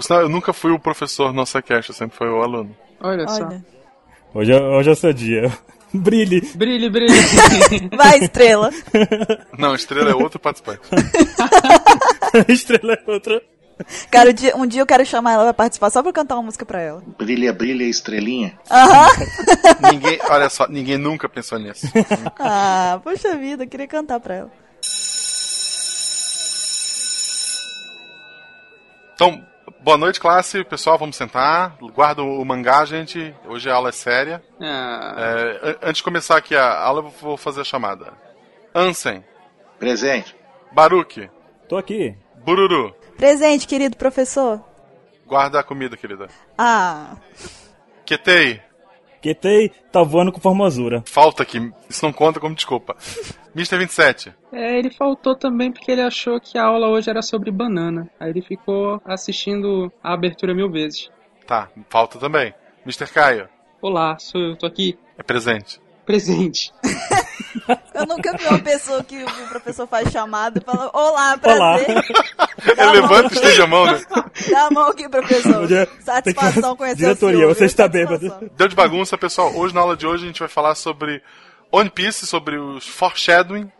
Por 0.00 0.04
sinal, 0.04 0.22
eu 0.22 0.30
nunca 0.30 0.54
fui 0.54 0.72
o 0.72 0.78
professor 0.78 1.30
no 1.30 1.44
SciCast, 1.44 1.90
eu 1.90 1.94
sempre 1.94 2.16
fui 2.16 2.26
o 2.26 2.40
aluno. 2.42 2.74
Olha, 3.02 3.28
só. 3.28 3.44
Olha. 3.44 3.62
Hoje, 4.32 4.50
é- 4.50 4.58
hoje 4.62 4.88
é 4.88 4.92
o 4.92 4.96
seu 4.96 5.12
dia. 5.12 5.52
Brilhe. 5.92 6.40
Brilhe, 6.54 6.88
brilhe. 6.88 7.12
Vai, 7.94 8.18
estrela. 8.20 8.70
Não, 9.58 9.74
estrela 9.74 10.08
é 10.10 10.14
outro 10.14 10.38
participante. 10.40 10.80
Estrela 12.48 12.94
é 12.94 13.10
outra. 13.10 13.42
Cara, 14.10 14.30
um 14.30 14.32
dia, 14.32 14.56
um 14.56 14.66
dia 14.66 14.80
eu 14.80 14.86
quero 14.86 15.04
chamar 15.04 15.32
ela 15.32 15.44
pra 15.44 15.52
participar 15.52 15.90
só 15.90 16.02
pra 16.02 16.12
cantar 16.14 16.36
uma 16.36 16.44
música 16.44 16.64
pra 16.64 16.80
ela. 16.80 17.02
Brilha, 17.18 17.52
brilha, 17.52 17.84
estrelinha. 17.84 18.58
Aham. 18.70 19.06
ninguém, 19.92 20.18
olha 20.30 20.48
só, 20.48 20.66
ninguém 20.66 20.96
nunca 20.96 21.28
pensou 21.28 21.58
nisso. 21.58 21.86
Ah, 22.38 22.98
poxa 23.04 23.36
vida, 23.36 23.64
eu 23.64 23.68
queria 23.68 23.86
cantar 23.86 24.18
pra 24.18 24.34
ela. 24.34 24.50
Então, 29.14 29.44
boa 29.82 29.96
noite, 29.96 30.20
classe. 30.20 30.64
Pessoal, 30.64 30.98
vamos 30.98 31.16
sentar. 31.16 31.76
Guarda 31.94 32.22
o 32.22 32.44
mangá, 32.44 32.84
gente. 32.84 33.34
Hoje 33.46 33.70
a 33.70 33.74
aula 33.74 33.88
é 33.88 33.92
séria. 33.92 34.42
Ah, 34.60 35.14
É, 35.62 35.70
an- 35.70 35.76
antes 35.82 35.96
de 35.98 36.02
começar 36.02 36.36
aqui 36.36 36.54
a 36.54 36.78
aula, 36.80 37.00
eu 37.02 37.08
vou 37.20 37.36
fazer 37.36 37.60
a 37.62 37.64
chamada. 37.64 38.12
Ansem, 38.74 39.24
Presente. 39.78 40.36
Baruque, 40.72 41.28
Tô 41.68 41.76
aqui. 41.76 42.16
Bururu. 42.44 42.94
Presente, 43.16 43.66
querido 43.66 43.96
professor. 43.96 44.60
Guarda 45.26 45.60
a 45.60 45.62
comida, 45.64 45.96
querida. 45.96 46.28
Ah, 46.58 47.16
Ketei, 48.04 48.60
Ketei 49.20 49.70
tá 49.92 50.02
voando 50.02 50.32
com 50.32 50.40
formosura. 50.40 51.02
falta 51.06 51.42
aqui. 51.42 51.70
Isso 51.88 52.04
não 52.04 52.12
conta 52.12 52.40
como 52.40 52.54
desculpa. 52.54 52.96
Mr. 53.54 53.78
27. 53.78 54.32
é, 54.52 54.78
ele 54.78 54.90
faltou 54.90 55.34
também 55.34 55.72
porque 55.72 55.90
ele 55.90 56.02
achou 56.02 56.40
que 56.40 56.56
a 56.56 56.64
aula 56.64 56.88
hoje 56.88 57.10
era 57.10 57.20
sobre 57.20 57.50
banana. 57.50 58.08
Aí 58.18 58.30
ele 58.30 58.42
ficou 58.42 59.00
assistindo 59.04 59.92
a 60.02 60.12
abertura 60.14 60.54
mil 60.54 60.70
vezes. 60.70 61.10
Tá, 61.46 61.68
falta 61.88 62.18
também. 62.18 62.54
Mr. 62.86 63.06
Caio, 63.12 63.48
Olá, 63.82 64.16
sou 64.18 64.40
eu, 64.40 64.56
tô 64.56 64.66
aqui. 64.66 64.96
é 65.18 65.22
presente. 65.22 65.80
Presente. 66.06 66.72
eu 67.94 68.06
nunca 68.06 68.36
vi 68.36 68.46
uma 68.46 68.58
pessoa 68.58 69.02
que 69.02 69.22
o 69.22 69.48
professor 69.48 69.86
faz 69.86 70.10
chamada 70.10 70.60
e 70.60 70.64
fala: 70.64 70.90
Olá, 70.92 71.10
Olá. 71.12 71.38
prazer. 71.38 71.94
Mão. 72.76 72.92
levanta 72.92 73.34
e 73.34 73.36
estende 73.36 73.62
a 73.62 73.66
mão, 73.66 73.86
né? 73.86 74.00
Dá 74.50 74.66
a 74.66 74.70
mão 74.70 74.88
aqui, 74.88 75.08
professor. 75.08 75.66
Satisfação 76.00 76.76
conhecer 76.76 76.96
Diretoria, 76.96 77.46
você 77.46 77.64
está 77.64 77.88
bêbado. 77.88 78.50
Deu 78.56 78.68
de 78.68 78.76
bagunça, 78.76 79.16
pessoal. 79.18 79.54
Hoje, 79.54 79.74
na 79.74 79.80
aula 79.80 79.96
de 79.96 80.06
hoje, 80.06 80.24
a 80.24 80.26
gente 80.26 80.40
vai 80.40 80.48
falar 80.48 80.74
sobre 80.74 81.22
One 81.70 81.90
Piece, 81.90 82.26
sobre 82.26 82.58
os 82.58 82.86
foreshadowing. 82.86 83.70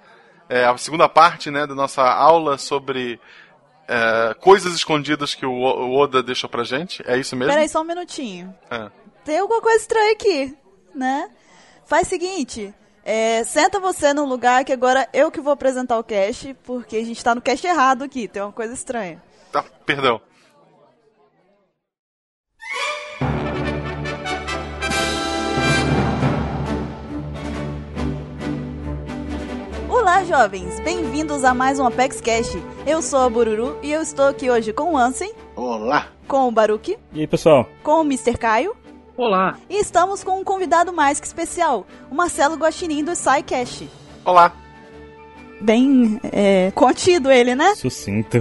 É, 0.48 0.64
a 0.64 0.76
segunda 0.76 1.08
parte, 1.08 1.50
né, 1.50 1.66
da 1.66 1.74
nossa 1.74 2.02
aula 2.02 2.58
sobre 2.58 3.20
é, 3.86 4.34
coisas 4.34 4.74
escondidas 4.74 5.34
que 5.34 5.46
o 5.46 5.94
Oda 5.94 6.22
deixou 6.22 6.48
pra 6.48 6.64
gente. 6.64 7.02
É 7.06 7.16
isso 7.16 7.36
mesmo? 7.36 7.52
Peraí, 7.52 7.68
só 7.68 7.80
um 7.80 7.84
minutinho. 7.84 8.54
É. 8.70 8.90
Tem 9.24 9.38
alguma 9.38 9.60
coisa 9.60 9.78
estranha 9.78 10.12
aqui, 10.12 10.56
né? 10.94 11.30
Faz 11.86 12.06
o 12.06 12.10
seguinte. 12.10 12.74
É, 13.04 13.42
senta 13.44 13.80
você 13.80 14.12
num 14.12 14.24
lugar 14.26 14.64
que 14.64 14.72
agora 14.72 15.08
eu 15.12 15.30
que 15.30 15.40
vou 15.40 15.52
apresentar 15.52 15.98
o 15.98 16.04
cast, 16.04 16.54
porque 16.64 16.96
a 16.96 17.04
gente 17.04 17.22
tá 17.22 17.34
no 17.34 17.40
cast 17.40 17.66
errado 17.66 18.02
aqui, 18.04 18.28
tem 18.28 18.42
uma 18.42 18.52
coisa 18.52 18.74
estranha. 18.74 19.22
Tá, 19.50 19.64
perdão. 19.84 20.20
Olá, 29.88 30.24
jovens! 30.24 30.80
Bem-vindos 30.80 31.44
a 31.44 31.52
mais 31.54 31.78
um 31.78 31.86
Apex 31.86 32.20
Cash. 32.20 32.56
Eu 32.86 33.02
sou 33.02 33.20
a 33.20 33.28
Bururu 33.30 33.78
e 33.82 33.92
eu 33.92 34.00
estou 34.02 34.26
aqui 34.28 34.50
hoje 34.50 34.72
com 34.72 34.94
o 34.94 34.96
Ansem, 34.98 35.32
Olá. 35.54 36.08
com 36.26 36.48
o 36.48 36.50
Baruki, 36.50 36.98
E 37.12 37.20
aí, 37.20 37.26
pessoal? 37.26 37.66
com 37.82 38.00
o 38.00 38.04
Mr. 38.04 38.36
Caio 38.38 38.74
Olá. 39.20 39.58
e 39.68 39.78
estamos 39.78 40.24
com 40.24 40.40
um 40.40 40.44
convidado 40.44 40.94
mais 40.94 41.20
que 41.20 41.26
especial, 41.26 41.86
o 42.10 42.14
Marcelo 42.14 42.56
Guaxinim 42.56 43.04
do 43.04 43.14
SciCast. 43.14 43.86
Olá. 44.24 44.50
Bem 45.60 46.18
é, 46.32 46.72
contido 46.74 47.30
ele, 47.30 47.54
né? 47.54 47.74
Sucinto. 47.74 48.38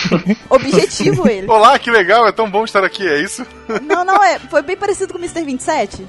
Objetivo 0.48 1.28
ele. 1.28 1.46
Olá, 1.46 1.78
que 1.78 1.90
legal, 1.90 2.26
é 2.26 2.32
tão 2.32 2.50
bom 2.50 2.64
estar 2.64 2.82
aqui, 2.82 3.06
é 3.06 3.20
isso? 3.20 3.46
Não, 3.82 4.06
não, 4.06 4.24
é. 4.24 4.38
Foi 4.38 4.62
bem 4.62 4.74
parecido 4.74 5.12
com 5.12 5.18
o 5.18 5.22
Mr. 5.22 5.44
27. 5.44 6.06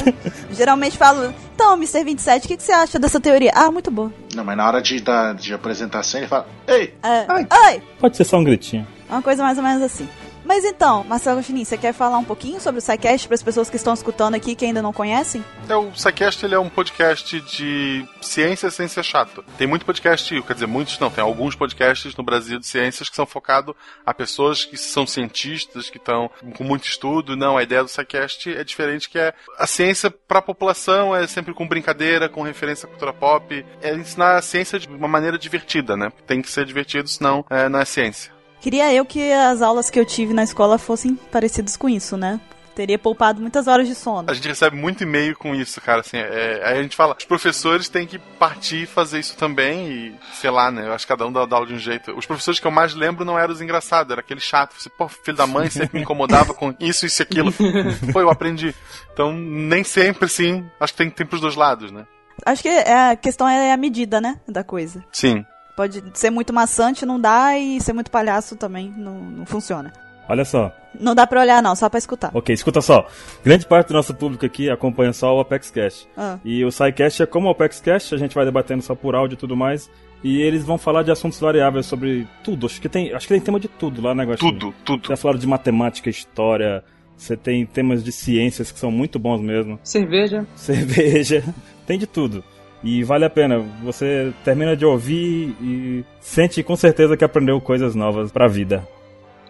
Geralmente 0.52 0.96
falo, 0.96 1.34
então, 1.54 1.74
Mr. 1.74 2.02
27, 2.02 2.46
o 2.46 2.48
que, 2.48 2.56
que 2.56 2.62
você 2.62 2.72
acha 2.72 2.98
dessa 2.98 3.20
teoria? 3.20 3.52
Ah, 3.54 3.70
muito 3.70 3.90
boa. 3.90 4.10
Não, 4.34 4.42
mas 4.42 4.56
na 4.56 4.66
hora 4.66 4.80
de, 4.80 5.02
da, 5.02 5.34
de 5.34 5.52
apresentação 5.52 6.18
ele 6.18 6.28
fala: 6.28 6.48
Ei, 6.66 6.94
É, 7.02 7.26
Ai. 7.28 7.46
Ai! 7.50 7.82
Pode 8.00 8.16
ser 8.16 8.24
só 8.24 8.38
um 8.38 8.44
gritinho. 8.44 8.86
Uma 9.06 9.20
coisa 9.20 9.42
mais 9.42 9.58
ou 9.58 9.64
menos 9.64 9.82
assim. 9.82 10.08
Mas 10.46 10.64
então, 10.64 11.02
Marcelo 11.02 11.40
Guaxinim, 11.40 11.64
você 11.64 11.76
quer 11.76 11.92
falar 11.92 12.18
um 12.18 12.24
pouquinho 12.24 12.60
sobre 12.60 12.78
o 12.78 12.80
SciCast 12.80 13.26
para 13.26 13.34
as 13.34 13.42
pessoas 13.42 13.68
que 13.68 13.74
estão 13.74 13.92
escutando 13.92 14.36
aqui 14.36 14.54
que 14.54 14.64
ainda 14.64 14.80
não 14.80 14.92
conhecem? 14.92 15.44
É, 15.68 15.74
o 15.74 15.92
SciCast 15.92 16.44
ele 16.44 16.54
é 16.54 16.58
um 16.58 16.68
podcast 16.68 17.40
de 17.40 18.06
ciência 18.22 18.70
sem 18.70 18.86
ser 18.86 19.02
chato. 19.02 19.44
Tem 19.58 19.66
muito 19.66 19.84
podcast, 19.84 20.40
quer 20.42 20.54
dizer, 20.54 20.66
muitos 20.66 21.00
não, 21.00 21.10
tem 21.10 21.22
alguns 21.22 21.56
podcasts 21.56 22.14
no 22.14 22.22
Brasil 22.22 22.60
de 22.60 22.66
ciências 22.66 23.08
que 23.08 23.16
são 23.16 23.26
focados 23.26 23.74
a 24.04 24.14
pessoas 24.14 24.64
que 24.64 24.76
são 24.76 25.04
cientistas, 25.04 25.90
que 25.90 25.98
estão 25.98 26.30
com 26.56 26.62
muito 26.62 26.84
estudo. 26.84 27.34
Não, 27.34 27.56
a 27.56 27.64
ideia 27.64 27.82
do 27.82 27.88
SciCast 27.88 28.54
é 28.54 28.62
diferente, 28.62 29.10
que 29.10 29.18
é 29.18 29.34
a 29.58 29.66
ciência 29.66 30.12
para 30.12 30.38
a 30.38 30.42
população, 30.42 31.14
é 31.14 31.26
sempre 31.26 31.52
com 31.54 31.66
brincadeira, 31.66 32.28
com 32.28 32.42
referência 32.42 32.86
à 32.86 32.88
cultura 32.88 33.12
pop, 33.12 33.66
é 33.82 33.92
ensinar 33.92 34.36
a 34.36 34.42
ciência 34.42 34.78
de 34.78 34.86
uma 34.86 35.08
maneira 35.08 35.36
divertida, 35.36 35.96
né? 35.96 36.12
Tem 36.24 36.40
que 36.40 36.50
ser 36.50 36.64
divertido, 36.64 37.08
senão 37.08 37.44
é, 37.50 37.68
não 37.68 37.80
é 37.80 37.84
ciência. 37.84 38.35
Queria 38.60 38.92
eu 38.92 39.04
que 39.04 39.32
as 39.32 39.62
aulas 39.62 39.90
que 39.90 39.98
eu 39.98 40.04
tive 40.04 40.32
na 40.34 40.42
escola 40.42 40.78
fossem 40.78 41.14
parecidas 41.14 41.76
com 41.76 41.88
isso, 41.88 42.16
né? 42.16 42.40
Teria 42.74 42.98
poupado 42.98 43.40
muitas 43.40 43.66
horas 43.68 43.88
de 43.88 43.94
sono. 43.94 44.30
A 44.30 44.34
gente 44.34 44.48
recebe 44.48 44.76
muito 44.76 45.02
e-mail 45.02 45.34
com 45.34 45.54
isso, 45.54 45.80
cara. 45.80 46.00
Assim, 46.00 46.18
é, 46.18 46.60
aí 46.62 46.78
a 46.78 46.82
gente 46.82 46.94
fala, 46.94 47.16
os 47.18 47.24
professores 47.24 47.88
têm 47.88 48.06
que 48.06 48.18
partir 48.18 48.82
e 48.82 48.86
fazer 48.86 49.18
isso 49.18 49.34
também, 49.34 49.88
e 49.90 50.14
sei 50.34 50.50
lá, 50.50 50.70
né? 50.70 50.86
Eu 50.86 50.92
acho 50.92 51.06
que 51.06 51.08
cada 51.12 51.26
um 51.26 51.32
dá, 51.32 51.46
dá 51.46 51.56
aula 51.56 51.66
de 51.68 51.72
um 51.72 51.78
jeito. 51.78 52.12
Os 52.12 52.26
professores 52.26 52.60
que 52.60 52.66
eu 52.66 52.70
mais 52.70 52.92
lembro 52.94 53.24
não 53.24 53.38
eram 53.38 53.54
os 53.54 53.62
engraçados, 53.62 54.12
era 54.12 54.20
aquele 54.20 54.40
chato. 54.40 54.74
Você, 54.78 54.90
pô, 54.90 55.08
filho 55.08 55.36
da 55.38 55.46
mãe 55.46 55.70
sempre 55.70 55.96
me 55.96 56.02
incomodava 56.02 56.52
com 56.52 56.74
isso, 56.78 57.06
isso 57.06 57.22
e 57.22 57.24
aquilo. 57.24 57.50
Pô, 58.12 58.20
eu 58.20 58.28
aprendi. 58.28 58.74
Então, 59.10 59.32
nem 59.32 59.82
sempre, 59.82 60.28
sim. 60.28 60.66
Acho 60.78 60.92
que 60.92 60.98
tem, 60.98 61.08
tem 61.08 61.26
pros 61.26 61.40
dois 61.40 61.54
lados, 61.56 61.90
né? 61.90 62.04
Acho 62.44 62.60
que 62.62 62.68
é- 62.68 63.10
a 63.12 63.16
questão 63.16 63.48
é 63.48 63.72
a 63.72 63.76
medida, 63.78 64.20
né? 64.20 64.38
Da 64.46 64.62
coisa. 64.62 65.02
Sim. 65.10 65.46
Pode 65.76 66.02
ser 66.14 66.30
muito 66.30 66.52
maçante, 66.54 67.04
não 67.04 67.20
dá, 67.20 67.58
e 67.58 67.78
ser 67.80 67.92
muito 67.92 68.10
palhaço 68.10 68.56
também 68.56 68.92
não, 68.96 69.14
não 69.14 69.46
funciona. 69.46 69.92
Olha 70.28 70.44
só. 70.44 70.74
Não 70.98 71.14
dá 71.14 71.26
pra 71.26 71.40
olhar, 71.40 71.62
não, 71.62 71.76
só 71.76 71.88
pra 71.88 71.98
escutar. 71.98 72.30
Ok, 72.34 72.52
escuta 72.52 72.80
só. 72.80 73.06
Grande 73.44 73.66
parte 73.66 73.88
do 73.88 73.94
nosso 73.94 74.14
público 74.14 74.44
aqui 74.44 74.70
acompanha 74.70 75.12
só 75.12 75.36
o 75.36 75.40
Apex 75.40 75.70
Cash. 75.70 76.08
Ah. 76.16 76.38
E 76.44 76.64
o 76.64 76.72
SciCast 76.72 77.22
é 77.22 77.26
como 77.26 77.48
o 77.48 77.50
Apex 77.50 77.80
Cash, 77.80 78.12
a 78.12 78.16
gente 78.16 78.34
vai 78.34 78.44
debatendo 78.44 78.82
só 78.82 78.94
por 78.94 79.14
áudio 79.14 79.34
e 79.34 79.38
tudo 79.38 79.56
mais. 79.56 79.90
E 80.24 80.40
eles 80.40 80.64
vão 80.64 80.78
falar 80.78 81.02
de 81.02 81.10
assuntos 81.10 81.38
variáveis 81.38 81.86
sobre 81.86 82.26
tudo. 82.42 82.66
Acho 82.66 82.80
que 82.80 82.88
tem, 82.88 83.12
acho 83.12 83.28
que 83.28 83.34
tem 83.34 83.40
tema 83.40 83.60
de 83.60 83.68
tudo 83.68 84.00
lá, 84.02 84.14
né? 84.14 84.26
Tudo, 84.36 84.74
tudo. 84.84 85.06
Já 85.08 85.16
falaram 85.16 85.38
de 85.38 85.46
matemática, 85.46 86.10
história. 86.10 86.82
Você 87.16 87.36
tem 87.36 87.64
temas 87.64 88.02
de 88.02 88.10
ciências 88.10 88.72
que 88.72 88.78
são 88.78 88.90
muito 88.90 89.18
bons 89.18 89.40
mesmo. 89.40 89.78
Cerveja. 89.84 90.46
cerveja, 90.56 91.44
tem 91.86 91.98
de 91.98 92.06
tudo. 92.06 92.42
E 92.82 93.02
vale 93.02 93.24
a 93.24 93.30
pena. 93.30 93.64
Você 93.82 94.32
termina 94.44 94.76
de 94.76 94.84
ouvir 94.84 95.56
e 95.60 96.04
sente 96.20 96.62
com 96.62 96.76
certeza 96.76 97.16
que 97.16 97.24
aprendeu 97.24 97.60
coisas 97.60 97.94
novas 97.94 98.30
pra 98.30 98.46
vida. 98.46 98.86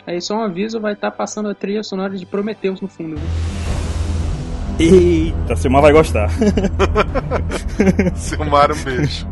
Aí 0.06 0.20
só 0.20 0.37
um 0.37 0.42
aviso, 0.42 0.81
vai 0.81 0.92
estar 0.92 1.10
passando 1.10 1.48
a 1.48 1.54
trilha 1.54 1.82
sonora 1.82 2.16
de 2.16 2.25
Prometheus 2.25 2.81
no 2.81 2.86
fundo. 2.88 3.16
viu? 3.16 3.66
Eita, 4.78 5.56
Silmar 5.56 5.82
vai 5.82 5.92
gostar. 5.92 6.28
Silmar, 8.15 8.70
um 8.70 8.84
beijo. 8.84 9.26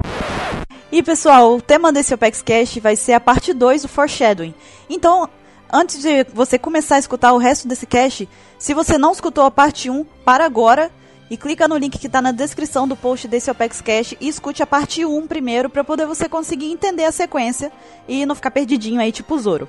E 0.91 1.03
pessoal, 1.03 1.57
o 1.57 1.63
tema 1.63 1.93
desse 1.93 2.15
Opex 2.15 2.41
Cash 2.43 2.79
vai 2.79 2.97
ser 2.97 3.13
a 3.13 3.21
parte 3.21 3.53
2 3.53 3.83
do 3.83 3.89
Foreshadowing. 3.89 4.55
Então, 4.89 5.29
antes 5.73 6.01
de 6.01 6.25
você 6.33 6.59
começar 6.59 6.97
a 6.97 6.99
escutar 6.99 7.33
o 7.33 7.39
resto 7.39 7.69
desse 7.69 7.87
cast, 7.87 8.29
se 8.59 8.75
você 8.75 8.97
não 8.97 9.13
escutou 9.13 9.45
a 9.45 9.51
parte 9.51 9.91
1, 9.91 10.05
para 10.25 10.45
agora 10.45 10.91
e 11.31 11.37
clica 11.37 11.67
no 11.67 11.77
link 11.77 11.99
que 11.99 12.07
está 12.07 12.21
na 12.21 12.33
descrição 12.33 12.87
do 12.87 12.97
post 12.97 13.27
desse 13.27 13.51
Opex 13.51 13.81
Cash 13.81 14.15
e 14.21 14.29
escute 14.29 14.63
a 14.63 14.67
parte 14.67 15.05
1 15.05 15.27
primeiro 15.27 15.71
para 15.71 15.85
poder 15.85 16.07
você 16.07 16.29
conseguir 16.29 16.71
entender 16.71 17.05
a 17.05 17.13
sequência 17.13 17.73
e 18.07 18.27
não 18.27 18.35
ficar 18.35 18.51
perdidinho 18.51 19.01
aí 19.01 19.13
tipo 19.13 19.39
Zoro. 19.39 19.69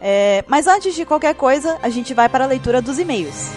É, 0.00 0.44
mas 0.46 0.66
antes 0.66 0.94
de 0.94 1.04
qualquer 1.04 1.34
coisa, 1.34 1.78
a 1.82 1.88
gente 1.88 2.12
vai 2.12 2.28
para 2.28 2.44
a 2.44 2.46
leitura 2.46 2.82
dos 2.82 2.98
e-mails. 2.98 3.50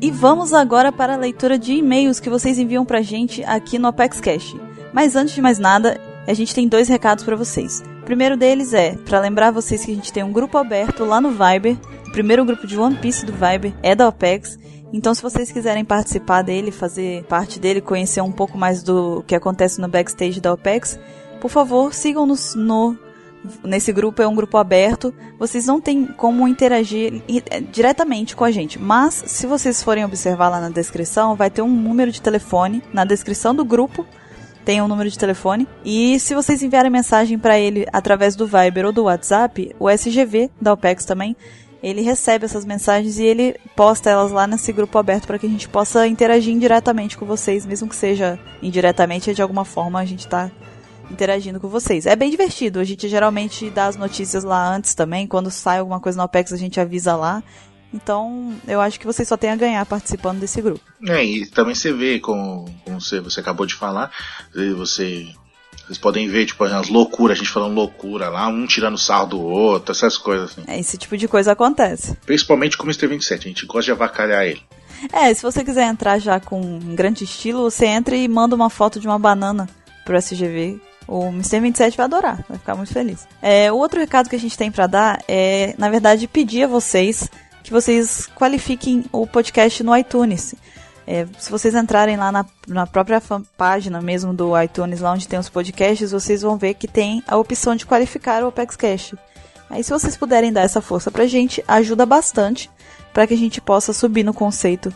E 0.00 0.12
vamos 0.12 0.52
agora 0.52 0.92
para 0.92 1.14
a 1.14 1.16
leitura 1.16 1.58
de 1.58 1.72
e-mails 1.72 2.20
que 2.20 2.30
vocês 2.30 2.56
enviam 2.56 2.84
pra 2.84 3.02
gente 3.02 3.42
aqui 3.42 3.80
no 3.80 3.88
Apex 3.88 4.20
Cash. 4.20 4.54
Mas 4.92 5.16
antes 5.16 5.34
de 5.34 5.42
mais 5.42 5.58
nada, 5.58 6.00
a 6.24 6.32
gente 6.32 6.54
tem 6.54 6.68
dois 6.68 6.88
recados 6.88 7.24
para 7.24 7.34
vocês. 7.34 7.82
primeiro 8.04 8.36
deles 8.36 8.72
é, 8.72 8.94
para 8.94 9.18
lembrar 9.18 9.50
vocês 9.50 9.84
que 9.84 9.90
a 9.90 9.94
gente 9.94 10.12
tem 10.12 10.22
um 10.22 10.32
grupo 10.32 10.56
aberto 10.56 11.04
lá 11.04 11.20
no 11.20 11.32
Viber. 11.32 11.76
O 12.06 12.12
primeiro 12.12 12.44
grupo 12.44 12.64
de 12.64 12.78
One 12.78 12.94
Piece 12.94 13.26
do 13.26 13.32
Viber 13.32 13.74
é 13.82 13.96
da 13.96 14.06
OPEX. 14.06 14.56
Então, 14.92 15.12
se 15.12 15.20
vocês 15.20 15.50
quiserem 15.50 15.84
participar 15.84 16.42
dele, 16.42 16.70
fazer 16.70 17.24
parte 17.24 17.58
dele, 17.58 17.80
conhecer 17.80 18.20
um 18.20 18.32
pouco 18.32 18.56
mais 18.56 18.84
do 18.84 19.24
que 19.26 19.34
acontece 19.34 19.80
no 19.80 19.88
backstage 19.88 20.40
da 20.40 20.52
OPEX, 20.52 20.98
por 21.40 21.50
favor, 21.50 21.92
sigam-nos 21.92 22.54
no 22.54 22.96
nesse 23.64 23.92
grupo 23.92 24.22
é 24.22 24.28
um 24.28 24.34
grupo 24.34 24.56
aberto, 24.56 25.14
vocês 25.38 25.66
não 25.66 25.80
têm 25.80 26.06
como 26.06 26.46
interagir 26.46 27.22
eh, 27.28 27.60
diretamente 27.60 28.36
com 28.36 28.44
a 28.44 28.50
gente. 28.50 28.78
Mas 28.78 29.22
se 29.26 29.46
vocês 29.46 29.82
forem 29.82 30.04
observar 30.04 30.48
lá 30.48 30.60
na 30.60 30.68
descrição, 30.68 31.34
vai 31.34 31.50
ter 31.50 31.62
um 31.62 31.68
número 31.68 32.10
de 32.10 32.22
telefone 32.22 32.82
na 32.92 33.04
descrição 33.04 33.54
do 33.54 33.64
grupo. 33.64 34.06
Tem 34.64 34.82
um 34.82 34.88
número 34.88 35.08
de 35.08 35.18
telefone. 35.18 35.66
E 35.84 36.20
se 36.20 36.34
vocês 36.34 36.62
enviarem 36.62 36.90
mensagem 36.90 37.38
para 37.38 37.58
ele 37.58 37.86
através 37.92 38.36
do 38.36 38.46
Viber 38.46 38.86
ou 38.86 38.92
do 38.92 39.04
WhatsApp, 39.04 39.74
o 39.78 39.88
SGV 39.88 40.50
da 40.60 40.74
OPEX 40.74 41.04
também, 41.04 41.34
ele 41.82 42.02
recebe 42.02 42.44
essas 42.44 42.64
mensagens 42.64 43.18
e 43.18 43.24
ele 43.24 43.56
posta 43.76 44.10
elas 44.10 44.32
lá 44.32 44.46
nesse 44.46 44.72
grupo 44.72 44.98
aberto 44.98 45.26
para 45.26 45.38
que 45.38 45.46
a 45.46 45.48
gente 45.48 45.68
possa 45.68 46.06
interagir 46.06 46.52
indiretamente 46.52 47.16
com 47.16 47.24
vocês, 47.24 47.64
mesmo 47.64 47.88
que 47.88 47.96
seja 47.96 48.38
indiretamente, 48.62 49.32
de 49.32 49.42
alguma 49.42 49.64
forma 49.64 50.00
a 50.00 50.04
gente 50.04 50.26
tá 50.26 50.50
interagindo 51.10 51.60
com 51.60 51.68
vocês. 51.68 52.06
É 52.06 52.14
bem 52.14 52.30
divertido. 52.30 52.80
A 52.80 52.84
gente 52.84 53.08
geralmente 53.08 53.70
dá 53.70 53.86
as 53.86 53.96
notícias 53.96 54.44
lá 54.44 54.74
antes 54.74 54.94
também. 54.94 55.26
Quando 55.26 55.50
sai 55.50 55.78
alguma 55.78 56.00
coisa 56.00 56.18
na 56.18 56.24
OPEX, 56.24 56.52
a 56.52 56.56
gente 56.56 56.80
avisa 56.80 57.16
lá. 57.16 57.42
Então, 57.92 58.54
eu 58.66 58.80
acho 58.80 59.00
que 59.00 59.06
vocês 59.06 59.26
só 59.26 59.36
têm 59.36 59.50
a 59.50 59.56
ganhar 59.56 59.84
participando 59.86 60.40
desse 60.40 60.60
grupo. 60.60 60.80
É, 61.06 61.24
e 61.24 61.46
também 61.46 61.74
você 61.74 61.92
vê, 61.92 62.20
como, 62.20 62.66
como 62.84 63.00
você, 63.00 63.20
você 63.20 63.40
acabou 63.40 63.64
de 63.64 63.74
falar, 63.74 64.12
você 64.76 65.26
vocês 65.86 65.96
podem 65.96 66.28
ver, 66.28 66.44
tipo, 66.44 66.62
as 66.64 66.90
loucuras, 66.90 67.38
a 67.38 67.40
gente 67.40 67.50
falando 67.50 67.74
loucura 67.74 68.28
lá, 68.28 68.46
um 68.48 68.66
tirando 68.66 68.98
sarro 68.98 69.28
do 69.28 69.40
outro, 69.40 69.92
essas 69.92 70.18
coisas 70.18 70.50
assim. 70.50 70.64
É, 70.66 70.78
esse 70.78 70.98
tipo 70.98 71.16
de 71.16 71.26
coisa 71.26 71.52
acontece. 71.52 72.14
Principalmente 72.26 72.76
com 72.76 72.84
o 72.84 72.86
Mr. 72.86 73.06
27, 73.06 73.46
a 73.46 73.48
gente 73.48 73.64
gosta 73.64 73.84
de 73.84 73.92
avacalhar 73.92 74.44
ele. 74.44 74.60
É, 75.10 75.32
se 75.32 75.42
você 75.42 75.64
quiser 75.64 75.86
entrar 75.86 76.18
já 76.18 76.38
com 76.38 76.60
um 76.60 76.94
grande 76.94 77.24
estilo, 77.24 77.70
você 77.70 77.86
entra 77.86 78.14
e 78.14 78.28
manda 78.28 78.54
uma 78.54 78.68
foto 78.68 79.00
de 79.00 79.06
uma 79.06 79.18
banana 79.18 79.66
pro 80.04 80.18
SGV 80.18 80.78
o 81.08 81.28
Mr. 81.28 81.60
27 81.60 81.96
vai 81.96 82.04
adorar, 82.04 82.44
vai 82.46 82.58
ficar 82.58 82.76
muito 82.76 82.92
feliz. 82.92 83.26
É, 83.40 83.72
o 83.72 83.76
outro 83.76 83.98
recado 83.98 84.28
que 84.28 84.36
a 84.36 84.38
gente 84.38 84.56
tem 84.56 84.70
para 84.70 84.86
dar 84.86 85.22
é, 85.26 85.74
na 85.78 85.88
verdade, 85.88 86.28
pedir 86.28 86.64
a 86.64 86.68
vocês 86.68 87.28
que 87.62 87.72
vocês 87.72 88.26
qualifiquem 88.34 89.04
o 89.10 89.26
podcast 89.26 89.82
no 89.82 89.96
iTunes. 89.96 90.54
É, 91.06 91.26
se 91.38 91.50
vocês 91.50 91.74
entrarem 91.74 92.16
lá 92.16 92.30
na, 92.30 92.44
na 92.66 92.86
própria 92.86 93.22
página 93.56 94.00
mesmo 94.00 94.34
do 94.34 94.58
iTunes, 94.60 95.00
lá 95.00 95.12
onde 95.12 95.26
tem 95.26 95.38
os 95.38 95.48
podcasts, 95.48 96.12
vocês 96.12 96.42
vão 96.42 96.56
ver 96.56 96.74
que 96.74 96.86
tem 96.86 97.22
a 97.26 97.36
opção 97.36 97.74
de 97.74 97.86
qualificar 97.86 98.42
o 98.42 98.48
OpexCast. 98.48 99.16
Aí 99.70 99.82
se 99.82 99.90
vocês 99.90 100.16
puderem 100.16 100.52
dar 100.52 100.62
essa 100.62 100.80
força 100.80 101.10
pra 101.10 101.26
gente, 101.26 101.64
ajuda 101.66 102.04
bastante 102.06 102.70
para 103.12 103.26
que 103.26 103.34
a 103.34 103.38
gente 103.38 103.60
possa 103.60 103.92
subir 103.92 104.22
no 104.22 104.34
conceito 104.34 104.92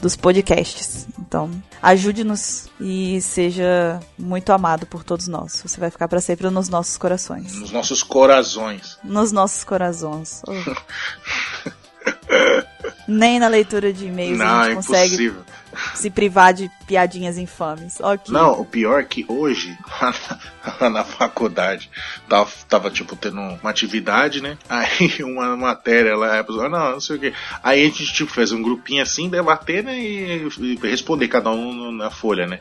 dos 0.00 0.16
podcasts. 0.16 1.06
Então, 1.18 1.50
ajude-nos 1.82 2.68
e 2.80 3.20
seja 3.20 4.00
muito 4.18 4.50
amado 4.52 4.86
por 4.86 5.04
todos 5.04 5.28
nós. 5.28 5.62
Você 5.64 5.78
vai 5.78 5.90
ficar 5.90 6.08
para 6.08 6.20
sempre 6.20 6.48
nos 6.50 6.68
nossos 6.68 6.96
corações. 6.96 7.54
Nos 7.54 7.70
nossos 7.70 8.02
corações. 8.02 8.98
Nos 9.04 9.32
nossos 9.32 9.64
corações. 9.64 10.42
Oh. 10.46 10.52
Nem 13.06 13.38
na 13.38 13.48
leitura 13.48 13.92
de 13.92 14.06
e-mails 14.06 14.38
Não, 14.38 14.46
a 14.46 14.64
gente 14.64 14.72
é 14.72 14.74
consegue 14.76 15.14
impossível. 15.14 15.44
Se 15.94 16.10
privar 16.10 16.52
de 16.52 16.70
piadinhas 16.86 17.38
infames. 17.38 17.98
Ok. 18.00 18.32
Não, 18.32 18.60
o 18.60 18.64
pior 18.64 19.00
é 19.00 19.04
que 19.04 19.24
hoje, 19.28 19.76
lá 20.80 20.90
na, 20.90 21.04
faculdade, 21.04 21.90
tava, 22.28 22.50
tava, 22.68 22.90
tipo 22.90 23.16
tendo 23.16 23.40
uma 23.40 23.70
atividade, 23.70 24.42
né? 24.42 24.56
Aí 24.68 25.22
uma 25.24 25.56
matéria 25.56 26.16
lá, 26.16 26.40
a 26.40 26.44
pessoa, 26.44 26.68
não, 26.68 26.92
não 26.92 27.00
sei 27.00 27.16
o 27.16 27.18
que. 27.18 27.32
Aí 27.62 27.82
a 27.82 27.84
gente 27.84 28.12
tipo, 28.12 28.30
fez 28.30 28.52
um 28.52 28.62
grupinho 28.62 29.02
assim, 29.02 29.28
debater, 29.28 29.84
né? 29.84 29.98
E, 29.98 30.48
e 30.58 30.78
responder 30.82 31.28
cada 31.28 31.50
um 31.50 31.92
na 31.92 32.10
folha, 32.10 32.46
né? 32.46 32.60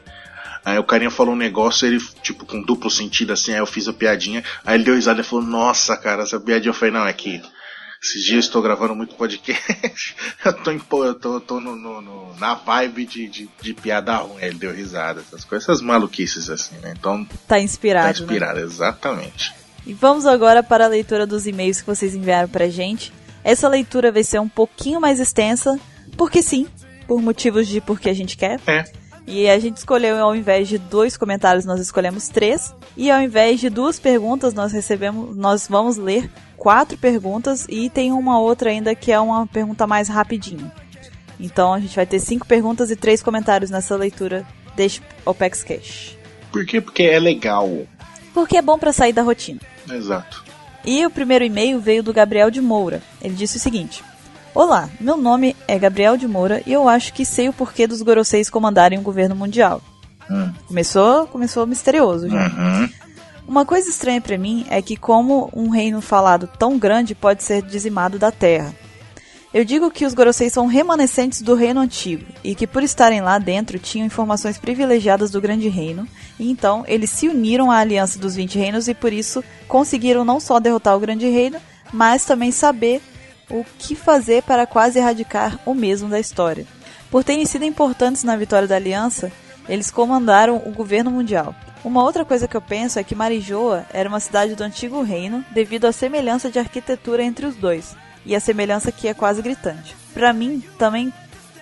Aí 0.64 0.78
o 0.78 0.84
carinha 0.84 1.10
falou 1.10 1.34
um 1.34 1.38
negócio, 1.38 1.88
ele, 1.88 2.00
tipo, 2.22 2.46
com 2.46 2.62
duplo 2.62 2.92
sentido 2.92 3.32
assim, 3.32 3.54
aí 3.54 3.60
eu 3.60 3.66
fiz 3.66 3.88
a 3.88 3.94
piadinha, 3.94 4.44
aí 4.66 4.76
ele 4.76 4.84
deu 4.84 4.96
risada 4.96 5.22
e 5.22 5.24
falou, 5.24 5.46
nossa, 5.46 5.96
cara, 5.96 6.24
essa 6.24 6.40
piadinha 6.40 6.70
eu 6.70 6.74
falei, 6.74 6.94
não, 6.94 7.08
é 7.08 7.14
que 7.14 7.42
esses 8.02 8.22
dias 8.24 8.34
eu 8.34 8.40
estou 8.40 8.62
gravando 8.62 8.96
muito 8.96 9.16
podcast, 9.16 10.16
eu 10.46 10.54
tô, 10.54 10.72
em, 10.72 10.82
eu 11.06 11.14
tô, 11.16 11.40
tô 11.42 11.60
no, 11.60 11.76
no- 11.76 12.02
no- 12.02 12.36
na 12.38 12.56
vibe 12.56 13.06
de, 13.06 13.28
de, 13.28 13.50
de 13.62 13.74
piada 13.74 14.16
ruim, 14.18 14.42
ele 14.42 14.56
deu 14.58 14.74
risada, 14.74 15.20
essas 15.22 15.44
coisas, 15.44 15.68
essas 15.68 15.82
maluquices 15.82 16.50
assim, 16.50 16.76
né? 16.78 16.94
Então, 16.98 17.26
Tá 17.48 17.60
inspirado, 17.60 18.14
tá 18.14 18.20
né? 18.20 18.26
inspirado, 18.26 18.60
exatamente. 18.60 19.54
E 19.86 19.94
vamos 19.94 20.26
agora 20.26 20.62
para 20.64 20.86
a 20.86 20.88
leitura 20.88 21.26
dos 21.28 21.46
e-mails 21.48 21.82
que 21.82 21.88
vocês 21.88 22.14
enviaram 22.16 22.48
pra 22.50 22.70
gente. 22.70 23.12
Essa 23.44 23.68
leitura 23.68 24.12
vai 24.12 24.24
ser 24.24 24.40
um 24.40 24.50
pouquinho 24.50 25.00
mais 25.02 25.20
extensa, 25.20 25.78
porque 26.18 26.42
sim, 26.42 26.68
por 27.08 27.22
motivos 27.22 27.68
de 27.68 27.82
porque 27.82 28.10
a 28.10 28.14
gente 28.14 28.38
quer. 28.38 28.60
É. 28.68 28.84
E 29.30 29.48
a 29.48 29.60
gente 29.60 29.78
escolheu, 29.78 30.18
ao 30.18 30.36
invés 30.36 30.68
de 30.68 30.80
dois 30.80 31.16
comentários, 31.16 31.64
nós 31.64 31.80
escolhemos 31.80 32.30
três. 32.30 32.74
E 32.98 33.12
ao 33.12 33.22
invés 33.22 33.60
de 33.60 33.70
duas 33.70 34.00
perguntas, 34.00 34.56
nós 34.56 34.74
recebemos, 34.74 35.38
nós 35.38 35.68
vamos 35.70 35.98
ler 35.98 36.28
quatro 36.58 36.98
perguntas 36.98 37.68
e 37.70 37.92
tem 37.92 38.12
uma 38.12 38.40
outra 38.40 38.72
ainda 38.72 38.96
que 38.96 39.12
é 39.12 39.20
uma 39.20 39.46
pergunta 39.46 39.86
mais 39.86 40.08
rapidinho. 40.10 40.72
Então 41.40 41.72
a 41.72 41.80
gente 41.80 41.96
vai 41.96 42.08
ter 42.08 42.20
cinco 42.20 42.48
perguntas 42.48 42.90
e 42.90 42.96
três 42.96 43.22
comentários 43.22 43.70
nessa 43.70 43.96
leitura 43.96 44.44
deste 44.76 45.04
OPEX 45.24 45.64
Cash. 45.64 46.18
Por 46.52 46.66
quê? 46.66 46.82
Porque 46.82 47.04
é 47.04 47.20
legal. 47.20 47.70
Porque 48.34 48.58
é 48.58 48.64
bom 48.64 48.80
pra 48.80 48.92
sair 48.92 49.14
da 49.14 49.22
rotina. 49.22 49.60
Exato. 49.88 50.44
E 50.84 51.06
o 51.06 51.10
primeiro 51.12 51.46
e-mail 51.46 51.80
veio 51.80 52.02
do 52.02 52.12
Gabriel 52.12 52.50
de 52.50 52.62
Moura. 52.62 53.00
Ele 53.22 53.36
disse 53.36 53.58
o 53.58 53.60
seguinte: 53.60 54.04
Olá, 54.54 54.90
meu 55.00 55.16
nome 55.16 55.56
é 55.68 55.78
Gabriel 55.78 56.18
de 56.18 56.28
Moura 56.28 56.62
e 56.66 56.74
eu 56.74 56.90
acho 56.90 57.14
que 57.14 57.24
sei 57.24 57.48
o 57.48 57.54
porquê 57.54 57.86
dos 57.86 58.02
Goroseis 58.02 58.50
comandarem 58.50 58.98
o 58.98 59.04
governo 59.04 59.36
mundial. 59.36 59.82
Hum. 60.30 60.52
Começou, 60.68 61.28
começou 61.28 61.68
misterioso 61.68 62.28
já. 62.28 62.48
Uhum. 62.48 62.90
Uma 63.48 63.66
coisa 63.66 63.90
estranha 63.90 64.20
pra 64.20 64.38
mim 64.38 64.66
é 64.70 64.82
que 64.82 64.96
como 64.96 65.50
um 65.54 65.70
reino 65.70 66.02
falado 66.02 66.50
tão 66.58 66.78
grande 66.78 67.14
pode 67.14 67.44
ser 67.44 67.62
dizimado 67.62 68.18
da 68.18 68.32
terra. 68.32 68.74
Eu 69.52 69.66
digo 69.66 69.90
que 69.90 70.06
os 70.06 70.14
Goroseis 70.14 70.54
são 70.54 70.68
remanescentes 70.68 71.42
do 71.42 71.56
reino 71.56 71.80
antigo 71.80 72.26
e 72.44 72.54
que 72.54 72.68
por 72.68 72.84
estarem 72.84 73.22
lá 73.22 73.40
dentro 73.40 73.80
tinham 73.80 74.06
informações 74.06 74.60
privilegiadas 74.60 75.32
do 75.32 75.42
grande 75.42 75.68
reino, 75.68 76.08
e 76.40 76.52
então 76.52 76.84
eles 76.88 77.10
se 77.10 77.28
uniram 77.28 77.72
à 77.72 77.78
aliança 77.78 78.20
dos 78.20 78.36
20 78.36 78.60
reinos 78.60 78.88
e 78.88 78.94
por 78.94 79.12
isso 79.12 79.44
conseguiram 79.68 80.24
não 80.24 80.40
só 80.40 80.60
derrotar 80.60 80.96
o 80.96 81.00
grande 81.00 81.28
reino, 81.28 81.58
mas 81.92 82.26
também 82.26 82.52
saber 82.52 83.02
o 83.50 83.66
que 83.78 83.96
fazer 83.96 84.44
para 84.44 84.68
quase 84.68 85.00
erradicar 85.00 85.60
o 85.66 85.74
mesmo 85.74 86.08
da 86.08 86.20
história. 86.20 86.66
Por 87.10 87.24
terem 87.24 87.46
sido 87.46 87.66
importantes 87.66 88.24
na 88.24 88.36
vitória 88.36 88.68
da 88.68 88.76
aliança, 88.76 89.32
eles 89.68 89.90
comandaram 89.90 90.58
o 90.58 90.72
governo 90.72 91.12
mundial. 91.12 91.56
Uma 91.84 92.04
outra 92.04 92.26
coisa 92.26 92.48
que 92.48 92.58
eu 92.58 92.62
penso 92.62 93.00
é 93.00 93.04
que 93.04 93.16
Marijoa 93.16 93.86
era 93.92 94.10
uma 94.10 94.20
cidade 94.20 94.56
do 94.56 94.64
antigo 94.64 95.02
reino 95.02 95.44
devido 95.52 95.86
à 95.86 95.92
semelhança 95.92 96.52
de 96.52 96.60
arquitetura 96.60 97.24
entre 97.24 97.46
os 97.46 97.56
dois, 97.56 97.96
e 98.26 98.36
a 98.36 98.40
semelhança 98.40 98.92
que 98.92 99.08
é 99.08 99.14
quase 99.14 99.42
gritante. 99.42 99.96
Para 100.14 100.34
mim, 100.34 100.62
também 100.78 101.14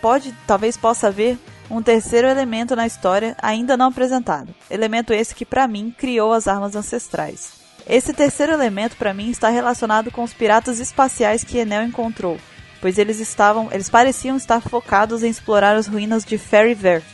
pode, 0.02 0.34
talvez 0.48 0.76
possa 0.76 1.08
haver 1.08 1.38
um 1.70 1.82
terceiro 1.82 2.28
elemento 2.28 2.76
na 2.76 2.88
história 2.88 3.36
ainda 3.42 3.78
não 3.78 3.88
apresentado. 3.88 4.54
Elemento 4.70 5.14
esse 5.14 5.36
que 5.36 5.46
para 5.46 5.68
mim 5.68 5.94
criou 5.96 6.34
as 6.34 6.48
armas 6.48 6.76
ancestrais. 6.76 7.67
Esse 7.90 8.14
terceiro 8.14 8.52
elemento 8.52 8.96
para 8.98 9.14
mim 9.14 9.30
está 9.30 9.50
relacionado 9.50 10.12
com 10.12 10.24
os 10.24 10.34
piratas 10.34 10.80
espaciais 10.80 11.44
que 11.44 11.58
Enel 11.58 11.84
encontrou, 11.84 12.38
pois 12.82 12.98
eles 12.98 13.20
estavam, 13.20 13.70
eles 13.72 13.90
pareciam 13.90 14.36
estar 14.36 14.60
focados 14.62 15.24
em 15.24 15.30
explorar 15.30 15.76
as 15.76 15.88
ruínas 15.88 16.26
de 16.26 16.38
Fairy 16.38 16.74
Vert. 16.74 17.06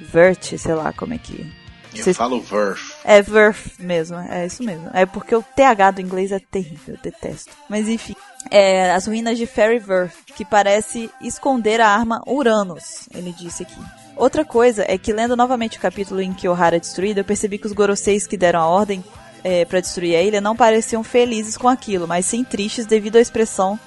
Vert, 0.00 0.56
sei 0.58 0.74
lá 0.74 0.92
como 0.92 1.14
é 1.14 1.18
que 1.18 1.50
Eu 1.94 2.02
Vocês- 2.04 2.16
falo 2.16 2.40
Verf. 2.42 2.92
é 3.04 3.22
Verf 3.22 3.70
mesmo, 3.82 4.18
é 4.18 4.44
isso 4.44 4.62
mesmo. 4.62 4.90
É 4.92 5.06
porque 5.06 5.34
o 5.34 5.42
TH 5.42 5.92
do 5.92 6.00
inglês 6.02 6.30
é 6.30 6.38
terrível, 6.38 6.94
eu 6.96 7.00
detesto. 7.02 7.50
Mas 7.70 7.88
enfim. 7.88 8.14
É, 8.50 8.92
as 8.92 9.06
ruínas 9.06 9.38
de 9.38 9.46
Fairy 9.46 9.78
Verf, 9.78 10.14
que 10.36 10.44
parece 10.44 11.08
esconder 11.22 11.80
a 11.80 11.88
arma 11.88 12.20
Uranus, 12.28 13.08
ele 13.14 13.32
disse 13.32 13.62
aqui. 13.62 13.80
Outra 14.14 14.44
coisa 14.44 14.84
é 14.86 14.98
que 14.98 15.12
lendo 15.12 15.34
novamente 15.36 15.78
o 15.78 15.80
capítulo 15.80 16.20
em 16.20 16.34
que 16.34 16.46
Ohara 16.48 16.76
é 16.76 16.80
destruído, 16.80 17.18
eu 17.18 17.24
percebi 17.24 17.56
que 17.58 17.66
os 17.66 17.72
Goroseis 17.72 18.26
que 18.26 18.36
deram 18.36 18.60
a 18.60 18.66
ordem 18.66 19.02
é, 19.48 19.64
para 19.64 19.78
destruir 19.80 20.16
a 20.16 20.22
ilha 20.22 20.40
não 20.40 20.56
pareciam 20.56 21.04
felizes 21.04 21.56
com 21.56 21.68
aquilo, 21.68 22.08
mas 22.08 22.26
sim 22.26 22.42
tristes 22.42 22.84
devido 22.84 23.14
à 23.16 23.20
expressão 23.20 23.78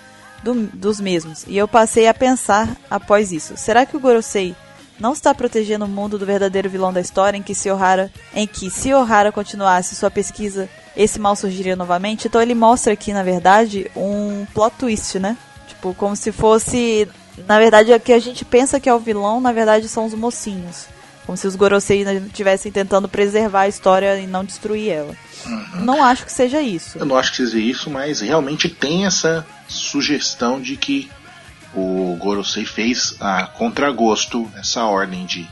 do- 0.42 0.68
dos 0.74 1.02
mesmos. 1.02 1.44
E 1.48 1.58
eu 1.58 1.68
passei 1.68 2.08
a 2.08 2.14
pensar 2.14 2.70
após 2.90 3.34
isso: 3.34 3.58
será 3.58 3.86
que 3.86 3.98
o 3.98 4.00
Gorosei 4.00 4.56
não 4.98 5.12
está 5.12 5.34
protegendo 5.36 5.84
o 5.84 5.88
mundo 5.88 6.18
do 6.18 6.26
verdadeiro 6.26 6.70
vilão 6.70 6.94
da 6.94 7.02
história 7.02 7.38
em 7.38 7.44
que 7.44 7.54
se 7.54 7.70
Ohara, 7.70 8.10
em 8.34 8.48
que 8.48 8.70
se 8.70 8.94
Ohara 8.94 9.32
continuasse 9.34 9.96
sua 9.96 10.10
pesquisa, 10.10 10.70
esse 10.96 11.20
mal 11.20 11.36
surgiria 11.36 11.76
novamente? 11.76 12.28
Então 12.28 12.42
ele 12.42 12.56
mostra 12.56 12.94
aqui, 12.94 13.12
na 13.12 13.24
verdade, 13.24 13.92
um 13.96 14.46
plot 14.54 14.76
twist, 14.80 15.20
né? 15.20 15.36
Tipo, 15.68 15.94
como 15.94 16.16
se 16.16 16.32
fosse, 16.32 17.06
na 17.48 17.60
verdade, 17.60 17.92
o 17.94 18.00
que 18.00 18.14
a 18.14 18.20
gente 18.20 18.46
pensa 18.46 18.80
que 18.80 18.88
é 18.90 18.94
o 18.94 19.00
vilão, 19.00 19.42
na 19.42 19.52
verdade 19.52 19.90
são 19.90 20.06
os 20.06 20.14
mocinhos. 20.14 20.88
Como 21.30 21.38
se 21.38 21.46
os 21.46 21.56
Gorosei 21.56 22.02
estivessem 22.02 22.72
tentando 22.72 23.08
preservar 23.08 23.62
a 23.62 23.68
história 23.68 24.20
e 24.20 24.26
não 24.26 24.44
destruir 24.44 24.90
ela. 24.90 25.16
Uhum. 25.46 25.86
Não 25.86 26.04
acho 26.04 26.26
que 26.26 26.32
seja 26.32 26.60
isso. 26.60 26.98
Eu 26.98 27.06
não 27.06 27.16
acho 27.16 27.30
que 27.30 27.38
seja 27.38 27.60
isso, 27.60 27.88
mas 27.88 28.22
realmente 28.22 28.68
tem 28.68 29.06
essa 29.06 29.46
sugestão 29.68 30.60
de 30.60 30.76
que 30.76 31.08
o 31.76 32.18
Gorosei 32.20 32.66
fez 32.66 33.16
a 33.20 33.46
contragosto 33.46 34.52
essa 34.56 34.86
ordem 34.86 35.24
de, 35.28 35.48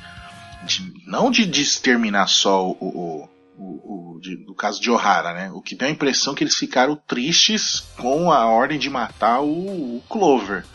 de 0.63 0.91
não 1.05 1.29
de, 1.29 1.45
de 1.45 1.61
exterminar 1.61 2.25
só 2.25 2.69
o, 2.69 2.75
o, 2.81 3.29
o, 3.55 4.15
o 4.15 4.19
de, 4.19 4.35
do 4.35 4.55
caso 4.55 4.81
de 4.81 4.89
Ohara, 4.89 5.31
né? 5.31 5.51
O 5.51 5.61
que 5.61 5.75
deu 5.75 5.87
a 5.87 5.91
impressão 5.91 6.33
que 6.33 6.43
eles 6.43 6.55
ficaram 6.55 6.99
tristes 7.07 7.83
com 7.95 8.31
a 8.31 8.47
ordem 8.47 8.79
de 8.79 8.89
matar 8.89 9.41
o, 9.41 9.97
o 9.97 10.03
Clover. 10.09 10.65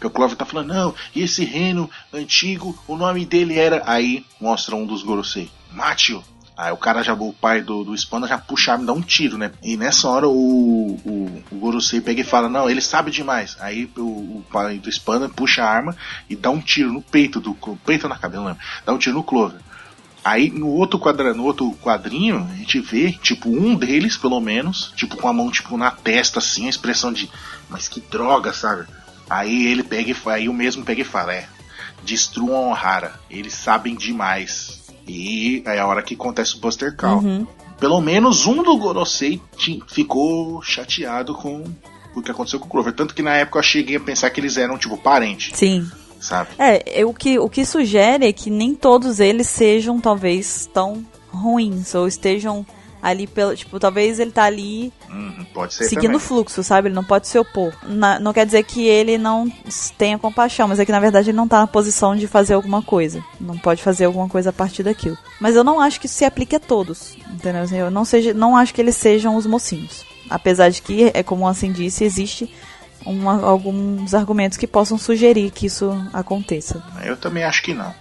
Que 0.00 0.06
o 0.06 0.10
Clover 0.10 0.36
tá 0.36 0.44
falando, 0.44 0.72
não, 0.72 0.94
e 1.14 1.22
esse 1.22 1.44
reino 1.44 1.90
antigo, 2.12 2.76
o 2.88 2.96
nome 2.96 3.26
dele 3.26 3.58
era. 3.58 3.82
Aí 3.86 4.24
mostra 4.40 4.74
um 4.74 4.86
dos 4.86 5.02
Gorosei. 5.02 5.50
Mate-o! 5.72 6.24
Aí 6.56 6.70
o 6.72 6.76
cara 6.76 7.02
já, 7.02 7.14
o 7.14 7.32
pai 7.32 7.62
do, 7.62 7.84
do 7.84 7.94
Spanda 7.94 8.28
já 8.28 8.36
puxa 8.36 8.70
a 8.70 8.74
arma 8.74 8.84
e 8.84 8.86
dá 8.86 8.92
um 8.92 9.00
tiro, 9.00 9.38
né? 9.38 9.50
E 9.62 9.78
nessa 9.78 10.06
hora 10.08 10.28
o, 10.28 10.32
o, 10.32 11.42
o 11.50 11.56
Gorosei 11.56 12.02
pega 12.02 12.20
e 12.20 12.24
fala, 12.24 12.50
não, 12.50 12.68
ele 12.68 12.82
sabe 12.82 13.10
demais. 13.10 13.56
Aí 13.60 13.90
o, 13.96 14.02
o 14.02 14.44
pai 14.52 14.78
do 14.78 14.90
Spanda 14.90 15.26
puxa 15.26 15.64
a 15.64 15.70
arma 15.70 15.96
e 16.28 16.36
dá 16.36 16.50
um 16.50 16.60
tiro 16.60 16.92
no 16.92 17.00
peito 17.00 17.40
do. 17.40 17.54
Peito 17.86 18.06
na 18.08 18.18
cabeça, 18.18 18.42
não 18.42 18.48
lembro. 18.48 18.62
Dá 18.84 18.92
um 18.92 18.98
tiro 18.98 19.16
no 19.16 19.24
Clover. 19.24 19.58
Aí 20.22 20.50
no 20.50 20.68
outro, 20.68 20.98
quadra, 20.98 21.32
no 21.32 21.44
outro 21.44 21.72
quadrinho, 21.80 22.46
a 22.52 22.56
gente 22.56 22.78
vê, 22.78 23.10
tipo, 23.10 23.48
um 23.48 23.74
deles, 23.74 24.18
pelo 24.18 24.38
menos, 24.38 24.92
tipo, 24.94 25.16
com 25.16 25.28
a 25.28 25.32
mão, 25.32 25.50
tipo, 25.50 25.78
na 25.78 25.90
testa, 25.90 26.40
assim, 26.40 26.66
a 26.66 26.70
expressão 26.70 27.10
de. 27.10 27.30
Mas 27.70 27.88
que 27.88 28.00
droga, 28.00 28.52
sabe? 28.52 28.86
Aí 29.30 29.68
ele 29.68 29.84
pega 29.84 30.10
e 30.10 30.16
aí 30.30 30.48
o 30.48 30.52
mesmo 30.52 30.84
pega 30.84 31.02
e 31.02 31.04
fala, 31.04 31.32
é. 31.32 31.46
Destruam 32.02 32.70
Ohara. 32.70 33.14
Eles 33.30 33.54
sabem 33.54 33.94
demais. 33.94 34.82
E 35.06 35.62
é 35.64 35.78
a 35.78 35.86
hora 35.86 36.02
que 36.02 36.14
acontece 36.14 36.56
o 36.56 36.58
Buster 36.58 36.96
Call. 36.96 37.20
Uhum. 37.20 37.46
Pelo 37.78 38.00
menos 38.00 38.46
um 38.46 38.62
do 38.62 38.76
Gorosei 38.76 39.40
ficou 39.88 40.60
chateado 40.62 41.34
com 41.34 41.64
o 42.14 42.20
que 42.20 42.30
aconteceu 42.30 42.58
com 42.58 42.66
o 42.66 42.68
Clover. 42.68 42.92
Tanto 42.92 43.14
que 43.14 43.22
na 43.22 43.36
época 43.36 43.58
eu 43.58 43.62
cheguei 43.62 43.96
a 43.96 44.00
pensar 44.00 44.30
que 44.30 44.40
eles 44.40 44.56
eram, 44.56 44.76
tipo, 44.76 44.98
parentes, 44.98 45.56
Sim. 45.56 45.90
sabe? 46.20 46.50
É, 46.58 47.00
é, 47.00 47.06
o 47.06 47.14
que, 47.14 47.38
o 47.38 47.48
que 47.48 47.64
sugere 47.64 48.26
é 48.26 48.32
que 48.32 48.50
nem 48.50 48.74
todos 48.74 49.20
eles 49.20 49.46
sejam, 49.46 50.00
talvez, 50.00 50.68
tão 50.72 51.04
ruins. 51.28 51.94
Ou 51.94 52.06
estejam 52.06 52.66
ali 53.02 53.26
pelo. 53.26 53.54
Tipo, 53.56 53.78
talvez 53.80 54.18
ele 54.20 54.30
tá 54.30 54.44
ali 54.44 54.92
Uhum, 55.10 55.46
seguindo 55.70 56.16
o 56.16 56.20
fluxo, 56.20 56.62
sabe? 56.62 56.88
Ele 56.88 56.94
não 56.94 57.04
pode 57.04 57.26
se 57.28 57.38
opor. 57.38 57.72
Na- 57.86 58.18
não 58.18 58.32
quer 58.32 58.44
dizer 58.46 58.62
que 58.64 58.86
ele 58.86 59.16
não 59.18 59.50
tenha 59.98 60.18
compaixão, 60.18 60.68
mas 60.68 60.78
é 60.78 60.84
que 60.84 60.92
na 60.92 61.00
verdade 61.00 61.30
ele 61.30 61.36
não 61.36 61.48
tá 61.48 61.58
na 61.60 61.66
posição 61.66 62.14
de 62.16 62.26
fazer 62.26 62.54
alguma 62.54 62.82
coisa. 62.82 63.22
Não 63.40 63.56
pode 63.58 63.82
fazer 63.82 64.04
alguma 64.04 64.28
coisa 64.28 64.50
a 64.50 64.52
partir 64.52 64.82
daquilo. 64.82 65.16
Mas 65.40 65.56
eu 65.56 65.64
não 65.64 65.80
acho 65.80 65.98
que 66.00 66.06
isso 66.06 66.14
se 66.16 66.24
aplique 66.24 66.54
a 66.56 66.60
todos. 66.60 67.16
Entendeu? 67.30 67.62
Assim, 67.62 67.76
Eu 67.78 67.90
não, 67.90 68.04
seja, 68.04 68.32
não 68.34 68.56
acho 68.56 68.72
que 68.74 68.80
eles 68.80 68.96
sejam 68.96 69.36
os 69.36 69.46
mocinhos. 69.46 70.04
Apesar 70.28 70.68
de 70.70 70.80
que, 70.82 71.10
é 71.14 71.22
como 71.22 71.48
assim 71.48 71.72
disse, 71.72 72.04
existe 72.04 72.52
uma- 73.04 73.42
alguns 73.42 74.12
argumentos 74.14 74.58
que 74.58 74.66
possam 74.66 74.98
sugerir 74.98 75.50
que 75.50 75.66
isso 75.66 75.90
aconteça. 76.12 76.82
Eu 77.04 77.16
também 77.16 77.42
acho 77.44 77.62
que 77.62 77.72
não. 77.74 77.92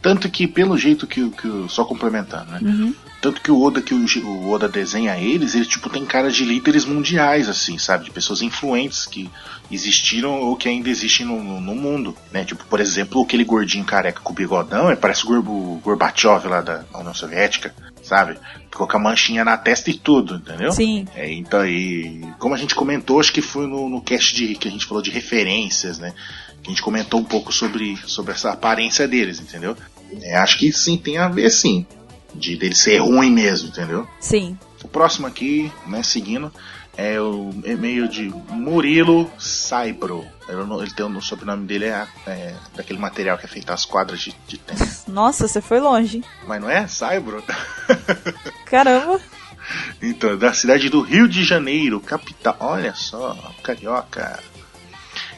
Tanto 0.00 0.30
que, 0.30 0.46
pelo 0.46 0.78
jeito 0.78 1.06
que, 1.06 1.22
o- 1.22 1.30
que 1.30 1.48
só 1.68 1.84
complementando, 1.84 2.52
né? 2.52 2.60
Uhum. 2.62 2.94
Tanto 3.24 3.40
que 3.40 3.50
o 3.50 3.62
Oda 3.62 3.80
que 3.80 3.94
o, 3.94 4.04
o 4.26 4.50
Oda 4.50 4.68
desenha 4.68 5.16
eles, 5.16 5.54
ele 5.54 5.64
tipo 5.64 5.88
tem 5.88 6.04
cara 6.04 6.30
de 6.30 6.44
líderes 6.44 6.84
mundiais, 6.84 7.48
assim, 7.48 7.78
sabe? 7.78 8.04
De 8.04 8.10
pessoas 8.10 8.42
influentes 8.42 9.06
que 9.06 9.30
existiram 9.72 10.42
ou 10.42 10.54
que 10.56 10.68
ainda 10.68 10.90
existem 10.90 11.24
no, 11.24 11.42
no, 11.58 11.74
mundo, 11.74 12.14
né? 12.30 12.44
Tipo, 12.44 12.66
por 12.66 12.80
exemplo, 12.80 13.22
aquele 13.22 13.42
gordinho 13.42 13.82
careca 13.82 14.20
com 14.20 14.34
bigodão, 14.34 14.90
é, 14.90 14.94
parece 14.94 15.24
o 15.24 15.28
Gor- 15.28 15.48
o 15.48 15.80
Gorbachev 15.82 16.46
lá 16.46 16.60
da 16.60 16.84
União 16.96 17.14
Soviética, 17.14 17.74
sabe? 18.02 18.36
Ficou 18.70 18.86
com 18.86 18.98
a 18.98 19.00
manchinha 19.00 19.42
na 19.42 19.56
testa 19.56 19.88
e 19.88 19.94
tudo, 19.94 20.34
entendeu? 20.34 20.70
Sim. 20.70 21.06
É, 21.14 21.32
então 21.32 21.60
aí, 21.60 22.22
como 22.38 22.54
a 22.54 22.58
gente 22.58 22.74
comentou, 22.74 23.20
acho 23.20 23.32
que 23.32 23.40
foi 23.40 23.66
no, 23.66 23.88
no 23.88 24.02
cast 24.02 24.34
de, 24.36 24.54
que 24.54 24.68
a 24.68 24.70
gente 24.70 24.84
falou 24.84 25.02
de 25.02 25.10
referências, 25.10 25.98
né? 25.98 26.12
Que 26.62 26.68
a 26.68 26.70
gente 26.72 26.82
comentou 26.82 27.20
um 27.20 27.24
pouco 27.24 27.54
sobre, 27.54 27.96
sobre 28.04 28.34
essa 28.34 28.50
aparência 28.50 29.08
deles, 29.08 29.40
entendeu? 29.40 29.74
É, 30.20 30.36
acho 30.36 30.58
que 30.58 30.70
sim, 30.70 30.98
tem 30.98 31.16
a 31.16 31.26
ver 31.26 31.48
sim. 31.48 31.86
De 32.34 32.56
dele 32.56 32.74
ser 32.74 32.98
ruim 32.98 33.30
mesmo, 33.30 33.68
entendeu? 33.68 34.06
Sim. 34.20 34.58
O 34.82 34.88
próximo 34.88 35.26
aqui, 35.26 35.72
né, 35.86 36.02
seguindo, 36.02 36.52
é 36.96 37.20
o 37.20 37.50
e-mail 37.64 38.08
de 38.08 38.32
Murilo 38.50 39.30
Saibro. 39.38 40.24
Ele 40.48 40.90
tem 40.90 41.06
o 41.06 41.20
sobrenome 41.20 41.66
dele 41.66 41.86
é, 41.86 42.06
é 42.26 42.54
daquele 42.76 42.98
material 42.98 43.38
que 43.38 43.46
é 43.46 43.48
feito 43.48 43.70
as 43.72 43.84
quadras 43.84 44.20
de, 44.20 44.34
de 44.46 44.58
tênis. 44.58 45.04
Nossa, 45.08 45.48
você 45.48 45.60
foi 45.60 45.80
longe. 45.80 46.22
Mas 46.46 46.60
não 46.60 46.68
é? 46.68 46.86
Saibro? 46.86 47.42
Caramba. 48.66 49.20
Então, 50.02 50.36
da 50.36 50.52
cidade 50.52 50.88
do 50.90 51.00
Rio 51.00 51.26
de 51.26 51.42
Janeiro, 51.42 51.98
capital. 51.98 52.56
Olha 52.60 52.94
só, 52.94 53.36
carioca. 53.62 54.38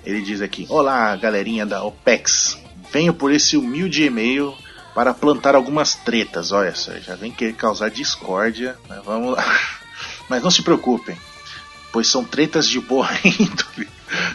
Ele 0.05 0.21
diz 0.21 0.41
aqui: 0.41 0.67
Olá, 0.69 1.15
galerinha 1.17 1.65
da 1.65 1.83
OPEX. 1.85 2.59
Venho 2.93 3.15
por 3.15 3.33
esse 3.33 3.57
humilde 3.57 4.05
e-mail 4.05 4.55
para 4.97 5.13
plantar 5.13 5.55
algumas 5.55 5.95
tretas. 5.95 6.53
Olha 6.53 6.75
só, 6.75 6.91
já 6.99 7.15
vem 7.15 7.31
querer 7.31 7.53
causar 7.53 7.91
discórdia. 7.91 8.77
Mas 8.89 9.05
vamos 9.05 9.37
lá. 9.37 9.45
Mas 10.27 10.43
não 10.43 10.51
se 10.51 10.63
preocupem, 10.63 11.17
pois 11.93 12.07
são 12.09 12.25
tretas 12.25 12.67
de 12.67 12.81
boa 12.81 13.07
índole. 13.23 13.89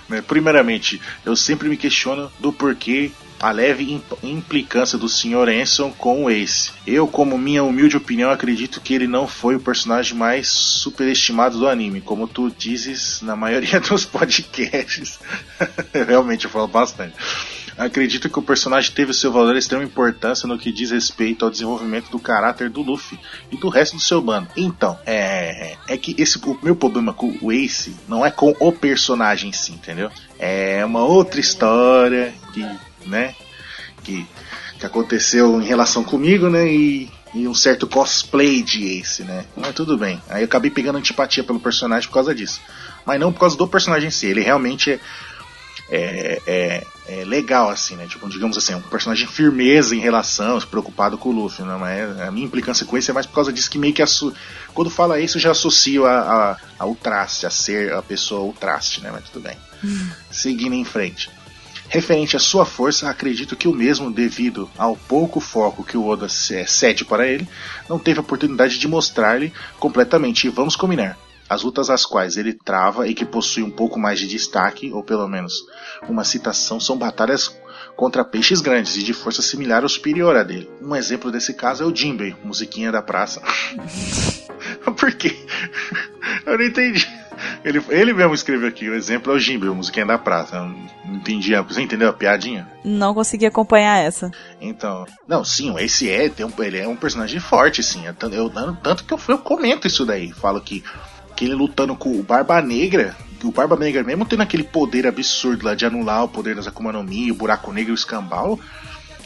né? 0.08 0.22
Primeiramente, 0.22 1.02
eu 1.26 1.36
sempre 1.36 1.68
me 1.68 1.76
questiono 1.76 2.32
do 2.40 2.54
porquê 2.54 3.12
a 3.40 3.50
leve 3.52 3.92
imp- 3.92 4.24
implicância 4.24 5.00
do 5.00 5.10
Sr. 5.10 5.50
Anson 5.50 5.92
com 5.92 6.26
o 6.26 6.30
Ace. 6.30 6.70
Eu, 6.86 7.08
como 7.08 7.40
minha 7.40 7.64
humilde 7.64 7.98
opinião, 7.98 8.30
acredito 8.30 8.80
que 8.80 8.94
ele 8.94 9.08
não 9.08 9.28
foi 9.28 9.56
o 9.56 9.60
personagem 9.60 10.16
mais 10.16 10.48
superestimado 10.48 11.58
do 11.58 11.68
anime, 11.68 12.02
como 12.02 12.28
tu 12.28 12.52
dizes 12.56 13.20
na 13.24 13.36
maioria 13.36 13.80
dos 13.82 14.06
podcasts. 14.06 15.20
Realmente, 16.08 16.46
eu 16.46 16.52
falo 16.52 16.68
bastante. 16.68 17.16
Acredito 17.78 18.30
que 18.30 18.40
o 18.40 18.42
personagem 18.42 18.92
teve 18.92 19.14
seu 19.14 19.32
valor 19.32 19.56
e 19.56 19.60
extrema 19.60 19.84
importância 19.84 20.48
no 20.48 20.58
que 20.58 20.72
diz 20.72 20.92
respeito 20.92 21.46
ao 21.46 21.52
desenvolvimento 21.52 22.10
do 22.10 22.20
caráter 22.20 22.70
do 22.70 22.82
Luffy 22.82 23.20
e 23.52 23.58
do 23.58 23.70
resto 23.70 23.96
do 23.96 24.02
seu 24.02 24.22
bando. 24.22 24.48
Então, 24.56 25.00
é, 25.06 25.76
é 25.88 25.98
que 25.98 26.16
esse, 26.18 26.38
o 26.38 26.58
meu 26.62 26.76
problema 26.76 27.14
com 27.14 27.38
o 27.42 27.52
Ace 27.52 27.96
não 28.08 28.26
é 28.26 28.32
com 28.32 28.56
o 28.60 28.72
personagem 28.72 29.50
em 29.50 29.54
si, 29.54 29.72
entendeu? 29.72 30.12
É 30.38 30.84
uma 30.86 31.04
outra 31.04 31.40
história 31.40 32.34
que, 32.54 32.66
né, 33.06 33.36
que, 34.04 34.26
que 34.80 34.86
aconteceu 34.86 35.62
em 35.62 35.66
relação 35.66 36.04
comigo, 36.04 36.50
né, 36.50 36.72
e, 36.72 37.10
e 37.34 37.48
um 37.48 37.54
certo 37.54 37.88
cosplay 37.88 38.62
de 38.62 39.00
Ace, 39.00 39.24
né? 39.24 39.46
Mas 39.56 39.74
tudo 39.74 39.98
bem. 39.98 40.22
Aí 40.30 40.42
eu 40.42 40.46
acabei 40.46 40.70
pegando 40.70 40.98
antipatia 40.98 41.44
pelo 41.44 41.60
personagem 41.60 42.08
por 42.08 42.16
causa 42.16 42.36
disso. 42.36 42.60
Mas 43.06 43.20
não 43.20 43.32
por 43.32 43.40
causa 43.40 43.58
do 43.58 43.68
personagem 43.68 44.10
em 44.10 44.12
si. 44.12 44.28
Ele 44.28 44.42
realmente 44.42 44.92
é, 44.92 45.00
é, 45.90 46.42
é, 46.48 46.84
é 47.20 47.26
legal, 47.26 47.70
assim, 47.70 47.96
né? 47.96 48.08
Tipo, 48.08 48.30
digamos 48.30 48.58
assim, 48.58 48.74
um 48.76 48.82
personagem 48.82 49.28
firmeza 49.28 49.96
em 49.96 50.00
relação, 50.00 50.60
preocupado 50.62 51.18
com 51.18 51.30
o 51.30 51.32
Luffy, 51.32 51.66
né? 51.66 51.76
Mas 51.80 52.20
a 52.22 52.32
minha 52.32 52.46
implicância 52.46 52.86
com 52.86 52.98
esse 52.98 53.12
é 53.12 53.14
mais 53.14 53.26
por 53.26 53.34
causa 53.36 53.52
disso 53.52 53.70
que 53.70 53.78
meio 53.78 53.94
que 53.94 54.02
quando 54.74 54.90
fala 54.90 55.20
isso 55.20 55.38
eu 55.38 55.42
já 55.42 55.52
associo 55.52 56.06
a, 56.06 56.20
a, 56.52 56.58
ao 56.80 56.96
traste, 56.96 57.46
a 57.46 57.50
ser 57.50 57.94
a 57.94 58.02
pessoa 58.02 58.50
o 58.50 58.54
traste, 58.54 59.02
né? 59.02 59.10
Mas 59.12 59.26
tudo 59.30 59.44
bem. 59.44 59.58
Seguindo 60.32 60.74
em 60.74 60.86
frente. 60.86 61.30
Referente 61.90 62.38
à 62.38 62.40
sua 62.40 62.66
força, 62.66 63.10
acredito 63.10 63.56
que 63.58 63.68
o 63.68 63.74
mesmo, 63.74 64.10
devido 64.10 64.70
ao 64.78 64.96
pouco 64.96 65.42
foco 65.42 65.84
que 65.84 65.98
o 65.98 66.08
Oda 66.08 66.30
c- 66.30 66.66
cede 66.66 67.04
para 67.04 67.28
ele, 67.28 67.46
não 67.90 68.00
teve 68.00 68.20
a 68.20 68.22
oportunidade 68.22 68.80
de 68.80 68.88
mostrar-lhe 68.88 69.52
completamente. 69.78 70.48
E 70.48 70.50
vamos 70.50 70.78
combinar. 70.78 71.18
As 71.52 71.64
lutas 71.64 71.90
às 71.90 72.06
quais 72.06 72.38
ele 72.38 72.54
trava 72.54 73.10
e 73.10 73.14
que 73.14 73.26
possuem 73.26 73.66
um 73.66 73.70
pouco 73.70 74.00
mais 74.00 74.18
de 74.18 74.26
destaque, 74.26 74.90
ou 74.94 75.04
pelo 75.04 75.28
menos 75.28 75.66
uma 76.08 76.24
citação, 76.24 76.80
são 76.80 76.98
batalhas 76.98 77.54
contra 77.98 78.24
peixes 78.24 78.62
grandes 78.62 78.96
e 78.96 79.04
de 79.04 79.14
força 79.14 79.42
similar 79.42 79.84
ou 79.84 79.90
superior 79.90 80.34
a 80.38 80.44
dele. 80.44 80.72
Um 80.82 80.96
exemplo 80.96 81.30
desse 81.30 81.54
caso 81.54 81.84
é 81.84 81.86
o 81.86 81.94
Jinbei, 81.94 82.38
musiquinha 82.42 82.90
da 82.90 83.02
praça. 83.02 83.42
Por 84.98 85.14
quê? 85.14 85.46
Eu 86.46 86.58
não 86.58 86.64
entendi. 86.64 87.06
Ele, 87.66 87.84
ele 87.90 88.14
mesmo 88.14 88.34
escreveu 88.34 88.70
aqui, 88.70 88.88
o 88.88 88.96
exemplo 88.96 89.34
é 89.34 89.36
o 89.36 89.40
Jinbei, 89.40 89.68
o 89.68 89.76
musiquinha 89.76 90.06
da 90.06 90.18
praça. 90.18 90.56
Eu 90.56 90.70
não 91.06 91.16
entendi. 91.16 91.54
Você 91.64 91.82
entendeu 91.82 92.08
a 92.08 92.14
piadinha? 92.14 92.66
Não 92.82 93.14
consegui 93.14 93.46
acompanhar 93.46 93.98
essa. 93.98 94.32
Então, 94.62 95.06
não, 95.28 95.44
sim, 95.44 95.78
esse 95.80 96.10
é, 96.10 96.32
um, 96.46 96.64
ele 96.64 96.78
é 96.78 96.88
um 96.88 96.96
personagem 96.96 97.42
forte, 97.42 97.84
sim. 97.84 98.04
Tanto, 98.18 98.36
eu, 98.36 98.50
tanto 98.82 99.04
que 99.04 99.14
eu, 99.14 99.20
eu 99.28 99.38
comento 99.38 99.86
isso 99.86 100.06
daí. 100.06 100.32
Falo 100.32 100.62
que, 100.62 100.82
que 101.42 101.46
ele 101.46 101.56
lutando 101.56 101.96
com 101.96 102.12
o 102.20 102.22
Barba 102.22 102.62
Negra, 102.62 103.18
o 103.44 103.52
Barba 103.52 103.76
Negra, 103.76 104.04
mesmo 104.04 104.24
tendo 104.28 104.44
aquele 104.44 104.64
poder 104.64 105.08
absurdo 105.08 105.66
lá 105.66 105.74
de 105.74 105.84
anular 105.88 106.24
o 106.24 106.28
poder 106.28 106.54
das 106.56 106.68
Akuma 106.68 106.92
no 106.92 107.02
Mi, 107.04 107.32
o 107.32 107.34
Buraco 107.34 107.74
Negro 107.74 107.90
e 107.90 107.94
o 107.94 107.96
Escambau, 107.96 108.60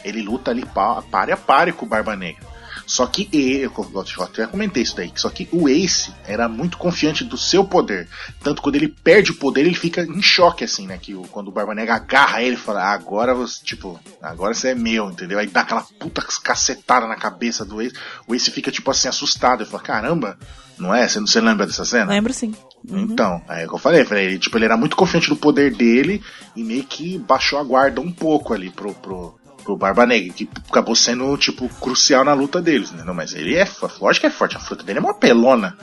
ele 0.02 0.22
luta 0.22 0.50
ali 0.50 0.64
pa- 0.64 1.02
pare 1.02 1.30
a 1.30 1.36
pare 1.36 1.72
com 1.74 1.84
o 1.84 1.88
Barba 1.88 2.16
Negra. 2.16 2.45
Só 2.86 3.06
que 3.06 3.28
e- 3.32 3.58
eu, 3.62 3.72
eu 4.16 4.22
até 4.22 4.46
comentei 4.46 4.82
isso 4.82 4.94
daí. 4.96 5.10
Só 5.16 5.28
que 5.28 5.48
o 5.52 5.68
Ace 5.68 6.12
era 6.24 6.48
muito 6.48 6.78
confiante 6.78 7.24
do 7.24 7.36
seu 7.36 7.64
poder. 7.64 8.08
Tanto 8.42 8.62
quando 8.62 8.76
ele 8.76 8.88
perde 8.88 9.32
o 9.32 9.36
poder, 9.36 9.62
ele 9.62 9.74
fica 9.74 10.02
em 10.02 10.22
choque, 10.22 10.62
assim, 10.64 10.86
né? 10.86 10.96
Que 10.96 11.14
o- 11.14 11.22
quando 11.22 11.48
o 11.48 11.52
Barba 11.52 11.74
Negra 11.74 11.96
agarra 11.96 12.42
ele 12.42 12.54
e 12.54 12.58
fala, 12.58 12.82
"Ah, 12.84 12.92
agora 12.92 13.34
você, 13.34 13.62
tipo, 13.64 13.98
agora 14.22 14.54
você 14.54 14.68
é 14.68 14.74
meu, 14.74 15.10
entendeu? 15.10 15.38
Aí 15.38 15.46
dá 15.48 15.62
aquela 15.62 15.84
puta 15.98 16.22
cacetada 16.42 17.06
na 17.06 17.16
cabeça 17.16 17.64
do 17.64 17.82
Ace. 17.82 17.94
O 18.28 18.34
Ace 18.34 18.50
fica, 18.50 18.70
tipo 18.70 18.90
assim, 18.90 19.08
assustado. 19.08 19.62
Ele 19.62 19.70
fala, 19.70 19.82
caramba, 19.82 20.38
não 20.78 20.94
é? 20.94 21.08
Você 21.08 21.18
não 21.18 21.26
você 21.26 21.40
lembra 21.40 21.66
dessa 21.66 21.84
cena? 21.84 22.12
Lembro 22.12 22.32
sim. 22.32 22.54
Uhum. 22.88 23.00
Então, 23.00 23.42
é 23.48 23.64
o 23.64 23.68
que 23.68 23.74
eu 23.74 23.78
falei, 23.78 24.04
falei, 24.04 24.26
ele, 24.26 24.38
tipo, 24.38 24.56
ele 24.56 24.64
era 24.64 24.76
muito 24.76 24.94
confiante 24.94 25.28
do 25.28 25.34
poder 25.36 25.74
dele 25.74 26.22
e 26.54 26.62
meio 26.62 26.84
que 26.84 27.18
baixou 27.18 27.58
a 27.58 27.64
guarda 27.64 28.00
um 28.00 28.12
pouco 28.12 28.54
ali 28.54 28.70
pro, 28.70 28.94
pro, 28.94 29.36
pro 29.66 29.76
Barba 29.76 30.06
Negra, 30.06 30.32
que 30.32 30.48
acabou 30.68 30.94
sendo, 30.94 31.36
tipo, 31.36 31.68
crucial 31.80 32.24
na 32.24 32.32
luta 32.32 32.62
deles, 32.62 32.92
né? 32.92 33.02
Não, 33.04 33.12
mas 33.12 33.34
ele 33.34 33.56
é, 33.56 33.68
lógico 34.00 34.20
que 34.20 34.26
é 34.26 34.30
forte, 34.30 34.56
a 34.56 34.60
fruta 34.60 34.84
dele 34.84 35.00
é 35.00 35.02
uma 35.02 35.12
pelona. 35.12 35.76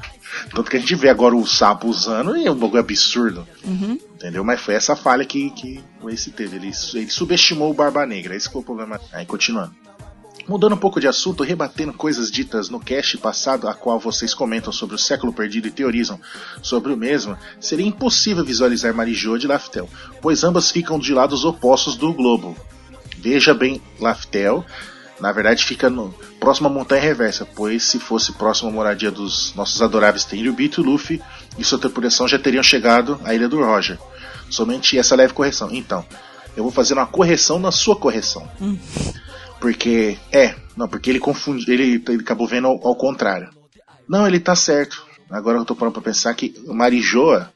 Tanto 0.56 0.72
que 0.72 0.78
a 0.78 0.80
gente 0.80 0.96
vê 0.96 1.10
agora 1.10 1.36
o 1.36 1.46
sapo 1.46 1.88
usando 1.88 2.36
e 2.38 2.48
é 2.48 2.52
um 2.52 2.56
bagulho 2.56 2.80
absurdo. 2.80 3.46
Entendeu? 4.16 4.44
Mas 4.44 4.62
foi 4.62 4.74
essa 4.74 4.96
falha 4.96 5.26
que, 5.26 5.50
que 5.52 5.84
o 6.02 6.10
Ace 6.10 6.32
teve. 6.32 6.56
Ele, 6.56 6.72
ele 6.94 7.10
subestimou 7.10 7.70
o 7.70 7.74
Barba 7.74 8.06
Negra. 8.06 8.36
Esse 8.36 8.50
foi 8.50 8.62
o 8.62 8.66
problema. 8.66 9.00
Aí, 9.12 9.26
continuando. 9.26 9.76
Mudando 10.48 10.74
um 10.74 10.78
pouco 10.78 11.00
de 11.00 11.08
assunto, 11.08 11.44
rebatendo 11.44 11.94
coisas 11.94 12.32
ditas 12.32 12.70
no 12.70 12.80
cast 12.80 13.18
passado, 13.18 13.68
a 13.68 13.74
qual 13.74 14.00
vocês 14.00 14.34
comentam 14.34 14.74
sobre 14.74 14.96
o 14.96 15.00
século 15.00 15.32
perdido 15.32 15.68
e 15.68 15.72
teorizam 15.72 16.20
sobre 16.62 16.92
o 16.92 16.98
mesmo, 16.98 17.38
seria 17.62 17.86
impossível 17.86 18.44
visualizar 18.44 18.94
Marijô 18.94 19.38
de 19.38 19.48
Laftel, 19.48 19.90
pois 20.22 20.44
ambas 20.44 20.70
ficam 20.70 21.00
de 21.00 21.14
lados 21.14 21.46
opostos 21.46 21.96
do 21.96 22.14
globo. 22.14 22.58
Veja 23.24 23.54
bem, 23.54 23.82
Laftel, 24.00 24.66
na 25.20 25.32
verdade 25.32 25.64
fica 25.64 25.90
no, 25.90 26.14
próximo 26.40 26.68
à 26.68 26.72
Montanha 26.72 27.02
Reversa, 27.02 27.48
pois 27.56 27.84
se 27.84 27.98
fosse 28.00 28.34
próximo 28.34 28.70
à 28.70 28.72
moradia 28.74 29.10
dos 29.10 29.56
nossos 29.56 29.82
adoráveis 29.82 30.26
Tenryubito 30.26 30.82
e 30.82 30.84
Luffy 30.84 31.22
e 31.58 31.64
sua 31.64 31.80
tripulação 31.80 32.28
já 32.28 32.38
teriam 32.38 32.62
chegado 32.62 33.18
à 33.24 33.34
Ilha 33.34 33.48
do 33.48 33.64
Roger. 33.64 33.98
Somente 34.50 34.98
essa 35.00 35.16
leve 35.16 35.34
correção. 35.34 35.70
Então, 35.72 36.06
eu 36.56 36.64
vou 36.64 36.72
fazer 36.72 36.94
uma 36.96 37.08
correção 37.08 37.58
na 37.58 37.72
sua 37.72 37.96
correção. 37.96 38.48
Porque. 39.60 40.18
É, 40.32 40.56
não, 40.76 40.88
porque 40.88 41.10
ele 41.10 41.20
confunde. 41.20 41.72
Ele, 41.72 42.04
ele 42.08 42.22
acabou 42.22 42.46
vendo 42.48 42.68
ao, 42.68 42.88
ao 42.88 42.96
contrário. 42.96 43.50
Não, 44.08 44.28
ele 44.28 44.40
tá 44.40 44.56
certo. 44.56 45.06
Agora 45.30 45.58
eu 45.58 45.66
tô 45.66 45.76
parando 45.76 45.94
pra 45.94 46.04
pensar 46.12 46.34
que 46.34 46.54
Marijoa. 46.68 47.52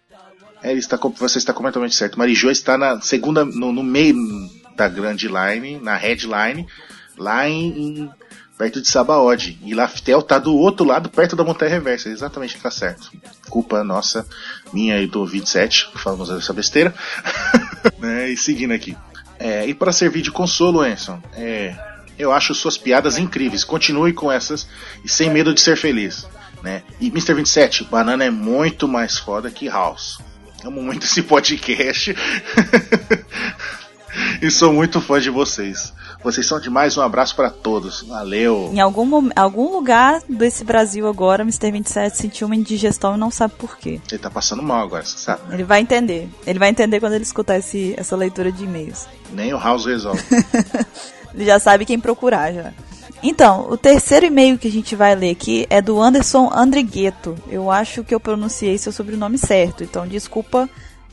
É, 0.63 0.71
ele 0.71 0.79
está, 0.79 0.97
com- 0.97 1.11
você 1.11 1.37
está 1.37 1.53
completamente 1.53 1.93
certo. 1.95 2.17
Marijoa 2.17 2.51
está 2.51 2.77
na 2.77 2.99
segunda. 3.01 3.45
No, 3.45 3.71
no 3.71 3.83
meio 3.83 4.15
da 4.77 4.87
grande 4.87 5.27
line, 5.27 5.79
na 5.79 5.95
headline, 5.95 6.65
lá 7.17 7.49
em. 7.49 7.99
em- 7.99 8.11
perto 8.57 8.81
de 8.81 8.87
Sabaody. 8.87 9.59
E 9.63 9.75
Laftel 9.75 10.21
tá 10.23 10.39
do 10.39 10.55
outro 10.55 10.83
lado, 10.83 11.09
perto 11.09 11.35
da 11.35 11.43
Montanha 11.43 11.69
Reversa. 11.73 12.09
Exatamente 12.09 12.57
tá 12.57 12.71
certo. 12.71 13.11
Culpa 13.49 13.83
nossa, 13.83 14.25
minha 14.73 14.99
e 14.99 15.05
do 15.05 15.25
27, 15.27 15.91
que 15.91 15.99
falamos 15.99 16.29
essa 16.31 16.53
besteira. 16.53 16.91
né, 17.99 18.29
e 18.29 18.35
seguindo 18.35 18.73
aqui. 18.73 18.97
É, 19.37 19.63
e 19.67 19.75
para 19.75 19.91
servir 19.91 20.23
de 20.23 20.31
consolo, 20.31 20.83
Enson, 20.83 21.21
é, 21.33 21.75
eu 22.17 22.31
acho 22.31 22.55
suas 22.55 22.79
piadas 22.79 23.19
incríveis. 23.19 23.63
Continue 23.63 24.11
com 24.11 24.31
essas 24.31 24.67
e 25.05 25.09
sem 25.09 25.29
medo 25.29 25.53
de 25.53 25.61
ser 25.61 25.77
feliz. 25.77 26.27
Né? 26.63 26.81
E 26.99 27.09
Mr. 27.09 27.35
27, 27.35 27.83
Banana 27.83 28.23
é 28.23 28.31
muito 28.31 28.87
mais 28.87 29.19
foda 29.19 29.51
que 29.51 29.69
House. 29.69 30.17
Amo 30.65 30.81
muito 30.81 31.05
esse 31.05 31.21
podcast. 31.21 32.15
e 34.41 34.49
sou 34.49 34.73
muito 34.73 35.01
fã 35.01 35.19
de 35.19 35.29
vocês. 35.29 35.93
Vocês 36.23 36.45
são 36.45 36.59
demais. 36.59 36.97
Um 36.97 37.01
abraço 37.01 37.35
para 37.35 37.49
todos. 37.49 38.01
Valeu. 38.01 38.69
Em 38.73 38.79
algum, 38.79 39.29
algum 39.35 39.71
lugar 39.71 40.21
desse 40.27 40.63
Brasil 40.63 41.07
agora, 41.07 41.43
Mr. 41.43 41.71
27 41.71 42.17
sentiu 42.17 42.47
uma 42.47 42.55
indigestão 42.55 43.15
e 43.15 43.19
não 43.19 43.31
sabe 43.31 43.53
por 43.57 43.77
quê. 43.77 44.01
Ele 44.09 44.19
tá 44.19 44.29
passando 44.29 44.63
mal 44.63 44.83
agora, 44.83 45.03
você 45.03 45.17
sabe? 45.17 45.41
Ele 45.53 45.63
vai 45.63 45.81
entender. 45.81 46.29
Ele 46.45 46.59
vai 46.59 46.69
entender 46.69 46.99
quando 46.99 47.13
ele 47.13 47.23
escutar 47.23 47.57
esse, 47.57 47.93
essa 47.97 48.15
leitura 48.15 48.51
de 48.51 48.63
e-mails. 48.63 49.07
Nem 49.31 49.53
o 49.53 49.59
House 49.59 49.85
resolve. 49.85 50.23
Ele 51.33 51.45
já 51.45 51.59
sabe 51.59 51.85
quem 51.85 51.99
procurar 51.99 52.51
já. 52.51 52.73
Então, 53.21 53.67
o 53.69 53.77
terceiro 53.77 54.25
e-mail 54.25 54.57
que 54.57 54.67
a 54.67 54.71
gente 54.71 54.95
vai 54.95 55.15
ler 55.15 55.31
aqui 55.31 55.65
é 55.69 55.81
do 55.81 56.01
Anderson 56.01 56.51
Andrigueto. 56.53 57.35
Eu 57.49 57.71
acho 57.71 58.03
que 58.03 58.13
eu 58.13 58.19
pronunciei 58.19 58.77
seu 58.77 58.91
sobrenome 58.91 59.37
certo, 59.37 59.83
então 59.83 60.07
desculpa 60.07 60.69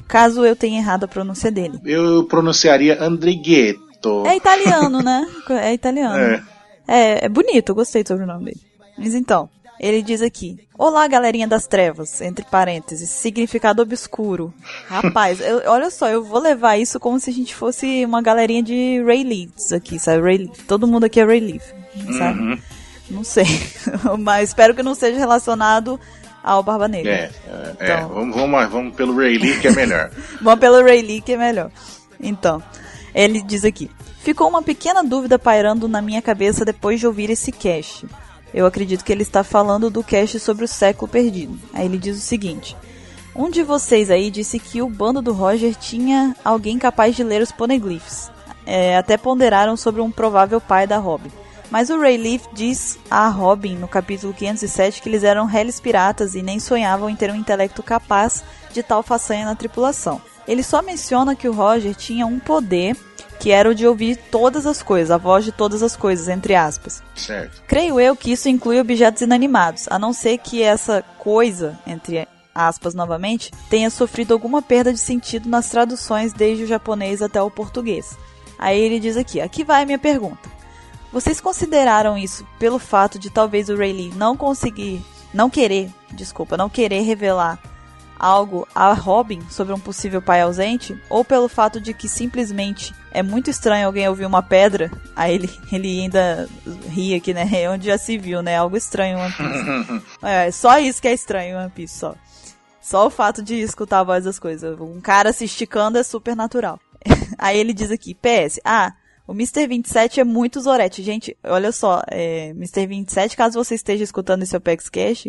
caso 0.08 0.44
eu 0.44 0.54
tenha 0.56 0.78
errado 0.78 1.04
a 1.04 1.08
pronúncia 1.08 1.50
dele. 1.50 1.78
Eu 1.84 2.24
pronunciaria 2.24 3.02
Andrighetto. 3.02 4.24
É 4.26 4.36
italiano, 4.36 5.02
né? 5.02 5.26
É 5.50 5.72
italiano. 5.72 6.16
É. 6.18 6.42
É, 6.86 7.24
é 7.24 7.28
bonito, 7.28 7.70
eu 7.70 7.74
gostei 7.74 8.02
do 8.02 8.08
sobrenome 8.08 8.44
dele. 8.46 8.60
Mas 8.98 9.14
então, 9.14 9.48
ele 9.80 10.02
diz 10.02 10.20
aqui: 10.20 10.58
Olá, 10.78 11.06
galerinha 11.08 11.48
das 11.48 11.66
trevas, 11.66 12.20
entre 12.20 12.44
parênteses, 12.44 13.08
significado 13.08 13.80
obscuro. 13.82 14.52
Rapaz, 14.86 15.40
eu- 15.40 15.62
olha 15.66 15.90
só, 15.90 16.08
eu 16.08 16.22
vou 16.22 16.38
levar 16.40 16.76
isso 16.76 17.00
como 17.00 17.18
se 17.18 17.30
a 17.30 17.32
gente 17.32 17.54
fosse 17.54 18.04
uma 18.04 18.20
galerinha 18.20 18.62
de 18.62 19.02
Ray 19.04 19.24
Leafs 19.24 19.72
aqui, 19.72 19.98
sabe? 19.98 20.22
Ray. 20.22 20.50
Todo 20.68 20.86
mundo 20.86 21.04
aqui 21.04 21.18
é 21.20 21.24
Ray 21.24 21.40
Leaf, 21.40 21.64
sabe? 22.18 22.38
Uhum. 22.40 22.58
Não 23.10 23.24
sei. 23.24 23.46
Mas 24.20 24.50
espero 24.50 24.74
que 24.74 24.82
não 24.82 24.94
seja 24.94 25.18
relacionado 25.18 25.98
ao 26.44 26.62
Barba 26.62 26.86
Negra. 26.86 27.10
É, 27.10 27.30
é, 27.46 27.76
é. 27.80 27.94
Então. 27.96 28.08
Vamos, 28.10 28.36
vamos, 28.36 28.68
vamos 28.70 28.94
pelo 28.94 29.16
Ray 29.16 29.38
Lee, 29.38 29.58
que 29.58 29.68
é 29.68 29.72
melhor. 29.72 30.10
Vamos 30.42 30.60
pelo 30.60 30.82
Ray 30.82 31.00
Lee, 31.00 31.22
que 31.22 31.32
é 31.32 31.36
melhor. 31.38 31.70
Então, 32.20 32.62
ele 33.14 33.42
diz 33.42 33.64
aqui: 33.64 33.90
Ficou 34.18 34.48
uma 34.48 34.62
pequena 34.62 35.02
dúvida 35.02 35.38
pairando 35.38 35.88
na 35.88 36.02
minha 36.02 36.20
cabeça 36.20 36.64
depois 36.64 37.00
de 37.00 37.06
ouvir 37.06 37.30
esse 37.30 37.50
cast. 37.50 38.06
Eu 38.52 38.66
acredito 38.66 39.04
que 39.04 39.10
ele 39.10 39.22
está 39.22 39.42
falando 39.42 39.90
do 39.90 40.04
cast 40.04 40.38
sobre 40.38 40.64
o 40.64 40.68
século 40.68 41.10
perdido. 41.10 41.58
Aí 41.72 41.86
ele 41.86 41.98
diz 41.98 42.16
o 42.18 42.20
seguinte: 42.20 42.76
Um 43.34 43.50
de 43.50 43.62
vocês 43.62 44.10
aí 44.10 44.30
disse 44.30 44.58
que 44.58 44.82
o 44.82 44.88
bando 44.88 45.22
do 45.22 45.32
Roger 45.32 45.74
tinha 45.74 46.36
alguém 46.44 46.78
capaz 46.78 47.16
de 47.16 47.24
ler 47.24 47.42
os 47.42 47.50
poneglyphs. 47.50 48.30
É, 48.66 48.96
até 48.96 49.16
ponderaram 49.16 49.76
sobre 49.76 50.00
um 50.00 50.10
provável 50.10 50.60
pai 50.60 50.86
da 50.86 50.98
Robin. 50.98 51.30
Mas 51.74 51.90
o 51.90 51.98
Rayleigh 51.98 52.40
diz 52.52 53.00
a 53.10 53.26
Robin 53.26 53.74
no 53.74 53.88
capítulo 53.88 54.32
507 54.32 55.02
que 55.02 55.08
eles 55.08 55.24
eram 55.24 55.44
réis 55.44 55.80
piratas 55.80 56.36
e 56.36 56.40
nem 56.40 56.60
sonhavam 56.60 57.10
em 57.10 57.16
ter 57.16 57.32
um 57.32 57.34
intelecto 57.34 57.82
capaz 57.82 58.44
de 58.72 58.80
tal 58.80 59.02
façanha 59.02 59.44
na 59.44 59.56
tripulação. 59.56 60.22
Ele 60.46 60.62
só 60.62 60.80
menciona 60.82 61.34
que 61.34 61.48
o 61.48 61.52
Roger 61.52 61.92
tinha 61.96 62.28
um 62.28 62.38
poder 62.38 62.96
que 63.40 63.50
era 63.50 63.68
o 63.68 63.74
de 63.74 63.88
ouvir 63.88 64.14
todas 64.30 64.68
as 64.68 64.84
coisas, 64.84 65.10
a 65.10 65.18
voz 65.18 65.44
de 65.44 65.50
todas 65.50 65.82
as 65.82 65.96
coisas, 65.96 66.28
entre 66.28 66.54
aspas. 66.54 67.02
Certo. 67.16 67.60
Creio 67.66 67.98
eu 67.98 68.14
que 68.14 68.30
isso 68.30 68.48
inclui 68.48 68.78
objetos 68.78 69.22
inanimados, 69.22 69.88
a 69.88 69.98
não 69.98 70.12
ser 70.12 70.38
que 70.38 70.62
essa 70.62 71.02
coisa, 71.18 71.76
entre 71.84 72.28
aspas 72.54 72.94
novamente, 72.94 73.50
tenha 73.68 73.90
sofrido 73.90 74.32
alguma 74.32 74.62
perda 74.62 74.92
de 74.92 75.00
sentido 75.00 75.48
nas 75.48 75.68
traduções 75.70 76.32
desde 76.32 76.62
o 76.62 76.68
japonês 76.68 77.20
até 77.20 77.42
o 77.42 77.50
português. 77.50 78.16
Aí 78.60 78.80
ele 78.80 79.00
diz 79.00 79.16
aqui: 79.16 79.40
aqui 79.40 79.64
vai 79.64 79.82
a 79.82 79.86
minha 79.86 79.98
pergunta. 79.98 80.54
Vocês 81.14 81.40
consideraram 81.40 82.18
isso 82.18 82.44
pelo 82.58 82.76
fato 82.76 83.20
de 83.20 83.30
talvez 83.30 83.68
o 83.68 83.76
Rayleigh 83.76 84.12
não 84.16 84.36
conseguir, 84.36 85.00
não 85.32 85.48
querer, 85.48 85.88
desculpa, 86.10 86.56
não 86.56 86.68
querer 86.68 87.02
revelar 87.02 87.56
algo 88.18 88.66
a 88.74 88.92
Robin 88.92 89.40
sobre 89.48 89.72
um 89.72 89.78
possível 89.78 90.20
pai 90.20 90.40
ausente, 90.40 91.00
ou 91.08 91.24
pelo 91.24 91.48
fato 91.48 91.80
de 91.80 91.94
que 91.94 92.08
simplesmente 92.08 92.92
é 93.12 93.22
muito 93.22 93.48
estranho 93.48 93.86
alguém 93.86 94.08
ouvir 94.08 94.26
uma 94.26 94.42
pedra, 94.42 94.90
aí 95.14 95.36
ele, 95.36 95.50
ele 95.70 96.00
ainda 96.00 96.48
ri 96.88 97.14
aqui, 97.14 97.32
né? 97.32 97.48
É 97.52 97.70
onde 97.70 97.86
já 97.86 97.96
se 97.96 98.18
viu, 98.18 98.42
né? 98.42 98.56
Algo 98.56 98.76
estranho 98.76 99.16
One 99.16 99.32
Piece. 99.32 100.02
é, 100.20 100.50
só 100.50 100.80
isso 100.80 101.00
que 101.00 101.06
é 101.06 101.14
estranho 101.14 101.58
One 101.58 101.70
Piece, 101.70 101.96
só. 101.96 102.16
Só 102.82 103.06
o 103.06 103.10
fato 103.10 103.40
de 103.40 103.54
escutar 103.54 104.00
a 104.00 104.04
voz 104.04 104.24
das 104.24 104.40
coisas. 104.40 104.80
Um 104.80 105.00
cara 105.00 105.32
se 105.32 105.44
esticando 105.44 105.96
é 105.96 106.02
super 106.02 106.34
natural. 106.34 106.80
aí 107.38 107.56
ele 107.56 107.72
diz 107.72 107.92
aqui, 107.92 108.16
PS, 108.16 108.58
ah, 108.64 108.92
o 109.26 109.32
Mr. 109.32 109.66
27 109.66 110.20
é 110.20 110.24
muito 110.24 110.60
Zorete. 110.60 111.02
Gente, 111.02 111.36
olha 111.42 111.72
só, 111.72 112.02
é, 112.10 112.50
Mr. 112.50 112.86
27, 112.86 113.36
caso 113.36 113.62
você 113.62 113.74
esteja 113.74 114.04
escutando 114.04 114.42
esse 114.42 114.56
Opex 114.56 114.88
Cash, 114.88 115.28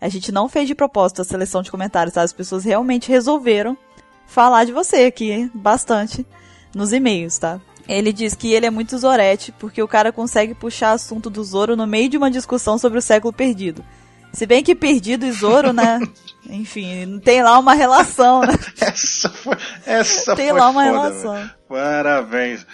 a 0.00 0.08
gente 0.08 0.32
não 0.32 0.48
fez 0.48 0.66
de 0.66 0.74
propósito 0.74 1.22
a 1.22 1.24
seleção 1.24 1.62
de 1.62 1.70
comentários, 1.70 2.14
tá? 2.14 2.22
As 2.22 2.32
pessoas 2.32 2.64
realmente 2.64 3.08
resolveram 3.08 3.76
falar 4.26 4.64
de 4.64 4.72
você 4.72 5.04
aqui 5.04 5.50
bastante 5.54 6.26
nos 6.74 6.92
e-mails, 6.92 7.38
tá? 7.38 7.60
Ele 7.88 8.12
diz 8.12 8.34
que 8.34 8.52
ele 8.52 8.66
é 8.66 8.70
muito 8.70 8.98
Zorete 8.98 9.52
porque 9.52 9.80
o 9.80 9.88
cara 9.88 10.10
consegue 10.10 10.54
puxar 10.54 10.92
assunto 10.92 11.30
do 11.30 11.42
Zoro 11.44 11.76
no 11.76 11.86
meio 11.86 12.08
de 12.08 12.16
uma 12.16 12.30
discussão 12.30 12.78
sobre 12.78 12.98
o 12.98 13.02
século 13.02 13.32
perdido. 13.32 13.84
Se 14.32 14.44
bem 14.44 14.62
que 14.62 14.74
perdido 14.74 15.24
e 15.24 15.32
Zoro, 15.32 15.72
né? 15.72 16.00
Enfim, 16.50 17.18
tem 17.20 17.42
lá 17.42 17.58
uma 17.58 17.74
relação, 17.74 18.40
né? 18.42 18.54
Essa 18.80 19.30
foi. 19.30 19.56
Essa 19.86 20.36
Tem 20.36 20.50
foi 20.50 20.60
lá 20.60 20.68
uma 20.68 20.84
foda, 20.84 20.98
relação. 20.98 21.32
velho. 21.32 21.50
Parabéns. 21.68 22.66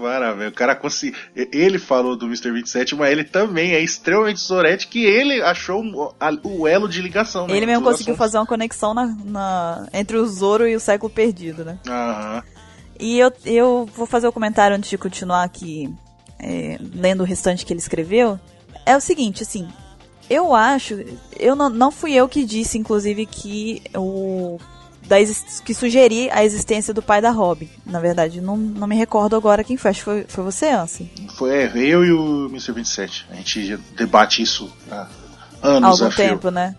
Parabéns. 0.00 0.50
O 0.50 0.54
cara 0.54 0.74
conseguiu. 0.76 1.18
Ele 1.34 1.78
falou 1.78 2.16
do 2.16 2.26
Mr. 2.26 2.50
27, 2.52 2.94
mas 2.94 3.10
ele 3.10 3.24
também 3.24 3.72
é 3.72 3.80
extremamente 3.80 4.40
Zorete 4.40 4.88
que 4.88 5.04
ele 5.04 5.40
achou 5.42 5.82
um- 5.82 6.08
o 6.44 6.66
elo 6.68 6.88
de 6.88 7.00
ligação. 7.02 7.46
né, 7.46 7.56
Ele 7.56 7.66
mesmo 7.66 7.84
conseguiu 7.84 8.14
assuntos. 8.14 8.18
fazer 8.18 8.38
uma 8.38 8.46
conexão 8.46 8.92
na, 8.94 9.06
na- 9.24 9.88
entre 9.92 10.16
o 10.16 10.26
Zoro 10.26 10.66
e 10.66 10.76
o 10.76 10.80
século 10.80 11.10
perdido, 11.12 11.64
né? 11.64 11.78
Aham. 11.86 12.42
E 12.98 13.18
eu, 13.18 13.30
eu 13.44 13.88
vou 13.94 14.06
fazer 14.06 14.26
o 14.26 14.32
comentário 14.32 14.76
antes 14.76 14.88
de 14.88 14.96
continuar 14.96 15.42
aqui, 15.44 15.92
é, 16.38 16.78
lendo 16.94 17.20
o 17.20 17.24
restante 17.26 17.64
que 17.66 17.72
ele 17.72 17.80
escreveu. 17.80 18.38
é 18.86 18.96
o 18.96 19.00
seguinte, 19.00 19.42
assim, 19.42 19.68
eu 20.30 20.54
acho, 20.54 21.04
eu 21.38 21.54
não, 21.54 21.68
não 21.68 21.90
fui 21.90 22.12
eu 22.14 22.28
que 22.28 22.44
disse, 22.44 22.78
inclusive, 22.78 23.26
que 23.26 23.82
o 23.94 24.58
da 25.06 25.16
que 25.64 25.74
sugeri 25.74 26.28
a 26.30 26.44
existência 26.44 26.92
do 26.92 27.02
pai 27.02 27.20
da 27.20 27.30
Robin. 27.30 27.68
Na 27.84 28.00
verdade, 28.00 28.40
não, 28.40 28.56
não 28.56 28.86
me 28.86 28.96
recordo 28.96 29.36
agora 29.36 29.64
quem 29.64 29.76
foi. 29.76 29.90
Acho 29.90 30.00
que 30.00 30.04
foi, 30.04 30.24
foi 30.28 30.44
você, 30.44 30.66
Ansi. 30.68 31.10
Foi 31.36 31.50
é, 31.50 31.72
eu 31.76 32.04
e 32.04 32.12
o 32.12 32.46
Mr. 32.46 32.72
27. 32.72 33.26
A 33.30 33.34
gente 33.36 33.76
debate 33.96 34.42
isso 34.42 34.70
há 34.90 35.08
anos. 35.62 36.00
Há 36.00 36.04
algum 36.04 36.16
tempo, 36.16 36.50
né? 36.50 36.74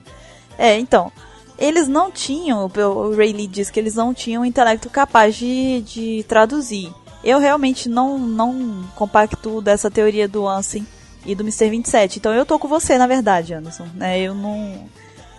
É, 0.57 0.77
então. 0.77 1.11
Eles 1.59 1.87
não 1.87 2.11
tinham, 2.11 2.65
o 2.65 3.15
Ray 3.15 3.33
Lee 3.33 3.47
diz 3.47 3.71
que 3.71 3.79
eles 3.79 3.95
não 3.95 4.13
tinham 4.13 4.43
um 4.43 4.45
intelecto 4.45 4.91
capaz 4.91 5.35
de, 5.35 5.81
de 5.81 6.23
traduzir. 6.27 6.93
Eu 7.23 7.39
realmente 7.39 7.89
não, 7.89 8.19
não 8.19 8.85
compacto 8.93 9.59
dessa 9.59 9.89
teoria 9.89 10.27
do 10.27 10.47
Ansem 10.47 10.85
e 11.25 11.33
do 11.33 11.41
Mr. 11.41 11.69
27. 11.69 12.19
Então 12.19 12.31
eu 12.31 12.45
tô 12.45 12.59
com 12.59 12.67
você, 12.67 12.95
na 12.97 13.07
verdade, 13.07 13.55
Anderson. 13.55 13.87
Né? 13.95 14.21
Eu 14.21 14.35
não 14.35 14.87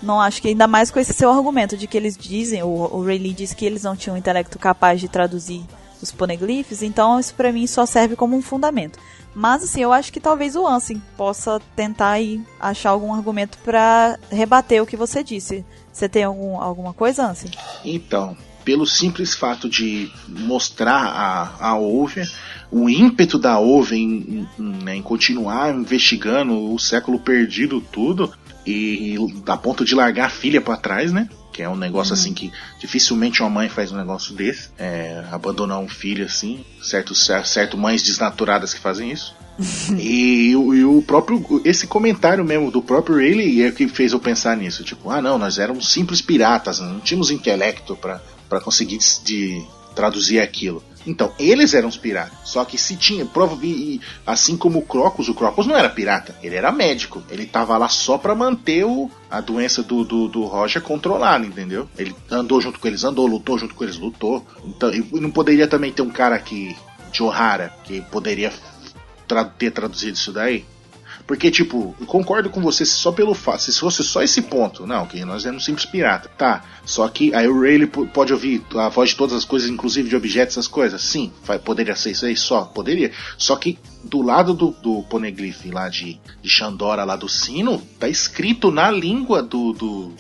não 0.03 0.21
acho 0.21 0.41
que 0.41 0.49
ainda 0.49 0.67
mais 0.67 0.91
com 0.91 0.99
esse 0.99 1.13
seu 1.13 1.31
argumento 1.31 1.77
de 1.77 1.87
que 1.87 1.97
eles 1.97 2.17
dizem, 2.17 2.63
o, 2.63 2.69
o 2.69 3.05
Ray 3.05 3.19
diz 3.33 3.53
que 3.53 3.65
eles 3.65 3.83
não 3.83 3.97
tinham 3.97 4.15
um 4.15 4.19
intelecto 4.19 4.59
capaz 4.59 5.01
de 5.01 5.09
traduzir 5.09 5.63
os 6.01 6.13
poneglyphs, 6.13 6.83
então 6.83 7.19
isso 7.19 7.35
para 7.35 7.53
mim 7.53 7.67
só 7.67 7.85
serve 7.85 8.15
como 8.15 8.37
um 8.37 8.43
fundamento. 8.43 8.99
Mas 9.35 9.63
assim, 9.63 9.83
eu 9.83 9.93
acho 9.93 10.13
que 10.13 10.21
talvez 10.21 10.57
o 10.57 10.67
Ansem 10.67 11.03
possa 11.17 11.61
tentar 11.77 12.11
aí 12.11 12.41
achar 12.59 12.91
algum 12.91 13.13
argumento 13.13 13.59
para 13.59 14.19
rebater 14.31 14.83
o 14.83 14.87
que 14.87 14.97
você 14.97 15.23
disse. 15.23 15.65
Você 15.93 16.09
tem 16.09 16.25
algum, 16.25 16.61
alguma 16.61 16.93
coisa, 16.93 17.27
Ansem? 17.27 17.51
Então, 17.85 18.37
pelo 18.65 18.87
simples 18.87 19.35
fato 19.35 19.69
de 19.69 20.11
mostrar 20.29 21.05
a, 21.05 21.69
a 21.69 21.79
Over, 21.79 22.31
o 22.71 22.89
ímpeto 22.89 23.39
da 23.39 23.59
Over 23.59 23.97
em, 23.97 24.47
em, 24.59 24.91
em, 24.91 25.03
continuar 25.03 25.75
investigando 25.75 26.73
o 26.73 26.79
século 26.79 27.19
perdido 27.19 27.81
tudo, 27.81 28.33
e, 28.67 29.17
a 29.47 29.57
ponto 29.57 29.85
de 29.85 29.95
largar 29.95 30.27
a 30.27 30.31
filha 30.31 30.61
para 30.61 30.77
trás, 30.77 31.13
né? 31.13 31.29
Que 31.53 31.63
é 31.63 31.69
um 31.69 31.77
negócio 31.77 32.15
uhum. 32.15 32.21
assim 32.21 32.35
que 32.35 32.53
dificilmente 32.79 33.41
uma 33.41 33.51
mãe 33.51 33.69
faz 33.69 33.91
um 33.91 33.97
negócio 33.97 34.35
desse, 34.35 34.71
é, 34.79 35.25
abandonar 35.33 35.79
um 35.79 35.89
filho 35.89 36.25
assim, 36.25 36.65
certo, 36.83 37.15
certo 37.15 37.77
mães 37.77 38.03
desnaturadas 38.03 38.75
que 38.75 38.81
fazem 38.81 39.11
isso. 39.11 39.35
e, 39.99 40.51
e, 40.51 40.85
o 40.85 41.03
próprio 41.03 41.61
esse 41.65 41.87
comentário 41.87 42.45
mesmo 42.45 42.71
do 42.71 42.81
próprio 42.81 43.17
Rayleigh 43.17 43.65
é 43.65 43.73
que 43.73 43.89
fez 43.89 44.13
eu 44.13 44.21
pensar 44.21 44.57
nisso, 44.57 44.85
tipo, 44.85 45.11
ah 45.11 45.21
não, 45.21 45.37
nós 45.37 45.59
éramos 45.59 45.93
simples 45.93 46.23
piratas, 46.23 46.79
não 46.79 47.01
tínhamos 47.01 47.31
intelecto 47.31 47.97
para 47.97 48.61
conseguir 48.61 48.99
de 49.25 49.61
traduzir 49.97 50.39
aquilo. 50.39 50.83
Então, 51.09 51.33
eles 51.39 51.73
eram 51.73 51.89
os 51.89 51.97
piratas. 51.97 52.37
Só 52.45 52.63
que 52.67 52.77
se 52.77 52.95
tinha, 52.95 53.25
prova, 53.25 53.59
assim 54.27 54.59
como 54.59 54.81
o 54.81 54.83
Crocus, 54.83 55.29
o 55.31 55.35
Crocus 55.35 55.67
não 55.67 55.75
era 55.75 55.89
pirata, 55.89 56.37
ele 56.43 56.55
era 56.55 56.71
médico. 56.71 57.23
Ele 57.31 57.47
tava 57.47 57.79
lá 57.79 57.89
só 57.89 58.19
pra 58.19 58.35
manter 58.35 58.85
o, 58.85 59.11
a 59.31 59.41
doença 59.41 59.83
do, 59.83 60.05
do, 60.05 60.29
do 60.29 60.45
Roger 60.45 60.83
controlada, 60.83 61.47
entendeu? 61.47 61.89
Ele 61.97 62.15
andou 62.31 62.61
junto 62.61 62.79
com 62.79 62.87
eles, 62.87 63.05
andou, 63.05 63.27
lutou 63.27 63.59
junto 63.59 63.75
com 63.75 63.85
eles, 63.85 63.97
lutou. 63.97 64.47
Então, 64.67 64.93
e 64.93 65.03
não 65.19 65.31
poderia 65.31 65.67
também 65.67 65.91
ter 65.91 66.03
um 66.03 66.11
cara 66.11 66.37
aqui, 66.37 66.77
de 67.11 67.23
O'Hara, 67.23 67.73
que 67.85 68.03
poderia 68.03 68.53
tra 69.27 69.47
ter 69.47 69.71
traduzido 69.71 70.15
isso 70.15 70.31
daí? 70.31 70.67
Porque, 71.29 71.51
tipo, 71.51 71.95
eu 72.01 72.07
concordo 72.07 72.49
com 72.49 72.59
você 72.63 72.87
só 72.87 73.13
pelo 73.13 73.35
fato, 73.35 73.61
se 73.61 73.79
fosse 73.79 74.03
só 74.03 74.23
esse 74.23 74.41
ponto, 74.41 74.87
não, 74.87 75.05
que 75.05 75.23
nós 75.27 75.45
éramos 75.45 75.63
simples 75.63 75.85
pirata. 75.85 76.27
Tá, 76.31 76.65
só 76.87 77.07
que 77.07 77.35
aí 77.35 77.47
o 77.47 77.61
Rayleigh 77.61 77.87
pode 78.15 78.33
ouvir 78.33 78.65
a 78.75 78.89
voz 78.89 79.11
de 79.11 79.17
todas 79.17 79.37
as 79.37 79.45
coisas, 79.45 79.69
inclusive 79.69 80.09
de 80.09 80.17
objetos, 80.17 80.55
essas 80.55 80.67
coisas. 80.67 81.03
Sim, 81.03 81.31
poderia 81.63 81.95
ser 81.95 82.13
isso 82.13 82.25
aí 82.25 82.35
só, 82.35 82.63
poderia. 82.63 83.13
Só 83.37 83.57
que 83.57 83.79
do 84.03 84.23
lado 84.23 84.55
do, 84.55 84.71
do 84.71 85.03
poneglyph 85.03 85.67
lá 85.67 85.91
de, 85.91 86.19
de 86.41 86.49
Xandora, 86.49 87.05
lá 87.05 87.15
do 87.15 87.29
sino, 87.29 87.79
tá 88.01 88.09
escrito 88.09 88.71
na 88.71 88.91
língua 88.91 89.43
do, 89.43 89.75
do, 89.75 90.13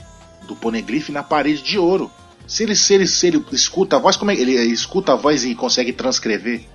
do 0.46 0.54
poneglyph 0.56 1.08
na 1.08 1.22
parede 1.22 1.62
de 1.62 1.78
ouro. 1.78 2.10
Se 2.46 2.64
ele, 2.64 2.76
se 2.76 2.92
ele, 2.92 3.06
se 3.06 3.26
ele 3.28 3.42
escuta 3.50 3.96
a 3.96 3.98
voz, 3.98 4.14
como 4.14 4.30
é 4.30 4.34
ele 4.34 4.52
escuta 4.64 5.14
a 5.14 5.16
voz 5.16 5.42
e 5.42 5.54
consegue 5.54 5.90
transcrever? 5.90 6.66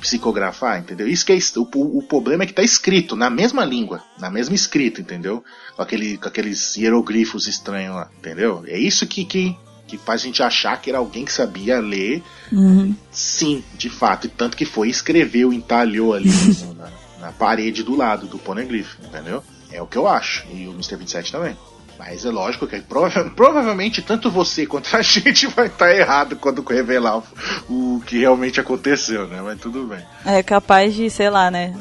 Psicografar, 0.00 0.78
entendeu? 0.78 1.08
Isso 1.08 1.24
que 1.24 1.32
é 1.32 1.38
o, 1.56 1.98
o 1.98 2.02
problema 2.02 2.44
é 2.44 2.46
que 2.46 2.52
está 2.52 2.62
escrito 2.62 3.16
na 3.16 3.30
mesma 3.30 3.64
língua, 3.64 4.02
na 4.18 4.30
mesma 4.30 4.54
escrita, 4.54 5.00
entendeu? 5.00 5.42
Com, 5.74 5.82
aquele, 5.82 6.18
com 6.18 6.28
aqueles 6.28 6.76
hieroglifos 6.76 7.46
estranhos 7.46 7.96
lá, 7.96 8.10
entendeu? 8.18 8.64
É 8.66 8.78
isso 8.78 9.06
que, 9.06 9.24
que, 9.24 9.56
que 9.86 9.96
faz 9.96 10.22
a 10.22 10.24
gente 10.24 10.42
achar 10.42 10.80
que 10.80 10.90
era 10.90 10.98
alguém 10.98 11.24
que 11.24 11.32
sabia 11.32 11.80
ler. 11.80 12.22
Uhum. 12.52 12.94
Sim, 13.10 13.64
de 13.76 13.88
fato. 13.88 14.26
E 14.26 14.30
tanto 14.30 14.56
que 14.56 14.64
foi 14.64 14.88
escreveu, 14.88 15.52
entalhou 15.52 16.12
ali 16.12 16.30
na, 16.76 16.90
na, 17.20 17.32
parede 17.32 17.82
do 17.82 17.96
lado 17.96 18.26
do 18.26 18.38
poneglyph, 18.38 18.94
entendeu? 19.04 19.42
É 19.70 19.80
o 19.80 19.86
que 19.86 19.96
eu 19.96 20.06
acho. 20.06 20.46
E 20.52 20.66
o 20.68 20.72
Mr. 20.72 20.96
27 20.96 21.32
também. 21.32 21.56
Mas 21.98 22.24
é 22.24 22.30
lógico 22.30 22.66
que 22.66 22.80
prova 22.80 23.24
provavelmente 23.34 24.02
tanto 24.02 24.30
você 24.30 24.66
quanto 24.66 24.94
a 24.96 25.00
gente 25.02 25.46
vai 25.48 25.66
estar 25.66 25.94
errado 25.94 26.36
quando 26.36 26.62
revelar 26.62 27.18
o, 27.18 27.96
o, 27.96 28.02
que 28.04 28.18
realmente 28.18 28.60
aconteceu, 28.60 29.26
né? 29.26 29.40
Mas 29.42 29.60
tudo 29.60 29.84
bem. 29.84 30.04
É 30.24 30.42
capaz 30.42 30.94
de, 30.94 31.08
sei 31.10 31.30
lá, 31.30 31.50
né? 31.50 31.74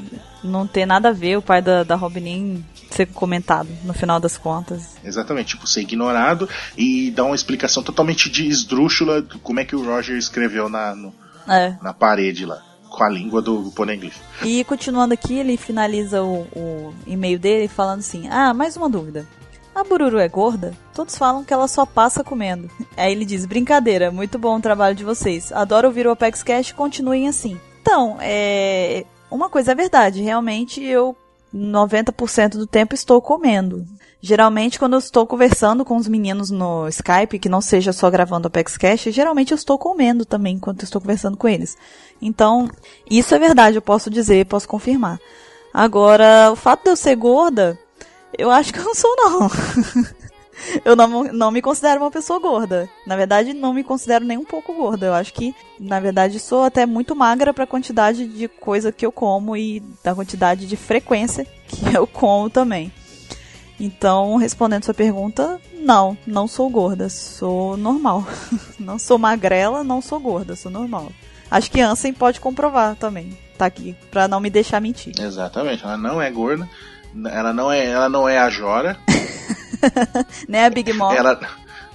Não 0.43 0.67
ter 0.67 0.85
nada 0.85 1.09
a 1.09 1.13
ver 1.13 1.37
o 1.37 1.41
pai 1.41 1.61
da, 1.61 1.83
da 1.83 1.95
Robin 1.95 2.63
ser 2.91 3.07
comentado 3.07 3.67
no 3.83 3.93
final 3.93 4.19
das 4.19 4.37
contas. 4.37 4.95
Exatamente, 5.03 5.49
tipo, 5.49 5.67
ser 5.67 5.81
ignorado 5.81 6.47
e 6.77 7.11
dar 7.11 7.25
uma 7.25 7.35
explicação 7.35 7.83
totalmente 7.83 8.29
de 8.29 8.47
esdrúxula 8.47 9.21
de 9.21 9.37
como 9.39 9.59
é 9.59 9.65
que 9.65 9.75
o 9.75 9.83
Roger 9.83 10.15
escreveu 10.15 10.69
na, 10.69 10.95
no, 10.95 11.13
é. 11.47 11.75
na 11.81 11.93
parede 11.93 12.45
lá 12.45 12.61
com 12.89 13.03
a 13.03 13.09
língua 13.09 13.41
do, 13.41 13.61
do 13.63 13.71
Poneglyph. 13.71 14.15
E 14.43 14.63
continuando 14.63 15.13
aqui, 15.13 15.37
ele 15.37 15.57
finaliza 15.57 16.23
o, 16.23 16.47
o 16.55 16.93
e-mail 17.05 17.37
dele 17.37 17.67
falando 17.67 17.99
assim: 17.99 18.27
Ah, 18.29 18.53
mais 18.53 18.77
uma 18.77 18.89
dúvida. 18.89 19.27
A 19.75 19.83
Bururu 19.83 20.19
é 20.19 20.29
gorda? 20.29 20.73
Todos 20.93 21.17
falam 21.17 21.43
que 21.43 21.53
ela 21.53 21.67
só 21.67 21.85
passa 21.85 22.23
comendo. 22.23 22.71
Aí 22.95 23.11
ele 23.11 23.25
diz: 23.25 23.45
brincadeira, 23.45 24.09
muito 24.09 24.39
bom 24.39 24.55
o 24.55 24.61
trabalho 24.61 24.95
de 24.95 25.03
vocês. 25.03 25.51
Adoro 25.51 25.89
ouvir 25.89 26.07
o 26.07 26.11
Apex 26.11 26.41
Cash, 26.41 26.71
continuem 26.71 27.27
assim. 27.27 27.59
Então, 27.81 28.17
é. 28.21 29.05
Uma 29.29 29.49
coisa 29.49 29.73
é 29.73 29.75
verdade, 29.75 30.21
realmente 30.21 30.81
eu 30.81 31.17
90% 31.53 32.51
do 32.51 32.65
tempo 32.65 32.95
estou 32.95 33.21
comendo. 33.21 33.85
Geralmente, 34.21 34.79
quando 34.79 34.93
eu 34.93 34.99
estou 34.99 35.27
conversando 35.27 35.83
com 35.83 35.97
os 35.97 36.07
meninos 36.07 36.49
no 36.49 36.87
Skype, 36.87 37.37
que 37.37 37.49
não 37.49 37.59
seja 37.59 37.91
só 37.91 38.09
gravando 38.09 38.47
Apex 38.47 38.77
Cash, 38.77 39.03
geralmente 39.11 39.51
eu 39.51 39.55
estou 39.55 39.77
comendo 39.77 40.25
também 40.25 40.55
enquanto 40.55 40.83
estou 40.83 41.01
conversando 41.01 41.35
com 41.35 41.47
eles. 41.47 41.77
Então, 42.21 42.69
isso 43.09 43.35
é 43.35 43.39
verdade, 43.39 43.77
eu 43.77 43.81
posso 43.81 44.09
dizer, 44.09 44.45
posso 44.45 44.67
confirmar. 44.67 45.19
Agora, 45.73 46.49
o 46.51 46.55
fato 46.55 46.83
de 46.83 46.89
eu 46.91 46.95
ser 46.95 47.15
gorda, 47.15 47.77
eu 48.37 48.51
acho 48.51 48.73
que 48.73 48.79
eu 48.79 48.83
não 48.83 48.95
sou, 48.95 49.15
não. 49.15 49.51
eu 50.83 50.95
não, 50.95 51.23
não 51.25 51.51
me 51.51 51.61
considero 51.61 52.01
uma 52.01 52.11
pessoa 52.11 52.39
gorda. 52.39 52.89
Na 53.05 53.15
verdade, 53.15 53.53
não 53.53 53.73
me 53.73 53.83
considero 53.83 54.25
nem 54.25 54.37
um 54.37 54.45
pouco 54.45 54.73
gorda. 54.73 55.07
Eu 55.07 55.13
acho 55.13 55.33
que, 55.33 55.53
na 55.79 55.99
verdade, 55.99 56.39
sou 56.39 56.63
até 56.63 56.85
muito 56.85 57.15
magra 57.15 57.53
para 57.53 57.63
a 57.63 57.67
quantidade 57.67 58.27
de 58.27 58.47
coisa 58.47 58.91
que 58.91 59.05
eu 59.05 59.11
como 59.11 59.55
e 59.55 59.81
da 60.03 60.15
quantidade 60.15 60.65
de 60.65 60.75
frequência 60.75 61.45
que 61.67 61.85
eu 61.95 62.07
como 62.07 62.49
também. 62.49 62.91
Então, 63.79 64.37
respondendo 64.37 64.85
sua 64.85 64.93
pergunta, 64.93 65.59
não, 65.73 66.17
não 66.25 66.47
sou 66.47 66.69
gorda, 66.69 67.09
sou 67.09 67.75
normal. 67.75 68.25
não 68.79 68.97
sou 68.97 69.17
magrela, 69.17 69.83
não 69.83 70.01
sou 70.01 70.19
gorda, 70.19 70.55
sou 70.55 70.71
normal. 70.71 71.11
Acho 71.51 71.69
que 71.69 71.81
Ansem 71.81 72.13
pode 72.13 72.39
comprovar 72.39 72.95
também. 72.95 73.37
Tá 73.57 73.65
aqui, 73.65 73.95
pra 74.11 74.27
não 74.27 74.39
me 74.39 74.49
deixar 74.49 74.81
mentir. 74.81 75.13
Exatamente, 75.17 75.83
ela 75.83 75.97
não 75.97 76.21
é 76.21 76.29
gorda. 76.29 76.69
Ela 77.25 77.53
não 77.53 77.71
é, 77.71 77.85
ela 77.85 78.09
não 78.09 78.27
é 78.27 78.37
a 78.37 78.49
Jora. 78.49 78.97
nem 80.47 80.63
a 80.63 80.69
Big 80.69 80.91
Mom. 80.93 81.11
Ela, 81.11 81.39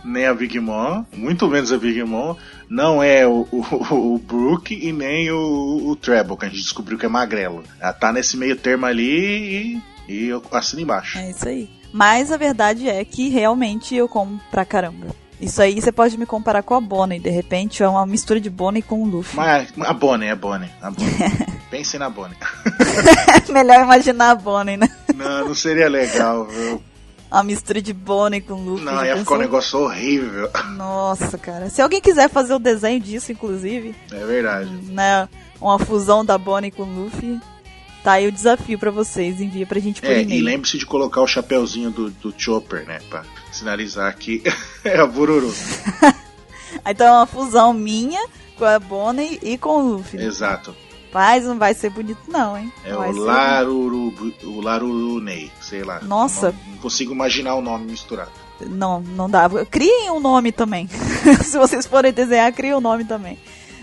nem 0.05 0.27
a 0.27 0.35
Big 0.35 0.59
Mom, 0.59 1.05
muito 1.13 1.49
menos 1.49 1.73
a 1.73 1.79
Big 1.79 2.03
Mom. 2.05 2.37
Não 2.69 3.03
é 3.03 3.27
o, 3.27 3.47
o, 3.51 4.15
o 4.15 4.19
Brook 4.19 4.73
e 4.73 4.93
nem 4.93 5.31
o, 5.31 5.89
o 5.89 5.97
Treble, 5.97 6.37
que 6.37 6.47
a 6.47 6.49
gente 6.49 6.63
descobriu 6.63 6.99
que 6.99 7.07
é 7.07 7.09
magrelo. 7.09 7.65
Ela 7.81 7.93
tá 7.93 8.13
nesse 8.13 8.37
meio 8.37 8.57
termo 8.57 8.87
ali 8.87 9.83
e, 10.09 10.13
e 10.13 10.29
eu 10.29 10.43
assino 10.53 10.83
embaixo. 10.83 11.19
É 11.19 11.31
isso 11.31 11.49
aí. 11.49 11.69
Mas 11.93 12.31
a 12.31 12.37
verdade 12.37 12.89
é 12.89 13.05
que 13.05 13.29
realmente 13.29 13.95
eu 13.95 14.09
como 14.09 14.41
pra 14.51 14.65
caramba. 14.65 15.09
Isso 15.41 15.63
aí 15.63 15.81
você 15.81 15.91
pode 15.91 16.19
me 16.19 16.27
comparar 16.27 16.63
com 16.63 16.75
a 16.75 16.81
Bonnie, 16.81 17.19
de 17.19 17.31
repente 17.31 17.83
é 17.83 17.89
uma 17.89 18.05
mistura 18.05 18.39
de 18.39 18.51
Bonnie 18.51 18.83
com 18.83 19.03
o 19.03 19.07
Luffy. 19.07 19.37
Mas 19.37 19.73
a 19.81 19.93
Bonnie, 19.95 20.29
a 20.29 20.37
Bonnie. 20.37 20.71
A 20.83 20.91
Bonnie. 20.91 21.15
Pense 21.71 21.97
na 21.99 22.11
Bonnie. 22.11 22.37
Melhor 23.49 23.83
imaginar 23.83 24.33
a 24.33 24.35
Bonnie, 24.35 24.77
né? 24.77 24.89
Não, 25.15 25.49
não 25.49 25.55
seria 25.55 25.89
legal, 25.89 26.45
viu? 26.47 26.83
A 27.31 27.43
mistura 27.45 27.81
de 27.81 27.93
Bonnie 27.93 28.41
com 28.41 28.55
Luffy. 28.55 28.85
Não, 28.85 28.95
ia 28.97 29.15
pensou? 29.15 29.19
ficar 29.19 29.35
um 29.37 29.39
negócio 29.39 29.79
horrível. 29.79 30.51
Nossa, 30.77 31.39
cara. 31.39 31.71
Se 31.71 31.81
alguém 31.81 32.01
quiser 32.01 32.29
fazer 32.29 32.55
o 32.55 32.59
desenho 32.59 33.01
disso, 33.01 33.31
inclusive. 33.31 33.95
É 34.13 34.25
verdade. 34.27 34.69
Né? 34.89 35.29
Uma 35.61 35.79
fusão 35.79 36.25
da 36.25 36.37
Bonnie 36.37 36.73
com 36.73 36.83
Luffy. 36.83 37.41
Tá 38.03 38.13
aí 38.13 38.27
o 38.27 38.33
desafio 38.33 38.79
para 38.79 38.91
vocês, 38.91 39.41
envia 39.41 39.67
pra 39.67 39.79
gente 39.79 40.01
por 40.01 40.11
é, 40.11 40.23
e-mail. 40.23 40.41
E 40.41 40.43
lembre-se 40.43 40.79
de 40.79 40.87
colocar 40.87 41.21
o 41.21 41.27
chapéuzinho 41.27 41.91
do, 41.91 42.11
do 42.11 42.35
Chopper, 42.37 42.87
né? 42.87 43.01
Pra 43.11 43.25
sinalizar 43.53 44.17
que 44.17 44.43
é 44.85 44.99
a 44.99 45.07
Bururu. 45.07 45.53
então 46.87 47.07
é 47.07 47.13
uma 47.13 47.27
fusão 47.27 47.75
minha 47.75 48.27
com 48.57 48.65
a 48.65 48.79
Bonnie 48.79 49.39
e 49.43 49.59
com 49.59 49.83
o 49.83 49.97
Luffy. 49.97 50.21
Exato. 50.21 50.75
Rapaz, 51.11 51.45
não 51.45 51.59
vai 51.59 51.75
ser 51.75 51.91
bonito 51.91 52.21
não, 52.29 52.57
hein? 52.57 52.73
É 52.85 52.95
Vai 52.95 53.11
o 53.11 53.25
Laruru, 53.25 54.15
o 54.45 54.61
Larurunei, 54.61 55.51
sei 55.61 55.83
lá. 55.83 56.01
Nossa. 56.03 56.53
Não, 56.53 56.73
não 56.73 56.79
consigo 56.79 57.13
imaginar 57.13 57.57
o 57.57 57.61
nome 57.61 57.91
misturado. 57.91 58.31
Não, 58.61 59.01
não 59.01 59.29
dá. 59.29 59.51
Criem 59.69 60.11
um 60.11 60.21
nome 60.21 60.53
também. 60.53 60.89
Se 61.43 61.59
vocês 61.59 61.85
forem 61.85 62.13
desenhar, 62.13 62.53
criem 62.53 62.75
um 62.75 62.81
nome 62.81 63.05
também. 63.05 63.39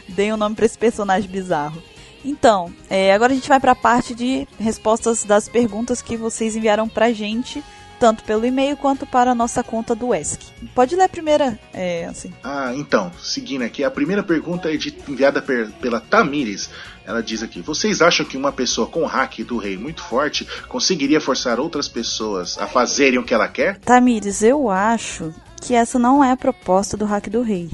Deem 0.07 0.31
um 0.31 0.37
nome 0.37 0.55
pra 0.55 0.65
esse 0.65 0.77
personagem 0.77 1.29
bizarro. 1.29 1.83
Então, 2.29 2.73
é, 2.89 3.13
agora 3.13 3.31
a 3.31 3.35
gente 3.35 3.47
vai 3.47 3.59
pra 3.59 3.73
parte 3.73 4.13
de 4.13 4.45
respostas 4.59 5.23
das 5.23 5.47
perguntas 5.47 6.01
que 6.01 6.17
vocês 6.17 6.55
enviaram 6.57 6.87
pra 6.89 7.13
gente, 7.13 7.63
tanto 7.99 8.23
pelo 8.25 8.45
e-mail 8.45 8.75
quanto 8.75 9.05
para 9.05 9.31
a 9.31 9.35
nossa 9.35 9.63
conta 9.63 9.95
do 9.95 10.13
ESC. 10.13 10.39
Pode 10.75 10.93
ler 10.95 11.03
a 11.05 11.09
primeira, 11.09 11.57
é, 11.73 12.05
assim. 12.05 12.33
Ah, 12.43 12.73
então, 12.75 13.09
seguindo 13.23 13.61
aqui, 13.63 13.81
a 13.83 13.89
primeira 13.89 14.21
pergunta 14.21 14.69
é 14.71 14.75
de- 14.75 14.93
enviada 15.07 15.41
per- 15.41 15.71
pela 15.81 16.01
Tamires. 16.01 16.69
Ela 17.05 17.23
diz 17.23 17.41
aqui: 17.41 17.61
Vocês 17.61 18.01
acham 18.01 18.25
que 18.25 18.35
uma 18.35 18.51
pessoa 18.51 18.87
com 18.87 19.05
hack 19.05 19.39
do 19.45 19.57
rei 19.57 19.77
muito 19.77 20.03
forte 20.03 20.45
conseguiria 20.67 21.21
forçar 21.21 21.59
outras 21.61 21.87
pessoas 21.87 22.57
a 22.57 22.67
fazerem 22.67 23.17
o 23.19 23.23
que 23.23 23.33
ela 23.33 23.47
quer? 23.47 23.77
Tamires, 23.79 24.43
eu 24.43 24.69
acho 24.69 25.33
que 25.61 25.73
essa 25.73 25.97
não 25.97 26.21
é 26.21 26.31
a 26.31 26.37
proposta 26.37 26.97
do 26.97 27.05
hack 27.05 27.29
do 27.29 27.41
rei. 27.41 27.69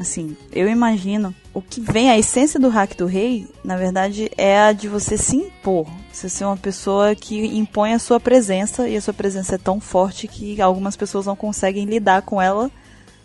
Assim, 0.00 0.34
eu 0.50 0.66
imagino 0.66 1.32
o 1.54 1.62
que 1.62 1.80
vem, 1.80 2.10
a 2.10 2.18
essência 2.18 2.58
do 2.58 2.68
hack 2.68 2.96
do 2.96 3.06
rei, 3.06 3.46
na 3.64 3.76
verdade, 3.76 4.28
é 4.36 4.58
a 4.60 4.72
de 4.72 4.88
você 4.88 5.16
se 5.16 5.36
impor. 5.36 5.86
Você 6.12 6.28
ser 6.28 6.44
uma 6.44 6.56
pessoa 6.56 7.14
que 7.14 7.46
impõe 7.56 7.94
a 7.94 7.98
sua 8.00 8.18
presença 8.18 8.88
e 8.88 8.96
a 8.96 9.00
sua 9.00 9.14
presença 9.14 9.54
é 9.54 9.58
tão 9.58 9.80
forte 9.80 10.26
que 10.26 10.60
algumas 10.60 10.96
pessoas 10.96 11.26
não 11.26 11.36
conseguem 11.36 11.84
lidar 11.84 12.22
com 12.22 12.42
ela 12.42 12.70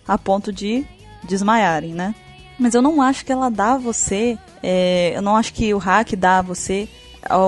a 0.07 0.17
ponto 0.17 0.53
de 0.53 0.85
desmaiarem, 1.23 1.93
né? 1.93 2.13
Mas 2.59 2.75
eu 2.75 2.81
não 2.81 3.01
acho 3.01 3.25
que 3.25 3.31
ela 3.31 3.49
dá 3.49 3.73
a 3.73 3.77
você, 3.77 4.37
é, 4.61 5.13
eu 5.15 5.21
não 5.21 5.35
acho 5.35 5.51
que 5.53 5.73
o 5.73 5.77
hack 5.79 6.15
dá 6.15 6.39
a 6.39 6.43
você 6.43 6.87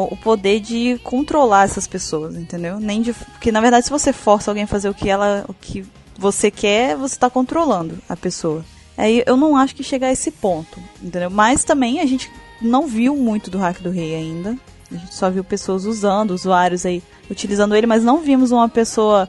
o 0.09 0.17
poder 0.17 0.59
de 0.59 0.99
controlar 1.03 1.63
essas 1.63 1.87
pessoas, 1.87 2.35
entendeu? 2.35 2.79
Nem 2.79 3.01
de, 3.01 3.13
porque 3.13 3.51
na 3.51 3.61
verdade 3.61 3.85
se 3.85 3.91
você 3.91 4.11
força 4.11 4.51
alguém 4.51 4.63
a 4.63 4.67
fazer 4.67 4.89
o 4.89 4.93
que 4.93 5.09
ela, 5.09 5.45
o 5.47 5.53
que 5.53 5.85
você 6.17 6.51
quer, 6.51 6.95
você 6.97 7.15
está 7.15 7.29
controlando 7.29 7.97
a 8.09 8.15
pessoa. 8.15 8.65
Aí 9.01 9.23
eu 9.25 9.35
não 9.35 9.57
acho 9.57 9.75
que 9.75 9.83
chega 9.83 10.05
a 10.05 10.11
esse 10.11 10.29
ponto, 10.29 10.79
entendeu? 11.01 11.31
Mas 11.31 11.63
também 11.63 11.99
a 12.01 12.05
gente 12.05 12.31
não 12.61 12.85
viu 12.85 13.15
muito 13.15 13.49
do 13.49 13.57
hack 13.57 13.81
do 13.81 13.89
rei 13.89 14.13
ainda. 14.13 14.55
A 14.91 14.95
gente 14.95 15.15
só 15.15 15.27
viu 15.27 15.43
pessoas 15.43 15.85
usando, 15.85 16.29
usuários 16.29 16.85
aí 16.85 17.01
utilizando 17.27 17.75
ele, 17.75 17.87
mas 17.87 18.03
não 18.03 18.19
vimos 18.19 18.51
uma 18.51 18.69
pessoa 18.69 19.27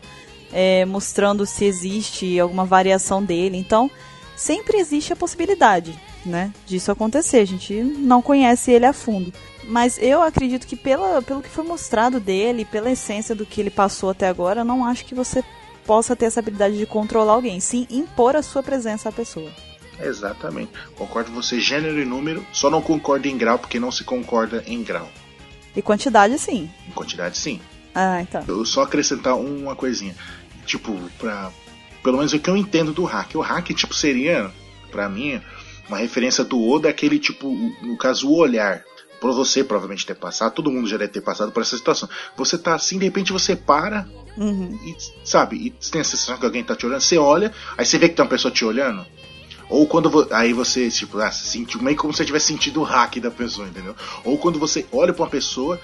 é, 0.53 0.85
mostrando 0.85 1.47
se 1.47 1.65
existe 1.65 2.39
alguma 2.39 2.67
variação 2.67 3.25
dele. 3.25 3.57
Então, 3.57 3.91
sempre 4.37 4.77
existe 4.77 5.15
a 5.15 5.17
possibilidade, 5.17 5.99
né, 6.27 6.53
disso 6.67 6.93
acontecer. 6.93 7.39
A 7.39 7.47
gente 7.47 7.73
não 7.83 8.21
conhece 8.21 8.71
ele 8.71 8.85
a 8.85 8.93
fundo. 8.93 9.33
Mas 9.65 9.97
eu 10.03 10.21
acredito 10.21 10.67
que 10.67 10.77
pela, 10.77 11.23
pelo 11.23 11.41
que 11.41 11.49
foi 11.49 11.65
mostrado 11.65 12.21
dele, 12.21 12.67
pela 12.67 12.91
essência 12.91 13.35
do 13.35 13.47
que 13.47 13.59
ele 13.59 13.71
passou 13.71 14.11
até 14.11 14.29
agora, 14.29 14.61
eu 14.61 14.65
não 14.67 14.85
acho 14.85 15.07
que 15.07 15.15
você 15.15 15.43
possa 15.87 16.17
ter 16.17 16.27
essa 16.27 16.41
habilidade 16.41 16.77
de 16.77 16.87
controlar 16.87 17.33
alguém, 17.33 17.61
sim 17.61 17.87
impor 17.91 18.37
a 18.37 18.43
sua 18.43 18.63
presença 18.63 19.09
à 19.09 19.13
pessoa. 19.13 19.51
Exatamente. 20.01 20.73
Concordo 20.97 21.31
com 21.31 21.41
você, 21.41 21.61
gênero 21.61 22.01
e 22.01 22.05
número, 22.05 22.45
só 22.53 22.69
não 22.71 22.83
concordo 22.83 23.29
em 23.29 23.37
grau 23.37 23.59
porque 23.59 23.79
não 23.79 23.93
se 23.93 24.05
concorda 24.05 24.63
em 24.67 24.83
grau. 24.83 25.09
E 25.75 25.81
quantidade, 25.81 26.39
sim. 26.39 26.71
Em 26.87 26.91
quantidade, 26.93 27.39
sim. 27.39 27.61
Ah, 27.95 28.21
então. 28.21 28.45
Eu 28.47 28.65
só 28.65 28.83
acrescentar 28.83 29.37
uma 29.37 29.75
coisinha. 29.75 30.15
Tipo, 30.67 30.99
pra. 31.19 31.51
Pelo 32.03 32.19
menos 32.19 32.33
o 32.33 32.39
que 32.39 32.51
eu 32.51 32.57
entendo 32.57 32.93
do 32.93 33.05
hack. 33.05 33.35
O 33.35 33.41
hack, 33.41 33.69
tipo, 33.71 33.95
seria, 33.95 34.51
pra 34.91 35.09
mim, 35.09 35.41
uma 35.89 35.99
referência 35.99 36.43
do 36.43 36.61
Oda, 36.61 36.89
aquele 36.89 37.19
tipo, 37.19 37.49
no 37.83 37.97
caso, 37.97 38.29
o 38.29 38.37
olhar. 38.37 38.83
Por 39.21 39.33
você 39.33 39.63
provavelmente 39.63 40.05
ter 40.05 40.17
passado, 40.17 40.53
todo 40.53 40.71
mundo 40.71 40.89
já 40.89 40.97
deve 40.97 41.13
ter 41.13 41.21
passado 41.21 41.53
por 41.53 41.63
essa 41.63 41.77
situação. 41.77 42.09
Você 42.37 42.59
tá 42.59 42.75
assim, 42.75 42.99
de 42.99 43.05
repente 43.05 43.33
você 43.33 43.55
para 43.55 44.05
Uhum. 44.37 44.79
e, 44.85 44.97
sabe, 45.25 45.57
e 45.57 45.71
tem 45.71 46.01
a 46.01 46.05
sensação 46.05 46.39
que 46.39 46.45
alguém 46.45 46.65
tá 46.65 46.75
te 46.75 46.87
olhando, 46.87 47.01
você 47.03 47.19
olha, 47.19 47.53
aí 47.77 47.85
você 47.85 47.99
vê 47.99 48.09
que 48.09 48.15
tem 48.15 48.25
uma 48.25 48.31
pessoa 48.31 48.53
te 48.53 48.65
olhando. 48.65 49.05
Ou 49.69 49.87
quando 49.87 50.11
vo- 50.11 50.27
aí 50.31 50.53
você, 50.53 50.91
tipo, 50.91 51.19
ah, 51.19 51.31
você 51.31 51.45
sentiu 51.45 51.81
meio 51.83 51.97
como 51.97 52.13
se 52.13 52.19
você 52.19 52.25
tivesse 52.27 52.47
sentido 52.47 52.81
o 52.81 52.85
hack 52.85 53.17
da 53.21 53.31
pessoa, 53.31 53.67
entendeu? 53.69 53.95
Ou 54.25 54.37
quando 54.39 54.59
você 54.59 54.85
olha 54.93 55.13
pra 55.13 55.23
uma 55.25 55.31
pessoa, 55.31 55.81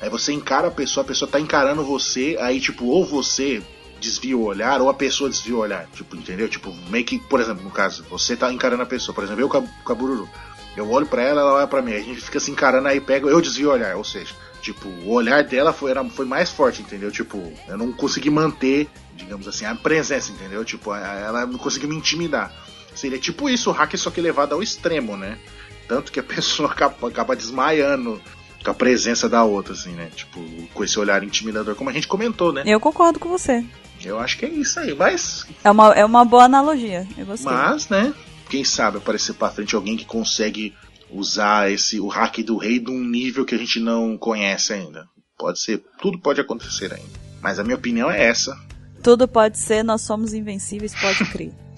aí 0.00 0.08
você 0.08 0.32
encara 0.32 0.68
a 0.68 0.70
pessoa, 0.70 1.04
a 1.04 1.06
pessoa 1.06 1.30
tá 1.30 1.38
encarando 1.40 1.84
você, 1.84 2.36
aí 2.40 2.60
tipo, 2.60 2.86
ou 2.86 3.04
você 3.04 3.62
desvia 4.00 4.36
o 4.36 4.44
olhar, 4.44 4.80
ou 4.80 4.88
a 4.88 4.94
pessoa 4.94 5.28
desvia 5.28 5.56
o 5.56 5.58
olhar, 5.58 5.86
tipo, 5.92 6.16
entendeu? 6.16 6.48
Tipo, 6.48 6.72
meio 6.88 7.04
que, 7.04 7.18
por 7.18 7.40
exemplo, 7.40 7.64
no 7.64 7.70
caso, 7.70 8.04
você 8.08 8.36
tá 8.36 8.52
encarando 8.52 8.82
a 8.82 8.86
pessoa, 8.86 9.14
por 9.14 9.24
exemplo, 9.24 9.42
eu 9.42 9.48
com 9.48 9.58
a, 9.58 9.62
com 9.84 9.92
a 9.92 9.94
Bururu. 9.94 10.28
Eu 10.76 10.88
olho 10.90 11.06
pra 11.06 11.20
ela, 11.22 11.40
ela 11.40 11.54
olha 11.54 11.66
pra 11.66 11.82
mim, 11.82 11.92
a 11.94 11.98
gente 12.00 12.20
fica 12.20 12.38
se 12.38 12.50
encarando, 12.50 12.86
aí 12.86 13.00
pega, 13.00 13.26
eu 13.28 13.40
desvio 13.40 13.70
o 13.70 13.72
olhar, 13.72 13.96
ou 13.96 14.04
seja, 14.04 14.32
tipo, 14.72 14.88
o 14.88 15.10
olhar 15.10 15.42
dela 15.44 15.72
foi, 15.72 15.90
era, 15.90 16.04
foi 16.04 16.26
mais 16.26 16.50
forte, 16.50 16.82
entendeu? 16.82 17.10
Tipo, 17.10 17.52
eu 17.66 17.78
não 17.78 17.90
consegui 17.92 18.28
manter, 18.28 18.88
digamos 19.16 19.48
assim, 19.48 19.64
a 19.64 19.74
presença, 19.74 20.30
entendeu? 20.30 20.64
Tipo, 20.64 20.94
ela 20.94 21.46
não 21.46 21.58
conseguiu 21.58 21.88
me 21.88 21.96
intimidar. 21.96 22.52
Seria 22.94 23.18
tipo 23.18 23.48
isso, 23.48 23.70
o 23.70 23.72
hack 23.72 23.96
só 23.96 24.10
que 24.10 24.20
levado 24.20 24.52
ao 24.52 24.62
extremo, 24.62 25.16
né? 25.16 25.38
Tanto 25.86 26.12
que 26.12 26.20
a 26.20 26.22
pessoa 26.24 26.70
acaba, 26.70 27.08
acaba 27.08 27.34
desmaiando 27.34 28.20
com 28.62 28.70
a 28.70 28.74
presença 28.74 29.28
da 29.28 29.42
outra, 29.42 29.72
assim, 29.72 29.92
né? 29.92 30.10
Tipo, 30.14 30.40
com 30.74 30.84
esse 30.84 30.98
olhar 30.98 31.22
intimidador, 31.24 31.74
como 31.74 31.88
a 31.88 31.92
gente 31.92 32.08
comentou, 32.08 32.52
né? 32.52 32.62
Eu 32.66 32.78
concordo 32.80 33.18
com 33.18 33.28
você. 33.28 33.64
Eu 34.04 34.18
acho 34.20 34.38
que 34.38 34.44
é 34.44 34.48
isso 34.50 34.78
aí, 34.78 34.94
mas 34.94 35.46
É 35.64 35.70
uma, 35.70 35.92
é 35.94 36.04
uma 36.04 36.24
boa 36.24 36.44
analogia. 36.44 37.06
Eu 37.16 37.24
gostei. 37.26 37.50
mas, 37.50 37.88
né? 37.88 38.12
Quem 38.50 38.64
sabe 38.64 38.98
aparecer 38.98 39.34
pra 39.34 39.50
frente 39.50 39.74
alguém 39.74 39.96
que 39.96 40.04
consegue 40.04 40.74
usar 41.10 41.70
esse 41.70 42.00
o 42.00 42.08
hack 42.08 42.38
do 42.38 42.56
rei 42.56 42.78
de 42.78 42.90
um 42.90 43.02
nível 43.02 43.44
que 43.44 43.54
a 43.54 43.58
gente 43.58 43.80
não 43.80 44.16
conhece 44.16 44.72
ainda. 44.72 45.06
Pode 45.38 45.60
ser, 45.60 45.82
tudo 46.00 46.18
pode 46.18 46.40
acontecer 46.40 46.92
ainda. 46.92 47.18
Mas 47.40 47.58
a 47.58 47.64
minha 47.64 47.76
opinião 47.76 48.10
é 48.10 48.24
essa. 48.24 48.58
Tudo 49.02 49.28
pode 49.28 49.58
ser, 49.58 49.84
nós 49.84 50.02
somos 50.02 50.32
invencíveis, 50.32 50.94
pode 50.94 51.24
crer. 51.26 51.52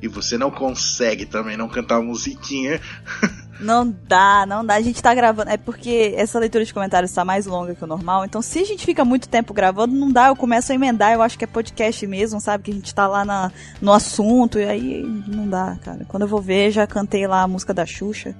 E 0.00 0.06
você 0.06 0.38
não 0.38 0.48
consegue 0.48 1.26
também 1.26 1.56
não 1.56 1.68
cantar 1.68 1.98
uma 1.98 2.10
musiquinha. 2.10 2.80
Não 3.60 3.92
dá, 4.06 4.46
não 4.46 4.64
dá. 4.64 4.74
A 4.74 4.80
gente 4.80 5.02
tá 5.02 5.12
gravando. 5.14 5.50
É 5.50 5.56
porque 5.56 6.14
essa 6.16 6.38
leitura 6.38 6.64
de 6.64 6.72
comentários 6.72 7.12
tá 7.12 7.24
mais 7.24 7.44
longa 7.46 7.74
que 7.74 7.82
o 7.82 7.86
normal. 7.86 8.24
Então, 8.24 8.40
se 8.40 8.60
a 8.60 8.64
gente 8.64 8.84
fica 8.84 9.04
muito 9.04 9.28
tempo 9.28 9.52
gravando, 9.52 9.94
não 9.94 10.10
dá. 10.12 10.28
Eu 10.28 10.36
começo 10.36 10.70
a 10.70 10.74
emendar. 10.74 11.12
Eu 11.12 11.22
acho 11.22 11.36
que 11.36 11.44
é 11.44 11.46
podcast 11.46 12.06
mesmo, 12.06 12.40
sabe? 12.40 12.64
Que 12.64 12.70
a 12.70 12.74
gente 12.74 12.94
tá 12.94 13.06
lá 13.06 13.24
na, 13.24 13.50
no 13.80 13.92
assunto. 13.92 14.58
E 14.58 14.64
aí 14.64 15.02
não 15.26 15.48
dá, 15.48 15.76
cara. 15.82 16.04
Quando 16.06 16.22
eu 16.22 16.28
vou 16.28 16.40
ver, 16.40 16.70
já 16.70 16.86
cantei 16.86 17.26
lá 17.26 17.42
a 17.42 17.48
música 17.48 17.74
da 17.74 17.84
Xuxa. 17.84 18.34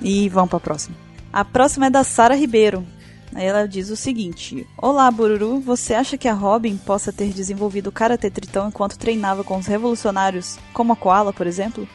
E 0.00 0.28
vamos 0.28 0.50
pra 0.50 0.60
próxima. 0.60 0.96
A 1.32 1.44
próxima 1.44 1.86
é 1.86 1.90
da 1.90 2.02
Sara 2.02 2.34
Ribeiro. 2.34 2.86
Aí 3.34 3.46
ela 3.46 3.66
diz 3.66 3.90
o 3.90 3.96
seguinte: 3.96 4.66
Olá, 4.76 5.10
Bururu. 5.10 5.60
Você 5.60 5.94
acha 5.94 6.16
que 6.16 6.28
a 6.28 6.34
Robin 6.34 6.76
possa 6.76 7.12
ter 7.12 7.32
desenvolvido 7.32 7.88
o 7.88 7.92
Karate 7.92 8.30
Tritão 8.30 8.68
enquanto 8.68 8.98
treinava 8.98 9.44
com 9.44 9.56
os 9.56 9.66
revolucionários, 9.66 10.58
como 10.72 10.92
a 10.92 10.96
Koala, 10.96 11.32
por 11.32 11.46
exemplo? 11.46 11.88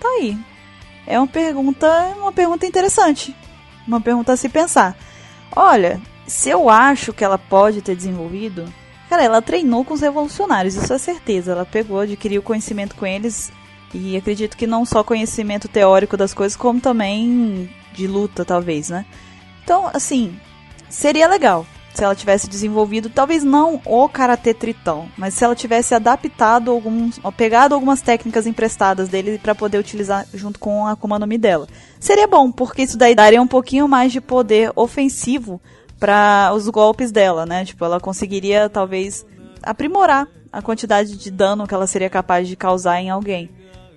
Tá 0.00 0.08
aí. 0.08 0.36
É 1.06 1.18
uma 1.18 1.26
pergunta, 1.26 1.88
uma 2.18 2.32
pergunta 2.32 2.66
interessante. 2.66 3.34
Uma 3.86 4.00
pergunta 4.00 4.32
a 4.32 4.36
se 4.36 4.48
pensar. 4.48 4.96
Olha, 5.54 6.00
se 6.26 6.48
eu 6.48 6.70
acho 6.70 7.12
que 7.12 7.24
ela 7.24 7.38
pode 7.38 7.82
ter 7.82 7.94
desenvolvido, 7.94 8.64
cara, 9.08 9.22
ela 9.22 9.42
treinou 9.42 9.84
com 9.84 9.94
os 9.94 10.00
revolucionários, 10.00 10.74
isso 10.74 10.92
é 10.92 10.98
certeza. 10.98 11.52
Ela 11.52 11.66
pegou, 11.66 12.00
adquiriu 12.00 12.42
conhecimento 12.42 12.94
com 12.94 13.06
eles 13.06 13.52
e 13.92 14.16
acredito 14.16 14.56
que 14.56 14.66
não 14.66 14.84
só 14.84 15.04
conhecimento 15.04 15.68
teórico 15.68 16.16
das 16.16 16.34
coisas, 16.34 16.56
como 16.56 16.80
também 16.80 17.70
de 17.92 18.06
luta, 18.06 18.44
talvez, 18.44 18.88
né? 18.88 19.04
Então, 19.62 19.88
assim, 19.92 20.38
seria 20.88 21.28
legal 21.28 21.66
se 21.94 22.02
ela 22.02 22.14
tivesse 22.14 22.48
desenvolvido, 22.48 23.08
talvez 23.08 23.44
não 23.44 23.80
o 23.86 24.08
karatê 24.08 24.52
tritão, 24.52 25.08
mas 25.16 25.34
se 25.34 25.44
ela 25.44 25.54
tivesse 25.54 25.94
adaptado 25.94 26.72
alguns, 26.72 27.20
pegado 27.36 27.74
algumas 27.74 28.02
técnicas 28.02 28.48
emprestadas 28.48 29.08
dele 29.08 29.38
para 29.38 29.54
poder 29.54 29.78
utilizar 29.78 30.26
junto 30.34 30.58
com 30.58 30.86
a 30.86 30.92
Akuma 30.92 31.20
no 31.20 31.26
Mi 31.26 31.38
dela. 31.38 31.68
Seria 32.00 32.26
bom, 32.26 32.50
porque 32.50 32.82
isso 32.82 32.98
daí 32.98 33.14
daria 33.14 33.40
um 33.40 33.46
pouquinho 33.46 33.86
mais 33.86 34.10
de 34.10 34.20
poder 34.20 34.72
ofensivo 34.74 35.60
para 36.00 36.50
os 36.52 36.68
golpes 36.68 37.12
dela, 37.12 37.46
né? 37.46 37.64
Tipo, 37.64 37.84
ela 37.84 38.00
conseguiria 38.00 38.68
talvez 38.68 39.24
aprimorar 39.62 40.26
a 40.52 40.60
quantidade 40.60 41.16
de 41.16 41.30
dano 41.30 41.66
que 41.66 41.74
ela 41.74 41.86
seria 41.86 42.10
capaz 42.10 42.48
de 42.48 42.56
causar 42.56 43.00
em 43.00 43.08
alguém. 43.08 43.48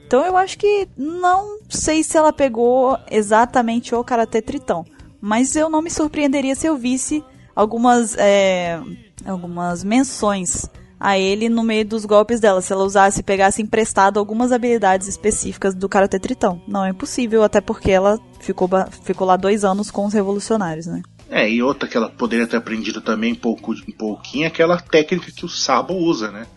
Então 0.06 0.24
eu 0.24 0.38
acho 0.38 0.58
que 0.58 0.88
não 0.96 1.60
sei 1.68 2.04
se 2.04 2.16
ela 2.16 2.32
pegou 2.32 2.98
exatamente 3.10 3.94
o 3.94 4.04
Karate 4.04 4.42
Tritão, 4.42 4.86
mas 5.20 5.56
eu 5.56 5.68
não 5.68 5.82
me 5.82 5.90
surpreenderia 5.90 6.56
se 6.56 6.68
eu 6.68 6.78
visse 6.78 7.24
algumas 7.58 8.16
é, 8.20 8.80
algumas 9.26 9.84
menções 9.84 10.70
a 11.00 11.18
ele 11.18 11.50
no 11.50 11.64
meio 11.64 11.86
dos 11.86 12.06
golpes 12.06 12.40
dela, 12.40 12.62
se 12.62 12.72
ela 12.72 12.84
usasse, 12.84 13.24
pegasse 13.24 13.62
emprestado 13.62 14.20
algumas 14.20 14.52
habilidades 14.52 15.08
específicas 15.08 15.76
do 15.76 15.90
Karate 15.90 16.20
Tritão. 16.20 16.62
Não 16.68 16.86
é 16.86 16.90
impossível, 16.90 17.44
até 17.44 17.60
porque 17.60 17.92
ela 17.92 18.20
ficou, 18.40 18.70
ficou 19.04 19.28
lá 19.28 19.36
dois 19.36 19.64
anos 19.64 19.92
com 19.92 20.06
os 20.06 20.14
revolucionários, 20.14 20.86
né? 20.86 21.02
É, 21.30 21.50
e 21.50 21.62
outra 21.62 21.90
que 21.90 21.98
ela 21.98 22.10
poderia 22.10 22.48
ter 22.48 22.58
aprendido 22.58 23.02
também 23.02 23.34
um, 23.34 23.36
pouco, 23.36 23.74
um 23.74 23.92
pouquinho 23.92 24.46
é 24.46 24.48
aquela 24.48 24.80
técnica 24.80 25.32
que 25.32 25.46
o 25.46 25.50
Sabo 25.50 25.94
usa, 25.94 26.32
né? 26.32 26.48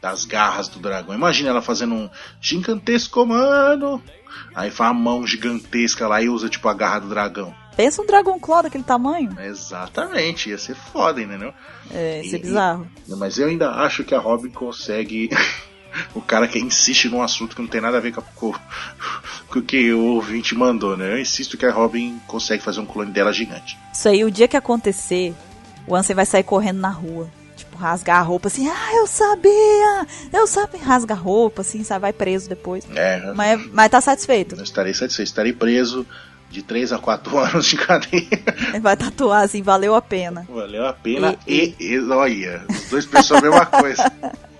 Das 0.00 0.24
garras 0.24 0.68
do 0.68 0.78
dragão. 0.78 1.14
Imagina 1.14 1.50
ela 1.50 1.62
fazendo 1.62 1.94
um 1.94 2.10
gigantesco 2.40 3.24
mano. 3.26 4.02
Aí 4.54 4.70
faz 4.70 4.90
a 4.90 4.94
mão 4.94 5.26
gigantesca 5.26 6.06
lá 6.06 6.22
e 6.22 6.28
usa 6.28 6.48
tipo 6.48 6.68
a 6.68 6.74
garra 6.74 7.00
do 7.00 7.08
dragão. 7.08 7.54
Pensa 7.80 8.02
um 8.02 8.06
Dragon 8.06 8.38
Claw 8.38 8.62
daquele 8.62 8.84
tamanho. 8.84 9.34
Exatamente, 9.40 10.50
ia 10.50 10.58
ser 10.58 10.74
foda, 10.74 11.20
entendeu? 11.22 11.50
É, 11.90 12.20
isso 12.22 12.34
é 12.36 12.38
E- 12.38 12.42
bizarro. 12.42 12.86
Mas 13.08 13.38
eu 13.38 13.48
ainda 13.48 13.70
acho 13.70 14.04
que 14.04 14.14
a 14.14 14.18
Robin 14.18 14.50
consegue. 14.50 15.30
o 16.14 16.20
cara 16.20 16.46
que 16.46 16.58
insiste 16.58 17.08
num 17.08 17.22
assunto 17.22 17.56
que 17.56 17.62
não 17.62 17.68
tem 17.68 17.80
nada 17.80 17.96
a 17.96 18.00
ver 18.00 18.12
com, 18.12 18.20
com- 18.34 18.54
com 19.48 19.58
o 19.58 19.62
que 19.62 19.92
o 19.94 20.14
ouvinte 20.16 20.54
mandou, 20.54 20.94
né? 20.94 21.14
Eu 21.14 21.18
insisto 21.18 21.56
que 21.56 21.64
a 21.64 21.72
Robin 21.72 22.20
consegue 22.26 22.62
fazer 22.62 22.80
um 22.80 22.86
clone 22.86 23.10
dela 23.12 23.32
gigante. 23.32 23.78
Isso 23.94 24.08
aí, 24.10 24.22
o 24.24 24.30
dia 24.30 24.46
que 24.46 24.58
acontecer, 24.58 25.34
o 25.86 25.96
Ansem 25.96 26.14
vai 26.14 26.26
sair 26.26 26.42
correndo 26.44 26.80
na 26.80 26.90
rua. 26.90 27.30
Tipo, 27.56 27.78
rasgar 27.78 28.18
a 28.18 28.22
roupa 28.22 28.48
assim, 28.48 28.68
ah, 28.68 28.94
eu 28.96 29.06
sabia! 29.06 30.06
Eu 30.32 30.46
sabia! 30.46 30.80
Rasga 30.82 31.14
a 31.14 31.16
roupa, 31.16 31.62
assim, 31.62 31.82
sabe? 31.82 32.02
Vai 32.02 32.12
preso 32.12 32.46
depois. 32.48 32.84
É, 32.94 33.32
Mas, 33.34 33.66
mas 33.72 33.90
tá 33.90 34.00
satisfeito. 34.02 34.54
eu 34.54 34.62
estarei 34.62 34.92
satisfeito, 34.92 35.28
estarei 35.28 35.52
preso 35.54 36.06
de 36.50 36.62
3 36.62 36.92
a 36.92 36.98
4 36.98 37.38
anos 37.38 37.66
de 37.66 37.76
cadeia. 37.76 38.28
Vai 38.82 38.96
tatuar 38.96 39.44
assim, 39.44 39.62
valeu 39.62 39.94
a 39.94 40.02
pena. 40.02 40.46
Valeu 40.48 40.86
a 40.86 40.92
pena 40.92 41.36
e, 41.46 41.74
e, 41.78 41.98
olha, 42.10 42.66
os 42.68 42.90
dois 42.90 43.06
pensam 43.06 43.38
a 43.38 43.40
mesma 43.40 43.64
coisa. 43.66 44.12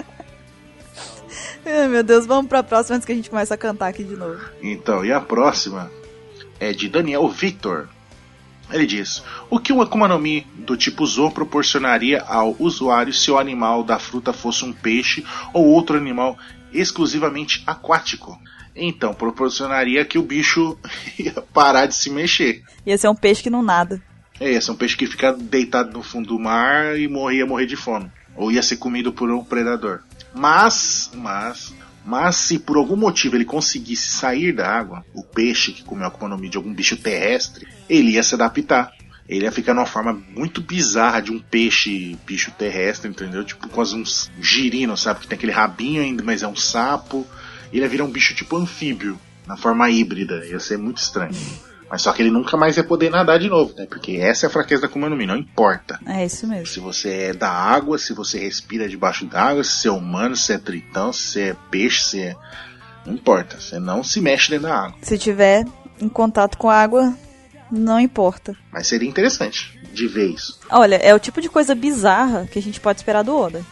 Ai, 1.67 1.89
meu 1.89 2.03
Deus, 2.03 2.25
vamos 2.25 2.49
pra 2.49 2.63
próxima 2.63 2.97
antes 2.97 3.05
que 3.05 3.13
a 3.13 3.15
gente 3.15 3.29
comece 3.29 3.53
a 3.53 3.57
cantar 3.57 3.89
aqui 3.89 4.03
de 4.03 4.17
novo. 4.17 4.41
Então, 4.63 5.05
e 5.05 5.13
a 5.13 5.21
próxima 5.21 5.91
é 6.59 6.73
de 6.73 6.89
Daniel 6.89 7.29
Victor. 7.29 7.89
Ele 8.73 8.87
diz: 8.87 9.23
O 9.51 9.59
que 9.59 9.73
um 9.73 9.83
Akuma 9.83 10.09
no 10.09 10.19
Mi 10.19 10.47
do 10.55 10.77
tipo 10.77 11.05
Zo 11.05 11.31
proporcionaria 11.31 12.23
ao 12.23 12.57
usuário 12.59 13.13
se 13.13 13.31
o 13.31 13.39
animal 13.39 13.83
da 13.83 13.99
fruta 13.99 14.33
fosse 14.33 14.65
um 14.65 14.73
peixe 14.73 15.25
ou 15.53 15.67
outro 15.67 15.97
animal 15.97 16.39
exclusivamente 16.73 17.63
aquático? 17.67 18.41
Então, 18.75 19.13
proporcionaria 19.13 20.05
que 20.05 20.19
o 20.19 20.23
bicho 20.23 20.79
ia 21.19 21.43
parar 21.53 21.87
de 21.87 21.95
se 21.95 22.11
mexer. 22.11 22.63
Ia 22.87 22.97
ser 22.97 23.09
um 23.09 23.15
peixe 23.15 23.43
que 23.43 23.51
não 23.51 23.63
nada. 23.63 24.01
É, 24.39 24.53
ia 24.53 24.61
ser 24.61 24.71
um 24.71 24.77
peixe 24.77 24.97
que 24.97 25.07
fica 25.07 25.33
deitado 25.33 25.93
no 25.93 26.03
fundo 26.03 26.29
do 26.29 26.39
mar 26.39 26.99
e 26.99 27.07
morria 27.09 27.47
morrer 27.47 27.67
de 27.67 27.77
fome. 27.77 28.11
Ou 28.35 28.51
ia 28.51 28.63
ser 28.63 28.77
comido 28.77 29.13
por 29.13 29.31
um 29.31 29.45
predador. 29.45 30.01
Mas, 30.35 31.11
mas, 31.15 31.75
mas 32.05 32.37
se 32.37 32.59
por 32.59 32.77
algum 32.77 32.97
motivo 32.97 33.37
ele 33.37 33.45
conseguisse 33.45 34.09
sair 34.09 34.53
da 34.53 34.69
água, 34.69 35.05
o 35.13 35.23
peixe 35.23 35.73
que 35.73 35.83
comeu 35.83 36.05
a 36.05 36.09
Akuma 36.09 36.37
de 36.37 36.57
algum 36.57 36.73
bicho 36.73 36.97
terrestre, 36.97 37.67
ele 37.89 38.13
ia 38.13 38.23
se 38.23 38.35
adaptar. 38.35 38.93
Ele 39.29 39.45
ia 39.45 39.53
ficar 39.53 39.75
numa 39.75 39.87
forma 39.87 40.13
muito 40.13 40.61
bizarra 40.61 41.21
de 41.21 41.31
um 41.31 41.39
peixe, 41.39 42.19
bicho 42.27 42.51
terrestre, 42.51 43.09
entendeu? 43.09 43.45
Tipo 43.45 43.69
quase 43.69 43.95
uns 43.95 44.29
girinos, 44.41 45.03
sabe? 45.03 45.21
Que 45.21 45.29
tem 45.29 45.37
aquele 45.37 45.53
rabinho 45.53 46.03
ainda, 46.03 46.25
mas 46.25 46.43
é 46.43 46.49
um 46.49 46.57
sapo. 46.57 47.25
Ele 47.73 47.83
ia 47.83 47.89
virar 47.89 48.05
um 48.05 48.11
bicho 48.11 48.35
tipo 48.35 48.57
anfíbio, 48.57 49.19
na 49.47 49.57
forma 49.57 49.91
híbrida. 49.91 50.45
Ia 50.47 50.61
ser 50.61 50.79
muito 50.79 50.99
estranho. 50.99 51.35
Mas 51.91 52.03
só 52.03 52.13
que 52.13 52.23
ele 52.23 52.31
nunca 52.31 52.57
mais 52.57 52.77
ia 52.77 52.85
poder 52.85 53.11
nadar 53.11 53.41
de 53.41 53.49
novo, 53.49 53.75
né? 53.77 53.85
Porque 53.85 54.13
essa 54.13 54.47
é 54.47 54.49
a 54.49 54.51
fraqueza 54.51 54.83
da 54.83 54.87
Akuma 54.87 55.09
no 55.09 55.17
Mi, 55.17 55.27
não 55.27 55.37
importa. 55.37 55.99
É 56.07 56.25
isso 56.25 56.47
mesmo. 56.47 56.67
Se 56.67 56.79
você 56.79 57.11
é 57.11 57.33
da 57.33 57.51
água, 57.51 57.99
se 57.99 58.13
você 58.13 58.39
respira 58.39 58.89
debaixo 58.89 59.27
d'água, 59.27 59.65
se 59.65 59.73
você 59.73 59.89
é 59.89 59.91
humano, 59.91 60.37
se 60.37 60.53
é 60.53 60.59
tritão, 60.59 61.13
se 61.13 61.41
é 61.41 61.57
peixe, 61.69 62.03
se 62.03 62.21
é. 62.21 62.37
Não 63.05 63.15
importa, 63.15 63.59
você 63.59 63.81
não 63.81 64.05
se 64.05 64.21
mexe 64.21 64.51
dentro 64.51 64.69
da 64.69 64.85
água. 64.85 64.99
Se 65.03 65.19
tiver 65.19 65.65
em 66.01 66.09
contato 66.09 66.57
com 66.57 66.71
a 66.71 66.77
água, 66.77 67.13
não 67.73 67.99
importa. 67.99 68.57
Mas 68.71 68.87
seria 68.87 69.09
interessante 69.09 69.77
de 69.93 70.07
ver 70.07 70.31
isso. 70.31 70.61
Olha, 70.71 70.95
é 70.97 71.13
o 71.13 71.19
tipo 71.19 71.41
de 71.41 71.49
coisa 71.49 71.75
bizarra 71.75 72.47
que 72.47 72.59
a 72.59 72.63
gente 72.63 72.81
pode 72.81 73.01
esperar 73.01 73.23
do 73.25 73.37
Oda. 73.37 73.65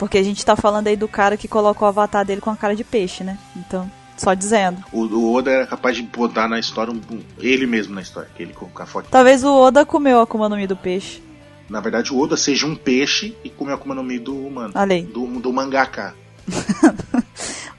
Porque 0.00 0.16
a 0.16 0.22
gente 0.22 0.44
tá 0.46 0.56
falando 0.56 0.86
aí 0.86 0.96
do 0.96 1.06
cara 1.06 1.36
que 1.36 1.46
colocou 1.46 1.84
o 1.86 1.90
avatar 1.90 2.24
dele 2.24 2.40
com 2.40 2.48
a 2.48 2.56
cara 2.56 2.74
de 2.74 2.82
peixe, 2.82 3.22
né? 3.22 3.38
Então, 3.54 3.88
só 4.16 4.32
dizendo. 4.32 4.82
O, 4.90 5.02
o 5.04 5.34
Oda 5.34 5.50
era 5.50 5.66
capaz 5.66 5.94
de 5.94 6.02
botar 6.02 6.48
na 6.48 6.58
história 6.58 6.90
um- 6.90 7.20
ele 7.38 7.66
mesmo 7.66 7.94
na 7.94 8.00
história, 8.00 8.30
que 8.34 8.42
ele 8.42 8.54
colocar 8.54 8.86
foto. 8.86 9.08
Talvez 9.10 9.44
o 9.44 9.54
Oda 9.54 9.84
comeu 9.84 10.18
a 10.18 10.22
Akuma 10.22 10.48
no 10.48 10.56
Mi 10.56 10.66
do 10.66 10.74
peixe. 10.74 11.22
Na 11.68 11.80
verdade, 11.80 12.14
o 12.14 12.18
Oda 12.18 12.34
seja 12.34 12.66
um 12.66 12.74
peixe 12.74 13.36
e 13.44 13.50
come 13.50 13.72
a 13.72 13.74
Akuma 13.74 13.94
no 13.94 14.02
Mi 14.02 14.18
do 14.18 14.34
humano. 14.34 14.72
Aí. 14.74 15.02
Do, 15.02 15.26
do 15.38 15.52
mangaka. 15.52 16.14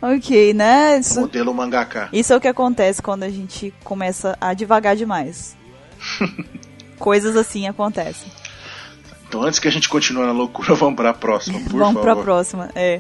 Ok, 0.02 0.54
né? 0.56 0.98
Isso, 0.98 1.20
Modelo 1.20 1.54
mangaka. 1.54 2.10
isso 2.12 2.34
é 2.34 2.36
o 2.36 2.42
que 2.42 2.48
acontece 2.48 3.04
quando 3.04 3.22
a 3.22 3.30
gente 3.30 3.72
começa 3.84 4.36
a 4.42 4.52
devagar 4.56 4.96
demais. 4.96 5.56
Coisas 6.98 7.36
assim 7.36 7.68
acontecem. 7.68 8.32
Então, 9.32 9.44
antes 9.44 9.60
que 9.60 9.68
a 9.70 9.72
gente 9.72 9.88
continue 9.88 10.26
na 10.26 10.34
loucura, 10.34 10.76
vamos 10.76 10.98
para 10.98 11.12
a 11.12 11.14
próxima, 11.14 11.58
por 11.62 11.80
Vamos 11.80 11.94
favor. 11.94 12.02
pra 12.02 12.16
próxima. 12.18 12.70
É. 12.76 13.00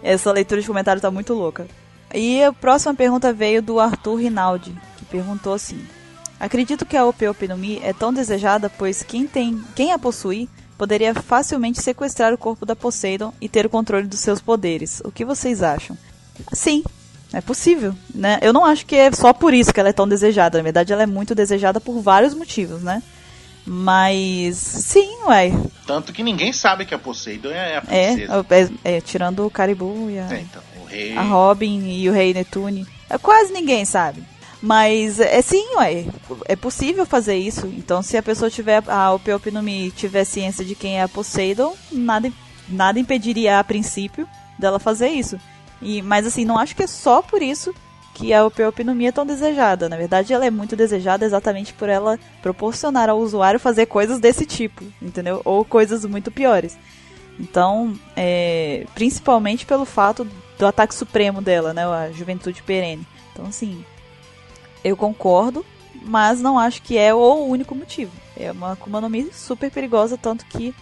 Essa 0.00 0.30
leitura 0.30 0.60
de 0.60 0.66
comentário 0.68 1.02
tá 1.02 1.10
muito 1.10 1.34
louca. 1.34 1.66
E 2.14 2.40
a 2.40 2.52
próxima 2.52 2.94
pergunta 2.94 3.32
veio 3.32 3.60
do 3.60 3.80
Arthur 3.80 4.14
Rinaldi, 4.14 4.72
que 4.96 5.04
perguntou 5.06 5.52
assim: 5.52 5.84
Acredito 6.38 6.86
que 6.86 6.96
a 6.96 7.04
OP 7.04 7.26
OP 7.26 7.48
no 7.48 7.56
Mi 7.56 7.80
é 7.82 7.92
tão 7.92 8.12
desejada, 8.12 8.70
pois 8.70 9.02
quem 9.02 9.26
tem, 9.26 9.60
quem 9.74 9.92
a 9.92 9.98
possui 9.98 10.48
poderia 10.78 11.12
facilmente 11.12 11.82
sequestrar 11.82 12.32
o 12.32 12.38
corpo 12.38 12.64
da 12.64 12.76
Poseidon 12.76 13.32
e 13.40 13.48
ter 13.48 13.66
o 13.66 13.70
controle 13.70 14.06
dos 14.06 14.20
seus 14.20 14.40
poderes. 14.40 15.02
O 15.04 15.10
que 15.10 15.24
vocês 15.24 15.64
acham? 15.64 15.98
Sim, 16.52 16.84
é 17.32 17.40
possível, 17.40 17.92
né? 18.14 18.38
Eu 18.40 18.52
não 18.52 18.64
acho 18.64 18.86
que 18.86 18.94
é 18.94 19.10
só 19.10 19.32
por 19.32 19.52
isso 19.52 19.74
que 19.74 19.80
ela 19.80 19.88
é 19.88 19.92
tão 19.92 20.06
desejada. 20.06 20.58
Na 20.58 20.64
verdade, 20.64 20.92
ela 20.92 21.02
é 21.02 21.06
muito 21.06 21.34
desejada 21.34 21.80
por 21.80 22.00
vários 22.00 22.34
motivos, 22.34 22.82
né? 22.82 23.02
Mas 23.66 24.56
sim, 24.56 25.18
ué. 25.26 25.52
Tanto 25.86 26.12
que 26.12 26.22
ninguém 26.22 26.52
sabe 26.52 26.84
que 26.86 26.94
a 26.94 26.98
Poseidon 26.98 27.50
é 27.50 27.76
a 27.76 27.82
É, 27.88 28.12
princesa. 28.14 28.46
é, 28.84 28.96
é, 28.96 29.00
tirando 29.00 29.44
o 29.44 29.50
Caribou 29.50 30.08
e 30.10 30.18
a, 30.18 30.32
É, 30.32 30.40
então, 30.40 30.62
o 30.82 30.84
rei. 30.86 31.16
a 31.16 31.22
Robin 31.22 31.84
e 31.88 32.08
o 32.08 32.12
Rei 32.12 32.32
Netune. 32.32 32.86
É, 33.10 33.18
quase 33.18 33.52
ninguém 33.52 33.84
sabe. 33.84 34.22
Mas 34.62 35.20
é 35.20 35.42
sim, 35.42 35.76
ué, 35.76 36.06
é 36.46 36.56
possível 36.56 37.04
fazer 37.04 37.36
isso. 37.36 37.66
Então, 37.66 38.02
se 38.02 38.16
a 38.16 38.22
pessoa 38.22 38.50
tiver, 38.50 38.82
a 38.88 39.12
OP 39.12 39.30
OP 39.32 39.50
no 39.50 39.62
Mi 39.62 39.90
tiver 39.90 40.24
ciência 40.24 40.64
de 40.64 40.74
quem 40.74 40.98
é 40.98 41.02
a 41.02 41.08
Poseidon, 41.08 41.74
nada, 41.92 42.32
nada 42.68 42.98
impediria 42.98 43.58
a 43.58 43.64
princípio 43.64 44.26
dela 44.58 44.78
fazer 44.78 45.08
isso. 45.08 45.38
E, 45.82 46.00
mas 46.02 46.26
assim, 46.26 46.44
não 46.44 46.56
acho 46.58 46.74
que 46.74 46.82
é 46.82 46.86
só 46.86 47.20
por 47.20 47.42
isso 47.42 47.74
que 48.16 48.32
a 48.32 48.46
OP 48.46 48.62
OP 48.64 48.82
no 48.82 48.94
Mi 48.94 49.06
é 49.06 49.12
tão 49.12 49.26
desejada. 49.26 49.90
Na 49.90 49.96
verdade, 49.96 50.32
ela 50.32 50.46
é 50.46 50.50
muito 50.50 50.74
desejada 50.74 51.26
exatamente 51.26 51.74
por 51.74 51.86
ela 51.86 52.18
proporcionar 52.40 53.10
ao 53.10 53.18
usuário 53.18 53.60
fazer 53.60 53.84
coisas 53.84 54.18
desse 54.18 54.46
tipo, 54.46 54.82
entendeu? 55.02 55.42
Ou 55.44 55.64
coisas 55.66 56.02
muito 56.06 56.30
piores. 56.30 56.78
Então, 57.38 57.94
é, 58.16 58.86
principalmente 58.94 59.66
pelo 59.66 59.84
fato 59.84 60.26
do 60.58 60.66
ataque 60.66 60.94
supremo 60.94 61.42
dela, 61.42 61.74
né? 61.74 61.84
A 61.84 62.10
juventude 62.10 62.62
perene. 62.62 63.06
Então, 63.32 63.44
assim, 63.44 63.84
eu 64.82 64.96
concordo, 64.96 65.64
mas 66.02 66.40
não 66.40 66.58
acho 66.58 66.80
que 66.80 66.96
é 66.96 67.14
o 67.14 67.44
único 67.44 67.74
motivo. 67.74 68.12
É 68.34 68.50
uma 68.50 68.72
Akuma 68.72 68.98
no 68.98 69.10
Mi 69.10 69.30
super 69.30 69.70
perigosa, 69.70 70.16
tanto 70.16 70.46
que 70.46 70.74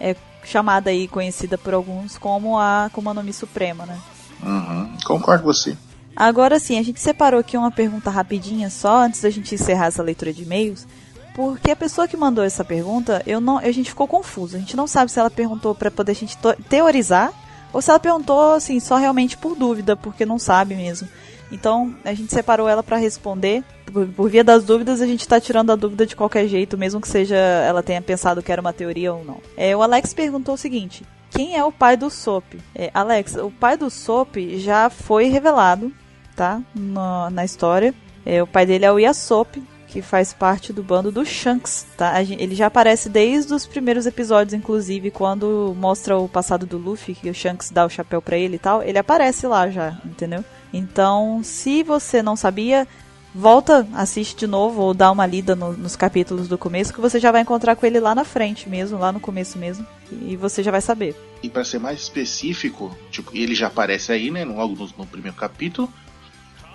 é 0.00 0.16
chamada 0.42 0.90
aí, 0.90 1.06
conhecida 1.06 1.56
por 1.56 1.74
alguns 1.74 2.18
como 2.18 2.58
a 2.58 2.86
Akuma 2.86 3.14
no 3.14 3.22
Mi 3.22 3.32
Suprema, 3.32 3.86
né? 3.86 4.00
Uhum, 4.42 4.96
concordo 5.04 5.44
com 5.44 5.52
você. 5.52 5.76
Agora 6.14 6.58
sim, 6.58 6.78
a 6.78 6.82
gente 6.82 7.00
separou 7.00 7.40
aqui 7.40 7.56
uma 7.56 7.70
pergunta 7.70 8.10
rapidinha 8.10 8.68
só 8.68 9.02
antes 9.02 9.22
da 9.22 9.30
gente 9.30 9.54
encerrar 9.54 9.86
essa 9.86 10.02
leitura 10.02 10.32
de 10.32 10.42
e-mails, 10.42 10.86
porque 11.34 11.70
a 11.70 11.76
pessoa 11.76 12.08
que 12.08 12.16
mandou 12.16 12.44
essa 12.44 12.64
pergunta, 12.64 13.22
eu 13.26 13.40
não, 13.40 13.58
a 13.58 13.70
gente 13.70 13.90
ficou 13.90 14.06
confuso. 14.06 14.56
A 14.56 14.60
gente 14.60 14.76
não 14.76 14.86
sabe 14.86 15.10
se 15.10 15.18
ela 15.18 15.30
perguntou 15.30 15.74
para 15.74 15.90
poder 15.90 16.12
a 16.12 16.14
gente 16.14 16.36
teorizar 16.68 17.32
ou 17.72 17.80
se 17.80 17.90
ela 17.90 18.00
perguntou 18.00 18.52
assim 18.52 18.80
só 18.80 18.96
realmente 18.96 19.36
por 19.36 19.56
dúvida, 19.56 19.96
porque 19.96 20.26
não 20.26 20.38
sabe 20.38 20.74
mesmo. 20.74 21.08
Então, 21.52 21.94
a 22.04 22.14
gente 22.14 22.32
separou 22.32 22.68
ela 22.68 22.82
para 22.82 22.96
responder. 22.96 23.64
Por, 23.86 24.06
por 24.06 24.30
via 24.30 24.44
das 24.44 24.64
dúvidas, 24.64 25.00
a 25.00 25.06
gente 25.06 25.26
tá 25.26 25.40
tirando 25.40 25.72
a 25.72 25.76
dúvida 25.76 26.06
de 26.06 26.14
qualquer 26.14 26.46
jeito, 26.46 26.78
mesmo 26.78 27.00
que 27.00 27.08
seja 27.08 27.36
ela 27.36 27.82
tenha 27.82 28.00
pensado 28.00 28.42
que 28.42 28.52
era 28.52 28.60
uma 28.60 28.72
teoria 28.72 29.12
ou 29.12 29.24
não. 29.24 29.38
É, 29.56 29.76
o 29.76 29.82
Alex 29.82 30.14
perguntou 30.14 30.54
o 30.54 30.58
seguinte: 30.58 31.04
quem 31.30 31.56
é 31.56 31.64
o 31.64 31.72
pai 31.72 31.96
do 31.96 32.10
Sop? 32.10 32.44
É, 32.74 32.90
Alex, 32.92 33.36
o 33.36 33.50
pai 33.50 33.76
do 33.76 33.88
Sop 33.90 34.36
já 34.58 34.90
foi 34.90 35.26
revelado, 35.28 35.92
tá? 36.36 36.60
Na, 36.74 37.30
na 37.30 37.44
história. 37.44 37.94
É, 38.26 38.42
o 38.42 38.46
pai 38.46 38.66
dele 38.66 38.84
é 38.84 38.92
o 38.92 38.98
Yasop, 38.98 39.62
que 39.88 40.02
faz 40.02 40.32
parte 40.32 40.72
do 40.72 40.82
bando 40.82 41.10
do 41.10 41.24
Shanks, 41.24 41.86
tá? 41.96 42.12
A 42.12 42.22
gen- 42.22 42.40
Ele 42.40 42.54
já 42.54 42.66
aparece 42.66 43.08
desde 43.08 43.52
os 43.54 43.66
primeiros 43.66 44.06
episódios, 44.06 44.54
inclusive, 44.54 45.10
quando 45.10 45.74
mostra 45.78 46.16
o 46.18 46.28
passado 46.28 46.66
do 46.66 46.76
Luffy, 46.78 47.14
que 47.14 47.30
o 47.30 47.34
Shanks 47.34 47.70
dá 47.70 47.84
o 47.86 47.90
chapéu 47.90 48.20
pra 48.22 48.36
ele 48.36 48.56
e 48.56 48.58
tal. 48.58 48.82
Ele 48.82 48.98
aparece 48.98 49.46
lá 49.46 49.68
já, 49.70 49.98
entendeu? 50.04 50.44
Então, 50.72 51.40
se 51.42 51.82
você 51.82 52.22
não 52.22 52.36
sabia, 52.36 52.86
volta, 53.34 53.86
assiste 53.94 54.36
de 54.40 54.46
novo 54.46 54.80
ou 54.82 54.94
dá 54.94 55.10
uma 55.10 55.26
lida 55.26 55.54
no- 55.54 55.72
nos 55.76 55.96
capítulos 55.96 56.48
do 56.48 56.58
começo, 56.58 56.92
que 56.92 57.00
você 57.00 57.18
já 57.20 57.30
vai 57.30 57.42
encontrar 57.42 57.76
com 57.76 57.86
ele 57.86 58.00
lá 58.00 58.14
na 58.14 58.24
frente 58.24 58.68
mesmo, 58.68 58.98
lá 58.98 59.12
no 59.12 59.20
começo 59.20 59.58
mesmo, 59.58 59.86
e 60.22 60.36
você 60.36 60.62
já 60.62 60.70
vai 60.70 60.80
saber. 60.80 61.14
E 61.42 61.48
pra 61.48 61.64
ser 61.64 61.78
mais 61.78 62.00
específico, 62.00 62.96
tipo, 63.10 63.30
ele 63.34 63.54
já 63.54 63.68
aparece 63.68 64.12
aí, 64.12 64.30
né, 64.30 64.44
logo 64.44 64.74
no, 64.74 64.90
no 64.98 65.06
primeiro 65.06 65.36
capítulo. 65.36 65.92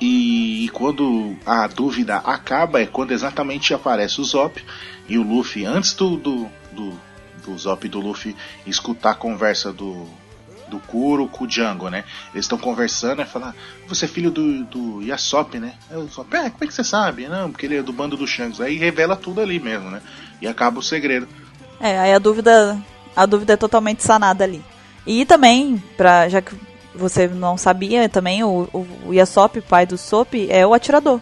E, 0.02 0.70
quando 0.74 1.38
a 1.46 1.68
dúvida 1.68 2.18
acaba 2.18 2.82
é 2.82 2.86
quando 2.86 3.12
exatamente 3.12 3.74
aparece 3.74 4.20
o 4.20 4.26
Zop 4.26 4.62
e 5.08 5.18
o 5.18 5.24
Luffy, 5.24 5.64
antes 5.66 5.94
do, 5.94 6.18
do, 6.18 6.50
do, 6.74 6.94
do 7.46 7.58
Zop 7.58 7.86
e 7.86 7.90
do 7.90 8.02
Luffy 8.02 8.36
escutar 8.68 9.12
a 9.12 9.16
conversa 9.16 9.72
do, 9.72 10.06
do 10.68 10.80
Kuro 10.80 11.28
com 11.28 11.44
o 11.44 11.48
Django, 11.48 11.90
né? 11.90 12.04
Eles 12.34 12.46
estão 12.46 12.58
conversando 12.58 13.22
e 13.22 13.26
falam, 13.26 13.54
você 13.88 14.06
é 14.06 14.08
filho 14.08 14.32
do, 14.32 14.64
do 14.66 15.02
Yasop, 15.02 15.60
né? 15.60 15.74
Aí 15.90 15.98
o 15.98 16.04
Yasop, 16.04 16.36
é, 16.36 16.50
como 16.50 16.64
é 16.64 16.68
que 16.68 16.74
você 16.74 16.84
sabe? 16.84 17.28
Não, 17.28 17.52
porque 17.52 17.66
ele 17.66 17.78
é 17.78 17.84
do 17.84 17.94
bando 17.94 18.18
do 18.18 18.28
Shanks. 18.28 18.60
Aí 18.62 18.78
revela 18.78 19.16
tudo 19.16 19.42
ali 19.42 19.60
mesmo, 19.60 19.90
né? 19.90 20.02
E 20.42 20.48
acaba 20.48 20.80
o 20.80 20.84
segredo. 20.84 21.28
É, 21.80 22.00
aí 22.00 22.14
a 22.14 22.20
dúvida, 22.20 22.82
a 23.16 23.26
dúvida 23.26 23.54
é 23.54 23.58
totalmente 23.58 24.04
sanada 24.04 24.44
ali. 24.44 24.64
E 25.06 25.26
também, 25.26 25.82
pra, 25.96 26.28
já 26.30 26.42
que 26.42 26.56
você 26.94 27.28
não 27.28 27.58
sabia, 27.58 28.08
também 28.10 28.44
o, 28.44 28.68
o, 28.74 28.88
o 29.08 29.14
Yasop, 29.14 29.62
pai 29.62 29.86
do 29.86 29.98
Sop, 29.98 30.34
é 30.50 30.66
o 30.66 30.74
atirador 30.74 31.20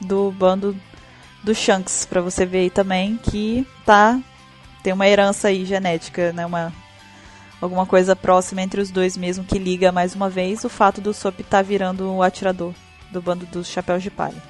do 0.00 0.30
bando 0.30 0.76
do 1.42 1.54
Shanks, 1.54 2.06
para 2.06 2.20
você 2.20 2.44
ver 2.44 2.58
aí 2.58 2.70
também 2.70 3.16
que 3.16 3.66
tá 3.84 4.18
tem 4.82 4.92
uma 4.92 5.06
herança 5.06 5.48
aí 5.48 5.64
genética, 5.64 6.32
né, 6.32 6.46
uma 6.46 6.72
alguma 7.60 7.86
coisa 7.86 8.16
próxima 8.16 8.62
entre 8.62 8.80
os 8.80 8.90
dois 8.90 9.16
mesmo 9.16 9.44
que 9.44 9.58
liga 9.58 9.92
mais 9.92 10.14
uma 10.14 10.28
vez 10.28 10.64
o 10.64 10.68
fato 10.68 11.00
do 11.00 11.12
Sop 11.12 11.40
estar 11.40 11.58
tá 11.58 11.62
virando 11.62 12.10
o 12.10 12.22
atirador 12.22 12.72
do 13.10 13.20
bando 13.20 13.44
dos 13.46 13.66
chapéus 13.66 14.02
de 14.02 14.10
palha. 14.10 14.42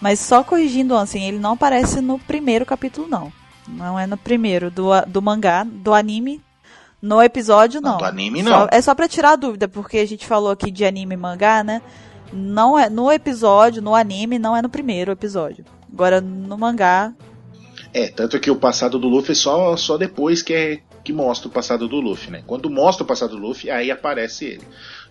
Mas 0.00 0.18
só 0.18 0.42
corrigindo, 0.42 0.96
assim, 0.96 1.22
ele 1.22 1.38
não 1.38 1.52
aparece 1.52 2.00
no 2.00 2.18
primeiro 2.18 2.66
capítulo, 2.66 3.06
não. 3.08 3.32
Não 3.68 3.98
é 3.98 4.06
no 4.06 4.16
primeiro 4.16 4.70
do, 4.70 4.88
do 5.06 5.22
mangá, 5.22 5.64
do 5.64 5.94
anime. 5.94 6.42
No 7.00 7.22
episódio, 7.22 7.80
não. 7.80 7.98
do 7.98 8.04
anime, 8.04 8.42
não. 8.42 8.52
Só, 8.52 8.68
é 8.70 8.80
só 8.80 8.94
pra 8.94 9.08
tirar 9.08 9.32
a 9.32 9.36
dúvida, 9.36 9.68
porque 9.68 9.98
a 9.98 10.06
gente 10.06 10.26
falou 10.26 10.50
aqui 10.50 10.70
de 10.70 10.84
anime 10.84 11.14
e 11.14 11.16
mangá, 11.16 11.62
né? 11.62 11.82
Não 12.32 12.78
é 12.78 12.88
no 12.88 13.10
episódio, 13.12 13.82
no 13.82 13.94
anime, 13.94 14.38
não 14.38 14.56
é 14.56 14.62
no 14.62 14.68
primeiro 14.68 15.12
episódio. 15.12 15.64
Agora, 15.92 16.20
no 16.20 16.56
mangá. 16.58 17.12
É, 17.92 18.08
tanto 18.08 18.40
que 18.40 18.50
o 18.50 18.56
passado 18.56 18.98
do 18.98 19.08
Luffy 19.08 19.32
é 19.32 19.34
só, 19.34 19.76
só 19.76 19.96
depois 19.96 20.42
que 20.42 20.52
é 20.52 20.80
que 21.02 21.12
mostra 21.12 21.48
o 21.48 21.50
passado 21.50 21.88
do 21.88 22.00
Luffy, 22.00 22.30
né? 22.30 22.42
Quando 22.46 22.70
mostra 22.70 23.04
o 23.04 23.06
passado 23.06 23.36
do 23.36 23.42
Luffy, 23.42 23.70
aí 23.70 23.90
aparece 23.90 24.44
ele. 24.44 24.62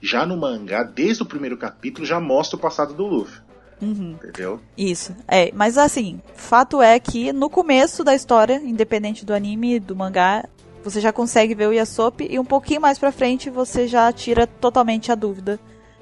Já 0.02 0.26
no 0.26 0.38
mangá, 0.38 0.84
desde 0.84 1.24
o 1.24 1.26
primeiro 1.26 1.58
capítulo, 1.58 2.06
já 2.06 2.20
mostra 2.20 2.58
o 2.58 2.60
passado 2.60 2.94
do 2.94 3.06
Luffy. 3.06 3.42
Uhum. 3.82 4.12
Entendeu? 4.12 4.60
Isso. 4.78 5.16
É, 5.28 5.52
mas 5.54 5.78
assim, 5.78 6.22
fato 6.36 6.82
é 6.82 7.00
que 7.00 7.34
no 7.34 7.50
começo 7.50 8.04
da 8.04 8.14
história, 8.14 8.62
independente 8.64 9.26
do 9.26 9.34
anime, 9.34 9.80
do 9.80 9.96
mangá, 9.96 10.46
você 10.84 11.02
já 11.02 11.12
consegue 11.12 11.56
ver 11.56 11.68
o 11.68 11.74
Yasop 11.74 12.28
e 12.30 12.40
um 12.40 12.46
pouquinho 12.46 12.82
mais 12.82 12.98
pra 12.98 13.12
frente 13.12 13.50
você 13.50 13.88
já 13.88 14.12
tira 14.12 14.46
totalmente 14.46 15.12
a 15.12 15.16
dúvida 15.16 15.60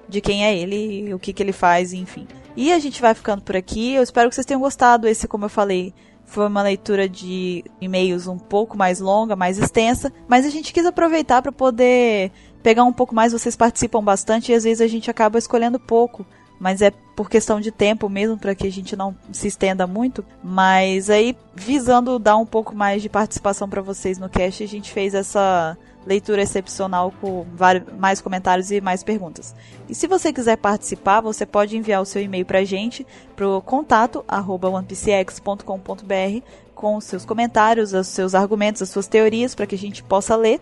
de 0.08 0.22
quem 0.22 0.46
é 0.46 0.58
ele, 0.58 1.14
o 1.14 1.20
que, 1.20 1.32
que 1.32 1.42
ele 1.42 1.52
faz, 1.52 1.94
enfim. 1.94 2.28
E 2.56 2.74
a 2.74 2.80
gente 2.80 3.02
vai 3.02 3.14
ficando 3.14 3.42
por 3.42 3.56
aqui. 3.56 3.94
Eu 3.94 4.04
espero 4.04 4.28
que 4.28 4.36
vocês 4.36 4.46
tenham 4.46 4.60
gostado. 4.60 5.08
Esse, 5.08 5.28
como 5.28 5.46
eu 5.46 5.50
falei, 5.50 5.94
foi 6.30 6.48
uma 6.48 6.62
leitura 6.62 7.10
de 7.10 7.64
e-mails 7.82 8.28
um 8.28 8.38
pouco 8.38 8.78
mais 8.78 9.00
longa, 9.00 9.36
mais 9.36 9.58
extensa, 9.58 10.14
mas 10.28 10.46
a 10.46 10.50
gente 10.50 10.72
quis 10.72 10.86
aproveitar 10.86 11.42
para 11.42 11.52
poder 11.52 12.32
pegar 12.62 12.84
um 12.84 12.94
pouco 12.94 13.16
mais. 13.16 13.34
Vocês 13.34 13.56
participam 13.56 14.04
bastante 14.04 14.52
e 14.52 14.56
às 14.56 14.64
vezes 14.64 14.80
a 14.80 14.88
gente 14.88 15.10
acaba 15.10 15.40
escolhendo 15.40 15.80
pouco, 15.80 16.24
mas 16.60 16.84
é 16.84 16.92
por 17.16 17.30
questão 17.30 17.60
de 17.60 17.72
tempo 17.72 18.08
mesmo 18.08 18.38
para 18.38 18.54
que 18.54 18.68
a 18.68 18.72
gente 18.72 18.96
não 18.96 19.16
se 19.32 19.48
estenda 19.48 19.88
muito. 19.88 20.24
Mas 20.44 21.10
aí, 21.10 21.36
visando 21.56 22.20
dar 22.20 22.38
um 22.38 22.46
pouco 22.46 22.76
mais 22.76 23.02
de 23.02 23.10
participação 23.10 23.68
para 23.68 23.82
vocês 23.82 24.20
no 24.20 24.30
cast, 24.30 24.64
a 24.64 24.68
gente 24.68 24.92
fez 24.92 25.16
essa 25.16 25.76
leitura 26.10 26.42
excepcional 26.42 27.14
com 27.22 27.46
mais 28.00 28.20
comentários 28.20 28.72
e 28.72 28.82
mais 28.82 29.04
perguntas. 29.04 29.54
E 29.88 29.94
se 29.94 30.08
você 30.08 30.34
quiser 30.34 30.58
participar, 30.58 31.22
você 31.22 31.46
pode 31.46 31.78
enviar 31.78 32.02
o 32.02 32.06
seu 32.06 32.20
e-mail 32.20 32.46
para 32.46 32.60
a 32.60 32.66
gente 32.66 33.06
pro 33.36 33.62
contato 33.62 34.26
arroba 34.28 34.70
onepcx.com.br 34.70 36.44
com 36.74 37.00
seus 37.00 37.26
comentários, 37.26 37.94
os 37.94 38.08
seus 38.08 38.34
argumentos, 38.34 38.82
as 38.82 38.90
suas 38.90 39.08
teorias 39.08 39.54
para 39.54 39.68
que 39.68 39.76
a 39.76 39.78
gente 39.78 40.02
possa 40.02 40.36
ler. 40.36 40.60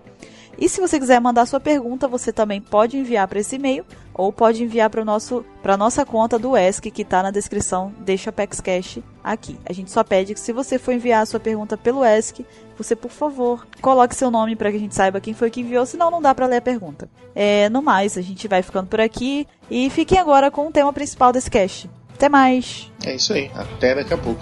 E 0.57 0.67
se 0.67 0.81
você 0.81 0.99
quiser 0.99 1.21
mandar 1.21 1.45
sua 1.45 1.59
pergunta, 1.59 2.07
você 2.07 2.33
também 2.33 2.59
pode 2.59 2.97
enviar 2.97 3.27
para 3.27 3.39
esse 3.39 3.55
e-mail 3.55 3.85
ou 4.13 4.33
pode 4.33 4.63
enviar 4.63 4.89
para 4.89 5.03
a 5.03 5.77
nossa 5.77 6.05
conta 6.05 6.39
do 6.39 6.57
ESC 6.57 6.89
que 6.89 7.03
está 7.03 7.21
na 7.21 7.29
descrição 7.29 7.93
deste 7.99 8.27
Apex 8.27 8.59
Cash 8.59 8.99
aqui. 9.23 9.55
A 9.63 9.71
gente 9.71 9.91
só 9.91 10.03
pede 10.03 10.33
que 10.33 10.39
se 10.39 10.51
você 10.51 10.79
for 10.79 10.93
enviar 10.93 11.21
a 11.21 11.25
sua 11.27 11.39
pergunta 11.39 11.77
pelo 11.77 12.03
ESC, 12.03 12.43
você, 12.75 12.95
por 12.95 13.11
favor, 13.11 13.67
coloque 13.81 14.15
seu 14.15 14.31
nome 14.31 14.55
para 14.55 14.71
que 14.71 14.77
a 14.77 14.79
gente 14.79 14.95
saiba 14.95 15.21
quem 15.21 15.35
foi 15.35 15.51
que 15.51 15.61
enviou, 15.61 15.85
senão 15.85 16.09
não 16.09 16.21
dá 16.21 16.33
para 16.33 16.47
ler 16.47 16.57
a 16.57 16.61
pergunta. 16.61 17.07
É, 17.35 17.69
no 17.69 17.83
mais, 17.83 18.17
a 18.17 18.21
gente 18.21 18.47
vai 18.47 18.63
ficando 18.63 18.87
por 18.87 18.99
aqui 18.99 19.47
e 19.69 19.89
fiquem 19.91 20.17
agora 20.17 20.49
com 20.49 20.67
o 20.67 20.71
tema 20.71 20.91
principal 20.91 21.31
desse 21.31 21.51
cast. 21.51 21.87
Até 22.15 22.27
mais! 22.27 22.91
É 23.05 23.15
isso 23.15 23.33
aí, 23.33 23.51
até 23.53 23.93
daqui 23.93 24.13
a 24.13 24.17
pouco. 24.17 24.41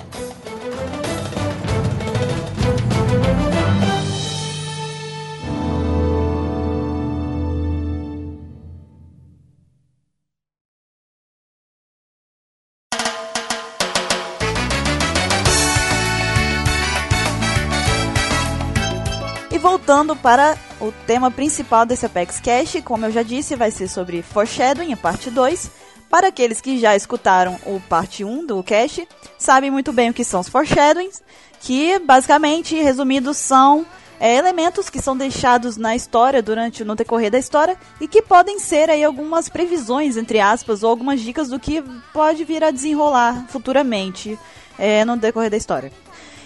Voltando 19.86 20.16
para 20.16 20.58
o 20.82 20.92
tema 21.06 21.30
principal 21.30 21.86
desse 21.86 22.08
Apex 22.08 22.40
Cash, 22.40 22.78
como 22.84 23.06
eu 23.06 23.12
já 23.12 23.22
disse, 23.22 23.56
vai 23.56 23.70
ser 23.70 23.88
sobre 23.88 24.24
Foreshadowing, 24.24 24.92
a 24.92 24.98
parte 24.98 25.30
2. 25.30 25.70
Para 26.10 26.30
aqueles 26.30 26.60
que 26.60 26.80
já 26.80 26.96
escutaram 26.96 27.60
o 27.68 27.80
parte 27.82 28.24
1 28.24 28.48
do 28.48 28.64
Cash, 28.64 29.02
sabem 29.38 29.70
muito 29.70 29.94
bem 29.94 30.10
o 30.10 30.14
que 30.14 30.24
são 30.24 30.40
os 30.40 30.50
Foreshadowings, 30.50 31.22
que 31.60 32.00
basicamente, 32.00 32.74
resumidos, 32.74 33.38
são 33.38 33.86
é, 34.20 34.36
elementos 34.38 34.90
que 34.90 35.00
são 35.00 35.16
deixados 35.16 35.78
na 35.78 35.96
história 35.96 36.42
durante 36.42 36.84
no 36.84 36.96
decorrer 36.96 37.30
da 37.30 37.38
história 37.38 37.78
e 38.02 38.08
que 38.08 38.24
podem 38.24 38.58
ser 38.58 38.90
aí 38.90 39.04
algumas 39.04 39.50
previsões 39.50 40.18
entre 40.18 40.40
aspas 40.40 40.82
ou 40.82 40.90
algumas 40.90 41.22
dicas 41.22 41.50
do 41.50 41.60
que 41.60 41.84
pode 42.12 42.44
vir 42.44 42.64
a 42.64 42.72
desenrolar 42.72 43.46
futuramente 43.50 44.36
é, 44.80 45.06
no 45.06 45.16
decorrer 45.16 45.52
da 45.52 45.58
história. 45.58 45.92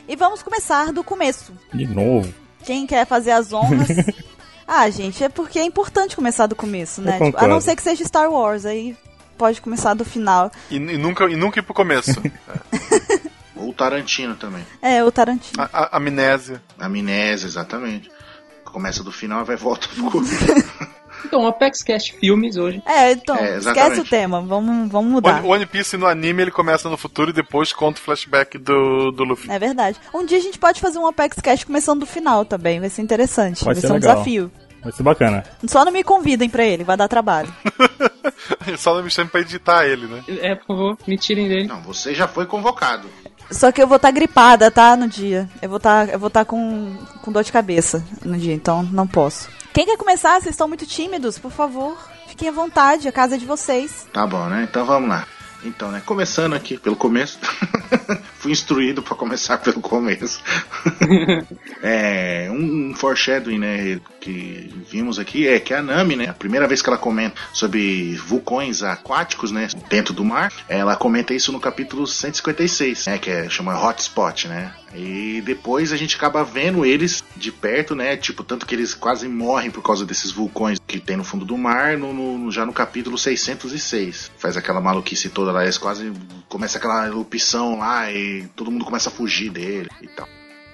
E 0.10 0.16
vamos 0.18 0.44
começar 0.44 0.92
do 0.92 1.06
começo. 1.06 1.54
De 1.74 1.88
novo. 1.88 2.49
Quem 2.70 2.86
quer 2.86 3.08
fazer 3.08 3.32
as 3.32 3.52
honras. 3.52 3.88
ah, 4.68 4.88
gente, 4.92 5.24
é 5.24 5.28
porque 5.28 5.58
é 5.58 5.64
importante 5.64 6.16
começar 6.16 6.46
do 6.46 6.56
começo, 6.56 7.02
né? 7.02 7.14
Tipo, 7.14 7.44
a 7.44 7.48
não 7.48 7.60
ser 7.60 7.76
que 7.76 7.82
seja 7.82 8.06
Star 8.06 8.30
Wars, 8.30 8.64
aí 8.64 8.96
pode 9.40 9.60
começar 9.60 9.96
do 9.96 10.06
final. 10.06 10.52
E, 10.70 10.76
e 10.76 10.80
nunca, 10.80 11.26
e 11.26 11.36
nunca 11.36 11.58
ir 11.58 11.64
pro 11.64 11.74
começo. 11.74 12.22
Ou 13.58 13.70
o 13.70 13.74
Tarantino 13.74 14.36
também. 14.36 14.64
É, 14.84 15.04
o 15.04 15.12
Tarantino. 15.12 15.64
A, 15.64 15.68
a, 15.74 15.98
amnésia. 15.98 16.62
Amnésia, 16.78 17.48
exatamente. 17.48 18.12
Começa 18.66 19.04
do 19.04 19.12
final 19.12 19.42
e 19.42 19.46
vai 19.46 19.56
volta 19.56 19.88
pro 19.88 20.22
Então, 21.26 21.46
Apex 21.48 21.82
Cast 21.84 22.14
Filmes 22.14 22.58
hoje. 22.58 22.82
É, 22.86 23.12
então, 23.12 23.36
é, 23.36 23.58
esquece 23.58 24.02
o 24.02 24.06
tema, 24.06 24.42
vamos, 24.42 24.92
vamos 24.92 25.12
mudar. 25.12 25.44
O 25.44 25.50
One 25.50 25.66
Piece 25.66 25.98
no 25.98 26.08
anime 26.08 26.44
ele 26.44 26.52
começa 26.52 26.90
no 26.90 26.98
futuro 26.98 27.32
e 27.32 27.34
depois 27.34 27.74
conta 27.74 28.00
o 28.00 28.04
flashback 28.04 28.58
do, 28.58 29.12
do 29.12 29.24
Luffy. 29.24 29.52
É 29.52 29.60
verdade. 29.60 29.98
Um 30.14 30.26
dia 30.26 30.38
a 30.38 30.42
gente 30.42 30.58
pode 30.58 30.80
fazer 30.80 31.00
um 31.00 31.08
Apex 31.08 31.38
Cast 31.40 31.66
começando 31.66 32.02
do 32.02 32.06
final 32.06 32.46
também, 32.46 32.80
vai 32.80 32.90
ser 32.90 33.02
interessante. 33.02 33.64
Pode 33.64 33.66
vai 33.66 33.76
ser, 33.76 33.88
ser 33.88 33.94
um 33.94 33.96
legal. 33.96 34.14
desafio. 34.14 34.52
Vai 34.82 34.92
ser 34.94 35.04
bacana. 35.04 35.44
Só 35.68 35.84
não 35.84 35.92
me 35.92 36.04
convidem 36.04 36.50
pra 36.50 36.64
ele, 36.64 36.84
vai 36.84 36.96
dar 36.96 37.08
trabalho. 37.08 37.54
Só 38.78 38.96
não 38.96 39.04
me 39.04 39.10
chame 39.10 39.30
pra 39.30 39.42
editar 39.42 39.86
ele, 39.86 40.08
né? 40.08 40.24
É, 40.42 40.56
por 40.56 40.68
favor, 40.68 40.98
me 41.06 41.18
tirem 41.18 41.48
dele. 41.48 41.68
Não, 41.68 41.82
você 41.82 42.14
já 42.14 42.28
foi 42.28 42.46
convocado. 42.46 43.08
Só 43.52 43.72
que 43.72 43.82
eu 43.82 43.88
vou 43.88 43.98
estar 43.98 44.10
tá 44.10 44.14
gripada, 44.14 44.70
tá? 44.70 44.96
No 44.96 45.08
dia. 45.08 45.50
Eu 45.62 45.70
vou 45.70 45.78
estar 45.78 46.08
tá, 46.08 46.14
eu 46.14 46.20
vou 46.20 46.28
estar 46.28 46.42
tá 46.42 46.46
com, 46.46 46.96
com 47.22 47.32
dor 47.32 47.44
de 47.44 47.52
cabeça 47.52 48.04
no 48.24 48.38
dia, 48.38 48.54
então 48.54 48.84
não 48.84 49.08
posso. 49.08 49.50
Quem 49.74 49.86
quer 49.86 49.98
começar? 49.98 50.34
Vocês 50.42 50.54
estão 50.56 50.68
muito 50.68 50.86
tímidos, 50.86 51.38
por 51.38 51.52
favor. 51.52 51.98
Fiquem 52.28 52.50
à 52.50 52.52
vontade, 52.52 53.08
a 53.08 53.12
casa 53.12 53.36
é 53.36 53.38
de 53.38 53.46
vocês. 53.46 54.08
Tá 54.12 54.26
bom, 54.26 54.48
né? 54.48 54.68
Então 54.70 54.86
vamos 54.86 55.10
lá. 55.10 55.28
Então, 55.64 55.92
né, 55.92 56.02
começando 56.06 56.54
aqui 56.54 56.78
pelo 56.78 56.96
começo. 56.96 57.38
Fui 58.40 58.52
instruído 58.52 59.02
para 59.02 59.16
começar 59.16 59.58
pelo 59.58 59.82
começo. 59.82 60.42
é, 61.84 62.48
um, 62.50 62.90
um 62.90 62.96
foreshadowing, 62.96 63.60
né, 63.60 64.00
que 64.22 64.74
vimos 64.90 65.20
aqui 65.20 65.48
é 65.48 65.60
que 65.60 65.74
a 65.74 65.82
Nami, 65.82 66.16
né, 66.16 66.30
a 66.30 66.34
primeira 66.34 66.68
vez 66.68 66.82
que 66.82 66.90
ela 66.90 66.98
comenta 66.98 67.36
sobre 67.54 68.16
vulcões 68.16 68.82
aquáticos, 68.84 69.52
né, 69.52 69.68
dentro 69.90 70.14
do 70.14 70.24
mar, 70.24 70.52
ela 70.70 70.96
comenta 70.96 71.34
isso 71.34 71.52
no 71.52 71.60
capítulo 71.60 72.08
156, 72.08 73.08
né, 73.08 73.18
que 73.18 73.30
é 73.30 73.50
chama 73.50 73.78
Hotspot, 73.80 74.48
né? 74.48 74.74
E 74.94 75.42
depois 75.46 75.92
a 75.92 75.98
gente 75.98 76.16
acaba 76.16 76.44
vendo 76.44 76.86
eles 76.86 77.24
de 77.36 77.52
perto, 77.52 77.94
né? 77.94 78.18
Tipo, 78.18 78.44
tanto 78.44 78.66
que 78.66 78.74
eles 78.74 78.94
quase 78.96 79.28
morrem 79.28 79.70
por 79.70 79.84
causa 79.84 80.06
desses 80.06 80.32
vulcões 80.32 80.80
que 80.88 81.00
tem 81.00 81.16
no 81.16 81.24
fundo 81.24 81.46
do 81.46 81.58
mar, 81.58 81.98
no, 81.98 82.14
no, 82.14 82.52
já 82.52 82.66
no 82.66 82.74
capítulo 82.74 83.18
606. 83.18 84.32
Faz 84.38 84.58
aquela 84.58 84.82
maluquice 84.82 85.30
toda 85.30 85.49
lá, 85.52 85.64
eles 85.64 85.78
quase 85.78 86.12
começa 86.48 86.78
aquela 86.78 87.08
erupção 87.08 87.80
lá 87.80 88.12
e 88.12 88.48
todo 88.56 88.72
mundo 88.72 88.86
começa 88.86 89.10
a 89.10 89.12
fugir 89.12 89.50
dele 89.50 89.90
e 90.02 90.08
tal. 90.08 90.28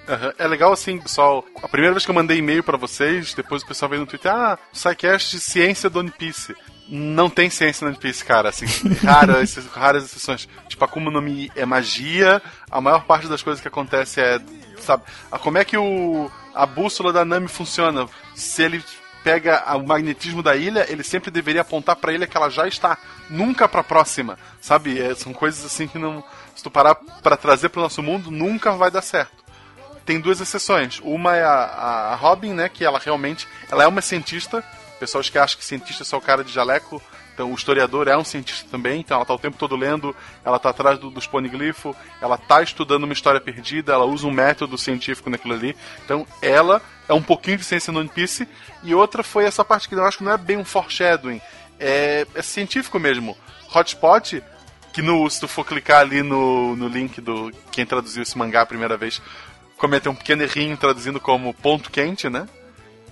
Uhum. 0.08 0.32
É 0.38 0.46
legal 0.46 0.72
assim, 0.72 0.98
pessoal. 0.98 1.44
A 1.62 1.68
primeira 1.68 1.92
vez 1.92 2.04
que 2.04 2.10
eu 2.10 2.14
mandei 2.14 2.38
e-mail 2.38 2.62
para 2.62 2.76
vocês, 2.76 3.34
depois 3.34 3.62
o 3.62 3.66
pessoal 3.66 3.88
veio 3.88 4.00
no 4.00 4.06
Twitter, 4.06 4.32
ah, 4.32 4.58
de 4.72 5.40
ciência 5.40 5.90
do 5.90 5.98
One 5.98 6.10
Piece. 6.10 6.54
Não 6.88 7.28
tem 7.28 7.50
ciência 7.50 7.84
no 7.84 7.90
One 7.90 8.00
Piece, 8.00 8.24
cara, 8.24 8.48
assim, 8.48 8.66
raras, 9.02 9.56
raras 9.74 10.04
exceções. 10.04 10.48
Tipo, 10.68 10.84
a 10.84 10.88
Kuma 10.88 11.10
no 11.10 11.20
Mi 11.20 11.50
é 11.56 11.66
magia, 11.66 12.40
a 12.70 12.80
maior 12.80 13.04
parte 13.04 13.26
das 13.26 13.42
coisas 13.42 13.60
que 13.60 13.66
acontece 13.66 14.20
é, 14.20 14.40
sabe, 14.78 15.02
como 15.42 15.58
é 15.58 15.64
que 15.64 15.76
o, 15.76 16.30
a 16.54 16.64
bússola 16.64 17.12
da 17.12 17.24
Nami 17.24 17.48
funciona? 17.48 18.06
Se 18.34 18.62
ele 18.62 18.84
pega 19.24 19.64
o 19.74 19.84
magnetismo 19.84 20.40
da 20.40 20.54
ilha, 20.54 20.86
ele 20.88 21.02
sempre 21.02 21.32
deveria 21.32 21.62
apontar 21.62 21.96
pra 21.96 22.12
ilha 22.12 22.28
que 22.28 22.36
ela 22.36 22.48
já 22.48 22.68
está, 22.68 22.96
nunca 23.30 23.68
pra 23.68 23.82
próxima, 23.82 24.38
sabe? 24.60 25.00
É, 25.00 25.14
são 25.14 25.32
coisas 25.32 25.64
assim 25.64 25.86
que 25.86 25.98
não, 25.98 26.22
se 26.54 26.62
tu 26.62 26.70
parar 26.70 26.94
pra 26.94 27.36
trazer 27.36 27.68
pro 27.68 27.82
nosso 27.82 28.02
mundo, 28.02 28.30
nunca 28.30 28.72
vai 28.72 28.90
dar 28.90 29.02
certo. 29.02 29.44
Tem 30.04 30.20
duas 30.20 30.40
exceções. 30.40 31.00
Uma 31.02 31.36
é 31.36 31.42
a, 31.42 32.12
a 32.12 32.14
Robin, 32.14 32.52
né, 32.52 32.68
que 32.68 32.84
ela 32.84 32.98
realmente, 32.98 33.46
ela 33.70 33.82
é 33.82 33.86
uma 33.86 34.00
cientista. 34.00 34.62
Pessoas 35.00 35.28
que 35.28 35.38
acham 35.38 35.58
que 35.58 35.64
cientista 35.64 36.02
é 36.02 36.06
só 36.06 36.16
o 36.16 36.22
cara 36.22 36.42
de 36.42 36.52
jaleco, 36.52 37.02
então 37.36 37.52
o 37.52 37.54
historiador 37.54 38.08
é 38.08 38.16
um 38.16 38.24
cientista 38.24 38.66
também, 38.70 39.00
então 39.00 39.14
ela 39.14 39.26
tá 39.26 39.34
o 39.34 39.38
tempo 39.38 39.58
todo 39.58 39.76
lendo, 39.76 40.16
ela 40.42 40.58
tá 40.58 40.70
atrás 40.70 40.98
do, 40.98 41.10
dos 41.10 41.26
poniglifos, 41.26 41.94
ela 42.18 42.38
tá 42.38 42.62
estudando 42.62 43.04
uma 43.04 43.12
história 43.12 43.38
perdida, 43.38 43.92
ela 43.92 44.06
usa 44.06 44.26
um 44.26 44.30
método 44.30 44.78
científico 44.78 45.28
naquilo 45.28 45.52
ali. 45.52 45.76
Então 46.02 46.26
ela 46.40 46.80
é 47.06 47.12
um 47.12 47.20
pouquinho 47.20 47.58
de 47.58 47.64
ciência 47.64 47.92
no 47.92 48.00
One 48.00 48.08
Piece. 48.08 48.48
E 48.82 48.94
outra 48.94 49.22
foi 49.22 49.44
essa 49.44 49.62
parte 49.62 49.86
que 49.86 49.94
eu 49.94 50.02
acho 50.02 50.16
que 50.16 50.24
não 50.24 50.32
é 50.32 50.38
bem 50.38 50.56
um 50.56 50.64
foreshadowing, 50.64 51.42
é, 51.78 52.26
é 52.34 52.42
científico 52.42 52.98
mesmo. 52.98 53.36
Hotspot, 53.74 54.42
que 54.92 55.02
no, 55.02 55.28
se 55.28 55.40
tu 55.40 55.48
for 55.48 55.64
clicar 55.64 56.00
ali 56.00 56.22
no, 56.22 56.74
no 56.76 56.88
link 56.88 57.20
do 57.20 57.52
quem 57.70 57.84
traduziu 57.84 58.22
esse 58.22 58.36
mangá 58.36 58.62
a 58.62 58.66
primeira 58.66 58.96
vez, 58.96 59.20
cometeu 59.76 60.12
um 60.12 60.14
pequeno 60.14 60.42
errinho 60.42 60.76
traduzindo 60.76 61.20
como 61.20 61.52
ponto 61.54 61.90
quente, 61.90 62.28
né? 62.28 62.48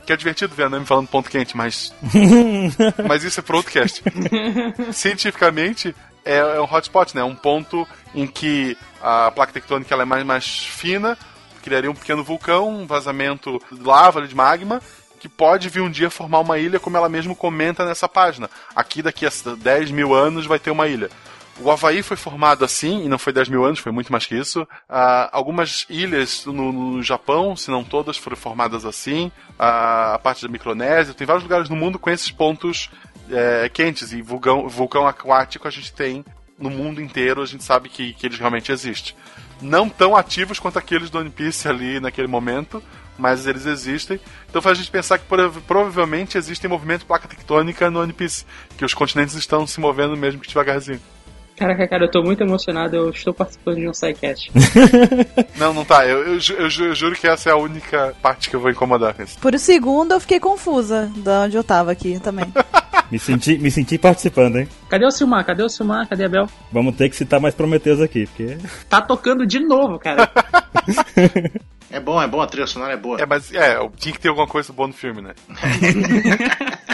Que 0.06 0.12
é 0.12 0.16
divertido 0.16 0.54
ver 0.54 0.64
a 0.64 0.68
Nami 0.68 0.84
falando 0.84 1.08
ponto 1.08 1.30
quente, 1.30 1.56
mas. 1.56 1.94
mas 3.08 3.24
isso 3.24 3.40
é 3.40 3.42
pro 3.42 3.56
outro 3.56 3.72
cast. 3.72 4.02
Cientificamente, 4.92 5.94
é, 6.24 6.36
é 6.36 6.60
um 6.60 6.64
hotspot, 6.64 7.14
né? 7.14 7.22
Um 7.24 7.34
ponto 7.34 7.86
em 8.14 8.26
que 8.26 8.76
a 9.02 9.30
placa 9.30 9.52
tectônica 9.52 9.92
ela 9.92 10.02
é 10.02 10.06
mais, 10.06 10.24
mais 10.24 10.58
fina, 10.66 11.16
criaria 11.62 11.90
um 11.90 11.94
pequeno 11.94 12.22
vulcão, 12.22 12.68
um 12.68 12.86
vazamento 12.86 13.60
de 13.72 13.82
lava, 13.82 14.26
de 14.26 14.34
magma, 14.34 14.82
que 15.24 15.28
pode 15.30 15.70
vir 15.70 15.80
um 15.80 15.90
dia 15.90 16.10
formar 16.10 16.40
uma 16.40 16.58
ilha, 16.58 16.78
como 16.78 16.98
ela 16.98 17.08
mesmo 17.08 17.34
comenta 17.34 17.82
nessa 17.86 18.06
página. 18.06 18.50
Aqui, 18.76 19.00
daqui 19.00 19.24
a 19.24 19.30
10 19.56 19.90
mil 19.90 20.12
anos, 20.12 20.44
vai 20.44 20.58
ter 20.58 20.70
uma 20.70 20.86
ilha. 20.86 21.08
O 21.58 21.70
Havaí 21.70 22.02
foi 22.02 22.14
formado 22.14 22.62
assim, 22.62 23.06
e 23.06 23.08
não 23.08 23.18
foi 23.18 23.32
10 23.32 23.48
mil 23.48 23.64
anos, 23.64 23.78
foi 23.78 23.90
muito 23.90 24.12
mais 24.12 24.26
que 24.26 24.34
isso. 24.34 24.68
Ah, 24.86 25.30
algumas 25.32 25.86
ilhas 25.88 26.44
no, 26.44 26.70
no 26.70 27.02
Japão, 27.02 27.56
se 27.56 27.70
não 27.70 27.82
todas, 27.82 28.18
foram 28.18 28.36
formadas 28.36 28.84
assim. 28.84 29.32
Ah, 29.58 30.12
a 30.12 30.18
parte 30.18 30.42
da 30.42 30.52
Micronésia, 30.52 31.14
tem 31.14 31.26
vários 31.26 31.42
lugares 31.42 31.70
no 31.70 31.76
mundo 31.76 31.98
com 31.98 32.10
esses 32.10 32.30
pontos 32.30 32.90
é, 33.30 33.70
quentes. 33.72 34.12
E 34.12 34.20
vulcão, 34.20 34.68
vulcão 34.68 35.06
aquático 35.06 35.66
a 35.66 35.70
gente 35.70 35.90
tem 35.90 36.22
no 36.58 36.68
mundo 36.68 37.00
inteiro, 37.00 37.40
a 37.40 37.46
gente 37.46 37.64
sabe 37.64 37.88
que, 37.88 38.12
que 38.12 38.26
eles 38.26 38.38
realmente 38.38 38.70
existem. 38.70 39.16
Não 39.62 39.88
tão 39.88 40.14
ativos 40.14 40.58
quanto 40.58 40.78
aqueles 40.78 41.08
do 41.08 41.18
One 41.18 41.30
Piece 41.30 41.66
ali 41.66 41.98
naquele 41.98 42.28
momento, 42.28 42.82
mas 43.18 43.46
eles 43.46 43.66
existem. 43.66 44.18
Então 44.48 44.60
faz 44.62 44.78
a 44.78 44.80
gente 44.80 44.90
pensar 44.90 45.18
que 45.18 45.24
prova- 45.26 45.60
provavelmente 45.66 46.36
existe 46.38 46.66
movimento 46.68 47.00
de 47.00 47.06
placa 47.06 47.28
tectônica 47.28 47.90
no 47.90 48.00
One 48.00 48.12
Piece, 48.12 48.44
que 48.76 48.84
os 48.84 48.94
continentes 48.94 49.34
estão 49.34 49.66
se 49.66 49.80
movendo 49.80 50.16
mesmo 50.16 50.40
que 50.40 50.48
devagarzinho. 50.48 51.00
Caraca, 51.56 51.86
cara, 51.86 52.06
eu 52.06 52.10
tô 52.10 52.20
muito 52.20 52.42
emocionado, 52.42 52.96
eu 52.96 53.10
estou 53.10 53.32
participando 53.32 53.76
de 53.76 53.88
um 53.88 53.94
sidecast. 53.94 54.50
Não, 55.56 55.72
não 55.72 55.84
tá. 55.84 56.04
Eu, 56.04 56.18
eu, 56.34 56.40
ju- 56.40 56.54
eu 56.54 56.68
ju- 56.68 56.84
eu 56.86 56.94
juro 56.96 57.14
que 57.14 57.28
essa 57.28 57.48
é 57.48 57.52
a 57.52 57.56
única 57.56 58.12
parte 58.20 58.50
que 58.50 58.56
eu 58.56 58.60
vou 58.60 58.72
incomodar 58.72 59.14
com 59.14 59.22
isso. 59.22 59.38
Por 59.38 59.54
um 59.54 59.58
segundo 59.58 60.10
eu 60.12 60.18
fiquei 60.20 60.40
confusa 60.40 61.08
de 61.14 61.28
onde 61.30 61.56
eu 61.56 61.62
tava 61.62 61.92
aqui 61.92 62.18
também. 62.18 62.46
Me 63.10 63.18
senti, 63.20 63.58
me 63.58 63.70
senti 63.70 63.98
participando, 63.98 64.56
hein? 64.56 64.68
Cadê 64.88 65.04
o 65.04 65.10
Silmar? 65.10 65.44
Cadê 65.44 65.62
o 65.62 65.68
Silmar? 65.68 66.08
Cadê 66.08 66.24
a 66.24 66.28
Bel? 66.28 66.48
Vamos 66.72 66.96
ter 66.96 67.08
que 67.10 67.14
citar 67.14 67.38
mais 67.38 67.54
Prometeus 67.54 68.00
aqui, 68.00 68.26
porque. 68.26 68.56
Tá 68.88 69.00
tocando 69.00 69.46
de 69.46 69.60
novo, 69.60 69.98
cara. 69.98 70.28
É 71.94 72.00
bom, 72.00 72.20
é 72.20 72.26
bom, 72.26 72.40
a 72.40 72.46
trilha 72.48 72.66
sonora 72.66 72.94
é 72.94 72.96
boa. 72.96 73.20
É, 73.20 73.24
mas 73.24 73.54
é, 73.54 73.78
tinha 73.96 74.12
que 74.12 74.18
ter 74.18 74.28
alguma 74.28 74.48
coisa 74.48 74.72
boa 74.72 74.88
no 74.88 74.92
filme, 74.92 75.22
né? 75.22 75.32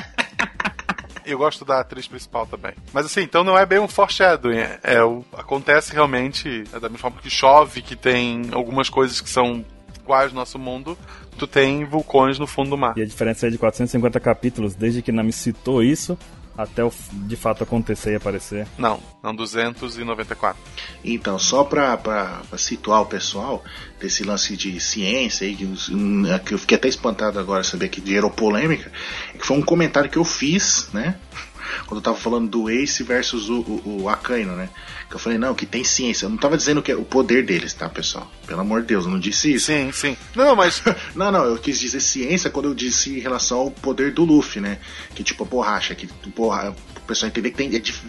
Eu 1.25 1.39
gosto 1.39 1.65
da 1.65 1.81
atriz 1.81 2.07
principal 2.07 2.47
também. 2.47 2.73
Mas 2.93 3.07
assim, 3.07 3.23
então 3.23 3.43
não 3.43 3.57
é 3.57 3.65
bem 3.65 3.79
um 3.79 3.89
foreshadowing. 3.89 4.59
É, 4.59 4.79
é 4.83 5.03
o, 5.03 5.25
acontece 5.33 5.95
realmente 5.95 6.65
é 6.71 6.79
da 6.79 6.91
mesma 6.91 6.99
forma 6.99 7.19
que 7.19 7.31
chove, 7.31 7.81
que 7.81 7.97
tem 7.97 8.51
algumas 8.53 8.91
coisas 8.91 9.23
que 9.23 9.31
são 9.31 9.65
iguais 9.99 10.35
no 10.35 10.39
nosso 10.39 10.59
mundo. 10.59 10.99
Tu 11.39 11.47
tem 11.47 11.83
vulcões 11.87 12.39
no 12.39 12.47
fundo 12.47 12.69
do 12.69 12.77
mar. 12.77 12.93
E 12.99 13.01
a 13.01 13.07
diferença 13.07 13.47
é 13.47 13.51
de 13.51 13.57
450 13.57 14.21
capítulos, 14.21 14.75
desde 14.75 15.01
que 15.01 15.11
Nami 15.11 15.33
citou 15.33 15.83
isso 15.83 16.19
até 16.63 16.85
o, 16.85 16.93
de 17.13 17.37
fato 17.37 17.63
acontecer 17.65 18.13
e 18.13 18.17
aparecer. 18.17 18.67
Não, 18.79 19.01
não 19.23 19.35
294. 19.35 20.61
Então, 21.05 21.39
só 21.39 21.65
pra 21.65 22.41
situar 22.57 23.03
o 23.03 23.07
pessoal 23.07 23.65
desse 24.01 24.25
lance 24.25 24.57
de 24.57 24.79
ciência 24.81 25.47
aí, 25.47 25.55
que, 25.57 25.65
os- 25.65 25.89
hum, 25.89 26.27
é 26.33 26.39
que 26.39 26.55
eu 26.55 26.59
fiquei 26.59 26.77
até 26.77 26.89
espantado 26.89 27.39
agora 27.39 27.63
saber 27.65 27.89
que 27.89 28.03
gerou 28.05 28.31
polêmica, 28.31 28.91
é 29.35 29.39
que 29.39 29.47
foi 29.47 29.57
um 29.57 29.63
comentário 29.63 30.11
que 30.11 30.19
eu 30.19 30.25
fiz, 30.25 30.89
né? 30.93 31.17
Quando 31.87 31.99
eu 31.99 32.03
tava 32.03 32.17
falando 32.17 32.49
do 32.49 32.69
Ace 32.71 33.03
versus 33.03 33.49
o, 33.49 33.61
o, 33.61 34.03
o 34.03 34.09
Akaino, 34.09 34.55
né? 34.57 34.69
Que 35.09 35.17
eu 35.17 35.19
falei, 35.19 35.39
não, 35.39 35.55
que 35.55 35.67
tem 35.67 35.83
ciência. 35.85 36.27
Eu 36.27 36.31
não 36.31 36.37
tava 36.39 36.57
dizendo 36.57 36.81
que 36.83 36.93
é 36.93 36.97
o 36.97 37.03
poder 37.05 37.45
deles, 37.45 37.73
tá, 37.75 37.89
pessoal? 37.89 38.31
Pelo 38.47 38.61
amor 38.61 38.81
de 38.83 38.89
Deus, 38.89 39.05
eu 39.05 39.11
não 39.11 39.19
disse 39.19 39.55
isso. 39.55 39.67
Sim, 39.67 39.91
sim. 39.93 40.17
Não, 40.35 40.55
mas 40.55 40.83
Não, 41.15 41.31
não, 41.33 41.45
eu 41.45 41.59
quis 41.59 41.81
dizer 41.81 42.01
ciência 42.01 42.49
quando 42.51 42.67
eu 42.67 42.75
disse 42.75 43.17
em 43.17 43.21
relação 43.21 43.59
ao 43.59 43.71
poder 43.71 44.13
do 44.13 44.25
Luffy, 44.25 44.61
né? 44.61 44.79
Que 45.15 45.23
tipo 45.25 45.43
a 45.45 45.47
borracha, 45.47 45.95
que 45.95 46.07
porra, 46.35 46.71
o 46.97 47.01
pessoal 47.03 47.29
entender 47.29 47.51
que 47.51 47.57
tem. 47.57 47.75
é 47.75 47.79
dif- 47.79 48.05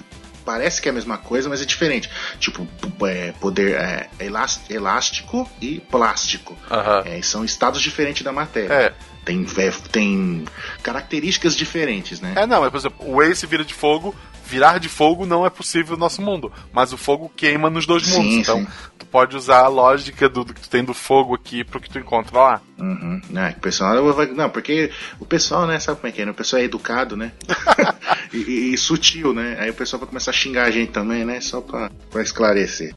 parece 0.45 0.81
que 0.81 0.89
é 0.89 0.91
a 0.91 0.93
mesma 0.93 1.17
coisa, 1.19 1.47
mas 1.49 1.61
é 1.61 1.65
diferente. 1.65 2.09
Tipo, 2.39 2.67
é, 3.05 3.31
poder 3.39 3.75
é, 3.75 4.09
elás- 4.19 4.59
elástico 4.69 5.49
e 5.61 5.79
plástico. 5.79 6.57
Aham. 6.69 7.03
É, 7.05 7.21
são 7.21 7.45
estados 7.45 7.79
diferentes 7.81 8.23
da 8.23 8.31
matéria. 8.31 8.73
É. 8.73 8.93
Tem, 9.23 9.45
é, 9.57 9.71
tem 9.91 10.45
características 10.81 11.55
diferentes, 11.55 12.19
né? 12.19 12.33
É, 12.35 12.47
não, 12.47 12.65
é, 12.65 12.69
por 12.69 12.77
exemplo, 12.77 12.97
o 13.07 13.21
Ace 13.21 13.45
vira 13.45 13.63
de 13.63 13.73
fogo, 13.73 14.15
virar 14.45 14.79
de 14.79 14.89
fogo 14.89 15.25
não 15.25 15.45
é 15.45 15.49
possível 15.49 15.93
no 15.95 15.99
nosso 15.99 16.21
mundo, 16.21 16.51
mas 16.73 16.91
o 16.91 16.97
fogo 16.97 17.31
queima 17.35 17.69
nos 17.69 17.85
dois 17.85 18.03
Sim, 18.03 18.17
mundos, 18.17 18.33
então 18.37 18.59
sim. 18.61 18.67
tu 18.97 19.05
pode 19.05 19.37
usar 19.37 19.59
a 19.59 19.67
lógica 19.67 20.27
do, 20.27 20.43
do 20.43 20.53
que 20.53 20.61
tu 20.61 20.69
tem 20.69 20.83
do 20.83 20.93
fogo 20.93 21.35
aqui 21.35 21.63
pro 21.63 21.79
que 21.79 21.89
tu 21.89 21.99
encontra 21.99 22.37
lá. 22.37 22.61
Uhum. 22.79 23.21
Né, 23.29 23.53
o 23.57 23.61
pessoal 23.61 24.13
vai- 24.13 24.25
não, 24.25 24.49
porque 24.49 24.89
o 25.19 25.25
pessoal, 25.25 25.67
né, 25.67 25.79
sabe 25.79 25.99
como 26.01 26.09
é 26.09 26.11
que 26.11 26.21
é? 26.23 26.25
né? 26.25 26.31
O 26.31 26.35
pessoal 26.35 26.61
é 26.61 26.65
educado, 26.65 27.15
né? 27.15 27.31
e, 28.33 28.37
e- 28.37 28.73
e 28.73 28.77
sutil, 28.77 29.33
né? 29.33 29.55
Aí 29.59 29.69
o 29.69 29.73
pessoal 29.75 29.99
vai 29.99 30.09
começar 30.09 30.31
a 30.31 30.33
xingar 30.33 30.63
a 30.65 30.71
gente 30.71 30.91
também, 30.91 31.23
né? 31.23 31.39
Só 31.41 31.61
pra, 31.61 31.91
pra 32.09 32.23
esclarecer. 32.23 32.91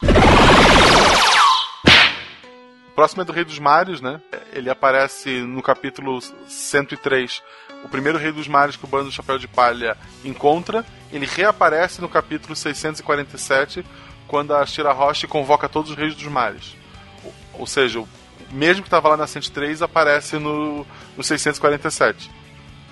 O 2.95 3.01
próximo 3.03 3.23
é 3.23 3.25
do 3.25 3.33
Rei 3.33 3.43
dos 3.43 3.59
Mares, 3.59 3.99
né? 3.99 4.21
Ele 4.53 4.69
aparece 4.69 5.41
no 5.41 5.61
capítulo 5.61 6.17
103. 6.47 7.43
O 7.83 7.89
primeiro 7.89 8.17
Rei 8.17 8.31
dos 8.31 8.47
Mares 8.47 8.77
que 8.77 8.85
o 8.85 8.87
Bando 8.87 9.09
do 9.09 9.11
Chapéu 9.11 9.37
de 9.37 9.49
Palha 9.49 9.97
encontra. 10.23 10.85
Ele 11.11 11.25
reaparece 11.25 11.99
no 11.99 12.07
capítulo 12.07 12.55
647, 12.55 13.85
quando 14.29 14.55
a 14.55 14.65
Shirahoshi 14.65 15.27
convoca 15.27 15.67
todos 15.67 15.91
os 15.91 15.97
Reis 15.97 16.15
dos 16.15 16.23
Mares. 16.23 16.77
Ou, 17.25 17.33
ou 17.59 17.67
seja, 17.67 17.99
o 17.99 18.07
mesmo 18.49 18.81
que 18.81 18.87
estava 18.87 19.09
lá 19.09 19.17
na 19.17 19.27
103 19.27 19.81
aparece 19.81 20.37
no, 20.37 20.87
no 21.17 21.21
647. 21.21 22.31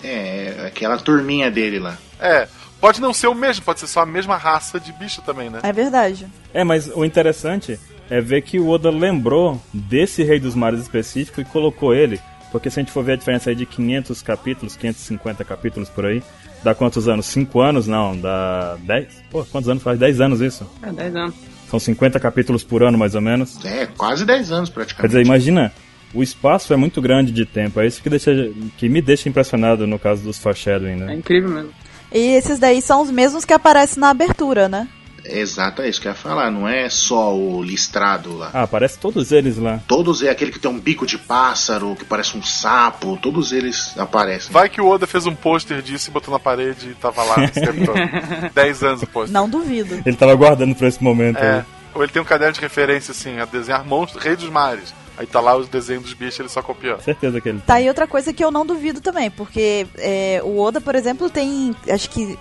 É, 0.04 0.66
aquela 0.68 0.97
turminha 0.97 1.49
dele 1.49 1.80
lá. 1.80 1.97
É, 2.20 2.49
pode 2.82 2.99
não 2.99 3.14
ser 3.14 3.28
o 3.28 3.34
mesmo, 3.34 3.64
pode 3.64 3.80
ser 3.80 3.88
só 3.88 4.01
a 4.01 4.06
mesma 4.06 4.36
raça 4.36 4.82
de 4.82 4.91
bicho 4.91 5.22
também, 5.22 5.49
né? 5.49 5.62
É 5.64 5.72
verdade. 5.72 6.28
É, 6.54 6.62
mas 6.66 6.91
o 6.93 7.06
interessante 7.06 7.80
é 8.10 8.20
ver 8.22 8.41
que 8.41 8.60
o 8.60 8.70
Oda 8.70 8.89
lembrou 8.89 9.62
desse 9.74 10.24
Rei 10.24 10.39
dos 10.39 10.56
Mares 10.56 10.82
específico 10.82 11.41
e 11.41 11.45
colocou 11.45 11.93
ele. 11.93 12.20
Porque 12.51 12.70
se 12.70 12.80
a 12.80 12.84
gente 12.84 12.91
for 12.91 13.04
ver 13.04 13.14
a 13.14 13.16
diferença 13.16 13.49
aí 13.49 13.56
de 13.56 13.66
500 13.66 14.22
capítulos, 14.22 14.76
550 14.76 15.43
capítulos 15.43 15.89
por 15.89 16.06
aí, 16.06 16.22
dá 16.64 16.76
quantos 16.76 17.08
anos? 17.08 17.26
5 17.26 17.60
anos? 17.62 17.88
Não, 17.88 18.16
dá 18.16 18.76
10? 18.82 19.08
Pô, 19.32 19.43
quantos 19.45 19.70
anos 19.70 19.82
faz? 19.82 19.97
10 19.97 20.22
anos 20.22 20.39
isso. 20.41 20.70
É, 20.84 20.91
10 20.91 21.16
anos. 21.16 21.36
São 21.68 21.80
50 21.80 22.20
capítulos 22.20 22.64
por 22.64 22.84
ano, 22.84 22.95
mais 22.97 23.16
ou 23.16 23.22
menos. 23.22 23.64
É, 23.66 23.88
quase 23.88 24.24
10 24.26 24.51
anos 24.51 24.70
Quer 24.70 24.76
praticamente. 24.76 25.10
dizer, 25.10 25.26
imagina, 25.26 25.74
o 26.14 26.22
espaço 26.22 26.72
é 26.72 26.76
muito 26.78 27.01
grande 27.01 27.32
de 27.32 27.43
tempo. 27.43 27.80
É 27.80 27.88
isso 27.88 28.04
que, 28.04 28.10
deixa, 28.12 28.32
que 28.78 28.88
me 28.88 29.01
deixa 29.01 29.28
impressionado 29.28 29.88
no 29.88 29.97
caso 29.97 30.22
dos 30.24 30.38
foreshadowing, 30.38 30.91
É 30.91 30.95
né? 31.06 31.16
incrível 31.16 31.49
mesmo. 31.49 31.72
E 32.14 32.36
esses 32.36 32.60
daí 32.60 32.80
são 32.84 33.01
os 33.01 33.10
mesmos 33.10 33.43
que 33.43 33.54
aparecem 33.54 33.99
na 33.99 34.12
abertura, 34.12 34.70
né? 34.70 34.88
Exato, 35.26 35.82
é 35.82 35.90
isso 35.90 36.02
que 36.02 36.08
eu 36.08 36.12
ia 36.12 36.16
falar. 36.16 36.52
Não 36.52 36.68
é 36.68 36.90
só 36.90 37.36
o 37.36 37.64
listrado 37.64 38.38
lá. 38.38 38.52
Ah, 38.54 38.64
aparece 38.64 38.98
todos 39.00 39.32
eles 39.32 39.58
lá. 39.58 39.80
Todos 39.88 40.22
é 40.22 40.30
aquele 40.30 40.52
que 40.52 40.60
tem 40.60 40.70
um 40.70 40.80
bico 40.80 41.06
de 41.06 41.18
pássaro, 41.18 41.96
que 41.96 42.06
parece 42.06 42.38
um 42.38 42.44
sapo, 42.44 43.18
todos 43.22 43.52
eles 43.52 43.98
aparecem. 43.98 44.52
Vai 44.52 44.70
que 44.70 44.82
o 44.82 44.88
Oda 44.88 45.08
fez 45.08 45.26
um 45.26 45.36
pôster 45.36 45.82
disso 45.82 46.10
e 46.10 46.14
botou 46.14 46.34
na 46.34 46.40
parede 46.40 46.90
e 46.90 46.94
tava 46.96 47.24
lá 47.24 47.44
esse 47.46 47.60
tempo 47.60 47.86
todo. 47.86 47.98
10 48.54 48.84
anos 48.84 49.04
o 49.04 49.08
pôster. 49.08 49.34
Não 49.34 49.50
duvido. 49.50 50.02
Ele 50.06 50.16
tava 50.16 50.36
guardando 50.36 50.76
pra 50.76 50.88
esse 50.88 51.04
momento. 51.04 51.38
É. 51.38 51.58
aí. 51.58 51.64
Ou 51.96 52.04
ele 52.04 52.12
tem 52.12 52.22
um 52.22 52.26
caderno 52.26 52.54
de 52.54 52.60
referência, 52.60 53.12
assim, 53.12 53.40
a 53.40 53.46
desenhar 53.46 53.86
monstros, 53.86 54.24
Rei 54.24 54.36
dos 54.36 54.50
Mares. 54.50 54.94
Aí 55.16 55.28
tá 55.28 55.40
lá 55.40 55.56
os 55.56 55.68
desenhos 55.68 56.04
dos 56.04 56.14
bichos, 56.14 56.40
ele 56.40 56.50
só 56.50 56.62
copiou. 56.62 57.00
Certeza 57.00 57.40
que 57.40 57.48
ele 57.48 57.60
Tá 57.60 57.76
aí 57.76 57.88
outra 57.88 58.08
coisa 58.08 58.34
que 58.34 58.44
eu 58.44 58.50
não 58.50 58.66
duvido 58.66 59.00
também, 59.00 59.30
porque 59.30 59.86
é, 59.98 60.42
o 60.44 60.60
Oda, 60.60 60.82
por 60.82 60.96
exemplo, 60.96 61.30
tem 61.30 61.76
acho 61.88 62.10
que 62.10 62.38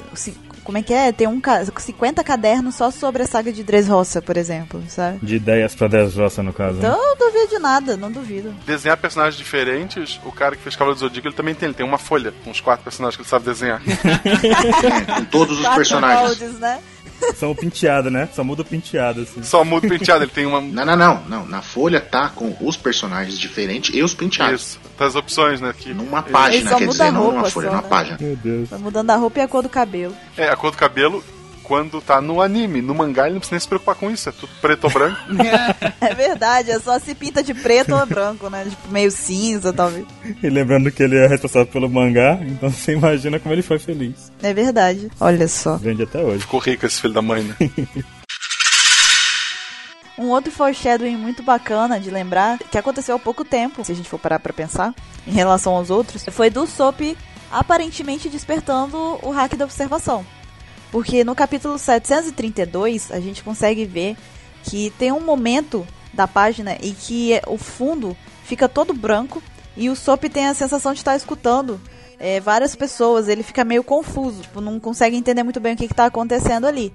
como 0.65 0.79
é 0.79 0.83
que 0.83 0.93
é? 0.95 1.13
Tem 1.13 1.27
um 1.27 1.41
ca- 1.41 1.65
50 1.65 2.23
cadernos 2.25 2.75
só 2.75 2.91
sobre 2.91 3.23
a 3.23 3.27
saga 3.27 3.53
de 3.53 3.63
Dressrosa, 3.63 4.23
por 4.23 4.37
exemplo, 4.37 4.83
sabe? 4.89 5.19
De 5.23 5.37
ideias 5.37 5.75
pra 5.75 5.89
Dressrosa, 5.89 6.43
no 6.43 6.53
caso. 6.53 6.79
né? 6.79 6.89
Então 6.89 6.93
eu 7.01 7.07
não 7.09 7.17
duvido 7.17 7.49
de 7.49 7.59
nada, 7.59 7.97
não 7.97 8.11
duvido. 8.11 8.55
Desenhar 8.67 8.97
personagens 8.97 9.37
diferentes, 9.37 10.21
o 10.25 10.33
cara 10.33 10.55
que 10.57 10.63
fez 10.63 10.75
Cavaleiro 10.77 10.99
do 11.01 11.07
Zodíaco, 11.07 11.29
ele 11.29 11.35
também 11.35 11.55
tem. 11.55 11.67
Ele 11.69 11.75
tem 11.75 11.87
uma 11.87 11.99
folha, 11.99 12.33
uns 12.47 12.61
quatro 12.61 12.85
personagens 12.85 13.17
que 13.17 13.23
ele 13.23 13.29
sabe 13.29 13.45
desenhar. 13.45 13.81
Com 15.17 15.25
todos 15.31 15.57
os 15.59 15.63
Quatro 15.65 15.77
personagens. 15.77 16.23
moldes, 16.41 16.59
né? 16.59 16.79
São 17.37 17.51
o 17.51 17.55
penteado, 17.55 18.11
né? 18.11 18.29
Só 18.35 18.43
muda 18.43 18.63
o 18.63 18.65
penteado, 18.65 19.23
assim. 19.23 19.43
Só 19.43 19.65
muda 19.65 19.87
o 19.87 19.91
penteado, 19.91 20.25
ele 20.25 20.31
tem 20.31 20.47
uma. 20.47 20.61
Não, 20.61 20.85
não, 20.85 20.97
não, 20.97 21.23
não. 21.29 21.47
Na 21.47 21.63
folha 21.63 22.01
tá 22.01 22.29
com 22.29 22.57
os 22.61 22.77
personagens 22.77 23.39
diferentes 23.39 23.95
e 23.95 24.03
os 24.03 24.15
penteados. 24.15 24.63
Isso, 24.63 24.81
das 24.99 25.15
opções, 25.15 25.61
né? 25.61 25.75
Que, 25.77 25.93
Numa 25.93 26.23
página, 26.23 26.71
só 26.71 26.79
quer 26.79 26.85
muda 26.87 26.93
dizer, 26.93 27.03
a 27.05 27.13
não 27.13 27.21
numa 27.21 27.33
roupa 27.33 27.51
folha, 27.51 27.69
só, 27.69 27.73
numa 27.73 27.83
né? 27.83 27.89
página. 27.89 28.19
Meu 28.21 28.37
Deus. 28.37 28.69
Vai 28.69 28.79
mudando 28.79 29.11
a 29.11 29.17
roupa 29.17 29.39
e 29.39 29.43
a 29.43 29.49
cor 29.49 29.63
do 29.63 29.69
cabelo. 29.69 30.15
É, 30.37 30.49
a 30.49 30.57
cor 30.57 30.71
do 30.71 30.77
cabelo, 30.77 31.25
quando 31.73 32.03
tá 32.03 32.21
no 32.21 32.43
anime. 32.43 32.83
No 32.83 32.95
mangá, 32.95 33.25
ele 33.25 33.33
não 33.33 33.41
precisa 33.41 33.55
nem 33.55 33.61
se 33.61 33.67
preocupar 33.67 33.95
com 33.95 34.11
isso. 34.11 34.29
É 34.29 34.33
tudo 34.33 34.53
preto 34.61 34.85
ou 34.85 34.91
branco. 34.91 35.19
É 36.03 36.15
verdade, 36.15 36.71
é 36.71 36.79
só 36.79 36.99
se 36.99 37.15
pinta 37.15 37.43
de 37.43 37.55
preto 37.55 37.95
ou 37.95 38.05
branco, 38.05 38.51
né? 38.51 38.67
Tipo, 38.69 38.89
meio 38.91 39.11
cinza, 39.11 39.73
talvez. 39.73 40.05
E 40.43 40.51
lembrando 40.51 40.91
que 40.91 41.03
ele 41.03 41.17
é 41.17 41.27
responsável 41.27 41.67
pelo 41.67 41.89
mangá, 41.89 42.39
então 42.43 42.69
você 42.69 42.93
imagina 42.93 43.39
como 43.39 43.55
ele 43.55 43.63
foi 43.63 43.79
feliz. 43.79 44.31
É 44.43 44.53
verdade. 44.53 45.09
Olha 45.19 45.49
só. 45.49 45.77
Vende 45.77 46.03
até 46.03 46.23
hoje. 46.23 46.41
Ficou 46.41 46.61
rico 46.61 46.85
esse 46.85 47.01
filho 47.01 47.15
da 47.15 47.23
mãe, 47.23 47.43
né? 47.43 47.57
Um 50.19 50.29
outro 50.29 50.53
foreshadowing 50.53 51.17
muito 51.17 51.43
bacana 51.43 51.99
de 51.99 52.11
lembrar, 52.11 52.59
que 52.59 52.77
aconteceu 52.77 53.17
há 53.17 53.19
pouco 53.19 53.47
tempo, 53.47 53.83
se 53.83 53.93
a 53.93 53.95
gente 53.95 54.11
for 54.11 54.19
parar 54.19 54.39
pra 54.39 54.53
pensar, 54.53 54.95
em 55.27 55.33
relação 55.33 55.75
aos 55.75 55.89
outros, 55.89 56.23
foi 56.31 56.51
do 56.51 56.67
Sop 56.67 57.01
aparentemente 57.51 58.29
despertando 58.29 59.19
o 59.23 59.31
hack 59.31 59.57
da 59.57 59.65
observação. 59.65 60.25
Porque 60.93 61.25
no 61.25 61.35
capítulo 61.35 61.79
732 61.79 63.11
a 63.11 63.19
gente 63.19 63.43
consegue 63.43 63.85
ver 63.85 64.17
que 64.63 64.91
tem 64.99 65.11
um 65.11 65.21
momento 65.21 65.85
da 66.13 66.29
página 66.29 66.77
em 66.81 66.93
que 66.93 67.41
o 67.49 67.57
fundo 67.57 68.17
fica 68.45 68.69
todo 68.69 68.93
branco 68.93 69.43
e 69.77 69.89
o 69.89 69.97
Sop 69.97 70.23
tem 70.25 70.47
a 70.47 70.55
sensação 70.55 70.93
de 70.93 71.01
estar 71.01 71.17
escutando 71.17 71.81
é, 72.21 72.39
várias 72.39 72.77
pessoas, 72.77 73.27
ele 73.27 73.43
fica 73.43 73.65
meio 73.65 73.83
confuso, 73.83 74.43
tipo, 74.43 74.61
não 74.61 74.79
consegue 74.79 75.17
entender 75.17 75.43
muito 75.43 75.59
bem 75.59 75.75
o 75.75 75.77
que 75.77 75.87
está 75.87 76.05
acontecendo 76.05 76.67
ali. 76.67 76.93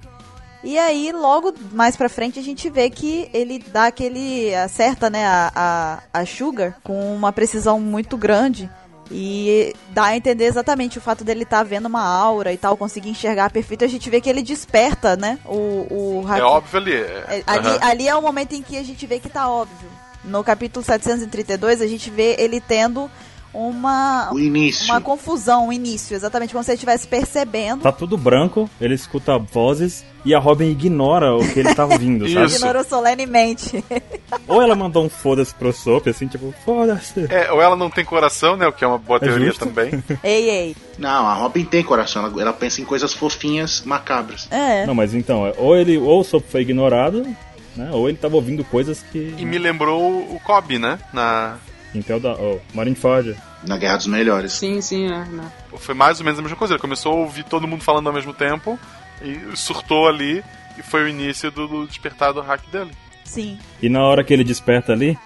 E 0.62 0.78
aí, 0.78 1.12
logo 1.12 1.52
mais 1.72 1.96
pra 1.96 2.08
frente, 2.08 2.38
a 2.38 2.42
gente 2.42 2.68
vê 2.68 2.90
que 2.90 3.28
ele 3.32 3.58
dá 3.58 3.86
aquele. 3.86 4.54
acerta, 4.54 5.08
né, 5.08 5.24
a, 5.24 5.52
a, 5.54 6.20
a 6.20 6.26
Sugar 6.26 6.78
com 6.82 7.14
uma 7.14 7.32
precisão 7.32 7.78
muito 7.78 8.16
grande. 8.16 8.68
E 9.10 9.74
dá 9.90 10.06
a 10.06 10.16
entender 10.16 10.44
exatamente 10.44 10.98
o 10.98 11.00
fato 11.00 11.24
dele 11.24 11.42
estar 11.44 11.62
vendo 11.62 11.86
uma 11.86 12.02
aura 12.02 12.52
e 12.52 12.56
tal, 12.58 12.76
conseguir 12.76 13.08
enxergar 13.08 13.50
perfeito. 13.50 13.84
A 13.84 13.88
gente 13.88 14.08
vê 14.10 14.20
que 14.20 14.28
ele 14.28 14.42
desperta, 14.42 15.16
né? 15.16 15.38
O, 15.46 16.22
o 16.22 16.24
É 16.30 16.42
óbvio 16.42 16.78
ali. 16.78 16.92
é, 16.94 17.24
É, 17.28 17.42
ali, 17.46 17.68
Aham. 17.68 17.78
ali 17.82 18.08
é 18.08 18.14
o 18.14 18.20
momento 18.22 18.54
em 18.54 18.62
que 18.62 18.76
a 18.76 18.82
gente 18.82 19.06
vê 19.06 19.18
que 19.18 19.28
tá 19.28 19.48
óbvio. 19.48 19.88
No 20.24 20.44
capítulo 20.44 20.84
732, 20.84 21.80
a 21.80 21.86
gente 21.86 22.10
vê 22.10 22.36
ele 22.38 22.60
tendo 22.60 23.10
uma, 23.52 24.32
O 24.32 24.38
início. 24.38 24.84
uma 24.86 25.00
confusão, 25.00 25.68
um 25.68 25.72
início, 25.72 26.14
exatamente 26.14 26.52
como 26.52 26.62
se 26.62 26.70
ele 26.70 26.76
estivesse 26.76 27.06
percebendo. 27.08 27.82
Tá 27.82 27.92
tudo 27.92 28.16
branco, 28.16 28.68
ele 28.80 28.94
escuta 28.94 29.38
vozes 29.38 30.04
e 30.24 30.34
a 30.34 30.38
Robin 30.38 30.70
ignora 30.70 31.34
o 31.34 31.40
que 31.52 31.60
ele 31.60 31.74
tá 31.74 31.84
ouvindo, 31.86 32.28
sabe? 32.30 32.52
Ignorou 32.52 32.84
solenemente. 32.84 33.82
Ou 34.46 34.60
ela 34.62 34.74
mandou 34.74 35.04
um 35.04 35.08
foda-se 35.08 35.54
pro 35.54 35.72
Soap, 35.72 36.06
assim, 36.08 36.26
tipo, 36.26 36.52
foda-se. 36.64 37.26
É, 37.30 37.50
ou 37.52 37.60
ela 37.62 37.76
não 37.76 37.88
tem 37.90 38.04
coração, 38.04 38.56
né? 38.56 38.66
O 38.66 38.72
que 38.72 38.84
é 38.84 38.86
uma 38.86 38.98
boa 38.98 39.16
É 39.18 39.20
teoria 39.20 39.46
justo. 39.48 39.64
também. 39.66 40.02
ei, 40.22 40.50
ei. 40.50 40.76
Não, 40.98 41.26
a 41.26 41.34
Robin 41.34 41.64
tem 41.64 41.82
coração. 41.82 42.24
Ela, 42.26 42.42
ela 42.42 42.52
pensa 42.52 42.80
em 42.80 42.84
coisas 42.84 43.12
fofinhas, 43.14 43.82
macabras. 43.84 44.48
É. 44.50 44.84
Não, 44.86 44.94
mas 44.94 45.14
então, 45.14 45.46
é, 45.46 45.54
ou 45.56 45.76
ele, 45.76 45.96
ou 45.98 46.20
o 46.20 46.24
Soap 46.24 46.44
foi 46.50 46.62
ignorado, 46.62 47.22
né? 47.76 47.90
Ou 47.92 48.08
ele 48.08 48.18
tava 48.18 48.36
ouvindo 48.36 48.64
coisas 48.64 49.02
que. 49.12 49.34
E 49.38 49.44
me 49.44 49.58
lembrou 49.58 50.00
o 50.02 50.40
Kobe, 50.44 50.78
né? 50.78 50.98
Na... 51.12 51.56
Intel 51.94 52.20
da. 52.20 52.34
Oh, 52.34 52.58
Marineford. 52.74 53.34
Na 53.66 53.76
Guerra 53.76 53.96
dos 53.96 54.06
Melhores. 54.06 54.52
Sim, 54.52 54.80
sim, 54.80 55.06
é. 55.06 55.24
né? 55.24 55.50
Foi 55.76 55.94
mais 55.94 56.18
ou 56.20 56.24
menos 56.24 56.38
a 56.38 56.42
mesma 56.42 56.56
coisa. 56.56 56.74
Ele 56.74 56.80
começou 56.80 57.12
a 57.12 57.16
ouvir 57.16 57.44
todo 57.44 57.66
mundo 57.66 57.82
falando 57.82 58.06
ao 58.06 58.12
mesmo 58.12 58.32
tempo 58.32 58.78
e 59.22 59.56
surtou 59.56 60.06
ali. 60.08 60.42
E 60.78 60.82
foi 60.82 61.02
o 61.04 61.08
início 61.08 61.50
do, 61.50 61.66
do 61.66 61.86
despertar 61.86 62.32
do 62.32 62.40
hack 62.40 62.60
dele. 62.70 62.90
Sim. 63.24 63.58
E 63.82 63.88
na 63.88 64.02
hora 64.02 64.22
que 64.22 64.32
ele 64.32 64.44
desperta 64.44 64.92
ali, 64.92 65.18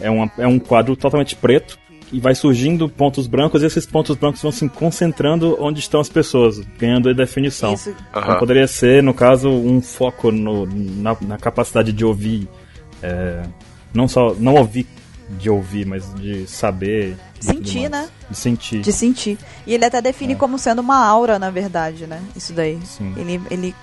é, 0.00 0.08
uma, 0.08 0.30
é 0.38 0.46
um 0.46 0.58
quadro 0.58 0.94
totalmente 0.94 1.34
preto. 1.34 1.78
E 2.12 2.18
vai 2.18 2.34
surgindo 2.34 2.88
pontos 2.88 3.28
brancos, 3.28 3.62
e 3.62 3.66
esses 3.66 3.86
pontos 3.86 4.16
brancos 4.16 4.42
vão 4.42 4.50
se 4.50 4.68
concentrando 4.68 5.56
onde 5.60 5.78
estão 5.78 6.00
as 6.00 6.08
pessoas, 6.08 6.58
ganhando 6.76 7.14
definição. 7.14 7.74
Isso. 7.74 7.90
Então 8.10 8.22
Aham. 8.22 8.38
poderia 8.38 8.66
ser, 8.66 9.00
no 9.00 9.14
caso, 9.14 9.48
um 9.48 9.80
foco 9.80 10.32
no- 10.32 10.66
na, 10.66 11.16
na 11.20 11.38
capacidade 11.38 11.92
de 11.92 12.04
ouvir. 12.04 12.48
é, 13.02 13.42
não 13.94 14.06
só. 14.08 14.34
Não 14.38 14.54
ouvir 14.56 14.86
de 15.38 15.48
ouvir, 15.48 15.86
mas 15.86 16.12
de 16.14 16.46
saber. 16.46 17.16
Sentir, 17.40 17.88
né? 17.88 18.08
De 18.28 18.36
sentir. 18.36 18.80
De 18.80 18.92
sentir. 18.92 19.38
E 19.66 19.74
ele 19.74 19.84
até 19.84 20.00
define 20.02 20.34
É. 20.34 20.36
como 20.36 20.58
sendo 20.58 20.80
uma 20.80 21.04
aura, 21.04 21.38
na 21.38 21.50
verdade, 21.50 22.06
né? 22.06 22.20
Isso 22.34 22.52
daí. 22.52 22.78
Sim. 22.84 23.14
Ele, 23.16 23.40
ele 23.50 23.74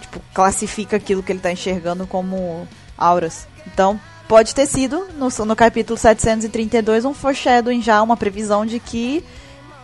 tipo, 0.00 0.20
classifica 0.32 0.96
aquilo 0.96 1.22
que 1.22 1.32
ele 1.32 1.40
tá 1.40 1.52
enxergando 1.52 2.06
como 2.06 2.66
auras. 2.96 3.46
Então, 3.66 4.00
pode 4.28 4.54
ter 4.54 4.66
sido, 4.66 5.06
no, 5.18 5.28
no 5.44 5.56
capítulo 5.56 5.98
732, 5.98 7.04
um 7.04 7.12
foreshadowing 7.14 7.82
já, 7.82 8.02
uma 8.02 8.16
previsão 8.16 8.64
de 8.64 8.78
que 8.78 9.24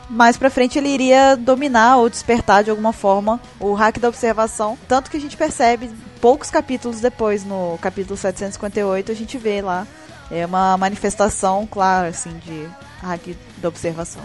mais 0.08 0.36
pra 0.36 0.50
frente 0.50 0.76
ele 0.76 0.88
iria 0.88 1.36
dominar 1.36 1.98
ou 1.98 2.10
despertar 2.10 2.64
de 2.64 2.70
alguma 2.70 2.92
forma 2.92 3.40
o 3.60 3.74
hack 3.74 3.98
da 3.98 4.08
observação. 4.08 4.76
Tanto 4.88 5.10
que 5.10 5.16
a 5.16 5.20
gente 5.20 5.36
percebe, 5.36 5.90
poucos 6.20 6.50
capítulos 6.50 7.00
depois, 7.00 7.44
no 7.44 7.78
capítulo 7.80 8.16
758, 8.16 9.12
a 9.12 9.14
gente 9.14 9.38
vê 9.38 9.62
lá 9.62 9.86
é 10.30 10.44
uma 10.46 10.76
manifestação 10.76 11.66
clara, 11.66 12.08
assim, 12.08 12.30
de 12.44 12.66
hack 13.02 13.34
da 13.58 13.68
observação. 13.68 14.22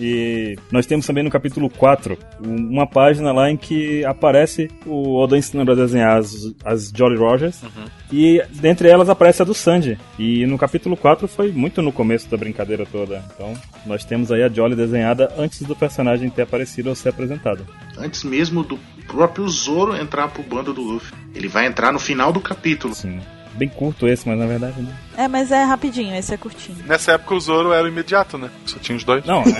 E 0.00 0.56
nós 0.72 0.86
temos 0.86 1.06
também 1.06 1.22
no 1.22 1.30
capítulo 1.30 1.68
4 1.68 2.16
um- 2.44 2.70
uma 2.70 2.86
página 2.86 3.30
lá 3.30 3.50
em 3.50 3.56
que 3.58 4.02
aparece 4.06 4.70
o 4.86 5.14
Oda 5.16 5.36
ensinando 5.36 5.70
a 5.70 5.74
desenhar 5.74 6.16
as, 6.18 6.32
as 6.64 6.90
Jolly 6.96 7.16
Rogers. 7.18 7.60
E 8.10 8.42
dentre 8.52 8.88
elas 8.88 9.10
aparece 9.10 9.42
a 9.42 9.44
do 9.44 9.52
Sanji. 9.52 9.98
E 10.18 10.46
no 10.46 10.56
capítulo 10.56 10.96
4 10.96 11.28
foi 11.28 11.52
muito 11.52 11.82
no 11.82 11.92
começo 11.92 12.28
da 12.28 12.38
brincadeira 12.38 12.86
toda. 12.90 13.22
Então 13.34 13.52
nós 13.84 14.02
temos 14.02 14.32
aí 14.32 14.42
a 14.42 14.48
Jolly 14.48 14.74
desenhada 14.74 15.32
antes 15.36 15.62
do 15.62 15.76
personagem 15.76 16.30
ter 16.30 16.42
aparecido 16.42 16.88
ou 16.88 16.94
ser 16.94 17.10
apresentado. 17.10 17.64
Antes 17.98 18.24
mesmo 18.24 18.64
do 18.64 18.78
próprio 19.06 19.46
Zoro 19.48 19.94
entrar 19.94 20.28
pro 20.28 20.42
bando 20.42 20.72
do 20.72 20.80
Luffy. 20.80 21.12
Ele 21.34 21.48
vai 21.48 21.66
entrar 21.66 21.92
no 21.92 21.98
final 21.98 22.32
do 22.32 22.40
capítulo. 22.40 22.92
Assim, 22.94 23.20
bem 23.54 23.68
curto 23.68 24.08
esse, 24.08 24.28
mas 24.28 24.38
na 24.38 24.46
verdade 24.46 24.80
não. 24.80 24.92
É, 25.16 25.28
mas 25.28 25.50
é 25.52 25.62
rapidinho, 25.64 26.14
esse 26.16 26.32
é 26.32 26.36
curtinho. 26.36 26.78
Nessa 26.86 27.12
época 27.12 27.34
o 27.34 27.40
Zoro 27.40 27.72
era 27.72 27.84
o 27.84 27.88
imediato, 27.88 28.38
né? 28.38 28.50
Só 28.66 28.78
tinha 28.78 28.96
os 28.96 29.04
dois. 29.04 29.24
Não, 29.24 29.42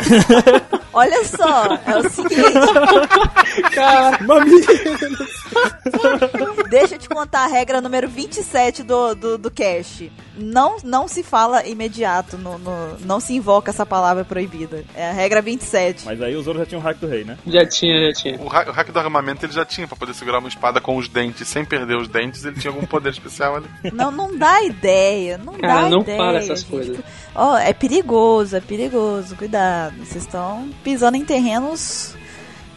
Olha 0.95 1.25
só, 1.25 1.79
é 1.87 1.97
o 1.97 2.11
seguinte, 2.11 2.43
deixa 6.69 6.95
eu 6.95 6.99
te 6.99 7.09
contar 7.09 7.45
a 7.45 7.47
regra 7.47 7.81
número 7.81 8.09
27 8.09 8.83
do, 8.83 9.15
do, 9.15 9.39
do 9.39 9.51
cast. 9.51 10.11
Não, 10.37 10.77
não 10.85 11.07
se 11.09 11.23
fala 11.23 11.67
imediato, 11.67 12.39
no, 12.39 12.59
no- 12.59 12.97
não 13.05 13.21
se 13.21 13.35
invoca 13.35 13.71
essa 13.71 13.85
palavra 13.85 14.25
proibida. 14.25 14.85
É 14.95 15.11
a 15.11 15.13
regra 15.13 15.43
27. 15.43 16.05
mas 16.05 16.21
aí 16.23 16.35
o 16.37 16.43
Zoro 16.43 16.59
já 16.59 16.67
tinha 16.67 16.79
um 16.79 16.83
hack 16.83 16.99
do 16.99 17.07
rei, 17.07 17.25
né? 17.25 17.37
Já 17.47 17.67
tinha, 17.67 18.07
já 18.09 18.13
tinha. 18.13 18.41
O, 18.41 18.49
ha 18.51 18.65
o 18.69 18.73
hack 18.73 18.91
do 18.91 18.99
armamento 18.99 19.45
ele 19.47 19.53
já 19.53 19.65
tinha 19.65 19.87
pra 19.87 19.97
poder 19.97 20.15
segurar 20.15 20.39
uma 20.39 20.49
espada 20.49 20.81
com 20.81 20.97
os 20.97 21.09
dentes 21.09 21.47
sem 21.49 21.65
perder 21.65 21.97
os 21.97 22.09
dentes. 22.09 22.45
Ele 22.45 22.59
tinha 22.59 22.73
algum 22.73 22.87
poder 22.87 23.11
especial 23.13 23.57
ali. 23.57 23.67
Não, 23.93 24.11
não 24.11 24.37
dá 24.37 24.63
ideia, 24.63 25.39
não 25.43 25.55
Cara, 25.55 25.83
dá 25.83 25.89
não 25.91 26.01
ideia. 26.01 26.19
fala 26.19 26.39
essas 26.39 26.61
gente. 26.61 26.71
coisas. 26.71 26.99
Ó, 27.35 27.57
é 27.59 27.73
perigoso, 27.73 28.57
é 28.57 28.61
perigoso, 28.61 29.37
cuidado. 29.37 29.95
Vocês 30.05 30.25
estão 30.25 30.69
pisando 30.85 31.17
em 31.17 31.25
terrenos 31.25 32.15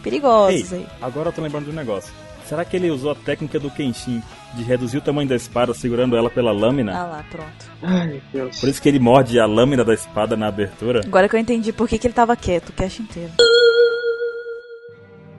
perigosos 0.02 0.72
Ei, 0.72 0.78
aí. 0.80 0.86
agora 1.02 1.28
eu 1.28 1.32
tô 1.32 1.42
lembrando 1.42 1.64
de 1.64 1.70
um 1.70 1.74
negócio. 1.74 2.12
Será 2.48 2.64
que 2.64 2.76
ele 2.76 2.90
usou 2.90 3.10
a 3.10 3.14
técnica 3.16 3.58
do 3.58 3.68
Kenshin 3.68 4.22
de 4.54 4.62
reduzir 4.62 4.98
o 4.98 5.00
tamanho 5.00 5.28
da 5.28 5.34
espada 5.34 5.74
segurando 5.74 6.16
ela 6.16 6.30
pela 6.30 6.52
lâmina? 6.52 6.96
Ah 6.96 7.04
lá, 7.04 7.24
pronto. 7.28 7.66
Ai, 7.82 8.22
meu 8.32 8.44
Deus. 8.44 8.60
Por 8.60 8.68
isso 8.68 8.80
que 8.80 8.88
ele 8.88 9.00
morde 9.00 9.40
a 9.40 9.46
lâmina 9.46 9.84
da 9.84 9.92
espada 9.92 10.36
na 10.36 10.46
abertura? 10.46 11.00
Agora 11.04 11.28
que 11.28 11.34
eu 11.34 11.40
entendi 11.40 11.72
por 11.72 11.88
que, 11.88 11.98
que 11.98 12.06
ele 12.06 12.14
tava 12.14 12.36
quieto 12.36 12.68
o 12.68 12.72
cast 12.72 13.02
inteiro. 13.02 13.32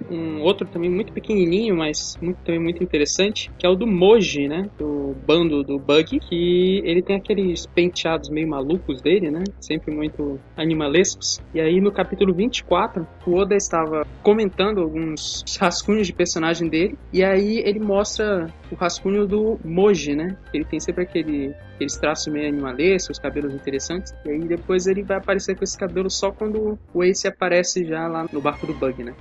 Um 0.10 0.41
outro 0.41 0.68
também 0.68 0.89
muito 0.89 1.14
pequenininho, 1.14 1.76
mas 1.76 2.18
muito, 2.22 2.38
também 2.38 2.60
muito 2.60 2.84
interessante, 2.84 3.51
que 3.58 3.66
é 3.66 3.70
o 3.70 3.76
do 3.76 3.88
Moji, 3.88 4.47
né? 4.47 4.70
Do 4.78 5.16
bando 5.26 5.64
do 5.64 5.78
Bug, 5.78 6.20
que 6.20 6.82
ele 6.84 7.01
tem 7.01 7.16
aqueles 7.16 7.66
penteados 7.66 8.30
meio 8.30 8.47
malucos 8.47 9.01
dele, 9.01 9.32
né? 9.32 9.43
Sempre 9.60 9.93
muito 9.93 10.39
animalescos. 10.55 11.39
E 11.53 11.60
aí 11.60 11.80
no 11.82 11.91
capítulo 11.91 12.34
24, 12.34 13.08
o 13.26 13.36
Oda 13.36 13.55
estava 13.55 14.05
comentando 14.24 14.82
alguns 14.82 15.43
rascunhos 15.60 16.08
de 16.08 16.14
personagem 16.14 16.70
dele, 16.70 16.97
e 17.12 17.24
aí 17.24 17.60
ele 17.60 17.80
mostra 17.80 18.53
o 18.72 18.76
rascunho 18.76 19.26
do 19.26 19.60
Moji, 19.64 20.16
né? 20.16 20.38
Ele 20.53 20.66
tem 20.66 20.80
sempre 20.80 21.03
aquele 21.03 21.53
aqueles 21.78 21.95
traços 21.95 22.34
meio 22.34 22.47
animalescos, 22.47 23.20
cabelos 23.20 23.53
interessantes. 23.53 24.14
E 24.26 24.30
aí 24.32 24.39
depois 24.39 24.88
ele 24.88 25.03
vai 25.03 25.18
aparecer 25.18 25.55
com 25.55 25.64
esse 25.64 25.78
cabelo 25.78 26.10
só 26.10 26.32
quando 26.32 26.78
o 26.93 27.03
Ace 27.03 27.28
aparece 27.28 27.86
já 27.86 28.08
lá 28.08 28.26
no 28.32 28.41
barco 28.41 28.66
do 28.66 28.74
Bug, 28.74 29.03
né? 29.03 29.14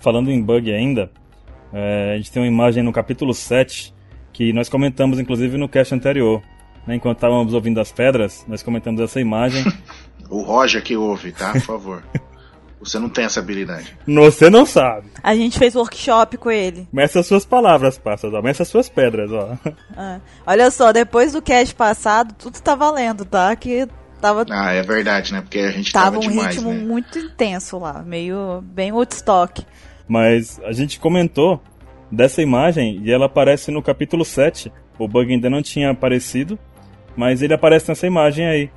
Falando 0.00 0.30
em 0.30 0.42
bug 0.42 0.72
ainda, 0.72 1.10
é, 1.72 2.12
a 2.14 2.16
gente 2.16 2.30
tem 2.30 2.42
uma 2.42 2.48
imagem 2.48 2.82
no 2.82 2.92
capítulo 2.92 3.34
7 3.34 3.94
que 4.32 4.52
nós 4.52 4.68
comentamos 4.68 5.18
inclusive 5.18 5.56
no 5.56 5.68
cast 5.68 5.94
anterior. 5.94 6.42
Né, 6.86 6.96
enquanto 6.96 7.18
estávamos 7.18 7.52
ouvindo 7.52 7.80
as 7.80 7.92
pedras, 7.92 8.44
nós 8.48 8.62
comentamos 8.62 9.00
essa 9.00 9.20
imagem. 9.20 9.64
o 10.30 10.42
Roger 10.42 10.82
que 10.82 10.96
ouve, 10.96 11.32
tá? 11.32 11.52
Por 11.52 11.60
favor. 11.60 12.02
Você 12.80 12.98
não 12.98 13.08
tem 13.08 13.24
essa 13.24 13.40
habilidade. 13.40 13.96
Você 14.06 14.48
não 14.48 14.64
sabe. 14.64 15.08
A 15.22 15.34
gente 15.34 15.58
fez 15.58 15.74
workshop 15.74 16.36
com 16.36 16.50
ele. 16.50 16.86
Meça 16.92 17.20
as 17.20 17.26
suas 17.26 17.44
palavras, 17.44 17.98
passas, 17.98 18.32
ó. 18.32 18.40
Meça 18.40 18.62
as 18.62 18.68
suas 18.68 18.88
pedras, 18.88 19.32
ó. 19.32 19.56
Ah, 19.96 20.20
olha 20.46 20.70
só, 20.70 20.92
depois 20.92 21.32
do 21.32 21.42
cast 21.42 21.74
passado, 21.74 22.32
tudo 22.38 22.60
tá 22.60 22.76
valendo, 22.76 23.24
tá? 23.24 23.54
Que 23.56 23.88
tava. 24.20 24.46
Ah, 24.48 24.72
é 24.72 24.82
verdade, 24.82 25.32
né? 25.32 25.40
Porque 25.40 25.58
a 25.58 25.72
gente 25.72 25.92
tava, 25.92 26.12
tava 26.12 26.18
um 26.18 26.28
demais, 26.30 26.54
ritmo 26.54 26.72
né? 26.72 26.80
muito 26.80 27.18
intenso 27.18 27.78
lá, 27.78 28.00
meio 28.02 28.62
bem 28.62 28.92
Woodstock. 28.92 29.66
Mas 30.08 30.60
a 30.64 30.72
gente 30.72 30.98
comentou 30.98 31.60
dessa 32.10 32.40
imagem 32.40 33.00
e 33.04 33.12
ela 33.12 33.26
aparece 33.26 33.70
no 33.70 33.82
capítulo 33.82 34.24
7. 34.24 34.72
O 34.98 35.06
bug 35.06 35.32
ainda 35.32 35.50
não 35.50 35.62
tinha 35.62 35.90
aparecido, 35.90 36.58
mas 37.14 37.42
ele 37.42 37.54
aparece 37.54 37.88
nessa 37.88 38.06
imagem 38.06 38.46
aí. 38.46 38.70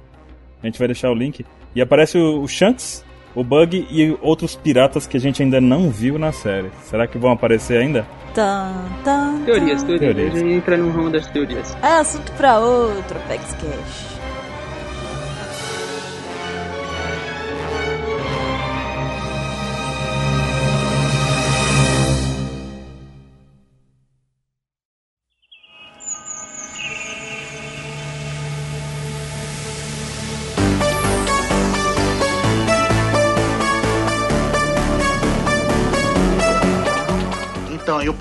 A 0.62 0.68
gente 0.68 0.78
vai 0.78 0.88
deixar 0.88 1.10
o 1.10 1.16
link. 1.16 1.46
E 1.74 1.82
aparece 1.82 2.18
o, 2.18 2.42
o 2.42 2.48
Shanks, 2.48 3.04
o 3.34 3.44
Bug 3.44 3.88
e 3.90 4.18
outros 4.22 4.56
piratas 4.56 5.08
que 5.08 5.18
a 5.18 5.20
gente 5.20 5.42
ainda 5.42 5.62
não 5.62 5.90
viu 5.90 6.20
na 6.20 6.32
série. 6.32 6.70
Será 6.84 7.08
que 7.08 7.18
vão 7.18 7.32
aparecer 7.32 7.78
ainda? 7.78 8.06
Tan, 8.34 8.74
tan, 9.04 9.44
Teorias, 9.46 9.82
tan. 9.84 9.98
teorias. 9.98 10.16
Teorias. 10.16 10.36
A 10.36 10.38
gente 10.40 10.54
entra 10.54 10.78
no 10.78 10.92
ramo 10.92 11.10
das 11.10 11.28
teorias. 11.28 11.76
É 11.82 11.94
assunto 11.94 12.32
pra 12.34 12.60
outro, 12.60 13.18
Pex 13.28 13.54
Cash. 13.54 14.11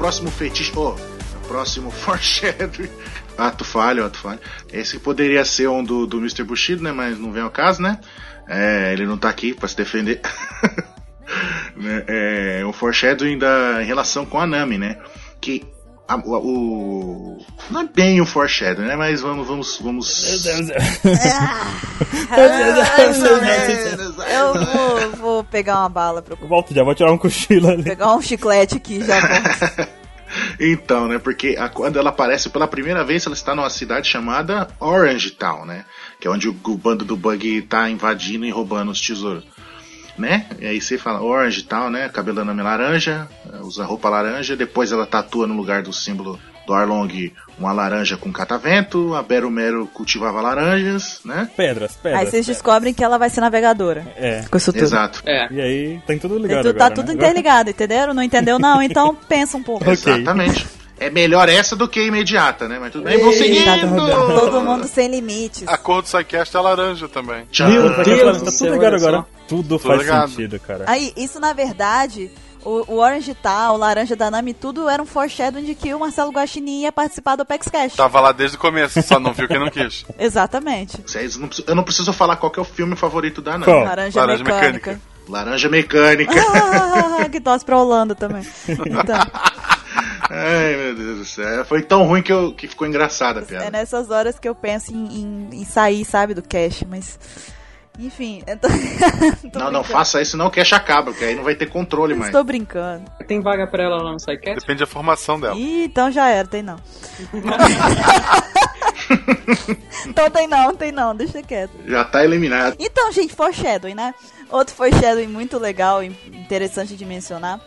Próximo 0.01 0.31
fetiche. 0.31 0.73
Oh, 0.75 0.93
o 0.93 1.47
próximo 1.47 1.91
foreshadowing. 1.93 2.89
Ato 3.37 3.65
falho, 3.65 4.07
ato 4.07 4.19
falho. 4.19 4.41
Esse 4.73 4.99
poderia 4.99 5.45
ser 5.45 5.69
um 5.69 5.85
do, 5.85 6.07
do 6.07 6.17
Mr. 6.17 6.43
Bushido, 6.43 6.83
né? 6.83 6.91
Mas 6.91 7.19
não 7.19 7.31
vem 7.31 7.43
ao 7.43 7.51
caso, 7.51 7.83
né? 7.83 8.01
É, 8.49 8.95
ele 8.95 9.05
não 9.05 9.19
tá 9.19 9.29
aqui 9.29 9.53
pra 9.53 9.69
se 9.69 9.77
defender. 9.77 10.21
Né, 11.77 12.05
é, 12.09 12.65
o 12.67 12.73
foreshadowing 12.73 13.39
da, 13.39 13.81
em 13.81 13.87
relação 13.87 14.27
com 14.27 14.39
a 14.39 14.47
Nami, 14.47 14.77
né? 14.77 14.99
Que 15.41 15.65
a- 16.15 16.23
o, 16.25 17.37
o- 17.37 17.45
Não 17.71 17.81
é 17.83 17.85
bem 17.89 18.21
o 18.21 18.27
foreshadowing, 18.27 18.87
né? 18.89 18.97
Mas 18.97 19.21
vamos. 19.21 19.47
vamos, 19.47 19.79
vamos... 19.81 20.45
Eu 24.31 24.55
vou, 24.65 25.11
vou 25.17 25.45
pegar 25.45 25.81
uma 25.81 25.89
bala 25.89 26.23
pra 26.23 26.35
Volto 26.37 26.75
já, 26.75 26.83
vou 26.83 26.95
tirar 26.95 27.13
um 27.13 27.19
cochilo 27.19 27.69
ali. 27.69 27.83
pegar 27.83 28.15
um 28.15 28.21
chiclete 28.23 28.77
aqui 28.77 29.05
já 29.05 29.21
volto. 29.21 29.89
Então, 30.61 31.09
né? 31.09 31.19
Porque 31.19 31.57
a- 31.59 31.69
quando 31.69 31.99
ela 31.99 32.11
aparece 32.11 32.49
pela 32.51 32.69
primeira 32.69 33.03
vez, 33.05 33.27
ela 33.27 33.35
está 33.35 33.53
numa 33.53 33.69
cidade 33.69 34.07
chamada 34.07 34.69
Orange 34.79 35.33
Town, 35.33 35.65
né? 35.67 35.85
Que 36.21 36.29
é 36.29 36.31
onde 36.31 36.49
o, 36.49 36.57
o 36.67 36.77
bando 36.79 37.05
do 37.05 37.17
Bug 37.17 37.63
tá 37.63 37.91
invadindo 37.91 38.47
e 38.47 38.51
roubando 38.51 38.93
os 38.93 39.01
tesouros. 39.01 39.43
Né? 40.21 40.45
E 40.61 40.67
aí 40.67 40.81
você 40.81 40.99
fala 40.99 41.23
Orange 41.23 41.63
Town, 41.63 41.89
né? 41.89 42.09
Cabelo 42.11 42.45
da 42.45 42.53
laranja, 42.63 43.27
eh, 43.51 43.57
usa 43.63 43.85
roupa 43.85 44.11
laranja. 44.11 44.55
Depois 44.55 44.93
ela 44.93 45.07
tatua 45.07 45.47
no 45.47 45.55
lugar 45.55 45.83
do 45.83 45.95
símbolo 45.95 46.39
do 46.67 46.75
Arlong 46.75 47.33
uma 47.59 47.73
laranja 47.73 48.19
com 48.19 48.31
catavento. 48.31 49.15
A 49.15 49.23
Bero 49.23 49.51
Mero 49.51 49.87
cultivava 49.87 50.43
laranjas, 50.43 51.21
né? 51.25 51.49
Pedras, 51.57 51.97
pedras. 51.97 52.21
Aí 52.21 52.27
vocês 52.31 52.45
descobrem 52.45 52.93
que 52.93 53.03
ela 53.03 53.17
vai 53.19 53.31
ser 53.31 53.41
navegadora. 53.41 54.07
É. 54.15 54.45
Com 54.51 54.59
isso 54.59 54.73
tudo. 54.73 54.83
Exato. 54.85 55.23
É. 55.25 55.49
E 55.51 55.61
aí, 55.61 56.01
tem 56.07 56.19
tudo 56.19 56.39
E 56.39 56.43
ligado 56.43 56.65
tu- 56.65 56.75
tá 56.75 56.85
agora, 56.87 56.95
tudo 56.95 57.09
né? 57.09 57.15
interligado, 57.15 57.71
entenderam? 57.71 58.13
Não 58.13 58.23
entendeu 58.23 58.59
não? 58.59 58.83
Então 58.83 59.17
pensa 59.27 59.57
um 59.57 59.63
pouco. 59.63 59.89
Exatamente. 59.91 60.67
É 60.99 61.09
melhor 61.09 61.49
essa 61.49 61.75
do 61.75 61.89
que 61.89 61.99
imediata, 62.07 62.69
né? 62.69 62.79
Mas 62.79 62.93
tudo 62.93 63.05
bem, 63.05 63.19
vou 63.19 63.33
seguindo! 63.33 63.97
Todo 64.39 64.61
mundo 64.61 64.87
sem 64.87 65.09
limites. 65.09 65.67
A 65.67 65.79
cor 65.79 66.03
do 66.03 66.05
Psycast 66.05 66.55
é 66.55 66.61
laranja 66.61 67.09
também. 67.09 67.45
Tchau. 67.51 67.71
Meu 67.71 68.05
Deus 68.05 68.43
tá 68.43 68.51
tudo 68.59 68.73
ligado 68.75 68.97
agora. 68.97 69.25
Tudo 69.51 69.79
faz 69.79 70.01
ligado. 70.01 70.29
sentido, 70.31 70.59
cara. 70.61 70.85
Aí, 70.87 71.13
isso 71.17 71.39
na 71.41 71.53
verdade, 71.53 72.31
o, 72.65 72.93
o 72.93 72.97
Orange 72.99 73.35
Tal, 73.35 73.75
o 73.75 73.77
Laranja 73.79 74.15
da 74.17 74.31
Nami, 74.31 74.55
tudo 74.55 74.89
era 74.89 75.03
um 75.03 75.07
foreshadowing 75.07 75.65
de 75.65 75.75
que 75.75 75.93
o 75.93 75.99
Marcelo 76.01 76.31
Guaxinim 76.33 76.83
ia 76.83 76.93
participar 76.93 77.37
do 77.37 77.43
Apex 77.43 77.67
Cash. 77.69 77.95
Tava 77.97 78.21
lá 78.21 78.33
desde 78.33 78.57
o 78.57 78.61
começo, 78.61 79.03
só 79.03 79.19
não 79.21 79.33
viu 79.33 79.47
quem 79.49 79.59
não 79.59 79.69
quis. 79.71 80.05
Exatamente. 80.19 81.03
Vocês 81.07 81.37
não 81.37 81.49
precis- 81.49 81.65
Eu 81.69 81.75
não 81.75 81.83
preciso 81.83 82.13
falar 82.13 82.37
qual 82.37 82.51
que 82.51 82.59
é 82.59 82.63
o 82.63 82.65
filme 82.65 82.97
favorito 82.97 83.43
da 83.43 83.53
Nami. 83.53 83.65
Qual? 83.65 83.85
Laranja, 83.85 84.19
Laranja 84.21 84.45
mecânica. 84.45 84.71
Mecânica. 84.73 85.01
Laranja 85.29 85.69
Mecânica. 85.69 86.33
Ah, 87.23 87.29
que 87.29 87.41
tosse 87.41 87.65
pra 87.65 87.79
Holanda 87.79 88.15
também. 88.17 88.43
Então, 88.69 89.19
Ai, 90.31 90.77
meu 90.77 90.95
Deus 90.95 91.19
do 91.19 91.25
céu. 91.25 91.65
Foi 91.65 91.83
tão 91.83 92.05
ruim 92.05 92.23
que, 92.23 92.33
eu, 92.33 92.53
que 92.53 92.69
ficou 92.69 92.87
engraçada 92.87 93.41
a 93.41 93.43
é 93.43 93.47
piada. 93.47 93.71
nessas 93.71 94.11
horas 94.11 94.39
que 94.39 94.49
eu 94.49 94.55
penso 94.55 94.93
em, 94.93 95.07
em- 95.07 95.49
em 95.61 95.65
sair, 95.65 96.05
sabe, 96.05 96.35
do 96.35 96.43
cash, 96.43 96.85
mas. 96.89 97.19
Enfim, 98.01 98.43
tô, 99.53 99.59
Não, 99.59 99.71
não, 99.71 99.85
faça 99.85 100.21
isso 100.23 100.37
não, 100.37 100.47
o 100.47 100.51
cash 100.51 100.73
acaba, 100.73 101.11
porque 101.13 101.25
aí 101.25 101.35
não 101.35 101.45
vai 101.45 101.55
ter 101.55 101.67
controle 101.67 102.15
mais. 102.15 102.31
Estou 102.31 102.43
brincando. 102.43 103.05
Tem 103.29 103.41
vaga 103.41 103.67
pra 103.67 103.85
ela 103.85 104.03
lá 104.03 104.13
no 104.13 104.19
SciCast? 104.19 104.61
Depende 104.61 104.81
da 104.81 104.87
formação 104.87 105.39
dela. 105.39 105.57
Ih, 105.57 105.85
então 105.85 106.11
já 106.11 106.29
era, 106.31 106.49
tem 106.49 106.63
não. 106.63 106.77
então 110.07 110.31
tem 110.31 110.47
não, 110.47 110.75
tem 110.75 110.93
não, 110.93 111.15
deixa 111.15 111.43
quieto. 111.43 111.73
Já 111.87 112.05
tá 112.05 112.25
eliminado. 112.25 112.77
Então, 112.79 113.11
gente, 113.13 113.35
foreshadowing, 113.35 113.95
né? 113.95 114.15
Outro 114.51 114.75
foreshadowing 114.75 115.27
muito 115.27 115.59
legal 115.59 116.03
e 116.03 116.09
interessante 116.33 116.97
de 116.97 117.05
mencionar 117.05 117.61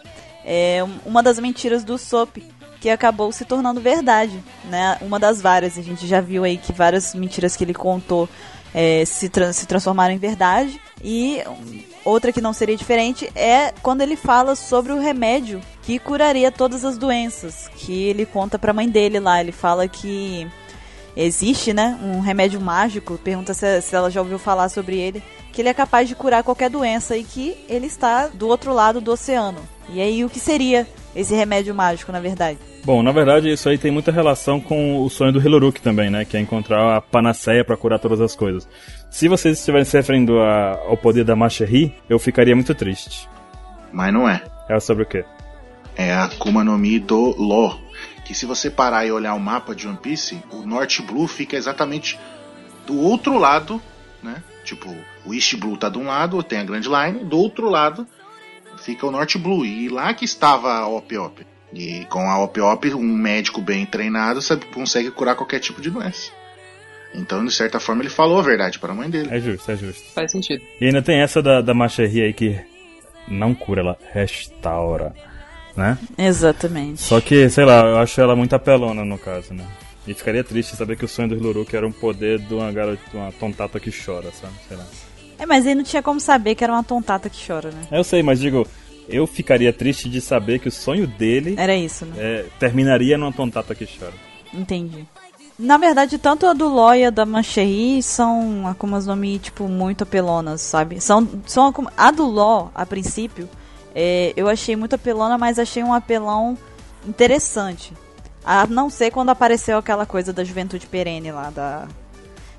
é 0.45 0.83
um- 0.83 0.99
uma 1.05 1.23
das 1.23 1.39
mentiras 1.39 1.83
do 1.83 1.97
Soap, 1.97 2.37
que 2.81 2.89
acabou 2.89 3.31
se 3.31 3.45
tornando 3.45 3.79
verdade, 3.79 4.43
né? 4.65 4.97
Uma 5.01 5.19
das 5.19 5.41
várias, 5.41 5.77
a 5.77 5.81
gente 5.81 6.05
já 6.05 6.19
viu 6.19 6.43
aí 6.43 6.57
que 6.57 6.73
várias 6.73 7.15
mentiras 7.15 7.55
que 7.55 7.63
ele 7.63 7.73
contou 7.73 8.27
é, 8.73 9.03
se, 9.05 9.29
tra- 9.29 9.53
se 9.53 9.65
transformaram 9.65 10.13
em 10.13 10.17
verdade. 10.17 10.79
E 11.03 11.43
outra 12.05 12.31
que 12.31 12.41
não 12.41 12.53
seria 12.53 12.77
diferente 12.77 13.29
é 13.35 13.73
quando 13.81 14.01
ele 14.01 14.15
fala 14.15 14.55
sobre 14.55 14.91
o 14.91 14.99
remédio 14.99 15.61
que 15.81 15.99
curaria 15.99 16.51
todas 16.51 16.85
as 16.85 16.97
doenças, 16.97 17.69
que 17.75 18.03
ele 18.05 18.25
conta 18.25 18.57
pra 18.57 18.73
mãe 18.73 18.87
dele 18.87 19.19
lá. 19.19 19.41
Ele 19.41 19.51
fala 19.51 19.87
que 19.87 20.47
existe, 21.15 21.73
né, 21.73 21.99
um 22.01 22.21
remédio 22.21 22.59
mágico, 22.59 23.17
pergunta 23.17 23.53
se, 23.53 23.81
se 23.81 23.95
ela 23.95 24.09
já 24.09 24.21
ouviu 24.21 24.39
falar 24.39 24.69
sobre 24.69 24.97
ele, 24.97 25.21
que 25.51 25.61
ele 25.61 25.69
é 25.69 25.73
capaz 25.73 26.07
de 26.07 26.15
curar 26.15 26.41
qualquer 26.43 26.69
doença 26.69 27.15
e 27.15 27.23
que 27.23 27.55
ele 27.69 27.85
está 27.85 28.27
do 28.27 28.47
outro 28.47 28.73
lado 28.73 28.99
do 28.99 29.11
oceano. 29.11 29.59
E 29.89 30.01
aí 30.01 30.25
o 30.25 30.29
que 30.29 30.39
seria 30.39 30.87
esse 31.15 31.33
remédio 31.35 31.73
mágico, 31.75 32.11
na 32.11 32.19
verdade? 32.19 32.57
Bom, 32.85 33.01
na 33.03 33.11
verdade, 33.11 33.51
isso 33.51 33.69
aí 33.69 33.77
tem 33.77 33.91
muita 33.91 34.11
relação 34.11 34.59
com 34.59 35.01
o 35.03 35.09
sonho 35.09 35.31
do 35.31 35.39
Hiluruk 35.39 35.81
também, 35.81 36.09
né? 36.09 36.25
Que 36.25 36.35
é 36.37 36.39
encontrar 36.39 36.97
a 36.97 37.01
panaceia 37.01 37.63
pra 37.63 37.77
curar 37.77 37.99
todas 37.99 38.19
as 38.19 38.35
coisas. 38.35 38.67
Se 39.09 39.27
vocês 39.27 39.59
estiverem 39.59 39.85
se 39.85 39.95
referindo 39.95 40.39
a- 40.39 40.79
ao 40.87 40.97
poder 40.97 41.23
da 41.23 41.35
Macherry, 41.35 41.95
eu 42.09 42.19
ficaria 42.19 42.55
muito 42.55 42.73
triste. 42.75 43.29
Mas 43.91 44.11
não 44.13 44.27
é. 44.27 44.43
É 44.69 44.79
sobre 44.79 45.03
o 45.03 45.05
quê? 45.05 45.23
É 45.95 46.11
a 46.11 46.23
Akuma 46.25 46.63
no 46.63 46.77
Mi 46.77 46.99
do 46.99 47.35
Law. 47.41 47.79
Que 48.25 48.33
se 48.33 48.45
você 48.45 48.69
parar 48.69 49.05
e 49.05 49.11
olhar 49.11 49.33
o 49.35 49.39
mapa 49.39 49.75
de 49.75 49.87
One 49.87 49.97
Piece, 49.97 50.41
o 50.51 50.65
North 50.65 51.01
Blue 51.01 51.27
fica 51.27 51.55
exatamente 51.57 52.17
do 52.87 52.99
outro 52.99 53.37
lado, 53.37 53.81
né? 54.23 54.41
Tipo, 54.63 54.89
o 55.25 55.33
East 55.33 55.55
Blue 55.57 55.75
tá 55.77 55.89
de 55.89 55.97
um 55.97 56.05
lado, 56.07 56.41
tem 56.41 56.59
a 56.59 56.63
Grand 56.63 56.81
Line, 56.81 57.23
do 57.25 57.37
outro 57.37 57.69
lado 57.69 58.07
fica 58.83 59.05
o 59.05 59.11
North 59.11 59.37
Blue. 59.37 59.65
E 59.65 59.89
lá 59.89 60.13
que 60.13 60.25
estava 60.25 60.71
a 60.71 60.87
Op 60.87 61.17
Op. 61.17 61.45
E 61.73 62.05
com 62.05 62.29
a 62.29 62.43
Op 62.43 62.59
Op, 62.61 62.93
um 62.93 63.17
médico 63.17 63.61
bem 63.61 63.85
treinado 63.85 64.41
sabe, 64.41 64.65
consegue 64.67 65.09
curar 65.11 65.35
qualquer 65.35 65.59
tipo 65.59 65.81
de 65.81 65.89
doença. 65.89 66.31
Então, 67.15 67.45
de 67.45 67.51
certa 67.51 67.79
forma, 67.79 68.01
ele 68.01 68.09
falou 68.09 68.39
a 68.39 68.41
verdade 68.41 68.79
para 68.79 68.91
a 68.91 68.95
mãe 68.95 69.09
dele. 69.09 69.29
É 69.31 69.39
justo, 69.39 69.71
é 69.71 69.75
justo. 69.75 70.03
Faz 70.13 70.31
sentido. 70.31 70.63
E 70.81 70.85
ainda 70.85 71.01
tem 71.01 71.21
essa 71.21 71.41
da, 71.41 71.61
da 71.61 71.73
Macherry 71.73 72.23
aí 72.23 72.33
que 72.33 72.59
não 73.27 73.53
cura, 73.53 73.81
ela 73.81 73.97
restaura, 74.11 75.13
né? 75.75 75.97
Exatamente. 76.17 77.01
Só 77.01 77.21
que, 77.21 77.49
sei 77.49 77.65
lá, 77.65 77.85
eu 77.85 77.97
acho 77.97 78.19
ela 78.19 78.35
muito 78.35 78.55
apelona 78.55 79.05
no 79.05 79.17
caso, 79.17 79.53
né? 79.53 79.65
E 80.07 80.13
ficaria 80.13 80.43
triste 80.43 80.75
saber 80.75 80.97
que 80.97 81.05
o 81.05 81.07
sonho 81.07 81.29
do 81.29 81.35
Hiluruk 81.35 81.73
era 81.75 81.87
um 81.87 81.91
poder 81.91 82.39
de 82.39 82.53
uma 82.53 82.71
garota, 82.71 83.01
de 83.09 83.15
uma 83.15 83.31
tontata 83.31 83.79
que 83.79 83.91
chora, 83.91 84.31
sabe? 84.31 84.53
Sei 84.67 84.75
lá. 84.75 84.85
É, 85.39 85.45
mas 85.45 85.65
ele 85.65 85.75
não 85.75 85.83
tinha 85.83 86.01
como 86.03 86.19
saber 86.19 86.55
que 86.55 86.63
era 86.63 86.73
uma 86.73 86.83
tontata 86.83 87.29
que 87.29 87.45
chora, 87.45 87.69
né? 87.71 87.81
Eu 87.91 88.03
sei, 88.03 88.21
mas 88.23 88.39
digo, 88.39 88.65
eu 89.09 89.25
ficaria 89.27 89.73
triste 89.73 90.09
de 90.09 90.21
saber 90.21 90.59
que 90.59 90.67
o 90.67 90.71
sonho 90.71 91.05
dele 91.07 91.55
Era 91.57 91.75
isso, 91.75 92.05
né? 92.05 92.13
é, 92.17 92.45
terminaria 92.59 93.17
numa 93.17 93.31
tontata 93.33 93.73
que 93.75 93.85
chora. 93.85 94.13
Entendi. 94.53 95.05
Na 95.57 95.77
verdade, 95.77 96.17
tanto 96.17 96.47
a 96.47 96.53
do 96.53 96.67
Ló 96.67 96.93
e 96.93 97.05
a 97.05 97.09
da 97.11 97.25
Mancherry 97.25 98.01
são 98.01 98.67
Akumas 98.67 99.05
no 99.05 99.15
Mi, 99.15 99.37
tipo, 99.37 99.67
muito 99.67 100.03
apelonas, 100.03 100.61
sabe? 100.61 100.99
São, 100.99 101.27
são 101.45 101.67
Akuma- 101.67 101.93
A 101.95 102.09
do 102.11 102.25
Ló, 102.25 102.69
a 102.73 102.85
princípio, 102.85 103.47
É, 103.95 104.33
eu 104.35 104.47
achei 104.49 104.75
muito 104.75 104.95
apelona, 104.95 105.37
mas 105.37 105.59
achei 105.59 105.83
um 105.83 105.93
apelão 105.93 106.57
interessante. 107.07 107.93
A 108.43 108.65
não 108.65 108.89
ser 108.89 109.11
quando 109.11 109.29
apareceu 109.29 109.77
aquela 109.77 110.03
coisa 110.05 110.33
da 110.33 110.43
juventude 110.43 110.87
perene 110.87 111.31
lá, 111.31 111.49
da... 111.51 111.87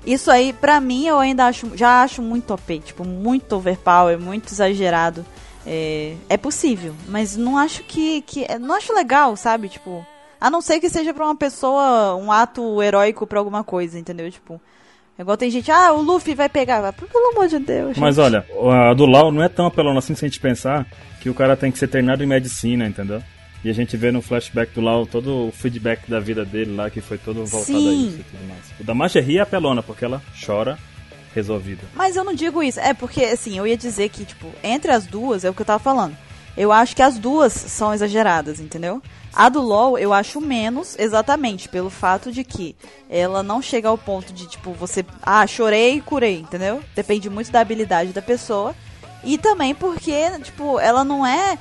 Isso 0.05 0.29
aí, 0.29 0.53
pra 0.53 0.79
mim, 0.79 1.07
eu 1.07 1.17
ainda 1.17 1.45
acho, 1.45 1.75
já 1.75 2.03
acho 2.03 2.21
muito 2.21 2.53
OP, 2.53 2.79
tipo, 2.79 3.03
muito 3.03 3.55
overpower, 3.55 4.19
muito 4.19 4.51
exagerado. 4.53 5.25
É, 5.65 6.13
é 6.29 6.37
possível, 6.37 6.93
mas 7.07 7.35
não 7.35 7.57
acho 7.57 7.83
que, 7.83 8.21
que. 8.21 8.45
Não 8.59 8.75
acho 8.75 8.93
legal, 8.93 9.35
sabe? 9.35 9.67
Tipo. 9.67 10.05
A 10.39 10.49
não 10.49 10.61
ser 10.61 10.79
que 10.79 10.89
seja 10.89 11.13
pra 11.13 11.25
uma 11.25 11.35
pessoa 11.35 12.15
um 12.15 12.31
ato 12.31 12.83
heróico 12.83 13.25
pra 13.25 13.39
alguma 13.39 13.63
coisa, 13.63 13.97
entendeu? 13.97 14.29
Tipo. 14.29 14.61
Igual 15.17 15.37
tem 15.37 15.49
gente, 15.49 15.71
ah, 15.71 15.93
o 15.93 16.01
Luffy 16.01 16.35
vai 16.35 16.49
pegar. 16.49 16.93
Pelo 16.93 17.31
amor 17.31 17.47
de 17.47 17.57
Deus. 17.57 17.97
Mas 17.97 18.17
gente. 18.17 18.25
olha, 18.25 18.45
a 18.89 18.93
do 18.93 19.05
Lau 19.05 19.31
não 19.31 19.41
é 19.41 19.49
tão 19.49 19.65
apelona 19.65 19.99
assim 19.99 20.13
se 20.13 20.25
a 20.25 20.27
gente 20.27 20.41
pensar 20.41 20.85
que 21.21 21.29
o 21.29 21.33
cara 21.33 21.55
tem 21.55 21.71
que 21.71 21.79
ser 21.79 21.87
treinado 21.87 22.21
em 22.21 22.27
medicina, 22.27 22.85
entendeu? 22.85 23.23
E 23.65 23.69
a 23.71 23.73
gente 23.73 23.97
vê 23.97 24.11
no 24.11 24.21
flashback 24.21 24.75
do 24.75 24.81
Lau 24.81 25.07
todo 25.07 25.47
o 25.47 25.51
feedback 25.51 26.07
da 26.07 26.19
vida 26.19 26.45
dele 26.45 26.75
lá, 26.75 26.87
que 26.87 27.01
foi 27.01 27.17
todo 27.17 27.43
voltado 27.47 27.79
Sim. 27.79 27.89
a 27.89 27.93
isso 27.93 28.19
e 28.19 28.23
tudo 28.23 28.47
mais. 28.47 28.61
O 28.79 28.83
da 28.83 28.93
Macherry 28.93 29.39
é 29.39 29.41
apelona, 29.41 29.81
porque 29.81 30.05
ela 30.05 30.21
chora 30.45 30.77
resolvida. 31.33 31.81
Mas 31.95 32.15
eu 32.15 32.23
não 32.23 32.35
digo 32.35 32.61
isso. 32.61 32.79
É 32.79 32.93
porque, 32.93 33.23
assim, 33.23 33.57
eu 33.57 33.65
ia 33.65 33.75
dizer 33.75 34.09
que, 34.09 34.23
tipo, 34.23 34.51
entre 34.63 34.91
as 34.91 35.07
duas, 35.07 35.43
é 35.43 35.49
o 35.49 35.53
que 35.55 35.63
eu 35.63 35.65
tava 35.65 35.79
falando. 35.79 36.15
Eu 36.55 36.71
acho 36.71 36.95
que 36.95 37.01
as 37.01 37.17
duas 37.17 37.53
são 37.53 37.91
exageradas, 37.91 38.59
entendeu? 38.59 39.01
A 39.33 39.49
do 39.49 39.63
LoL 39.63 39.97
eu 39.97 40.13
acho 40.13 40.39
menos, 40.39 40.95
exatamente, 40.99 41.67
pelo 41.67 41.89
fato 41.89 42.31
de 42.31 42.43
que 42.43 42.75
ela 43.09 43.41
não 43.41 43.63
chega 43.63 43.89
ao 43.89 43.97
ponto 43.97 44.31
de, 44.31 44.47
tipo, 44.47 44.73
você. 44.73 45.03
Ah, 45.23 45.47
chorei 45.47 45.95
e 45.95 46.01
curei, 46.01 46.37
entendeu? 46.41 46.83
Depende 46.93 47.31
muito 47.31 47.51
da 47.51 47.61
habilidade 47.61 48.13
da 48.13 48.21
pessoa. 48.21 48.75
E 49.23 49.39
também 49.39 49.73
porque, 49.73 50.39
tipo, 50.43 50.79
ela 50.79 51.03
não 51.03 51.25
é. 51.25 51.57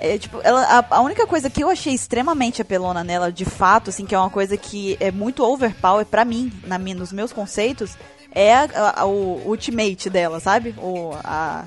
É, 0.00 0.18
tipo, 0.18 0.40
ela, 0.42 0.62
a, 0.90 0.96
a 0.96 1.00
única 1.00 1.26
coisa 1.26 1.48
que 1.50 1.62
eu 1.62 1.68
achei 1.70 1.92
extremamente 1.94 2.62
apelona 2.62 3.02
nela, 3.04 3.30
de 3.32 3.44
fato, 3.44 3.90
assim, 3.90 4.04
que 4.06 4.14
é 4.14 4.18
uma 4.18 4.30
coisa 4.30 4.56
que 4.56 4.96
é 5.00 5.10
muito 5.10 5.44
overpower 5.44 6.04
pra 6.06 6.24
mim, 6.24 6.52
na, 6.66 6.78
nos 6.78 7.12
meus 7.12 7.32
conceitos, 7.32 7.96
é 8.32 8.54
a- 8.54 8.94
a- 8.96 9.04
o 9.06 9.42
ultimate 9.46 10.08
dela, 10.10 10.38
sabe? 10.40 10.74
O, 10.78 11.12
a, 11.24 11.66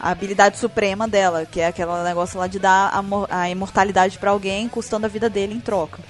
habilidade 0.00 0.56
suprema 0.58 1.08
dela, 1.08 1.44
que 1.44 1.60
é 1.60 1.66
aquele 1.66 1.90
negócio 2.04 2.38
lá 2.38 2.46
de 2.46 2.58
dar 2.60 2.90
a, 2.94 3.02
mo- 3.02 3.26
a 3.28 3.50
imortalidade 3.50 4.16
pra 4.18 4.30
alguém, 4.30 4.68
custando 4.68 5.06
a 5.06 5.08
vida 5.08 5.28
dele 5.28 5.54
em 5.54 5.60
troca. 5.60 6.00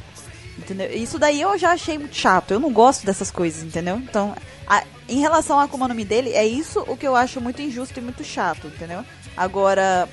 Entendeu? 0.58 0.90
Isso 0.92 1.18
daí 1.18 1.40
eu 1.40 1.56
já 1.56 1.70
achei 1.72 1.96
muito 1.96 2.14
chato. 2.14 2.50
Eu 2.50 2.60
não 2.60 2.70
gosto 2.72 3.06
dessas 3.06 3.30
coisas, 3.30 3.62
entendeu? 3.62 3.96
Então, 3.96 4.34
em 5.08 5.20
relação 5.20 5.58
à 5.58 5.62
Akuma 5.64 5.88
no 5.88 5.94
Mi 5.94 6.04
dele, 6.04 6.32
é 6.34 6.44
isso 6.44 6.84
o 6.86 6.96
que 6.96 7.06
eu 7.06 7.16
acho 7.16 7.40
muito 7.40 7.62
injusto 7.62 7.98
e 7.98 8.02
muito 8.02 8.22
chato, 8.24 8.66
entendeu? 8.66 9.02
Agora, 9.36 10.06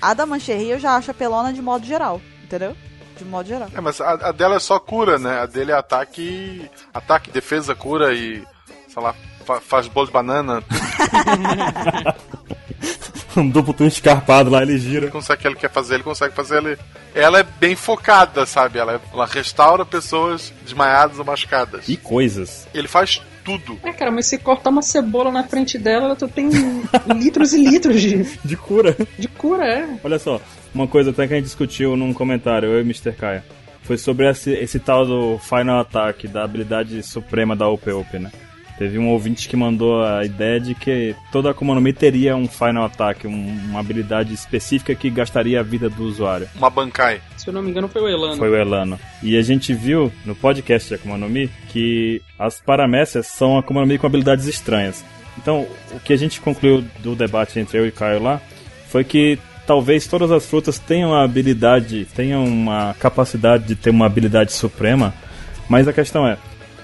a 0.00 0.14
da 0.14 0.24
Mancherry 0.26 0.70
eu 0.70 0.78
já 0.78 0.96
acho 0.96 1.10
apelona 1.10 1.52
de 1.52 1.60
modo 1.62 1.84
geral, 1.86 2.20
entendeu? 2.42 2.76
De 3.16 3.24
modo 3.24 3.48
geral. 3.48 3.68
É, 3.74 3.80
mas 3.80 4.00
a, 4.00 4.12
a 4.12 4.32
dela 4.32 4.56
é 4.56 4.60
só 4.60 4.78
cura, 4.78 5.18
né? 5.18 5.40
A 5.40 5.46
dele 5.46 5.72
é 5.72 5.74
ataque. 5.74 6.68
Ataque, 6.94 7.30
defesa, 7.30 7.74
cura 7.74 8.14
e. 8.14 8.42
sei 8.88 9.02
lá, 9.02 9.14
fa- 9.44 9.60
faz 9.60 9.86
bolo 9.88 10.06
de 10.06 10.12
banana. 10.12 10.62
Um 13.36 13.48
duplo 13.48 13.72
twin 13.72 13.86
escarpado 13.86 14.50
lá, 14.50 14.60
ele 14.62 14.76
gira. 14.76 15.04
Ele 15.04 15.12
consegue 15.12 15.38
o 15.38 15.40
que 15.42 15.48
ele 15.48 15.54
quer 15.54 15.70
fazer, 15.70 15.94
ele 15.94 16.02
consegue 16.02 16.34
fazer 16.34 16.56
ele. 16.64 16.76
Ela 17.14 17.38
é 17.38 17.42
bem 17.44 17.76
focada, 17.76 18.44
sabe? 18.44 18.78
Ela, 18.80 19.00
ela 19.12 19.24
restaura 19.26 19.84
pessoas 19.86 20.52
desmaiadas 20.64 21.16
ou 21.18 21.24
machucadas. 21.24 21.88
E 21.88 21.96
coisas. 21.96 22.66
Ele 22.74 22.88
faz 22.88 23.22
tudo. 23.58 23.80
É, 23.82 23.92
cara, 23.92 24.10
mas 24.10 24.26
se 24.26 24.38
cortar 24.38 24.70
uma 24.70 24.82
cebola 24.82 25.30
na 25.30 25.42
frente 25.44 25.78
dela, 25.78 26.14
tu 26.16 26.28
tem 26.28 26.48
litros 27.16 27.52
e 27.52 27.64
litros 27.64 28.00
de, 28.00 28.24
De 28.44 28.56
cura. 28.56 28.96
de 29.18 29.28
cura, 29.28 29.64
é. 29.66 29.88
Olha 30.02 30.18
só, 30.18 30.40
uma 30.74 30.86
coisa 30.86 31.10
até 31.10 31.26
que 31.26 31.34
a 31.34 31.36
gente 31.36 31.46
discutiu 31.46 31.96
num 31.96 32.12
comentário, 32.12 32.68
eu 32.68 32.78
e 32.78 32.82
Mr. 32.82 33.12
Kaia. 33.12 33.44
Foi 33.82 33.98
sobre 33.98 34.28
esse, 34.30 34.52
esse 34.52 34.78
tal 34.78 35.04
do 35.04 35.38
Final 35.38 35.80
Attack, 35.80 36.28
da 36.28 36.44
habilidade 36.44 37.02
suprema 37.02 37.56
da 37.56 37.68
OP, 37.68 37.90
né? 38.18 38.30
Teve 38.80 38.98
um 38.98 39.08
ouvinte 39.10 39.46
que 39.46 39.54
mandou 39.56 40.02
a 40.02 40.24
ideia 40.24 40.58
de 40.58 40.74
que 40.74 41.14
toda 41.30 41.50
Akuma 41.50 41.74
no 41.74 41.82
Mi 41.82 41.92
teria 41.92 42.34
um 42.34 42.48
Final 42.48 42.84
Attack, 42.86 43.26
um- 43.26 43.58
uma 43.68 43.78
habilidade 43.78 44.32
específica 44.32 44.94
que 44.94 45.10
gastaria 45.10 45.60
a 45.60 45.62
vida 45.62 45.90
do 45.90 46.02
usuário. 46.02 46.48
Uma 46.56 46.70
Bankai. 46.70 47.20
Se 47.36 47.46
eu 47.46 47.52
não 47.52 47.60
me 47.60 47.68
engano, 47.68 47.88
foi 47.88 48.00
o 48.00 48.08
Elano. 48.08 48.36
Foi 48.38 48.48
o 48.48 48.56
Elano. 48.56 48.98
E 49.22 49.36
a 49.36 49.42
gente 49.42 49.74
viu 49.74 50.10
no 50.24 50.34
podcast 50.34 50.88
de 50.88 50.94
Akuma 50.94 51.18
no 51.18 51.28
Mi 51.28 51.50
que 51.68 52.22
as 52.38 52.58
paramécias 52.58 53.26
são 53.26 53.58
Akuma 53.58 53.82
no 53.82 53.86
Mi 53.86 53.98
com 53.98 54.06
habilidades 54.06 54.46
estranhas. 54.46 55.04
Então, 55.36 55.66
o 55.92 56.00
que 56.00 56.14
a 56.14 56.16
gente 56.16 56.40
concluiu 56.40 56.82
do 57.00 57.14
debate 57.14 57.60
entre 57.60 57.76
eu 57.78 57.86
e 57.86 57.92
Caio 57.92 58.22
lá 58.22 58.40
foi 58.88 59.04
que 59.04 59.38
talvez 59.66 60.06
todas 60.06 60.30
as 60.30 60.46
frutas 60.46 60.78
tenham 60.78 61.12
a 61.14 61.22
habilidade, 61.22 62.06
tenham 62.16 62.44
uma 62.46 62.96
capacidade 62.98 63.64
de 63.64 63.74
ter 63.74 63.90
uma 63.90 64.06
habilidade 64.06 64.52
suprema, 64.54 65.12
mas 65.68 65.86
a 65.86 65.92
questão 65.92 66.26
é, 66.26 66.38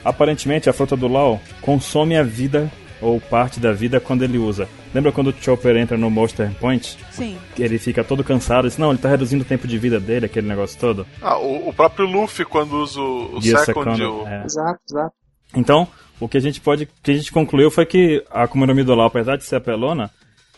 aparentemente 0.09 0.71
a 0.71 0.73
fruta 0.73 0.97
do 0.97 1.09
Lau 1.09 1.41
consome 1.61 2.17
a 2.17 2.23
vida 2.23 2.71
ou 3.03 3.21
parte 3.21 3.61
da 3.61 3.73
vida 3.73 4.01
quando 4.01 4.23
ele 4.23 4.39
usa. 4.39 4.67
Lembra 4.95 5.13
quando 5.13 5.29
o 5.29 5.35
Chopper 5.39 5.77
entra 5.77 5.99
no 5.99 6.11
Monster 6.11 6.51
Point? 6.59 6.97
Sim. 7.11 7.37
Que 7.55 7.63
ele 7.63 7.79
fica 7.79 8.03
todo 8.03 8.25
cansado, 8.25 8.67
e 8.67 8.71
diz, 8.71 8.79
não, 8.79 8.91
ele 8.91 8.99
tá 8.99 9.09
reduzindo 9.11 9.43
o 9.43 9.47
tempo 9.47 9.69
de 9.69 9.77
vida 9.77 10.01
dele, 10.01 10.25
aquele 10.27 10.49
negócio 10.49 10.79
todo. 10.81 11.07
Ah, 11.21 11.37
o, 11.39 11.69
o 11.69 11.73
próprio 11.75 12.07
Luffy, 12.07 12.45
quando 12.47 12.73
usa 12.79 12.99
o, 13.01 13.37
o 13.37 13.43
Second, 13.43 13.65
Second, 13.67 14.03
o- 14.05 14.27
é. 14.27 14.45
Exato, 14.47 14.81
exato. 14.89 15.15
Então, 15.55 15.87
o 16.19 16.27
que 16.27 16.39
a 16.39 16.41
gente 16.41 16.61
pode, 16.61 16.85
o 16.85 16.89
que 17.03 17.11
a 17.11 17.15
gente 17.15 17.31
concluiu 17.31 17.71
foi 17.71 17.85
que 17.85 18.25
a 18.31 18.45
Akuma 18.45 18.67
no 18.67 18.75
Mi 18.75 18.83
do 18.83 18.95
Lau, 18.95 19.07
apesar 19.07 19.37
de 19.37 19.45
ser 19.45 19.57
apelona, 19.57 20.11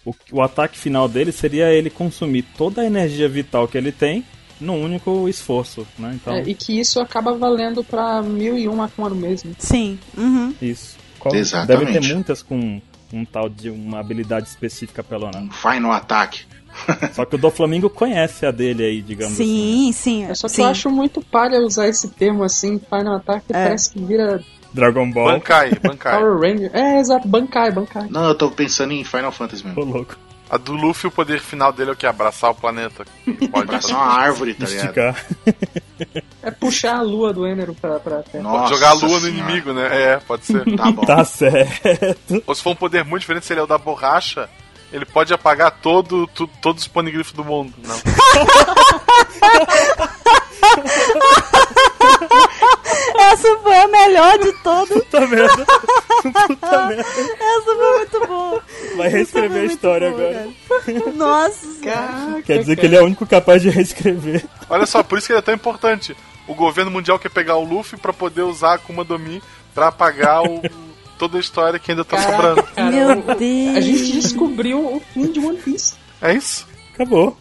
o, 0.04 0.14
o 0.30 0.40
ataque 0.40 0.78
final 0.78 1.08
dele 1.08 1.32
seria 1.32 1.72
ele 1.72 1.90
consumir 1.90 2.42
toda 2.56 2.82
a 2.82 2.86
energia 2.86 3.28
vital 3.28 3.66
que 3.66 3.76
ele 3.76 3.90
tem 3.90 4.24
num 4.60 4.82
único 4.82 5.28
esforço, 5.28 5.86
né? 5.98 6.12
Então, 6.14 6.34
É, 6.34 6.42
e 6.42 6.54
que 6.54 6.78
isso 6.78 7.00
acaba 7.00 7.32
valendo 7.36 7.82
pra 7.84 8.22
mil 8.22 8.56
e 8.58 8.68
uma 8.68 8.86
Akuma 8.86 9.08
no 9.08 9.16
mesmo. 9.16 9.54
Sim. 9.58 9.98
Uhum. 10.16 10.54
isso. 10.60 10.96
Qual- 11.18 11.34
Exatamente. 11.34 11.86
Deve 11.92 12.00
ter 12.00 12.14
muitas 12.14 12.42
com 12.42 12.80
um 13.12 13.24
tal 13.24 13.48
de 13.48 13.70
uma 13.70 13.98
habilidade 14.00 14.48
específica 14.48 15.00
apelona. 15.00 15.48
Final 15.52 15.92
Attack. 15.92 16.42
Só 17.12 17.24
que 17.24 17.34
o 17.34 17.38
do 17.38 17.50
Flamengo 17.50 17.88
conhece 17.90 18.44
a 18.46 18.50
dele 18.50 18.84
aí, 18.84 19.02
digamos 19.02 19.34
assim. 19.34 19.44
Sim, 19.44 19.92
sim. 19.92 20.24
É 20.26 20.34
só 20.34 20.46
que 20.46 20.54
sim. 20.54 20.62
eu 20.62 20.68
acho 20.68 20.90
muito 20.90 21.20
palha 21.22 21.58
usar 21.60 21.88
esse 21.88 22.08
termo 22.10 22.44
assim, 22.44 22.78
Final 22.78 23.16
Attack, 23.16 23.46
que 23.46 23.52
É. 23.56 23.64
parece 23.64 23.90
que 23.92 23.98
vira 24.04 24.40
Dragon 24.72 25.10
Ball. 25.10 25.32
Bankai, 25.32 25.72
Bankai. 25.82 26.18
Power 26.20 26.38
Ranger. 26.38 26.70
É, 26.76 27.00
exato, 27.00 27.26
Bankai, 27.26 27.72
Bankai. 27.72 28.06
Não, 28.10 28.28
eu 28.28 28.34
tô 28.34 28.50
pensando 28.50 28.92
em 28.92 29.02
Final 29.02 29.32
Fantasy 29.32 29.64
Ô, 29.64 29.68
mesmo. 29.68 29.84
louco. 29.86 30.16
A 30.50 30.56
do 30.56 30.72
Luffy, 30.72 31.08
o 31.08 31.10
poder 31.10 31.40
final 31.40 31.72
dele 31.72 31.90
é 31.90 31.92
o 31.92 31.96
que? 31.96 32.06
Abraçar 32.06 32.50
o 32.50 32.54
planeta. 32.54 33.04
Pode 33.50 33.64
Abraçar 33.68 33.96
uma 33.96 34.06
árvore, 34.18 34.54
tá 34.54 34.66
ligado? 34.66 34.84
Esticar. 34.86 35.26
É 36.40 36.50
puxar 36.52 36.98
a 36.98 37.02
lua 37.02 37.32
do 37.32 37.44
Enero 37.44 37.74
pra, 37.74 37.98
pra 37.98 38.22
terra. 38.22 38.44
Nossa 38.44 38.72
jogar 38.72 38.90
a 38.90 38.92
lua 38.92 39.08
no 39.18 39.20
senhora. 39.20 39.28
inimigo, 39.50 39.72
né? 39.72 39.88
É, 40.12 40.16
pode 40.18 40.46
ser. 40.46 40.64
Tá 40.76 40.92
bom. 40.92 41.04
Tá 41.04 41.24
certo. 41.24 42.40
Ou 42.46 42.54
se 42.54 42.62
for 42.62 42.70
um 42.70 42.76
poder 42.76 43.04
muito 43.04 43.22
diferente, 43.22 43.44
se 43.44 43.52
ele 43.52 43.58
é 43.60 43.64
o 43.64 43.66
da 43.66 43.76
borracha, 43.76 44.48
ele 44.92 45.04
pode 45.04 45.34
apagar 45.34 45.70
todo, 45.70 46.26
tu, 46.28 46.46
todos 46.62 46.82
os 46.82 46.88
ponigrifos 46.88 47.32
do 47.32 47.44
mundo. 47.44 47.74
Não. 47.78 47.96
Essa 53.18 53.58
foi 53.58 53.74
a 53.74 53.88
melhor 53.88 54.38
de 54.38 54.52
todas. 54.62 54.88
Puta 54.88 55.26
merda. 55.26 55.66
Puta 56.22 56.86
merda. 56.86 57.02
Essa 57.02 57.76
foi 57.76 57.98
muito 57.98 58.26
boa. 58.26 58.62
Vai 58.96 59.08
reescrever 59.08 59.62
a 59.62 59.66
história 59.66 60.10
boa, 60.10 60.30
agora. 60.30 60.48
cara. 60.86 61.12
Nossa. 61.12 61.66
Caraca, 61.82 62.42
Quer 62.42 62.58
dizer 62.60 62.76
que 62.76 62.86
ele 62.86 62.96
é 62.96 63.02
o 63.02 63.04
único 63.04 63.26
capaz 63.26 63.62
de 63.62 63.70
reescrever. 63.70 64.44
Olha 64.68 64.86
só, 64.86 65.02
por 65.02 65.18
isso 65.18 65.26
que 65.26 65.32
ele 65.32 65.40
é 65.40 65.42
tão 65.42 65.54
importante. 65.54 66.16
O 66.46 66.54
governo 66.54 66.90
mundial 66.90 67.18
quer 67.18 67.30
pegar 67.30 67.56
o 67.56 67.64
Luffy 67.64 67.98
pra 67.98 68.12
poder 68.12 68.42
usar 68.42 68.70
a 68.70 68.74
Akuma 68.74 69.04
do 69.04 69.18
Mi 69.18 69.42
pra 69.74 69.88
apagar 69.88 70.42
o, 70.42 70.62
toda 71.18 71.36
a 71.36 71.40
história 71.40 71.78
que 71.78 71.90
ainda 71.90 72.04
tá 72.04 72.16
Caraca, 72.16 72.36
sobrando. 72.36 72.62
cara, 72.74 72.90
Meu 72.90 73.10
o- 73.18 73.34
Deus. 73.34 73.76
A 73.76 73.80
gente 73.80 74.12
descobriu 74.12 74.78
o 74.96 75.00
fim 75.12 75.26
de 75.32 75.40
One 75.40 75.58
Piece. 75.58 75.94
É 76.22 76.32
isso? 76.34 76.66
Acabou. 76.94 77.36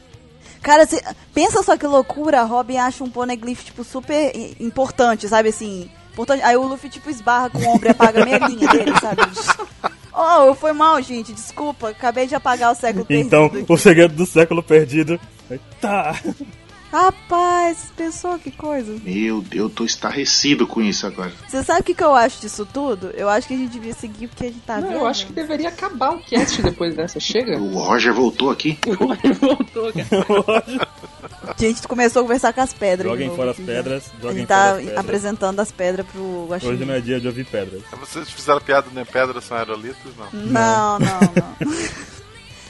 Cara, 0.61 0.86
cê- 0.86 1.01
pensa 1.34 1.63
só 1.63 1.78
que 1.78 1.86
loucura. 1.88 2.41
A 2.41 2.43
Robin 2.43 2.78
acha 2.78 3.03
um 3.03 3.09
poneglyph, 3.09 3.63
tipo, 3.63 3.84
super 3.84 4.32
importante, 4.59 5.28
sabe 5.28 5.49
assim? 5.49 5.89
Importante. 6.11 6.43
Aí 6.43 6.57
o 6.57 6.63
Luffy, 6.67 6.89
tipo, 6.89 7.09
esbarra 7.09 7.49
com 7.49 7.59
o 7.59 7.67
ombro 7.69 7.88
e 7.88 7.91
apaga 7.91 8.21
a 8.23 8.25
meia 8.25 8.39
linha 8.47 8.67
dele, 8.73 8.91
sabe? 8.99 9.21
Oh, 10.13 10.53
foi 10.55 10.73
mal, 10.73 10.99
gente. 11.01 11.32
Desculpa. 11.32 11.89
Acabei 11.89 12.25
de 12.28 12.34
apagar 12.36 12.71
o 12.71 12.75
século 12.75 13.05
Então, 13.09 13.47
perdido. 13.49 13.71
o 13.73 13.78
segredo 13.78 14.15
do 14.15 14.25
século 14.25 14.63
perdido. 14.63 15.19
Tá. 15.80 16.19
Rapaz, 16.91 17.91
pensou 17.95 18.39
que 18.39 18.51
coisa. 18.51 18.93
Meu 19.03 19.41
Deus, 19.41 19.63
eu 19.63 19.69
tô 19.69 19.83
estarrecido 19.83 20.65
com 20.65 20.81
isso 20.81 21.05
agora. 21.05 21.31
Você 21.47 21.63
sabe 21.63 21.81
o 21.81 21.83
que, 21.83 21.93
que 21.93 22.03
eu 22.03 22.15
acho 22.15 22.39
disso 22.41 22.65
tudo? 22.65 23.11
Eu 23.15 23.27
acho 23.29 23.47
que 23.47 23.53
a 23.53 23.57
gente 23.57 23.71
devia 23.71 23.93
seguir 23.93 24.27
porque 24.27 24.45
a 24.45 24.47
gente 24.47 24.59
tá 24.61 24.79
Não, 24.79 24.88
vendo. 24.89 24.97
eu 24.99 25.07
acho 25.07 25.27
que 25.27 25.33
deveria 25.33 25.69
acabar 25.69 26.15
o 26.15 26.19
cast 26.19 26.61
depois 26.61 26.95
dessa. 26.95 27.19
Chega. 27.19 27.57
O 27.59 27.77
Roger 27.77 28.13
voltou 28.13 28.49
aqui. 28.49 28.77
Voltou, 29.39 29.91
cara. 29.93 30.88
A 31.47 31.53
gente 31.57 31.88
começou 31.88 32.21
a 32.21 32.23
conversar 32.23 32.51
com 32.51 32.59
as 32.61 32.73
pedras. 32.73 33.09
Joguem 33.09 33.27
novo 33.27 33.38
fora 33.38 33.51
as 33.51 33.57
já. 33.57 33.63
pedras. 33.63 34.03
A 34.17 34.21
Joguem 34.21 34.38
gente 34.39 34.47
tá 34.47 34.71
as 34.71 34.77
pedras. 34.79 34.97
apresentando 34.97 35.59
as 35.61 35.71
pedras 35.71 36.05
pro 36.07 36.45
Guaxinim. 36.49 36.73
Hoje 36.73 36.85
não 36.85 36.93
é 36.93 36.99
dia 36.99 37.19
de 37.21 37.27
ouvir 37.27 37.45
pedras. 37.45 37.81
Vocês 37.99 38.29
fizeram 38.29 38.59
piada, 38.59 38.88
né? 38.93 39.05
Pedras 39.05 39.45
são 39.45 39.55
aerolitos? 39.55 40.11
Não. 40.17 40.27
Não, 40.41 40.99
não, 40.99 41.19
não. 41.35 41.67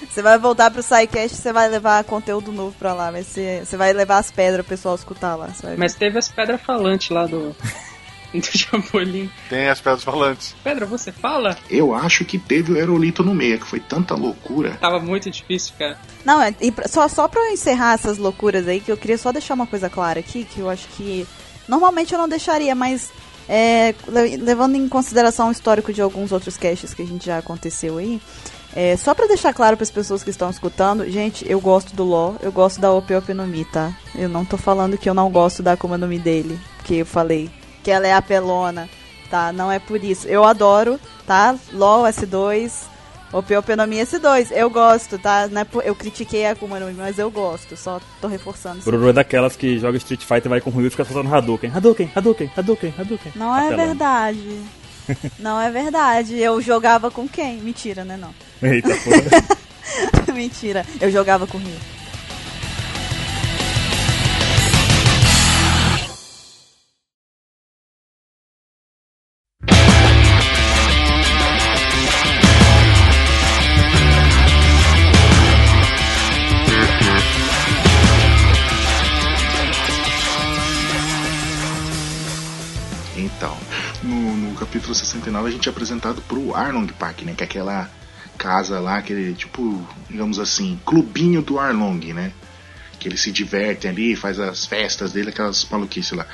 Você 0.10 0.22
vai 0.22 0.38
voltar 0.40 0.72
pro 0.72 0.82
SciCast 0.82 1.38
e 1.38 1.42
você 1.42 1.54
vai 1.54 1.68
levar 1.70 2.04
conteúdo 2.04 2.52
novo 2.52 2.76
pra 2.80 2.94
lá. 2.94 3.12
Vai 3.12 3.24
ser, 3.24 3.66
você 3.66 3.78
vai 3.78 3.94
levar 3.94 4.18
as 4.18 4.32
pedras 4.32 4.66
pro 4.66 4.76
pessoal 4.76 4.96
escutar 4.96 5.36
lá. 5.36 5.48
você. 5.48 5.76
Mas 5.78 5.94
teve 5.96 6.18
as 6.18 6.28
pedras 6.30 6.62
falantes 6.62 7.10
lá 7.10 7.26
do. 7.26 7.56
Do 8.34 8.46
Chapolin. 8.46 9.32
Tem 9.50 9.70
as 9.70 9.80
pedras 9.80 10.04
falantes. 10.04 10.54
Pedra, 10.62 10.86
você 10.86 11.14
fala? 11.14 11.58
Eu 11.70 11.96
acho 11.96 12.26
que 12.26 12.38
teve 12.38 12.74
o 12.74 12.76
Aerolito 12.76 13.24
no 13.24 13.34
meio, 13.34 13.58
que 13.58 13.66
foi 13.66 13.80
tanta 13.80 14.16
loucura. 14.16 14.78
Tava 14.82 15.00
muito 15.00 15.32
difícil, 15.32 15.74
cara. 15.80 15.98
Não, 16.26 16.42
é, 16.42 16.54
e 16.60 16.72
só, 16.90 17.08
só 17.08 17.28
pra 17.30 17.40
eu 17.42 17.54
encerrar 17.54 17.94
essas 17.94 18.18
loucuras 18.18 18.68
aí, 18.68 18.82
que 18.82 18.92
eu 18.92 18.98
queria 18.98 19.18
só 19.18 19.32
deixar 19.32 19.54
uma 19.54 19.66
coisa 19.66 19.90
clara 19.90 20.20
aqui, 20.20 20.44
que 20.44 20.60
eu 20.60 20.70
acho 20.70 20.88
que. 20.90 21.26
Normalmente 21.70 22.14
eu 22.14 22.20
não 22.20 22.28
deixaria, 22.28 22.76
mas. 22.76 23.12
é, 23.48 23.96
le- 24.10 24.36
levando 24.36 24.76
em 24.76 24.90
consideração 24.90 25.48
o 25.48 25.52
histórico 25.52 25.94
de 25.94 26.02
alguns 26.02 26.34
outros 26.34 26.58
caches 26.58 26.94
que 26.94 27.02
a 27.02 27.08
gente 27.08 27.26
já 27.26 27.38
aconteceu 27.38 27.98
aí. 27.98 28.22
É, 28.80 28.96
só 28.96 29.14
pra 29.16 29.26
deixar 29.26 29.54
claro 29.54 29.76
pras 29.76 29.90
pessoas 29.90 30.24
que 30.24 30.30
estão 30.30 30.50
escutando, 30.52 31.10
gente, 31.10 31.44
eu 31.50 31.60
gosto 31.60 31.96
do 31.96 32.04
Ló, 32.04 32.34
eu 32.44 32.52
gosto 32.52 32.80
da 32.80 32.92
Ope 32.94 33.16
Ope 33.16 33.34
no 33.34 33.48
Mi, 33.48 33.66
tá? 33.66 33.92
Eu 34.14 34.30
não 34.30 34.46
tô 34.46 34.56
falando 34.56 34.98
que 34.98 35.10
eu 35.10 35.16
não 35.16 35.32
gosto 35.32 35.64
da 35.64 35.72
Akuma 35.74 35.98
no 35.98 36.08
Mi 36.08 36.20
dele, 36.20 36.60
porque 36.78 36.94
eu 36.96 37.06
falei 37.06 37.50
que 37.84 37.90
ela 37.90 38.06
é 38.08 38.14
apelona, 38.14 38.88
tá? 39.32 39.52
Não 39.52 39.72
é 39.72 39.80
por 39.80 40.04
isso. 40.04 40.28
Eu 40.28 40.44
adoro, 40.44 41.00
tá? 41.26 41.56
LOL 41.74 42.04
S2, 42.04 42.84
Ope 43.34 43.56
Ope 43.56 43.76
no 43.76 43.88
Mi 43.88 43.98
S2, 43.98 44.52
eu 44.52 44.70
gosto, 44.70 45.18
tá? 45.18 45.48
Não 45.48 45.62
é 45.62 45.64
por- 45.66 45.84
eu 45.86 45.96
critiquei 45.96 46.46
a 46.46 46.52
Akuma 46.52 46.80
no 46.80 46.86
Mi, 46.86 46.94
mas 46.94 47.18
eu 47.18 47.32
gosto, 47.32 47.76
só 47.76 48.00
tô 48.22 48.28
reforçando 48.28 48.78
isso. 48.78 48.86
Bururu 48.86 49.10
é 49.10 49.14
daquelas 49.14 49.56
que 49.56 49.80
joga 49.80 49.98
Street 49.98 50.22
Fighter, 50.22 50.50
vai 50.50 50.62
com 50.62 50.70
o 50.70 50.74
Ryu 50.74 50.88
e 50.88 50.90
fica 50.92 51.04
soltando 51.04 51.34
Hadouken. 51.34 51.72
Hadouken, 51.74 52.12
Hadouken, 52.16 52.52
Hadouken, 52.56 52.94
Hadouken. 52.98 53.32
Não 53.36 53.58
é 53.58 53.66
Apelão. 53.68 53.86
verdade. 53.88 54.62
Não 55.40 55.60
é 55.60 55.70
verdade. 55.72 56.38
Eu 56.38 56.62
jogava 56.62 57.10
com 57.10 57.28
quem? 57.28 57.58
Mentira, 57.58 58.04
né 58.04 58.18
não? 58.18 58.34
Eita 58.62 58.90
porra. 58.98 60.34
Mentira. 60.34 60.86
Eu 61.00 61.12
jogava 61.12 61.48
com 61.48 61.58
o 61.58 61.62
Rio. 61.62 61.78
Capítulo 84.78 84.94
69 84.94 85.48
a 85.48 85.52
gente 85.52 85.68
é 85.68 85.72
apresentado 85.72 86.22
pro 86.22 86.56
Arlong 86.56 86.88
Park, 86.88 87.24
né? 87.24 87.34
Que 87.36 87.44
é 87.44 87.48
aquela 87.48 87.90
casa 88.38 88.80
lá, 88.80 88.98
aquele 88.98 89.34
tipo, 89.34 89.84
digamos 90.08 90.38
assim, 90.38 90.80
clubinho 90.86 91.42
do 91.42 91.60
Arlong, 91.60 92.14
né? 92.14 92.32
Que 93.00 93.08
eles 93.08 93.22
se 93.22 93.32
divertem 93.32 93.90
ali, 93.90 94.16
faz 94.16 94.40
as 94.40 94.66
festas 94.66 95.14
dele, 95.14 95.30
aquelas 95.30 95.66
maluquices 95.66 96.12
lá. 96.12 96.28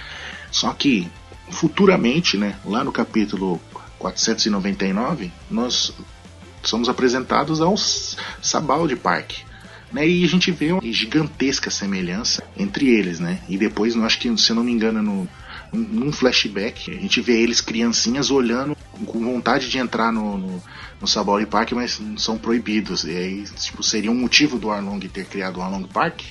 Só 0.51 0.73
que, 0.73 1.09
futuramente, 1.51 2.35
né? 2.35 2.55
Lá 2.65 2.83
no 2.83 2.91
capítulo 2.91 3.61
499, 3.97 5.31
nós 5.49 5.93
somos 6.61 6.89
apresentados 6.89 7.61
ao 7.61 7.77
Sabaldi 7.77 8.97
Park. 8.97 9.31
Né, 9.91 10.07
e 10.07 10.23
a 10.23 10.27
gente 10.27 10.49
vê 10.49 10.71
uma 10.71 10.81
gigantesca 10.81 11.69
semelhança 11.69 12.43
entre 12.57 12.89
eles, 12.89 13.19
né? 13.19 13.39
E 13.47 13.59
depois, 13.59 13.95
acho 13.95 14.19
que, 14.19 14.37
se 14.37 14.49
eu 14.49 14.55
não 14.55 14.63
me 14.63 14.71
engano, 14.71 15.03
no, 15.03 15.29
num 15.73 16.11
flashback, 16.11 16.91
a 16.91 16.99
gente 16.99 17.19
vê 17.19 17.41
eles 17.41 17.59
criancinhas 17.59 18.29
olhando 18.29 18.77
com 19.05 19.19
vontade 19.23 19.69
de 19.69 19.77
entrar 19.79 20.11
no, 20.11 20.37
no, 20.37 20.63
no 21.01 21.07
Sabaldi 21.07 21.45
Park, 21.47 21.71
mas 21.71 21.99
são 22.17 22.37
proibidos. 22.37 23.03
E 23.03 23.09
aí, 23.11 23.43
tipo, 23.43 23.81
seria 23.81 24.11
um 24.11 24.15
motivo 24.15 24.59
do 24.59 24.69
Arlong 24.69 24.99
ter 25.07 25.25
criado 25.25 25.57
o 25.57 25.61
Arlong 25.61 25.87
Park 25.87 26.21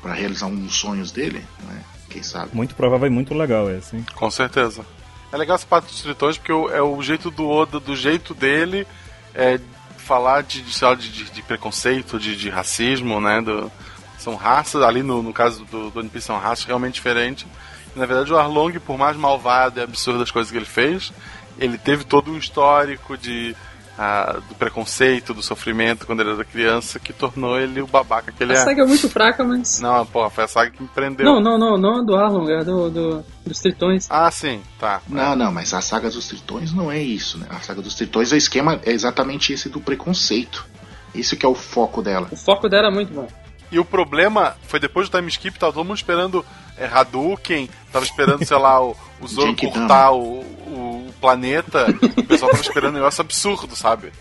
para 0.00 0.14
realizar 0.14 0.46
um 0.46 0.56
dos 0.56 0.74
sonhos 0.76 1.10
dele, 1.10 1.44
né? 1.64 1.82
Quem 2.08 2.22
sabe? 2.22 2.50
Muito 2.54 2.74
provável 2.74 3.06
e 3.06 3.10
muito 3.10 3.34
legal 3.34 3.70
esse, 3.70 3.96
hein? 3.96 4.06
Com 4.14 4.30
certeza. 4.30 4.84
É 5.32 5.36
legal 5.36 5.54
essa 5.56 5.66
parte 5.66 5.86
dos 5.86 6.02
tritões 6.02 6.36
porque 6.38 6.52
o- 6.52 6.68
é 6.70 6.82
o 6.82 7.00
jeito 7.02 7.30
do 7.30 7.48
Oda, 7.48 7.78
do 7.78 7.94
jeito 7.94 8.34
dele, 8.34 8.86
é 9.34 9.60
falar 9.98 10.42
de, 10.42 10.60
de, 10.62 11.30
de, 11.30 11.42
preconceito, 11.42 12.18
de, 12.18 12.34
de 12.36 12.48
racismo, 12.48 13.20
né? 13.20 13.40
Do, 13.40 13.70
são 14.18 14.34
raças, 14.34 14.82
ali 14.82 15.02
no, 15.02 15.22
no 15.22 15.32
caso 15.32 15.64
do, 15.66 15.90
do 15.90 16.00
One 16.00 16.08
Piece 16.08 16.26
são 16.26 16.38
raças 16.38 16.64
realmente 16.64 16.94
diferentes. 16.94 17.46
Na 17.94 18.06
verdade, 18.06 18.32
o 18.32 18.38
Arlong, 18.38 18.78
por 18.78 18.96
mais 18.96 19.16
malvado 19.16 19.80
e 19.80 19.82
absurdo 19.82 20.22
as 20.22 20.30
coisas 20.30 20.50
que 20.50 20.56
ele 20.56 20.64
fez, 20.64 21.12
ele 21.58 21.76
teve 21.76 22.04
todo 22.04 22.30
um 22.30 22.36
histórico 22.38 23.16
de 23.16 23.54
ah, 24.02 24.38
do 24.48 24.54
preconceito, 24.54 25.34
do 25.34 25.42
sofrimento 25.42 26.06
quando 26.06 26.20
ele 26.20 26.30
era 26.30 26.42
criança, 26.42 26.98
que 26.98 27.12
tornou 27.12 27.60
ele 27.60 27.82
o 27.82 27.86
babaca 27.86 28.32
que 28.32 28.42
ele 28.42 28.54
A 28.54 28.56
é. 28.56 28.64
saga 28.64 28.82
é 28.82 28.86
muito 28.86 29.10
fraca, 29.10 29.44
mas. 29.44 29.78
Não, 29.78 30.06
porra, 30.06 30.30
foi 30.30 30.44
a 30.44 30.48
saga 30.48 30.70
que 30.70 30.82
me 30.82 30.88
prendeu. 30.88 31.26
Não, 31.26 31.38
não, 31.38 31.58
não, 31.58 31.76
não 31.76 32.02
do 32.02 32.16
Arlong, 32.16 32.50
é 32.50 32.64
do, 32.64 32.88
do, 32.88 33.24
dos 33.44 33.60
Tritões. 33.60 34.06
Ah, 34.08 34.30
sim, 34.30 34.62
tá. 34.78 35.02
Não, 35.06 35.36
não, 35.36 35.52
mas 35.52 35.74
a 35.74 35.82
saga 35.82 36.08
dos 36.08 36.28
Tritões 36.28 36.72
não 36.72 36.90
é 36.90 36.98
isso, 36.98 37.36
né? 37.36 37.46
A 37.50 37.60
saga 37.60 37.82
dos 37.82 37.94
Tritões, 37.94 38.32
o 38.32 38.36
esquema 38.36 38.80
é 38.84 38.90
exatamente 38.90 39.52
esse 39.52 39.68
do 39.68 39.80
preconceito. 39.80 40.66
Esse 41.14 41.36
que 41.36 41.44
é 41.44 41.48
o 41.48 41.54
foco 41.54 42.00
dela. 42.00 42.28
O 42.30 42.36
foco 42.36 42.70
dela 42.70 42.88
é 42.88 42.90
muito 42.90 43.12
bom. 43.12 43.28
E 43.70 43.78
o 43.78 43.84
problema 43.84 44.56
foi 44.66 44.80
depois 44.80 45.08
do 45.08 45.16
time 45.16 45.28
skip, 45.28 45.58
tava 45.58 45.72
todo 45.72 45.84
mundo 45.86 45.96
esperando 45.96 46.44
é, 46.76 46.86
Hadouken, 46.86 47.68
tava 47.92 48.04
esperando, 48.04 48.44
sei 48.44 48.56
lá, 48.56 48.82
o, 48.82 48.96
o 49.20 49.28
Zoro 49.28 49.54
cortar 49.54 50.12
o, 50.12 50.40
o 50.40 51.14
planeta, 51.20 51.86
o 52.16 52.24
pessoal 52.24 52.50
tava 52.50 52.62
esperando 52.62 52.90
um 52.92 52.98
negócio 52.98 53.20
absurdo, 53.20 53.76
sabe? 53.76 54.12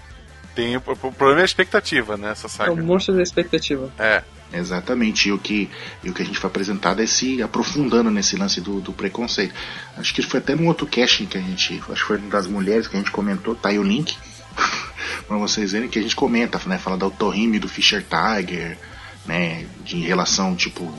Tem, 0.54 0.78
o, 0.78 0.80
o 0.86 1.12
problema 1.12 1.40
é 1.40 1.44
a 1.44 1.46
expectativa, 1.46 2.18
né, 2.18 2.32
essa 2.32 2.48
É 2.48 2.50
saga. 2.50 2.74
o 2.74 2.78
monstro 2.78 3.16
da 3.16 3.24
expectativa. 3.24 3.92
É, 3.98 4.24
Exatamente, 4.52 5.30
e 5.30 5.32
o 5.32 5.38
que, 5.38 5.70
e 6.04 6.10
o 6.10 6.14
que 6.14 6.24
a 6.24 6.26
gente 6.26 6.40
foi 6.40 6.50
apresentado 6.50 7.02
é 7.02 7.06
se 7.06 7.42
aprofundando 7.42 8.10
nesse 8.10 8.36
lance 8.36 8.60
do, 8.60 8.82
do 8.82 8.92
preconceito. 8.92 9.54
Acho 9.96 10.14
que 10.14 10.24
foi 10.24 10.40
até 10.40 10.56
num 10.56 10.68
outro 10.68 10.88
casting 10.88 11.28
que 11.28 11.38
a 11.38 11.42
gente, 11.42 11.76
acho 11.90 12.02
que 12.02 12.08
foi 12.08 12.18
das 12.18 12.48
mulheres 12.48 12.88
que 12.88 12.96
a 12.96 13.00
gente 13.00 13.12
comentou, 13.12 13.54
tá 13.54 13.70
aí 13.70 13.78
o 13.78 13.84
link 13.84 14.18
pra 15.28 15.38
vocês 15.38 15.72
verem 15.72 15.88
que 15.88 16.00
a 16.00 16.02
gente 16.02 16.16
comenta, 16.16 16.60
né? 16.66 16.80
Fala 16.80 16.98
da 16.98 17.06
Otohime, 17.06 17.60
do 17.60 17.70
Fischer 17.70 18.04
Tiger, 18.04 18.76
né? 19.30 19.68
Em 19.94 20.02
relação, 20.02 20.56
tipo, 20.56 20.92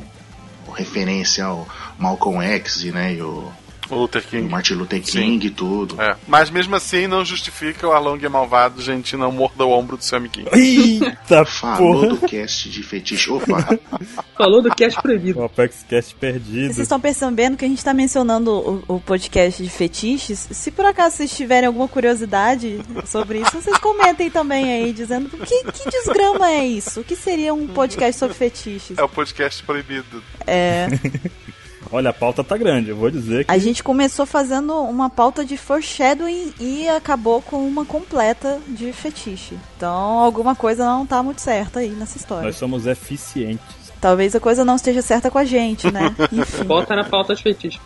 referência 0.73 1.45
ao 1.45 1.69
Malcolm 1.99 2.41
X, 2.47 2.85
né? 2.85 3.15
E 3.15 3.23
o 3.23 3.53
Luther 3.95 4.23
e 4.23 4.27
o 4.27 4.29
King. 4.29 4.49
Martin 4.49 4.75
Luther 4.75 5.03
King 5.03 5.47
e 5.47 5.51
tudo. 5.51 6.01
É. 6.01 6.17
Mas 6.27 6.51
mesmo 6.51 6.75
assim 6.77 7.07
não 7.07 7.25
justifica 7.25 7.87
o 7.87 7.93
Arlong 7.93 8.25
é 8.25 8.29
malvado, 8.29 8.81
gente, 8.81 9.17
não 9.17 9.33
morda 9.33 9.65
o 9.65 9.71
ombro 9.71 9.97
do 9.97 10.05
seu 10.05 10.19
amiguinho. 10.19 10.49
Eita 10.53 11.45
Falou 11.45 12.03
porra! 12.03 12.09
do 12.09 12.19
cast 12.29 12.71
de 12.71 12.83
fetiche. 12.83 13.31
Opa! 13.31 13.79
Falou 14.37 14.63
do 14.63 14.71
cast 14.75 15.01
proibido. 15.03 15.41
O 15.41 15.45
Apex 15.45 15.85
Cast 15.89 16.15
perdido. 16.15 16.73
Vocês 16.73 16.79
estão 16.79 17.01
percebendo 17.01 17.57
que 17.57 17.65
a 17.65 17.69
gente 17.69 17.85
tá 17.85 17.93
mencionando 17.93 18.53
o, 18.89 18.97
o 18.97 19.01
podcast 19.01 19.63
de 19.63 19.69
fetiches? 19.69 20.49
Se 20.51 20.71
por 20.71 20.87
acaso 20.87 21.17
vocês 21.17 21.37
tiverem 21.37 21.67
alguma 21.67 21.89
curiosidade 21.89 22.81
sobre 23.05 23.41
isso, 23.41 23.61
vocês 23.61 23.77
comentem 23.79 24.31
também 24.31 24.73
aí, 24.73 24.93
dizendo 24.93 25.29
que, 25.29 25.65
que 25.73 25.91
desgrama 25.91 26.51
é 26.51 26.67
isso? 26.67 27.01
O 27.01 27.05
que 27.05 27.17
seria 27.17 27.53
um 27.53 27.67
podcast 27.67 28.19
sobre 28.19 28.35
fetiches? 28.35 28.99
É 28.99 29.03
o 29.03 29.09
podcast 29.09 29.63
proibido. 29.63 30.23
É, 30.47 30.89
Olha, 31.91 32.11
a 32.11 32.13
pauta 32.13 32.45
tá 32.45 32.57
grande, 32.57 32.91
eu 32.91 32.97
vou 32.97 33.11
dizer 33.11 33.45
que. 33.45 33.51
a 33.51 33.59
gente 33.59 33.83
começou 33.83 34.27
fazendo 34.27 34.75
uma 34.83 35.09
pauta 35.09 35.45
de 35.45 35.57
foreshadowing 35.57 36.53
e 36.61 36.89
acabou 36.89 37.41
com 37.41 37.67
uma 37.67 37.85
completa 37.85 38.61
de 38.69 38.93
fetiche. 38.93 39.57
Então 39.77 40.19
alguma 40.19 40.55
coisa 40.55 40.85
não 40.85 41.07
tá 41.07 41.23
muito 41.23 41.41
certa 41.41 41.81
aí 41.81 41.91
nessa 41.91 42.17
história. 42.17 42.45
Nós 42.45 42.57
somos 42.57 42.87
eficientes. 42.87 43.81
Talvez 44.01 44.35
a 44.35 44.41
coisa 44.41 44.65
não 44.65 44.77
esteja 44.77 45.03
certa 45.03 45.31
com 45.31 45.39
a 45.39 45.45
gente, 45.45 45.91
né? 45.93 46.15
Enfim. 46.33 46.65
Bota 46.65 46.97
na 46.97 47.05
pauta 47.05 47.35
de 47.35 47.43
fetiche. 47.43 47.79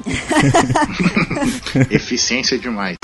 Eficiência 1.90 2.57
demais. 2.57 2.97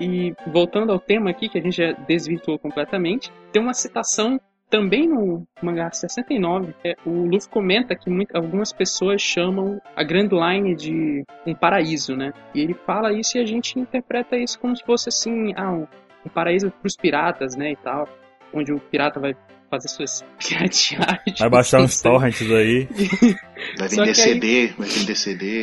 E 0.00 0.34
voltando 0.48 0.90
ao 0.90 0.98
tema 0.98 1.30
aqui, 1.30 1.48
que 1.48 1.58
a 1.58 1.62
gente 1.62 1.76
já 1.76 1.92
desvirtuou 2.08 2.58
completamente, 2.58 3.32
tem 3.52 3.62
uma 3.62 3.72
citação 3.72 4.40
também 4.74 5.08
no 5.08 5.46
mangá 5.62 5.88
69. 5.92 6.74
É, 6.84 6.96
o 7.06 7.26
Luffy 7.26 7.48
comenta 7.48 7.94
que 7.94 8.10
muito- 8.10 8.34
algumas 8.36 8.72
pessoas 8.72 9.22
chamam 9.22 9.80
a 9.94 10.02
Grand 10.02 10.28
Line 10.32 10.74
de 10.74 11.22
um 11.46 11.54
paraíso, 11.54 12.16
né? 12.16 12.32
E 12.52 12.60
ele 12.60 12.74
fala 12.84 13.12
isso 13.12 13.38
e 13.38 13.40
a 13.40 13.46
gente 13.46 13.78
interpreta 13.78 14.36
isso 14.36 14.58
como 14.58 14.76
se 14.76 14.84
fosse 14.84 15.08
assim, 15.08 15.52
ah, 15.56 15.70
um, 15.72 15.86
um 16.26 16.28
paraíso 16.28 16.72
pros 16.82 16.96
piratas, 16.96 17.54
né? 17.54 17.70
E 17.70 17.76
tal. 17.76 18.08
Onde 18.52 18.72
o 18.72 18.80
pirata 18.80 19.20
vai 19.20 19.34
fazer 19.70 19.86
suas 19.88 20.24
pirateagens. 20.44 21.38
Vai 21.38 21.48
baixar 21.50 21.80
uns 21.80 22.02
torrents 22.02 22.50
aí. 22.50 22.88
Vai 23.78 23.88
vender 23.88 24.02
que 24.02 24.08
aí- 24.08 24.14
CD, 24.14 24.66
vai 24.76 24.88
vender 24.88 25.14
CD. 25.16 25.62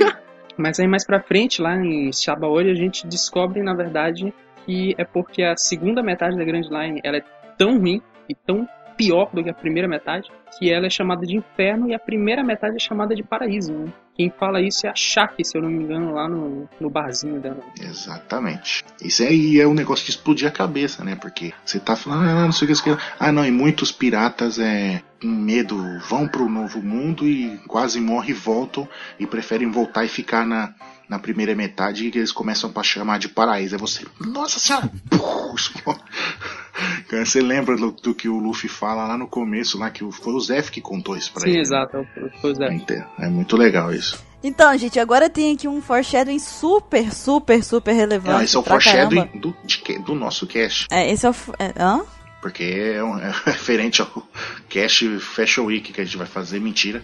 Mas 0.57 0.79
aí 0.79 0.87
mais 0.87 1.05
pra 1.05 1.21
frente, 1.21 1.61
lá 1.61 1.75
em 1.75 2.11
Shabaori, 2.13 2.69
a 2.71 2.75
gente 2.75 3.05
descobre, 3.07 3.61
na 3.61 3.73
verdade, 3.73 4.33
que 4.65 4.95
é 4.97 5.03
porque 5.03 5.43
a 5.43 5.55
segunda 5.57 6.01
metade 6.01 6.37
da 6.37 6.43
Grand 6.45 6.67
Line 6.69 6.99
ela 7.03 7.17
é 7.17 7.23
tão 7.57 7.77
ruim 7.79 8.01
e 8.29 8.35
tão 8.35 8.67
pior 9.01 9.29
do 9.33 9.43
que 9.43 9.49
a 9.49 9.53
primeira 9.53 9.87
metade, 9.87 10.29
que 10.57 10.71
ela 10.71 10.85
é 10.85 10.89
chamada 10.89 11.25
de 11.25 11.35
inferno 11.35 11.89
e 11.89 11.93
a 11.93 11.99
primeira 11.99 12.43
metade 12.43 12.75
é 12.75 12.79
chamada 12.79 13.15
de 13.15 13.23
paraíso, 13.23 13.73
né? 13.73 13.91
Quem 14.15 14.29
fala 14.29 14.61
isso 14.61 14.85
é 14.85 14.89
a 14.89 14.95
Shaq, 14.95 15.43
se 15.43 15.57
eu 15.57 15.61
não 15.61 15.69
me 15.69 15.83
engano, 15.83 16.13
lá 16.13 16.27
no, 16.27 16.69
no 16.79 16.89
barzinho 16.89 17.39
dela. 17.39 17.59
Exatamente. 17.79 18.83
Isso 19.01 19.23
aí 19.23 19.59
é 19.59 19.65
um 19.65 19.73
negócio 19.73 20.05
de 20.05 20.11
explodir 20.11 20.47
a 20.47 20.51
cabeça, 20.51 21.03
né? 21.03 21.15
Porque 21.15 21.53
você 21.65 21.79
tá 21.79 21.95
falando, 21.95 22.29
ah, 22.29 22.45
não 22.45 22.51
sei 22.51 22.65
o 22.65 22.67
que, 22.67 22.73
isso 22.73 22.87
aqui. 22.87 23.01
Ah, 23.19 23.31
não, 23.31 23.45
e 23.45 23.51
muitos 23.51 23.91
piratas 23.91 24.59
é 24.59 25.01
com 25.21 25.27
medo 25.27 25.77
vão 26.07 26.27
pro 26.27 26.49
novo 26.49 26.81
mundo 26.81 27.27
e 27.27 27.57
quase 27.67 27.99
morrem 28.01 28.31
e 28.31 28.33
voltam 28.33 28.87
e 29.19 29.25
preferem 29.25 29.71
voltar 29.71 30.03
e 30.03 30.07
ficar 30.07 30.45
na, 30.45 30.73
na 31.07 31.19
primeira 31.19 31.55
metade 31.55 32.09
que 32.11 32.17
eles 32.17 32.31
começam 32.31 32.71
a 32.75 32.83
chamar 32.83 33.19
de 33.19 33.29
paraíso. 33.29 33.75
É 33.75 33.77
você, 33.77 34.05
nossa 34.19 34.59
senhora! 34.59 34.89
Você 37.09 37.41
lembra 37.41 37.75
do, 37.75 37.91
do, 37.91 38.15
que 38.15 38.29
o 38.29 38.37
Luffy 38.37 38.69
fala 38.69 39.05
lá 39.05 39.17
no 39.17 39.27
começo, 39.27 39.77
lá 39.77 39.89
que 39.89 40.09
foi 40.11 40.33
o 40.33 40.39
Zef 40.39 40.71
que 40.71 40.81
contou 40.81 41.17
isso 41.17 41.31
pra 41.33 41.41
Sim, 41.41 41.49
ele. 41.49 41.55
Sim, 41.55 41.61
exato, 41.61 42.07
foi 42.41 42.51
o 42.51 42.55
Zef. 42.55 42.85
É 43.19 43.27
muito 43.27 43.57
legal 43.57 43.93
isso. 43.93 44.23
Então, 44.43 44.75
gente, 44.77 44.99
agora 44.99 45.29
tem 45.29 45.53
aqui 45.53 45.67
um 45.67 45.81
foreshadowing 45.81 46.39
super, 46.39 47.13
super, 47.13 47.63
super 47.63 47.93
relevante. 47.93 48.41
Ah, 48.41 48.43
esse 48.43 48.55
é 48.55 48.59
o 48.59 48.63
foreshadowing 48.63 49.29
do, 49.35 49.55
de, 49.63 49.99
do 49.99 50.15
nosso 50.15 50.47
cast. 50.47 50.87
É, 50.89 51.11
esse 51.11 51.25
é 51.25 51.29
o. 51.29 51.35
É, 51.59 51.73
hã? 51.77 52.01
Porque 52.41 52.63
é, 52.63 53.03
um, 53.03 53.17
é 53.21 53.31
referente 53.45 54.01
ao 54.01 54.27
cast 54.67 55.19
Fashion 55.19 55.65
Week 55.65 55.93
que 55.93 56.01
a 56.01 56.03
gente 56.03 56.17
vai 56.17 56.27
fazer, 56.27 56.59
mentira. 56.59 57.03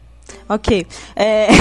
Ok. 0.50 0.88
É... 1.16 1.48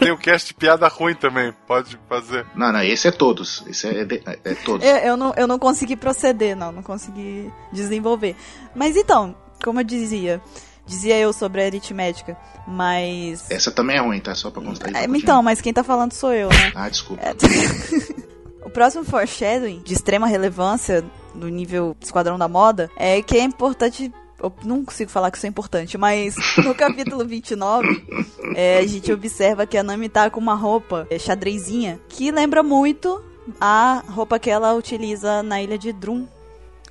Tem 0.00 0.10
o 0.10 0.18
cast 0.18 0.52
piada 0.54 0.88
ruim 0.88 1.14
também, 1.14 1.52
pode 1.66 1.98
fazer. 2.08 2.46
Não, 2.54 2.72
não, 2.72 2.82
esse 2.82 3.08
é 3.08 3.10
todos. 3.10 3.62
Esse 3.66 3.86
é, 3.86 4.02
é, 4.02 4.38
é 4.44 4.54
todos. 4.54 4.86
Eu, 4.86 4.96
eu, 4.96 5.16
não, 5.16 5.34
eu 5.36 5.46
não 5.46 5.58
consegui 5.58 5.96
proceder, 5.96 6.56
não, 6.56 6.72
não 6.72 6.82
consegui 6.82 7.52
desenvolver. 7.72 8.36
Mas 8.74 8.96
então, 8.96 9.34
como 9.62 9.80
eu 9.80 9.84
dizia, 9.84 10.40
dizia 10.86 11.18
eu 11.18 11.32
sobre 11.32 11.62
a 11.62 11.66
aritmética, 11.66 12.36
mas. 12.66 13.50
Essa 13.50 13.70
também 13.70 13.96
é 13.96 14.00
ruim, 14.00 14.20
tá? 14.20 14.34
Só 14.34 14.50
pra 14.50 14.62
constar. 14.62 14.94
É, 14.94 15.04
então, 15.04 15.42
mas 15.42 15.60
quem 15.60 15.72
tá 15.72 15.84
falando 15.84 16.12
sou 16.12 16.32
eu, 16.32 16.48
né? 16.48 16.72
Ah, 16.74 16.88
desculpa. 16.88 17.22
É... 17.22 17.34
o 18.64 18.70
próximo 18.70 19.04
foreshadowing 19.04 19.82
de 19.84 19.94
extrema 19.94 20.26
relevância 20.26 21.04
no 21.34 21.48
nível 21.48 21.96
Esquadrão 22.00 22.38
da 22.38 22.48
Moda 22.48 22.90
é 22.96 23.22
que 23.22 23.36
é 23.36 23.42
importante 23.42 24.12
eu 24.40 24.52
não 24.64 24.84
consigo 24.84 25.10
falar 25.10 25.30
que 25.30 25.36
isso 25.36 25.46
é 25.46 25.48
importante, 25.48 25.98
mas 25.98 26.34
no 26.64 26.74
capítulo 26.74 27.24
29, 27.24 28.04
é, 28.54 28.78
a 28.78 28.86
gente 28.86 29.12
observa 29.12 29.66
que 29.66 29.76
a 29.76 29.82
Nami 29.82 30.08
tá 30.08 30.30
com 30.30 30.40
uma 30.40 30.54
roupa 30.54 31.06
é, 31.10 31.18
xadrezinha 31.18 32.00
que 32.08 32.30
lembra 32.30 32.62
muito 32.62 33.22
a 33.60 34.02
roupa 34.08 34.38
que 34.38 34.50
ela 34.50 34.74
utiliza 34.74 35.42
na 35.42 35.62
ilha 35.62 35.78
de 35.78 35.92
Drum. 35.92 36.26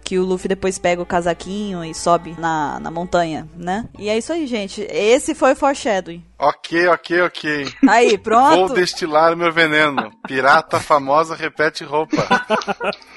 Que 0.04 0.18
o 0.18 0.24
Luffy 0.24 0.48
depois 0.48 0.80
pega 0.80 1.02
o 1.02 1.06
casaquinho 1.06 1.84
e 1.84 1.94
sobe 1.94 2.34
na, 2.40 2.80
na 2.80 2.90
montanha, 2.90 3.46
né? 3.54 3.90
E 4.00 4.08
é 4.08 4.18
isso 4.18 4.32
aí, 4.32 4.48
gente. 4.48 4.88
Esse 4.90 5.36
foi 5.36 5.52
o 5.52 5.56
foreshadowing. 5.56 6.24
Ok, 6.40 6.88
ok, 6.88 7.22
ok. 7.24 7.74
Aí, 7.90 8.18
pronto. 8.18 8.68
Vou 8.68 8.76
destilar 8.76 9.34
o 9.34 9.38
meu 9.38 9.52
veneno. 9.52 10.10
Pirata 10.26 10.80
famosa 10.80 11.36
repete 11.36 11.84
roupa. 11.84 12.16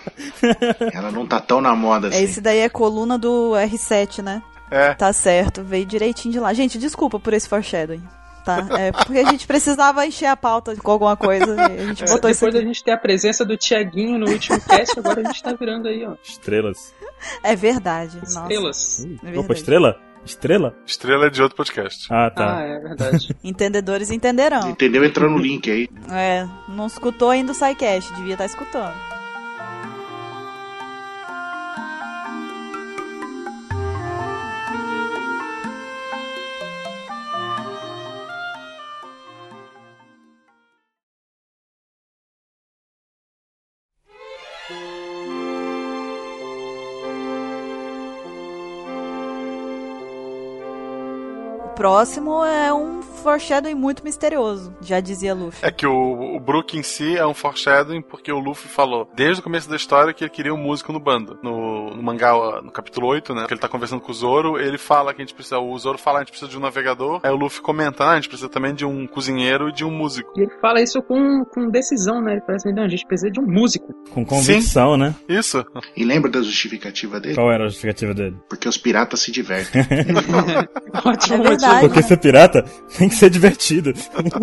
Ela 0.92 1.10
não 1.10 1.26
tá 1.26 1.40
tão 1.40 1.60
na 1.60 1.74
moda 1.74 2.08
assim. 2.08 2.22
Esse 2.22 2.40
daí 2.40 2.58
é 2.58 2.68
coluna 2.68 3.18
do 3.18 3.52
R7, 3.52 4.22
né? 4.22 4.42
É. 4.70 4.94
Tá 4.94 5.12
certo, 5.12 5.62
veio 5.62 5.84
direitinho 5.84 6.32
de 6.32 6.40
lá. 6.40 6.52
Gente, 6.52 6.78
desculpa 6.78 7.18
por 7.18 7.32
esse 7.32 7.48
foreshadowing. 7.48 8.02
Tá, 8.44 8.66
é 8.78 8.90
porque 8.90 9.18
a 9.18 9.30
gente 9.30 9.46
precisava 9.46 10.06
encher 10.06 10.26
a 10.26 10.36
pauta 10.36 10.74
com 10.74 10.90
alguma 10.90 11.14
coisa 11.14 11.44
a 11.62 11.68
gente 11.86 12.04
botou 12.06 12.30
é, 12.30 12.32
Depois 12.32 12.54
da 12.54 12.60
gente 12.62 12.82
ter 12.82 12.92
a 12.92 12.96
presença 12.96 13.44
do 13.44 13.54
Tiaguinho 13.54 14.18
no 14.18 14.30
último 14.30 14.58
cast, 14.62 14.98
agora 14.98 15.20
a 15.20 15.24
gente 15.24 15.42
tá 15.42 15.52
virando 15.52 15.88
aí, 15.88 16.06
ó. 16.06 16.14
Estrelas. 16.22 16.94
É 17.42 17.54
verdade. 17.54 18.18
Estrelas. 18.22 19.04
Nossa. 19.04 19.06
É 19.06 19.26
verdade. 19.26 19.38
Opa, 19.38 19.52
estrela? 19.52 20.00
Estrela? 20.24 20.74
Estrela 20.86 21.26
é 21.26 21.30
de 21.30 21.42
outro 21.42 21.56
podcast. 21.56 22.06
Ah, 22.10 22.30
tá. 22.30 22.58
Ah, 22.58 22.62
é 22.62 22.78
verdade. 22.78 23.36
Entendedores 23.44 24.10
entenderão. 24.10 24.70
Entendeu? 24.70 25.04
Entrou 25.04 25.30
no 25.30 25.38
link 25.38 25.70
aí. 25.70 25.88
É, 26.10 26.46
não 26.68 26.86
escutou 26.86 27.30
ainda 27.30 27.52
o 27.52 27.54
SciCast, 27.54 28.14
devia 28.14 28.34
estar 28.34 28.46
escutando. 28.46 28.94
Próximo 51.80 52.44
é 52.44 52.70
um 52.74 52.99
foreshadowing 53.20 53.74
muito 53.74 54.02
misterioso, 54.02 54.74
já 54.80 55.00
dizia 55.00 55.34
Luffy. 55.34 55.60
É 55.62 55.70
que 55.70 55.86
o, 55.86 56.36
o 56.36 56.40
Brook 56.40 56.76
em 56.76 56.82
si 56.82 57.16
é 57.16 57.26
um 57.26 57.34
foreshadowing 57.34 58.02
porque 58.02 58.32
o 58.32 58.38
Luffy 58.38 58.68
falou 58.68 59.08
desde 59.14 59.40
o 59.40 59.42
começo 59.42 59.68
da 59.68 59.76
história 59.76 60.12
que 60.12 60.24
ele 60.24 60.30
queria 60.30 60.52
um 60.52 60.58
músico 60.58 60.92
no 60.92 61.00
bando. 61.00 61.38
No, 61.42 61.90
no 61.90 62.02
mangá, 62.02 62.32
no 62.62 62.70
capítulo 62.70 63.06
8, 63.08 63.34
né, 63.34 63.46
que 63.46 63.54
ele 63.54 63.60
tá 63.60 63.68
conversando 63.68 64.00
com 64.00 64.10
o 64.10 64.14
Zoro, 64.14 64.58
ele 64.58 64.78
fala 64.78 65.14
que 65.14 65.22
a 65.22 65.24
gente 65.24 65.34
precisa, 65.34 65.58
o 65.58 65.78
Zoro 65.78 65.98
fala 65.98 66.18
que 66.18 66.22
a 66.22 66.24
gente 66.24 66.30
precisa 66.30 66.50
de 66.50 66.56
um 66.56 66.60
navegador, 66.60 67.20
aí 67.22 67.30
o 67.30 67.36
Luffy 67.36 67.60
comenta, 67.60 68.04
ah, 68.04 68.12
a 68.12 68.14
gente 68.16 68.28
precisa 68.28 68.48
também 68.48 68.74
de 68.74 68.84
um 68.84 69.06
cozinheiro 69.06 69.68
e 69.68 69.72
de 69.72 69.84
um 69.84 69.90
músico. 69.90 70.32
E 70.36 70.42
ele 70.42 70.52
fala 70.60 70.80
isso 70.80 71.02
com, 71.02 71.44
com 71.44 71.68
decisão, 71.68 72.20
né, 72.20 72.32
ele 72.32 72.42
parece, 72.42 72.72
não, 72.72 72.84
a 72.84 72.88
gente 72.88 73.06
precisa 73.06 73.30
de 73.30 73.40
um 73.40 73.46
músico. 73.46 73.92
Com 74.10 74.24
convicção, 74.24 74.94
Sim. 74.94 75.00
né? 75.00 75.14
Isso. 75.28 75.64
E 75.96 76.04
lembra 76.04 76.30
da 76.30 76.42
justificativa 76.42 77.20
dele? 77.20 77.34
Qual 77.34 77.52
era 77.52 77.64
a 77.64 77.68
justificativa 77.68 78.14
dele? 78.14 78.36
Porque 78.48 78.68
os 78.68 78.76
piratas 78.76 79.20
se 79.20 79.30
divertem. 79.30 79.82
é 81.30 81.38
verdade. 81.38 81.80
Porque 81.80 82.02
ser 82.02 82.16
pirata 82.18 82.64
tem 82.96 83.09
que 83.10 83.16
ser 83.16 83.30
divertido. 83.30 83.92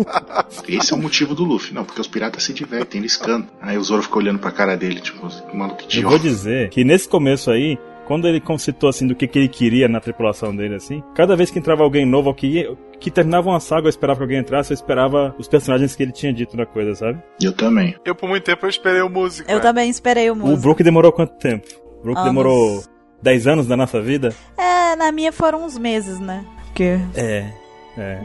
Esse 0.68 0.92
é 0.92 0.96
o 0.96 0.98
motivo 0.98 1.34
do 1.34 1.44
Luffy. 1.44 1.74
Não, 1.74 1.84
porque 1.84 2.00
os 2.00 2.06
piratas 2.06 2.44
se 2.44 2.52
divertem, 2.52 3.00
eles 3.00 3.16
cantam. 3.16 3.50
Aí 3.60 3.76
o 3.76 3.82
Zoro 3.82 4.02
fica 4.02 4.18
olhando 4.18 4.38
pra 4.38 4.50
cara 4.50 4.76
dele, 4.76 5.00
tipo, 5.00 5.28
mano, 5.52 5.74
que 5.74 5.84
idiota. 5.84 6.06
Eu 6.06 6.10
vou 6.10 6.18
dizer 6.18 6.70
que 6.70 6.84
nesse 6.84 7.08
começo 7.08 7.50
aí, 7.50 7.78
quando 8.06 8.26
ele 8.26 8.40
concitou 8.40 8.88
assim 8.88 9.06
do 9.06 9.14
que, 9.14 9.26
que 9.26 9.38
ele 9.38 9.48
queria 9.48 9.88
na 9.88 10.00
tripulação 10.00 10.54
dele, 10.54 10.76
assim, 10.76 11.02
cada 11.14 11.36
vez 11.36 11.50
que 11.50 11.58
entrava 11.58 11.82
alguém 11.82 12.06
novo, 12.06 12.32
que, 12.32 12.46
ia, 12.46 12.76
que 12.98 13.10
terminava 13.10 13.50
uma 13.50 13.60
saga, 13.60 13.86
eu 13.86 13.90
esperava 13.90 14.18
que 14.18 14.24
alguém 14.24 14.38
entrasse, 14.38 14.72
eu 14.72 14.74
esperava 14.74 15.34
os 15.38 15.46
personagens 15.46 15.94
que 15.94 16.02
ele 16.02 16.12
tinha 16.12 16.32
dito 16.32 16.56
na 16.56 16.64
coisa, 16.64 16.94
sabe? 16.94 17.22
Eu 17.40 17.52
também. 17.52 17.94
Eu 18.04 18.14
por 18.14 18.28
muito 18.28 18.44
tempo 18.44 18.64
eu 18.64 18.70
esperei 18.70 19.02
o 19.02 19.10
músico. 19.10 19.50
Eu 19.50 19.56
né? 19.56 19.62
também 19.62 19.90
esperei 19.90 20.30
o 20.30 20.34
músico. 20.34 20.54
O 20.54 20.60
Brook 20.60 20.82
demorou 20.82 21.12
quanto 21.12 21.34
tempo? 21.36 21.66
O 22.00 22.02
Brook 22.02 22.18
Anos. 22.18 22.30
demorou 22.30 22.84
10 23.22 23.46
anos 23.46 23.66
da 23.66 23.76
nossa 23.76 24.00
vida? 24.00 24.34
É, 24.56 24.96
na 24.96 25.12
minha 25.12 25.32
foram 25.32 25.64
uns 25.64 25.76
meses, 25.76 26.18
né? 26.18 26.44
Porque 26.64 26.98
É. 27.14 27.50
É. 27.98 28.20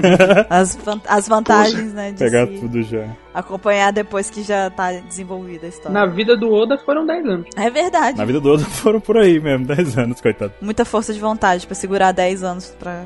as, 0.48 0.76
van 0.76 1.00
as 1.06 1.28
vantagens, 1.28 1.92
né, 1.92 2.12
de 2.12 2.18
Pegar 2.18 2.46
se 2.46 2.58
tudo 2.58 2.82
já. 2.82 3.06
acompanhar 3.34 3.92
depois 3.92 4.30
que 4.30 4.42
já 4.42 4.70
tá 4.70 4.92
desenvolvida 4.92 5.66
a 5.66 5.68
história. 5.68 5.92
Na 5.92 6.06
vida 6.06 6.36
do 6.36 6.50
Oda 6.50 6.78
foram 6.78 7.04
10 7.06 7.26
anos. 7.26 7.46
É 7.54 7.68
verdade. 7.68 8.16
Na 8.16 8.24
vida 8.24 8.40
do 8.40 8.48
outro 8.50 8.66
foram 8.66 8.98
por 8.98 9.18
aí 9.18 9.38
mesmo, 9.38 9.66
10 9.66 9.98
anos, 9.98 10.20
coitado. 10.20 10.54
Muita 10.62 10.86
força 10.86 11.12
de 11.12 11.20
vontade 11.20 11.66
pra 11.66 11.74
segurar 11.74 12.12
10 12.12 12.42
anos 12.42 12.74
pra 12.78 13.04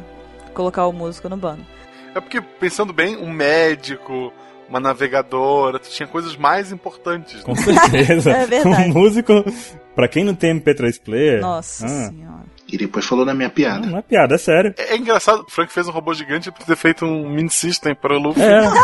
colocar 0.54 0.86
o 0.86 0.92
músico 0.92 1.28
no 1.28 1.36
bando. 1.36 1.66
É 2.14 2.20
porque, 2.20 2.40
pensando 2.40 2.92
bem, 2.92 3.16
um 3.16 3.32
médico, 3.32 4.32
uma 4.68 4.78
navegadora, 4.78 5.80
tu 5.80 5.90
tinha 5.90 6.06
coisas 6.06 6.36
mais 6.36 6.70
importantes. 6.70 7.42
Com 7.42 7.56
certeza. 7.56 8.30
É 8.34 8.46
verdade. 8.46 8.90
Um 8.90 8.94
músico, 8.94 9.44
pra 9.94 10.06
quem 10.06 10.24
não 10.24 10.34
tem 10.34 10.60
MP3 10.60 11.00
player. 11.00 11.40
Nossa 11.40 11.86
ah, 11.86 12.08
senhora. 12.08 12.53
E 12.74 12.76
depois 12.76 13.06
falou 13.06 13.24
na 13.24 13.32
minha 13.32 13.48
piada. 13.48 13.82
Não, 13.82 13.92
não 13.92 13.98
é 13.98 14.02
piada, 14.02 14.34
é 14.34 14.38
sério. 14.38 14.74
É, 14.76 14.94
é 14.94 14.96
engraçado, 14.96 15.44
o 15.46 15.50
Frank 15.50 15.72
fez 15.72 15.86
um 15.86 15.92
robô 15.92 16.12
gigante 16.12 16.50
pra 16.50 16.64
ter 16.64 16.74
feito 16.74 17.04
um 17.04 17.30
mini 17.30 17.48
system 17.48 17.94
para 17.94 18.16
o 18.16 18.18
Luffy. 18.18 18.42
É. 18.42 18.64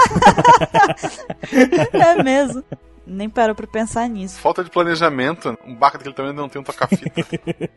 É 1.93 2.23
mesmo. 2.23 2.63
Nem 3.05 3.29
parou 3.29 3.57
pra 3.57 3.67
pensar 3.67 4.09
nisso. 4.09 4.39
Falta 4.39 4.63
de 4.63 4.71
planejamento, 4.71 5.59
um 5.67 5.75
barco 5.75 5.99
daquele 5.99 6.15
também 6.15 6.33
não 6.33 6.49
tem 6.49 6.61
um 6.61 6.65
toca-fita. 6.65 7.11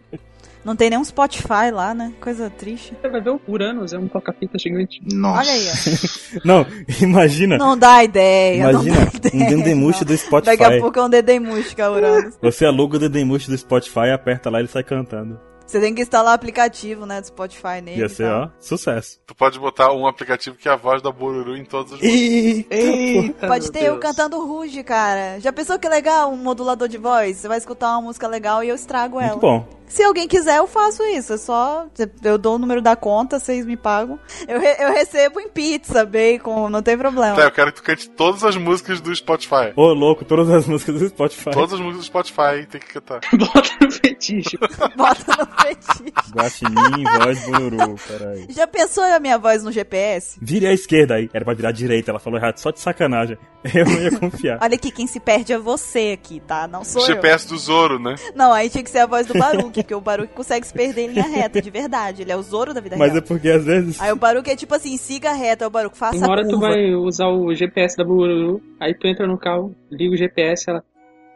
Não 0.63 0.77
tem 0.77 0.89
nenhum 0.89 1.03
Spotify 1.03 1.71
lá, 1.73 1.93
né? 1.93 2.13
Coisa 2.21 2.49
triste. 2.49 2.93
Você 3.01 3.09
vai 3.09 3.19
ver 3.19 3.31
o 3.31 3.41
Uranus, 3.45 3.91
é 3.91 3.97
um 3.97 4.07
toca-fita 4.07 4.57
gigante. 4.57 5.01
Nossa. 5.13 5.39
Olha 5.39 5.51
aí, 5.51 5.67
ó. 5.67 5.73
Não, 6.47 6.65
imagina. 7.01 7.57
Não 7.57 7.77
dá 7.77 8.01
ideia. 8.01 8.69
imagina 8.69 8.95
não 8.95 9.03
dá 9.03 9.11
um 9.11 9.17
ideia, 9.17 9.49
Dendemush 9.49 9.99
não. 9.99 10.07
do 10.07 10.17
Spotify. 10.17 10.57
Daqui 10.57 10.63
a 10.63 10.79
pouco 10.79 10.99
é 10.99 11.03
um 11.03 11.09
Dedemush, 11.09 11.75
Uranus. 11.77 12.37
Você 12.41 12.65
aluga 12.65 12.95
o 12.95 12.99
Dendemush 12.99 13.49
do 13.49 13.57
Spotify, 13.57 14.11
aperta 14.13 14.49
lá 14.49 14.59
e 14.59 14.61
ele 14.61 14.69
sai 14.69 14.85
cantando. 14.85 15.37
Você 15.73 15.79
tem 15.79 15.95
que 15.95 16.03
instalar 16.03 16.33
o 16.33 16.35
aplicativo, 16.35 17.03
né, 17.03 17.19
do 17.19 17.25
Spotify 17.25 17.81
nele. 17.81 18.01
Ia 18.01 18.05
e 18.05 18.09
ser, 18.09 18.31
ó, 18.31 18.47
sucesso. 18.59 19.19
tu 19.25 19.33
pode 19.33 19.57
botar 19.57 19.91
um 19.91 20.05
aplicativo 20.05 20.55
que 20.55 20.69
é 20.69 20.71
a 20.71 20.75
voz 20.75 21.01
da 21.01 21.11
Bururu 21.11 21.57
em 21.57 21.65
todos 21.65 21.93
os 21.93 21.99
Eita, 22.03 22.75
Eita, 22.75 23.47
Pode 23.47 23.71
ter 23.71 23.85
eu 23.85 23.93
Deus. 23.93 23.99
cantando 23.99 24.45
Ruge, 24.45 24.83
cara. 24.83 25.39
Já 25.39 25.51
pensou 25.51 25.79
que 25.79 25.89
legal 25.89 26.31
um 26.31 26.37
modulador 26.37 26.87
de 26.87 26.99
voz? 26.99 27.37
Você 27.37 27.47
vai 27.47 27.57
escutar 27.57 27.89
uma 27.93 28.03
música 28.03 28.27
legal 28.27 28.63
e 28.63 28.69
eu 28.69 28.75
estrago 28.75 29.19
ela. 29.19 29.31
Muito 29.31 29.41
bom. 29.41 29.67
Se 29.93 30.01
alguém 30.01 30.27
quiser, 30.27 30.57
eu 30.57 30.65
faço 30.65 31.03
isso. 31.03 31.33
É 31.33 31.37
só. 31.37 31.85
Eu 32.23 32.37
dou 32.39 32.55
o 32.55 32.57
número 32.57 32.81
da 32.81 32.95
conta, 32.95 33.37
vocês 33.39 33.63
me 33.63 33.77
pagam. 33.77 34.17
Eu, 34.47 34.59
re- 34.59 34.77
eu 34.79 34.91
recebo 34.91 35.39
em 35.39 35.47
pizza, 35.47 36.03
bacon, 36.03 36.67
não 36.67 36.81
tem 36.81 36.97
problema. 36.97 37.35
Tá, 37.35 37.43
eu 37.43 37.51
quero 37.51 37.71
que 37.71 37.79
tu 37.79 37.83
cante 37.83 38.09
todas 38.09 38.43
as 38.43 38.55
músicas 38.57 38.99
do 38.99 39.15
Spotify. 39.15 39.71
Ô, 39.75 39.93
louco, 39.93 40.25
todas 40.25 40.49
as 40.49 40.65
músicas 40.67 40.99
do 40.99 41.07
Spotify. 41.09 41.51
Todas 41.51 41.73
as 41.73 41.79
músicas 41.79 41.99
do 41.99 42.05
Spotify 42.07 42.65
tem 42.69 42.81
que 42.81 42.87
cantar. 42.93 43.19
Bota 43.37 43.69
no 43.81 43.91
fetiche. 43.91 44.57
Bota 44.97 45.37
no 45.37 45.61
fetiche. 45.61 46.13
Guaxinim, 46.33 47.03
voz 47.23 47.45
bururu, 47.45 47.95
peraí. 48.07 48.47
Já 48.49 48.65
pensou 48.65 49.03
a 49.03 49.19
minha 49.19 49.37
voz 49.37 49.63
no 49.63 49.71
GPS? 49.71 50.39
Vire 50.41 50.65
à 50.65 50.73
esquerda 50.73 51.15
aí. 51.15 51.29
Era 51.31 51.45
pra 51.45 51.53
virar 51.53 51.69
à 51.69 51.71
direita, 51.71 52.09
ela 52.09 52.19
falou 52.19 52.39
errado, 52.39 52.57
só 52.57 52.71
de 52.71 52.79
sacanagem. 52.79 53.37
Eu 53.73 53.85
não 53.85 53.93
ia 54.01 54.19
confiar. 54.19 54.59
Olha 54.61 54.75
aqui, 54.75 54.91
quem 54.91 55.07
se 55.07 55.19
perde 55.19 55.53
é 55.53 55.57
você 55.57 56.17
aqui, 56.19 56.41
tá? 56.41 56.67
Não 56.67 56.83
sou 56.83 57.01
eu. 57.03 57.07
GPS 57.07 57.47
do 57.47 57.57
Zoro, 57.57 57.97
né? 57.97 58.15
Não, 58.35 58.51
aí 58.51 58.69
tinha 58.69 58.83
que 58.83 58.89
ser 58.89 58.99
a 58.99 59.05
voz 59.05 59.25
do 59.25 59.33
Baruque, 59.39 59.82
porque 59.83 59.93
o 59.95 60.01
Baruque 60.01 60.33
consegue 60.33 60.65
se 60.65 60.73
perder 60.73 61.01
em 61.03 61.07
linha 61.13 61.27
reta, 61.27 61.61
de 61.61 61.69
verdade. 61.69 62.21
Ele 62.23 62.31
é 62.31 62.35
o 62.35 62.41
Zoro 62.41 62.73
da 62.73 62.81
vida 62.81 62.95
Mas 62.97 63.11
real. 63.11 63.17
é 63.23 63.27
porque 63.27 63.49
às 63.49 63.63
vezes. 63.63 64.01
Aí 64.01 64.11
o 64.11 64.15
Baruque 64.15 64.49
é 64.49 64.55
tipo 64.55 64.73
assim, 64.73 64.97
siga 64.97 65.29
a 65.31 65.33
reta, 65.33 65.67
o 65.67 65.69
Baruque 65.69 65.97
faça 65.97 66.17
Uma 66.17 66.29
hora 66.31 66.41
a 66.41 66.45
tu 66.45 66.51
curva. 66.51 66.69
vai 66.69 66.93
usar 66.95 67.27
o 67.27 67.53
GPS 67.53 67.95
da 67.97 68.03
Bururu, 68.03 68.61
aí 68.79 68.93
tu 68.93 69.07
entra 69.07 69.27
no 69.27 69.37
carro, 69.37 69.75
liga 69.91 70.13
o 70.13 70.17
GPS, 70.17 70.69
ela. 70.69 70.83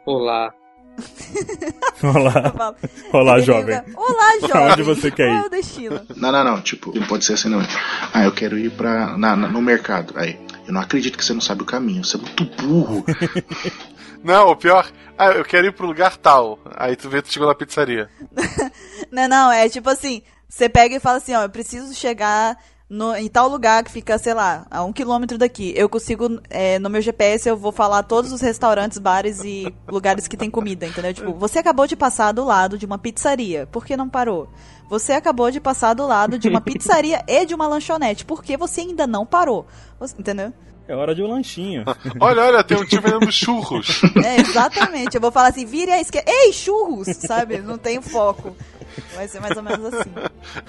Olá. 0.06 0.52
Olá, 2.02 2.74
olá, 3.12 3.40
jovem. 3.40 3.76
liga, 3.76 3.84
Olá, 3.96 4.28
Pra 4.40 4.48
jovem. 4.48 4.72
onde 4.72 4.82
você 4.82 5.10
quer 5.10 5.26
Qual 5.28 5.36
ir? 5.38 5.42
é 5.42 5.46
o 5.46 5.50
destino? 5.50 6.00
Não, 6.16 6.32
não, 6.32 6.44
não. 6.44 6.60
Tipo, 6.60 6.92
pode 7.06 7.24
ser 7.24 7.34
assim, 7.34 7.48
não. 7.48 7.60
Ah, 8.12 8.24
eu 8.24 8.32
quero 8.32 8.58
ir 8.58 8.70
pra. 8.72 9.16
Na, 9.16 9.36
na- 9.36 9.48
no 9.48 9.62
mercado. 9.62 10.12
Aí. 10.16 10.38
Eu 10.66 10.72
não 10.74 10.80
acredito 10.80 11.16
que 11.16 11.24
você 11.24 11.32
não 11.32 11.40
sabe 11.40 11.62
o 11.62 11.66
caminho. 11.66 12.04
Você 12.04 12.16
é 12.16 12.20
muito 12.20 12.44
burro. 12.62 13.04
Não, 14.22 14.50
o 14.50 14.56
pior. 14.56 14.90
Ah, 15.16 15.30
eu 15.32 15.44
quero 15.44 15.66
ir 15.66 15.72
pro 15.72 15.86
lugar 15.86 16.16
tal. 16.16 16.58
Aí 16.76 16.96
tu 16.96 17.08
vê, 17.08 17.22
tu 17.22 17.32
chegou 17.32 17.48
na 17.48 17.54
pizzaria. 17.54 18.08
Não, 19.10 19.26
não, 19.26 19.50
é 19.50 19.68
tipo 19.70 19.88
assim, 19.88 20.22
você 20.48 20.68
pega 20.68 20.94
e 20.96 21.00
fala 21.00 21.16
assim, 21.16 21.34
ó, 21.34 21.42
eu 21.42 21.48
preciso 21.48 21.94
chegar 21.94 22.58
no, 22.90 23.14
em 23.16 23.26
tal 23.28 23.48
lugar 23.48 23.82
que 23.82 23.90
fica, 23.90 24.18
sei 24.18 24.34
lá, 24.34 24.66
a 24.70 24.84
um 24.84 24.92
quilômetro 24.92 25.38
daqui. 25.38 25.72
Eu 25.76 25.88
consigo, 25.88 26.40
é, 26.50 26.78
no 26.78 26.90
meu 26.90 27.00
GPS, 27.00 27.48
eu 27.48 27.56
vou 27.56 27.72
falar 27.72 28.02
todos 28.02 28.32
os 28.32 28.40
restaurantes, 28.40 28.98
bares 28.98 29.42
e 29.44 29.72
lugares 29.88 30.28
que 30.28 30.36
tem 30.36 30.50
comida, 30.50 30.86
entendeu? 30.86 31.14
Tipo, 31.14 31.32
você 31.34 31.58
acabou 31.58 31.86
de 31.86 31.96
passar 31.96 32.32
do 32.32 32.44
lado 32.44 32.76
de 32.76 32.84
uma 32.86 32.98
pizzaria, 32.98 33.66
por 33.66 33.84
que 33.84 33.96
não 33.96 34.08
parou? 34.08 34.48
Você 34.90 35.12
acabou 35.12 35.50
de 35.50 35.60
passar 35.60 35.94
do 35.94 36.06
lado 36.06 36.38
de 36.38 36.48
uma 36.48 36.60
pizzaria 36.60 37.22
e 37.26 37.44
de 37.46 37.54
uma 37.54 37.66
lanchonete, 37.66 38.24
por 38.24 38.42
que 38.42 38.56
você 38.56 38.82
ainda 38.82 39.06
não 39.06 39.24
parou? 39.26 39.66
Você- 40.00 40.14
entendeu? 40.18 40.52
É 40.88 40.96
hora 40.96 41.14
de 41.14 41.22
um 41.22 41.26
lanchinho. 41.26 41.84
Olha, 42.18 42.44
olha, 42.44 42.64
tem 42.64 42.78
um 42.78 42.84
tio 42.84 43.02
vendendo 43.02 43.30
churros. 43.30 44.00
É, 44.24 44.40
exatamente. 44.40 45.14
Eu 45.14 45.20
vou 45.20 45.30
falar 45.30 45.48
assim, 45.48 45.66
vire 45.66 45.90
à 45.90 46.00
esquerda. 46.00 46.30
Ei, 46.30 46.52
churros! 46.52 47.08
Sabe? 47.08 47.58
Não 47.58 47.76
tem 47.76 48.00
foco. 48.00 48.56
Vai 49.14 49.28
ser 49.28 49.40
mais 49.40 49.56
ou 49.56 49.62
menos 49.62 49.94
assim. 49.94 50.10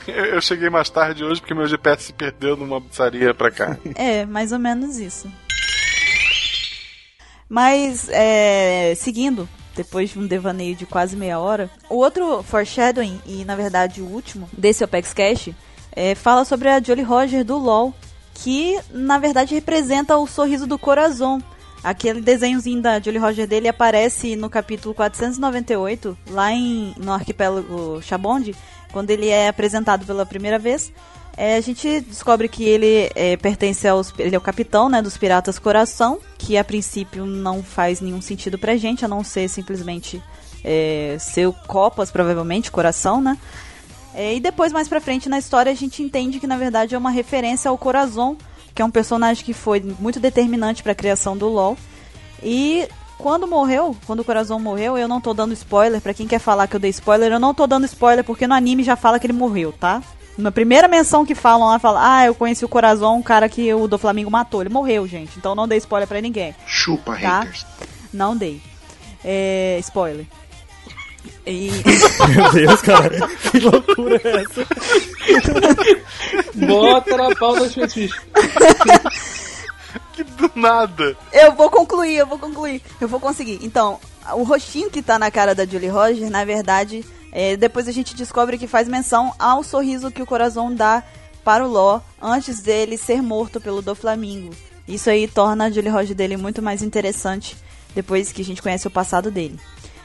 Eu, 0.08 0.26
eu 0.26 0.42
cheguei 0.42 0.70
mais 0.70 0.90
tarde 0.90 1.24
hoje 1.24 1.40
porque 1.40 1.54
meu 1.54 1.68
GPS 1.68 2.04
se 2.04 2.14
perdeu 2.14 2.58
numa 2.58 2.82
pizzaria 2.82 3.34
pra 3.34 3.50
cá. 3.50 3.78
É, 3.96 4.26
mais 4.26 4.52
ou 4.52 4.60
menos 4.60 4.98
isso. 4.98 5.32
Mas, 7.48 8.08
é, 8.10 8.94
seguindo, 8.96 9.48
depois 9.76 10.10
de 10.10 10.20
um 10.20 10.28
devaneio 10.28 10.76
de 10.76 10.86
quase 10.86 11.16
meia 11.16 11.40
hora, 11.40 11.70
o 11.90 11.96
outro 11.96 12.44
foreshadowing, 12.44 13.20
e 13.26 13.46
na 13.46 13.56
verdade 13.56 14.02
o 14.02 14.06
último, 14.06 14.50
desse 14.52 14.84
Opex 14.84 15.14
Cash, 15.14 15.50
é, 15.94 16.14
fala 16.14 16.46
sobre 16.46 16.70
a 16.70 16.82
Jolly 16.82 17.02
Roger 17.02 17.44
do 17.44 17.58
LoL, 17.58 17.94
que 18.44 18.80
na 18.92 19.18
verdade 19.18 19.56
representa 19.56 20.18
o 20.18 20.28
sorriso 20.28 20.66
do 20.66 20.78
coração. 20.78 21.42
Aquele 21.84 22.20
desenhozinho 22.20 22.82
da 22.82 23.00
Jolly 23.00 23.18
Roger 23.18 23.48
dele 23.48 23.68
aparece 23.68 24.36
no 24.36 24.50
capítulo 24.50 24.94
498, 24.94 26.18
lá 26.30 26.52
em, 26.52 26.94
no 26.98 27.12
arquipélago 27.14 28.02
Chabonde, 28.02 28.54
quando 28.92 29.12
ele 29.12 29.30
é 29.30 29.48
apresentado 29.48 30.06
pela 30.06 30.26
primeira 30.26 30.60
vez. 30.60 30.92
É, 31.38 31.56
a 31.56 31.62
gente 31.62 32.02
descobre 32.02 32.50
que 32.50 32.66
ele 32.66 33.10
é, 33.16 33.38
pertence 33.38 33.88
aos. 33.88 34.14
Ele 34.20 34.36
é 34.36 34.38
o 34.38 34.42
capitão 34.42 34.90
né, 34.90 35.02
dos 35.02 35.18
Piratas 35.18 35.58
Coração, 35.58 36.20
que 36.38 36.58
a 36.58 36.64
princípio 36.66 37.26
não 37.26 37.64
faz 37.64 38.02
nenhum 38.02 38.22
sentido 38.22 38.58
pra 38.58 38.76
gente, 38.76 39.06
a 39.06 39.08
não 39.08 39.24
ser 39.24 39.48
simplesmente 39.48 40.22
é, 40.66 41.16
ser 41.18 41.48
o 41.48 41.54
Copas, 41.54 42.12
provavelmente, 42.12 42.70
coração, 42.70 43.22
né? 43.22 43.38
É, 44.20 44.36
e 44.36 44.40
depois, 44.42 44.74
mais 44.74 44.90
pra 44.90 45.00
frente 45.00 45.30
na 45.30 45.40
história, 45.40 45.72
a 45.72 45.76
gente 45.76 46.04
entende 46.04 46.42
que 46.42 46.46
na 46.46 46.58
verdade 46.58 46.94
é 46.94 46.98
uma 46.98 47.10
referência 47.10 47.70
ao 47.70 47.78
Corazon, 47.78 48.36
que 48.76 48.82
é 48.82 48.86
um 48.86 48.92
personagem 48.92 49.46
que 49.46 49.54
foi 49.54 49.80
muito 49.98 50.20
determinante 50.20 50.84
pra 50.84 50.94
criação 50.94 51.38
do 51.38 51.48
LoL. 51.48 51.78
E 52.44 52.86
quando 53.18 53.48
morreu, 53.48 53.96
quando 54.06 54.20
o 54.20 54.24
Corazon 54.26 54.60
morreu, 54.60 54.98
eu 54.98 55.08
não 55.08 55.22
tô 55.22 55.34
dando 55.34 55.54
spoiler, 55.54 56.02
pra 56.02 56.14
quem 56.14 56.28
quer 56.28 56.40
falar 56.40 56.68
que 56.68 56.76
eu 56.76 56.82
dei 56.82 56.90
spoiler, 56.90 57.32
eu 57.32 57.40
não 57.40 57.54
tô 57.54 57.66
dando 57.66 57.86
spoiler 57.86 58.26
porque 58.26 58.46
no 58.46 58.54
anime 58.54 58.84
já 58.84 58.98
fala 58.98 59.20
que 59.20 59.26
ele 59.26 59.32
morreu, 59.32 59.72
tá? 59.72 60.04
Na 60.38 60.52
primeira 60.52 60.90
menção 60.90 61.26
que 61.26 61.34
falam 61.34 61.70
lá, 61.70 61.80
fala, 61.80 62.18
ah, 62.18 62.26
eu 62.26 62.36
conheci 62.36 62.66
o 62.66 62.70
Corazon, 62.70 63.16
um 63.16 63.24
cara 63.24 63.48
que 63.48 63.74
o 63.74 63.88
do 63.88 63.98
Flamengo 63.98 64.30
matou. 64.30 64.60
Ele 64.62 64.70
morreu, 64.70 65.08
gente. 65.08 65.38
Então 65.38 65.56
não 65.56 65.66
dei 65.66 65.78
spoiler 65.78 66.10
pra 66.10 66.20
ninguém. 66.20 66.54
Chupa, 66.66 67.18
Tá. 67.18 67.40
haters. 67.40 67.66
Não 68.14 68.36
dei. 68.36 68.62
É, 69.24 69.78
spoiler. 69.80 70.26
E, 71.46 71.72
Meu 72.36 72.52
Deus, 72.52 72.82
cara. 72.82 73.28
Que 73.52 73.60
loucura 73.60 74.22
é 74.24 74.42
essa? 74.42 74.68
Bota 76.56 77.18
na 77.18 77.36
pauta 77.36 77.62
dos 77.62 77.74
fetiches. 77.74 78.20
Que 80.14 80.24
do 80.24 80.52
nada. 80.56 81.16
eu 81.32 81.54
vou 81.54 81.70
concluir, 81.70 82.18
eu 82.18 82.28
vou 82.28 82.38
concluir. 82.38 82.82
Eu 83.00 83.08
vou 83.08 83.20
conseguir. 83.20 83.60
Então, 83.62 84.00
o 84.34 84.44
rostinho 84.44 84.90
que 84.90 85.02
tá 85.02 85.18
na 85.18 85.32
cara 85.32 85.56
da 85.56 85.66
Julie 85.66 85.90
Roger, 85.90 86.30
na 86.30 86.46
verdade, 86.46 87.06
é, 87.32 87.56
depois 87.56 87.88
a 87.88 87.92
gente 87.92 88.16
descobre 88.16 88.58
que 88.58 88.68
faz 88.68 88.88
menção 88.88 89.34
ao 89.40 89.64
sorriso 89.64 90.12
que 90.12 90.22
o 90.22 90.26
coração 90.26 90.74
dá 90.74 91.04
para 91.44 91.66
o 91.66 91.70
Ló 91.70 92.02
antes 92.22 92.62
dele 92.62 92.98
ser 92.98 93.22
morto 93.22 93.60
pelo 93.62 93.82
do 93.82 93.96
Flamingo. 93.96 94.54
Isso 94.88 95.10
aí 95.10 95.28
torna 95.28 95.66
a 95.66 95.72
Julie 95.72 95.90
Roger 95.90 96.16
dele 96.16 96.36
muito 96.36 96.62
mais 96.62 96.82
interessante 96.82 97.56
depois 97.94 98.32
que 98.32 98.42
a 98.42 98.46
gente 98.46 98.62
conhece 98.62 98.88
o 98.88 98.92
passado 98.92 99.32
dele. 99.32 99.60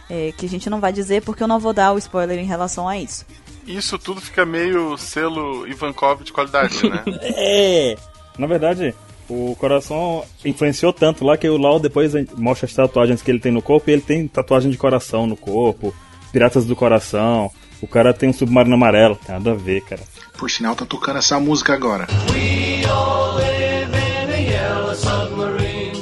É, 0.08 0.32
que 0.36 0.44
a 0.44 0.48
gente 0.48 0.68
não 0.68 0.80
vai 0.80 0.92
dizer 0.92 1.22
porque 1.22 1.42
eu 1.42 1.48
não 1.48 1.58
vou 1.58 1.72
dar 1.72 1.92
o 1.92 1.98
spoiler 1.98 2.38
em 2.38 2.44
relação 2.44 2.88
a 2.88 2.98
isso. 2.98 3.24
Isso 3.66 3.98
tudo 3.98 4.20
fica 4.20 4.44
meio 4.44 4.96
selo 4.98 5.66
Ivankov 5.66 6.22
de 6.22 6.32
qualidade, 6.32 6.88
né? 6.88 7.02
É! 7.22 7.96
Na 8.38 8.46
verdade, 8.46 8.94
o 9.28 9.56
coração 9.56 10.24
influenciou 10.44 10.92
tanto 10.92 11.24
lá 11.24 11.36
que 11.36 11.48
o 11.48 11.56
Lau 11.56 11.80
depois 11.80 12.12
mostra 12.36 12.66
as 12.66 12.74
tatuagens 12.74 13.22
que 13.22 13.30
ele 13.30 13.38
tem 13.40 13.52
no 13.52 13.62
corpo 13.62 13.88
e 13.88 13.92
ele 13.94 14.02
tem 14.02 14.28
tatuagem 14.28 14.70
de 14.70 14.76
coração 14.76 15.26
no 15.26 15.36
corpo, 15.36 15.94
Piratas 16.30 16.66
do 16.66 16.76
Coração. 16.76 17.50
O 17.80 17.86
cara 17.86 18.12
tem 18.12 18.28
um 18.28 18.32
submarino 18.32 18.74
amarelo. 18.74 19.14
Tem 19.16 19.34
nada 19.34 19.52
a 19.52 19.54
ver, 19.54 19.82
cara. 19.82 20.02
Por 20.38 20.50
sinal, 20.50 20.74
tá 20.74 20.84
tocando 20.84 21.18
essa 21.18 21.38
música 21.38 21.74
agora. 21.74 22.06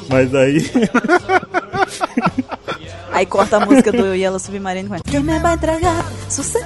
Mas 0.08 0.34
aí. 0.34 0.58
Aí 3.12 3.26
corta 3.26 3.58
a 3.58 3.60
música 3.60 3.92
do 3.92 4.12
Yellow 4.16 4.38
Submarine 4.38 4.88
com 4.88 4.98
Quem 5.02 5.20
me 5.20 5.38
vai 5.38 5.54
entregar 5.54 6.04
sucesso? 6.28 6.64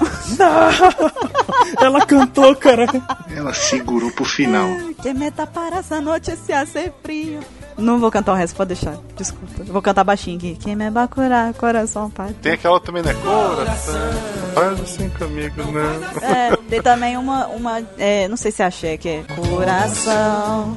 ela 1.80 2.06
cantou, 2.06 2.54
cara. 2.54 2.86
Ela 3.34 3.52
segurou 3.52 4.10
pro 4.12 4.24
final. 4.24 4.68
Que 5.02 5.12
meta 5.12 5.46
para 5.46 5.78
essa 5.78 6.00
noite 6.00 6.36
se 6.36 6.52
hace 6.52 6.92
frio. 7.02 7.40
Não 7.76 7.98
vou 7.98 8.10
cantar 8.10 8.32
o 8.32 8.34
resto, 8.34 8.56
pode 8.56 8.68
deixar. 8.68 8.96
Desculpa. 9.16 9.62
Eu 9.66 9.72
vou 9.72 9.82
cantar 9.82 10.02
baixinho 10.02 10.38
aqui. 10.38 10.56
Quem 10.56 10.74
me 10.74 10.90
vai 10.90 11.06
curar, 11.08 11.52
coração, 11.54 12.08
pai. 12.10 12.34
Tem 12.40 12.52
aquela 12.52 12.80
também, 12.80 13.02
né? 13.02 13.12
Coração, 13.14 14.12
faz 14.54 14.80
assim 14.80 15.10
comigo, 15.10 15.62
né? 15.72 16.10
É, 16.22 16.56
tem 16.70 16.80
também 16.80 17.16
uma, 17.18 17.46
uma 17.48 17.82
é, 17.98 18.28
não 18.28 18.36
sei 18.36 18.50
se 18.50 18.62
achei 18.62 18.96
que 18.96 19.08
é 19.08 19.24
Coração, 19.24 20.74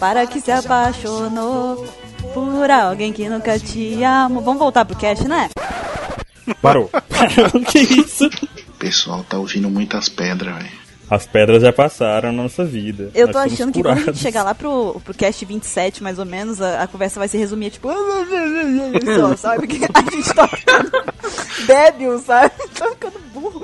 para 0.00 0.26
que 0.26 0.40
se 0.40 0.50
apaixonou 0.50 1.86
por 2.34 2.70
alguém 2.70 3.12
que 3.12 3.28
nunca 3.28 3.58
te 3.58 4.02
amou. 4.04 4.42
Vamos 4.42 4.60
voltar 4.60 4.84
pro 4.84 4.96
cast, 4.96 5.26
né? 5.26 5.50
Parou. 6.60 6.88
Parou, 7.08 7.64
que 7.64 7.78
isso? 7.78 8.26
O 8.26 8.72
pessoal 8.78 9.24
tá 9.28 9.38
ouvindo 9.38 9.70
muitas 9.70 10.08
pedras, 10.08 10.54
velho. 10.54 10.82
As 11.10 11.26
pedras 11.26 11.62
já 11.62 11.70
passaram 11.70 12.32
na 12.32 12.44
nossa 12.44 12.64
vida. 12.64 13.10
Eu 13.14 13.26
Nós 13.26 13.32
tô 13.32 13.38
achando 13.38 13.70
que 13.70 13.82
quando 13.82 13.98
a 13.98 14.00
gente 14.00 14.18
chegar 14.18 14.42
lá 14.42 14.54
pro, 14.54 14.98
pro 15.04 15.12
cast 15.12 15.44
27, 15.44 16.02
mais 16.02 16.18
ou 16.18 16.24
menos, 16.24 16.58
a, 16.62 16.84
a 16.84 16.86
conversa 16.86 17.20
vai 17.20 17.28
se 17.28 17.36
resumir, 17.36 17.70
tipo... 17.70 17.90
Só, 19.14 19.36
sabe? 19.36 19.66
Que 19.66 19.84
a 19.84 20.10
gente 20.10 20.32
tá 20.32 20.48
ficando 20.48 20.90
débil, 21.66 22.18
sabe? 22.18 22.52
Tá 22.78 22.88
ficando 22.88 23.18
burro. 23.34 23.62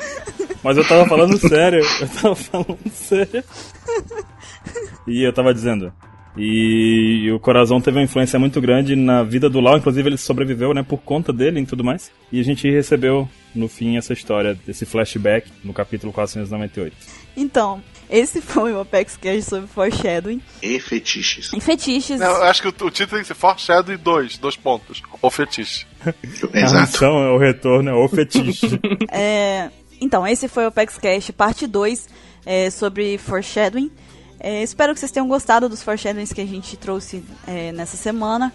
Mas 0.63 0.77
eu 0.77 0.87
tava 0.87 1.07
falando 1.07 1.39
sério. 1.39 1.81
Eu 2.01 2.09
tava 2.09 2.37
falando 2.37 2.91
sério. 2.93 3.43
E 5.07 5.23
eu 5.23 5.33
tava 5.33 5.55
dizendo. 5.55 5.91
E 6.39 7.31
o 7.33 7.41
Corazon 7.41 7.81
teve 7.81 7.99
uma 7.99 8.05
influência 8.05 8.39
muito 8.39 8.61
grande 8.61 8.95
na 8.95 9.23
vida 9.25 9.51
do 9.51 9.61
Lau, 9.61 9.77
inclusive 9.77 10.09
ele 10.09 10.17
sobreviveu, 10.17 10.73
né, 10.73 10.83
por 10.83 10.99
conta 10.99 11.33
dele 11.33 11.61
e 11.61 11.67
tudo 11.67 11.83
mais. 11.83 12.13
E 12.31 12.39
a 12.39 12.45
gente 12.45 12.71
recebeu, 12.71 13.29
no 13.55 13.69
fim, 13.69 13.97
essa 13.97 14.13
história, 14.13 14.57
desse 14.67 14.87
flashback, 14.87 15.51
no 15.65 15.73
capítulo 15.73 16.13
498. 16.13 16.95
Então, 17.37 17.83
esse 18.09 18.41
foi 18.41 18.73
o 18.73 18.81
Apex 18.81 19.17
Cash 19.17 19.45
sobre 19.45 19.67
Foreshadowing. 19.69 20.41
E 20.63 20.79
fetiches. 20.81 21.53
Em 21.53 21.61
fetiches... 21.61 22.21
Não, 22.21 22.27
eu 22.37 22.45
acho 22.45 22.63
que 22.63 22.69
o, 22.69 22.87
o 22.87 22.91
título 22.91 23.11
tem 23.11 23.21
que 23.21 23.27
ser 23.27 23.35
Foreshadow 23.35 23.93
e 23.93 23.97
dois, 23.99 24.39
dois 24.39 24.57
pontos. 24.57 25.03
O 25.21 25.31
fetiche. 25.31 25.87
A 26.05 26.11
Exato. 26.59 26.81
missão 26.81 27.19
é 27.23 27.31
o 27.31 27.39
retorno, 27.39 27.91
é 27.91 27.95
o 27.95 28.09
fetiche. 28.09 28.79
É, 29.11 29.71
Então, 30.01 30.27
esse 30.27 30.47
foi 30.49 30.65
o 30.65 30.69
Apex 30.69 30.99
Cash 30.99 31.31
parte 31.33 31.67
2 31.67 32.09
é, 32.47 32.71
sobre 32.71 33.19
foreshadowing. 33.19 33.91
É, 34.41 34.63
espero 34.63 34.95
que 34.95 35.01
vocês 35.01 35.13
tenham 35.13 35.27
gostado 35.27 35.69
dos 35.69 35.83
foreshadowings 35.83 36.33
que 36.33 36.41
a 36.41 36.47
gente 36.47 36.77
trouxe 36.77 37.25
é, 37.47 37.73
nessa 37.73 37.97
semana. 37.97 38.53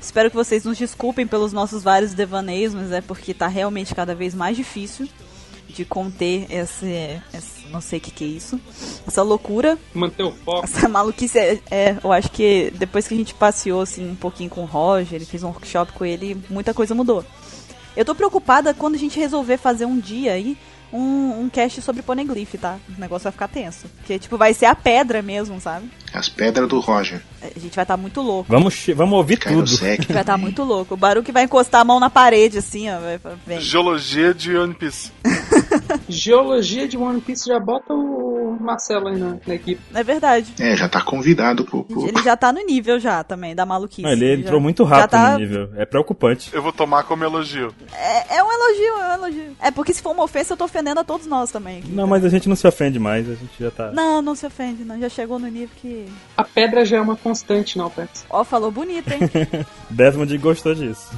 Espero 0.00 0.30
que 0.30 0.36
vocês 0.36 0.64
nos 0.64 0.78
desculpem 0.78 1.26
pelos 1.26 1.52
nossos 1.52 1.82
vários 1.82 2.14
devaneios, 2.14 2.74
mas 2.74 2.92
é 2.92 3.00
porque 3.00 3.34
tá 3.34 3.46
realmente 3.46 3.94
cada 3.94 4.14
vez 4.14 4.34
mais 4.34 4.56
difícil 4.56 5.08
de 5.68 5.84
conter 5.84 6.46
esse, 6.50 7.20
esse 7.34 7.68
não 7.70 7.80
sei 7.80 7.98
o 7.98 8.02
que, 8.02 8.10
que 8.10 8.24
é 8.24 8.26
isso, 8.26 8.58
essa 9.06 9.22
loucura, 9.22 9.78
Manter 9.92 10.22
o 10.22 10.32
foco. 10.32 10.64
essa 10.64 10.88
maluquice. 10.88 11.38
É, 11.38 11.60
é, 11.70 11.96
eu 12.02 12.12
acho 12.12 12.30
que 12.30 12.72
depois 12.76 13.06
que 13.06 13.14
a 13.14 13.16
gente 13.16 13.34
passeou 13.34 13.82
assim 13.82 14.10
um 14.10 14.14
pouquinho 14.14 14.48
com 14.48 14.62
o 14.62 14.66
Roger, 14.66 15.16
ele 15.16 15.24
fez 15.26 15.42
um 15.42 15.48
workshop 15.48 15.92
com 15.92 16.04
ele, 16.04 16.40
muita 16.48 16.72
coisa 16.72 16.94
mudou. 16.94 17.24
Eu 17.96 18.04
tô 18.04 18.14
preocupada 18.14 18.72
quando 18.74 18.94
a 18.94 18.98
gente 18.98 19.18
resolver 19.18 19.56
fazer 19.56 19.86
um 19.86 19.98
dia 19.98 20.32
aí 20.32 20.56
um, 20.92 21.42
um 21.42 21.48
cast 21.48 21.82
sobre 21.82 22.02
Poneglyph, 22.02 22.54
tá? 22.60 22.78
O 22.96 23.00
negócio 23.00 23.24
vai 23.24 23.32
ficar 23.32 23.48
tenso. 23.48 23.86
Porque, 23.96 24.18
tipo, 24.18 24.36
vai 24.36 24.54
ser 24.54 24.66
a 24.66 24.74
pedra 24.74 25.22
mesmo, 25.22 25.60
sabe? 25.60 25.90
As 26.12 26.28
pedras 26.28 26.68
do 26.68 26.80
Roger. 26.80 27.22
A 27.42 27.58
gente 27.58 27.74
vai 27.74 27.84
estar 27.84 27.96
muito 27.96 28.20
louco. 28.20 28.50
Vamos, 28.50 28.86
vamos 28.94 29.14
ouvir 29.14 29.36
Cai 29.38 29.52
tudo. 29.52 29.76
Vai 29.76 30.20
estar 30.20 30.38
muito 30.38 30.62
louco. 30.62 30.94
O 30.94 30.96
Baruque 30.96 31.32
vai 31.32 31.44
encostar 31.44 31.82
a 31.82 31.84
mão 31.84 32.00
na 32.00 32.08
parede, 32.08 32.58
assim, 32.58 32.86
ó. 32.90 32.98
Vem. 33.46 33.60
Geologia 33.60 34.32
de 34.32 34.56
One 34.56 34.74
Piece. 34.74 35.12
Geologia 36.08 36.88
de 36.88 36.96
One 36.96 37.20
Piece 37.20 37.46
já 37.46 37.60
bota 37.60 37.92
o 37.92 38.15
Marcelo 38.64 39.08
aí 39.08 39.16
na, 39.18 39.36
na 39.46 39.54
equipe. 39.54 39.80
É 39.94 40.02
verdade. 40.02 40.52
É, 40.58 40.76
já 40.76 40.88
tá 40.88 41.00
convidado 41.02 41.64
pro. 41.64 41.84
pro- 41.84 42.06
Ele 42.08 42.22
já 42.22 42.36
tá 42.36 42.52
no 42.52 42.60
nível 42.64 42.98
já 42.98 43.22
também, 43.24 43.54
da 43.54 43.64
maluquice. 43.66 44.02
Não, 44.02 44.10
ele 44.10 44.36
já- 44.36 44.40
entrou 44.42 44.60
muito 44.60 44.84
já 44.84 44.90
rápido 44.96 45.10
tá- 45.10 45.32
no 45.32 45.38
nível. 45.38 45.70
É 45.76 45.84
preocupante. 45.84 46.50
Eu 46.52 46.62
vou 46.62 46.72
tomar 46.72 47.04
como 47.04 47.24
elogio. 47.24 47.74
É, 47.92 48.36
é 48.36 48.42
um 48.42 48.52
elogio, 48.52 48.94
é 49.02 49.08
um 49.08 49.14
elogio. 49.14 49.56
É 49.60 49.70
porque 49.70 49.92
se 49.92 50.02
for 50.02 50.12
uma 50.12 50.24
ofensa, 50.24 50.52
eu 50.52 50.56
tô 50.56 50.64
ofendendo 50.64 51.00
a 51.00 51.04
todos 51.04 51.26
nós 51.26 51.50
também. 51.50 51.78
aqui. 51.78 51.90
Não, 51.92 52.06
mas 52.06 52.24
a 52.24 52.28
gente 52.28 52.48
não 52.48 52.56
se 52.56 52.66
ofende 52.66 52.98
mais, 52.98 53.28
a 53.28 53.34
gente 53.34 53.52
já 53.58 53.70
tá. 53.70 53.90
Não, 53.92 54.20
não 54.22 54.34
se 54.34 54.46
ofende, 54.46 54.84
não. 54.84 54.98
Já 55.00 55.08
chegou 55.08 55.38
no 55.38 55.46
nível 55.48 55.70
que. 55.80 56.06
A 56.36 56.44
pedra 56.44 56.84
já 56.84 56.96
é 56.98 57.00
uma 57.00 57.16
constante, 57.16 57.76
não, 57.78 57.90
Pex. 57.90 58.24
Ó, 58.30 58.44
falou 58.44 58.70
bonito, 58.70 59.10
hein? 59.12 59.20
Desmond 59.90 60.36
gostou 60.38 60.74
disso. 60.74 61.08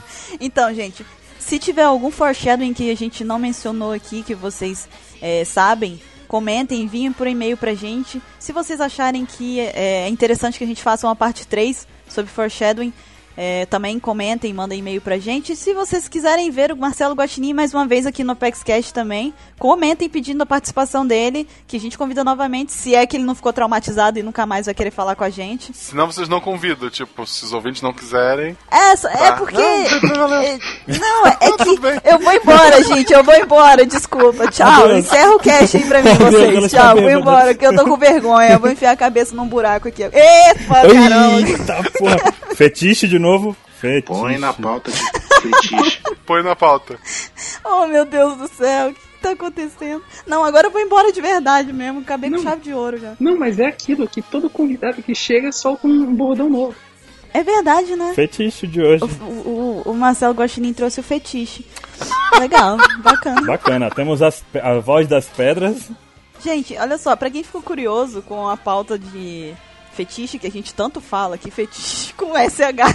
Então, 0.40 0.72
gente, 0.74 1.04
se 1.38 1.58
tiver 1.58 1.82
algum 1.82 2.10
foreshadowing 2.10 2.72
que 2.74 2.90
a 2.90 2.96
gente 2.96 3.24
não 3.24 3.38
mencionou 3.38 3.92
aqui, 3.92 4.22
que 4.22 4.34
vocês 4.34 4.88
é, 5.20 5.44
sabem, 5.44 6.00
comentem, 6.28 6.82
enviem 6.82 7.12
por 7.12 7.26
e-mail 7.26 7.56
pra 7.56 7.74
gente. 7.74 8.22
Se 8.38 8.52
vocês 8.52 8.80
acharem 8.80 9.24
que 9.24 9.58
é, 9.58 10.04
é 10.04 10.08
interessante 10.08 10.58
que 10.58 10.64
a 10.64 10.66
gente 10.66 10.82
faça 10.82 11.06
uma 11.06 11.16
parte 11.16 11.46
3 11.46 11.88
sobre 12.08 12.30
foreshadowing, 12.30 12.92
é, 13.40 13.66
também 13.66 14.00
comentem, 14.00 14.52
mandem 14.52 14.80
e-mail 14.80 15.00
pra 15.00 15.16
gente. 15.16 15.52
E 15.52 15.56
se 15.56 15.72
vocês 15.72 16.08
quiserem 16.08 16.50
ver 16.50 16.72
o 16.72 16.76
Marcelo 16.76 17.14
Guaxinim 17.14 17.52
mais 17.52 17.72
uma 17.72 17.86
vez 17.86 18.04
aqui 18.04 18.24
no 18.24 18.32
ApexCast 18.32 18.92
também, 18.92 19.32
comentem 19.56 20.08
pedindo 20.08 20.42
a 20.42 20.46
participação 20.46 21.06
dele, 21.06 21.46
que 21.68 21.76
a 21.76 21.80
gente 21.80 21.96
convida 21.96 22.24
novamente, 22.24 22.72
se 22.72 22.96
é 22.96 23.06
que 23.06 23.16
ele 23.16 23.22
não 23.22 23.36
ficou 23.36 23.52
traumatizado 23.52 24.18
e 24.18 24.24
nunca 24.24 24.44
mais 24.44 24.66
vai 24.66 24.74
querer 24.74 24.90
falar 24.90 25.14
com 25.14 25.22
a 25.22 25.30
gente. 25.30 25.70
Senão 25.72 26.10
vocês 26.10 26.28
não 26.28 26.40
convidam. 26.40 26.90
Tipo, 26.90 27.24
se 27.28 27.44
os 27.44 27.52
ouvintes 27.52 27.80
não 27.80 27.92
quiserem. 27.92 28.56
É, 28.72 28.90
é 28.92 28.96
Tá. 28.96 29.32
porque. 29.34 29.56
Não, 29.56 30.34
é- 30.34 30.58
Não, 30.88 31.26
é 31.26 31.36
é 31.46 31.52
que 31.52 32.08
eu 32.08 32.18
vou 32.18 32.32
embora, 32.32 32.82
gente. 32.82 33.12
Eu 33.12 33.22
vou 33.22 33.34
embora, 33.36 33.86
desculpa. 33.86 34.48
Tchau. 34.50 34.66
Adeus. 34.84 34.98
Encerra 35.06 35.30
o 35.36 35.38
cast 35.38 35.76
aí 35.76 35.84
pra 35.84 36.02
mim, 36.02 36.10
Adeus, 36.10 36.30
vocês. 36.32 36.70
Tchau, 36.72 36.80
está 36.80 36.94
vou 36.94 37.10
embora, 37.10 37.54
que 37.54 37.64
eu 37.64 37.72
tô 37.76 37.84
com 37.84 37.96
vergonha. 37.96 38.54
Eu 38.54 38.58
vou 38.58 38.68
enfiar 38.68 38.90
a 38.90 38.96
cabeça 38.96 39.32
num 39.36 39.46
buraco 39.46 39.86
aqui. 39.86 40.02
Eita, 40.02 40.12
caramba. 40.68 41.40
Eita 41.48 41.76
porra! 41.96 42.34
Fetiche 42.56 43.06
de 43.06 43.16
novo? 43.18 43.27
Fetiche. 43.78 44.20
Põe 44.20 44.38
na 44.38 44.52
pauta 44.52 44.90
de 44.90 44.98
fetiche. 44.98 46.02
Põe 46.26 46.42
na 46.42 46.56
pauta. 46.56 46.98
Oh, 47.64 47.86
meu 47.86 48.04
Deus 48.04 48.36
do 48.36 48.48
céu. 48.48 48.90
O 48.90 48.94
que 48.94 49.00
tá 49.22 49.30
acontecendo? 49.30 50.02
Não, 50.26 50.44
agora 50.44 50.66
eu 50.66 50.70
vou 50.70 50.80
embora 50.80 51.12
de 51.12 51.20
verdade 51.20 51.72
mesmo. 51.72 52.00
Acabei 52.00 52.30
com 52.30 52.38
chave 52.38 52.62
de 52.62 52.74
ouro 52.74 52.98
já. 52.98 53.14
Não, 53.20 53.38
mas 53.38 53.58
é 53.58 53.66
aquilo 53.66 54.08
que 54.08 54.20
todo 54.20 54.50
convidado 54.50 55.02
que 55.02 55.14
chega 55.14 55.52
solta 55.52 55.86
um 55.86 56.14
bordão 56.14 56.50
novo. 56.50 56.74
É 57.32 57.42
verdade, 57.42 57.94
né? 57.94 58.12
Fetiche 58.14 58.66
de 58.66 58.80
hoje. 58.80 59.04
O, 59.04 59.24
o, 59.24 59.82
o 59.86 59.94
Marcelo 59.94 60.34
Guaxinim 60.34 60.72
trouxe 60.72 61.00
o 61.00 61.02
fetiche. 61.02 61.64
Legal, 62.38 62.76
bacana. 63.00 63.42
Bacana. 63.42 63.90
Temos 63.90 64.22
as 64.22 64.44
a 64.62 64.78
voz 64.78 65.06
das 65.06 65.26
pedras. 65.26 65.90
Gente, 66.42 66.76
olha 66.76 66.96
só, 66.98 67.16
pra 67.16 67.30
quem 67.30 67.42
ficou 67.42 67.60
curioso 67.60 68.22
com 68.22 68.48
a 68.48 68.56
pauta 68.56 68.98
de 68.98 69.54
fetiche 69.98 70.38
que 70.38 70.46
a 70.46 70.50
gente 70.50 70.72
tanto 70.72 71.00
fala, 71.00 71.36
que 71.36 71.50
fetiche 71.50 72.12
com 72.14 72.34
SH. 72.34 72.94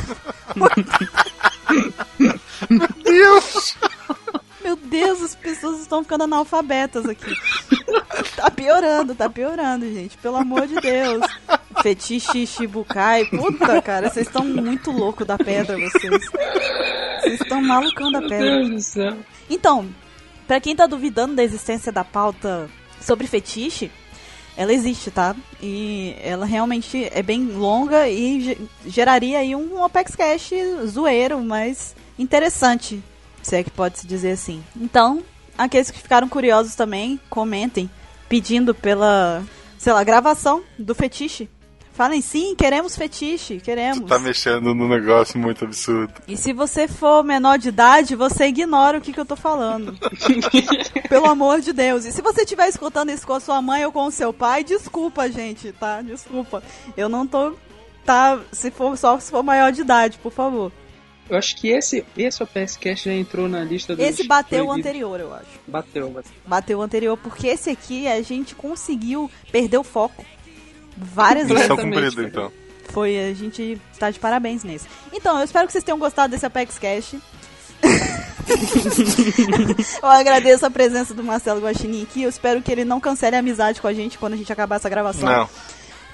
Deus! 3.03 3.75
Meu 4.63 4.77
Deus, 4.77 5.21
as 5.21 5.35
pessoas 5.35 5.81
estão 5.81 6.01
ficando 6.01 6.23
analfabetas 6.23 7.05
aqui. 7.05 7.35
Tá 8.37 8.49
piorando, 8.49 9.13
tá 9.13 9.29
piorando, 9.29 9.85
gente. 9.85 10.17
Pelo 10.17 10.37
amor 10.37 10.65
de 10.65 10.75
Deus. 10.75 11.25
Fetiche 11.81 12.47
Shibukai. 12.47 13.25
Puta, 13.25 13.81
cara, 13.81 14.09
vocês 14.09 14.27
estão 14.27 14.45
muito 14.45 14.89
loucos 14.89 15.27
da 15.27 15.37
pedra, 15.37 15.77
vocês. 15.77 16.31
Vocês 17.19 17.41
estão 17.41 17.61
malucão 17.61 18.09
da 18.13 18.21
Meu 18.21 18.29
pedra. 18.29 18.59
Deus 18.59 18.69
do 18.69 18.81
céu. 18.81 19.17
Então, 19.49 19.89
pra 20.47 20.61
quem 20.61 20.73
tá 20.73 20.87
duvidando 20.87 21.35
da 21.35 21.43
existência 21.43 21.91
da 21.91 22.05
pauta 22.05 22.69
sobre 23.01 23.27
fetiche, 23.27 23.91
ela 24.55 24.71
existe, 24.73 25.09
tá? 25.11 25.35
E 25.61 26.15
ela 26.21 26.45
realmente 26.45 27.09
é 27.11 27.21
bem 27.23 27.45
longa 27.47 28.07
e 28.07 28.41
ge- 28.41 28.57
geraria 28.85 29.39
aí 29.39 29.55
um 29.55 29.83
Apex 29.83 30.15
Cash 30.15 30.51
zoeiro, 30.85 31.41
mas 31.41 31.95
interessante, 32.19 33.03
se 33.41 33.55
é 33.55 33.63
que 33.63 33.71
pode 33.71 33.99
se 33.99 34.07
dizer 34.07 34.31
assim. 34.31 34.63
Então, 34.75 35.23
aqueles 35.57 35.89
que 35.89 35.99
ficaram 35.99 36.29
curiosos 36.29 36.75
também, 36.75 37.19
comentem, 37.29 37.89
pedindo 38.29 38.73
pela, 38.75 39.43
sei 39.77 39.93
lá, 39.93 40.03
gravação 40.03 40.63
do 40.77 40.93
fetiche. 40.95 41.49
Falem 41.93 42.21
sim, 42.21 42.55
queremos 42.55 42.95
fetiche, 42.95 43.59
queremos. 43.59 44.09
Tá 44.09 44.17
mexendo 44.17 44.73
num 44.73 44.87
negócio 44.87 45.39
muito 45.39 45.63
absurdo. 45.63 46.11
E 46.27 46.35
se 46.35 46.51
você 46.51 46.87
for 46.87 47.23
menor 47.23 47.59
de 47.59 47.69
idade, 47.69 48.15
você 48.15 48.47
ignora 48.47 48.97
o 48.97 49.01
que, 49.01 49.13
que 49.13 49.19
eu 49.19 49.25
tô 49.25 49.35
falando. 49.35 49.95
Pelo 51.07 51.27
amor 51.27 51.61
de 51.61 51.71
Deus. 51.71 52.03
E 52.05 52.11
se 52.11 52.21
você 52.21 52.41
estiver 52.41 52.67
escutando 52.67 53.11
isso 53.11 53.27
com 53.27 53.33
a 53.33 53.39
sua 53.39 53.61
mãe 53.61 53.85
ou 53.85 53.91
com 53.91 54.05
o 54.05 54.11
seu 54.11 54.33
pai, 54.33 54.63
desculpa, 54.63 55.29
gente, 55.31 55.71
tá? 55.71 56.01
Desculpa. 56.01 56.63
Eu 56.97 57.07
não 57.07 57.27
tô. 57.27 57.53
Tá? 58.03 58.39
Se 58.51 58.71
for 58.71 58.97
só 58.97 59.19
se 59.19 59.29
for 59.29 59.43
maior 59.43 59.71
de 59.71 59.81
idade, 59.81 60.17
por 60.17 60.31
favor. 60.31 60.71
Eu 61.29 61.37
acho 61.37 61.55
que 61.55 61.69
esse, 61.69 62.03
esse 62.17 62.43
OPScast 62.43 63.05
já 63.05 63.13
entrou 63.15 63.47
na 63.47 63.63
lista 63.63 63.95
dos 63.95 64.03
Esse 64.03 64.27
bateu 64.27 64.63
o 64.63 64.67
proibidos. 64.67 64.89
anterior, 64.89 65.19
eu 65.19 65.33
acho. 65.33 65.47
Bateu, 65.65 66.09
bateu. 66.09 66.31
Bateu 66.45 66.79
o 66.79 66.81
anterior, 66.81 67.17
porque 67.17 67.47
esse 67.47 67.69
aqui 67.69 68.07
a 68.07 68.21
gente 68.21 68.55
conseguiu 68.55 69.31
perder 69.51 69.77
o 69.77 69.83
foco. 69.83 70.25
Várias 70.97 71.47
vezes. 71.47 71.63
Missão 71.63 71.77
cumprida, 71.77 72.23
então. 72.23 72.51
Foi, 72.89 73.17
a 73.17 73.33
gente 73.33 73.79
tá 73.97 74.11
de 74.11 74.19
parabéns 74.19 74.63
nesse. 74.63 74.85
Então, 75.11 75.37
eu 75.37 75.43
espero 75.43 75.65
que 75.65 75.71
vocês 75.71 75.83
tenham 75.83 75.97
gostado 75.97 76.31
desse 76.31 76.45
Apex 76.45 76.77
Cash. 76.77 77.15
eu 80.01 80.09
agradeço 80.09 80.65
a 80.65 80.69
presença 80.69 81.13
do 81.13 81.23
Marcelo 81.23 81.61
Guaxinim 81.61 82.03
aqui. 82.03 82.23
Eu 82.23 82.29
espero 82.29 82.61
que 82.61 82.71
ele 82.71 82.85
não 82.85 82.99
cancele 82.99 83.35
a 83.35 83.39
amizade 83.39 83.81
com 83.81 83.87
a 83.87 83.93
gente 83.93 84.17
quando 84.17 84.33
a 84.33 84.37
gente 84.37 84.51
acabar 84.51 84.75
essa 84.75 84.89
gravação. 84.89 85.27
Não. 85.27 85.49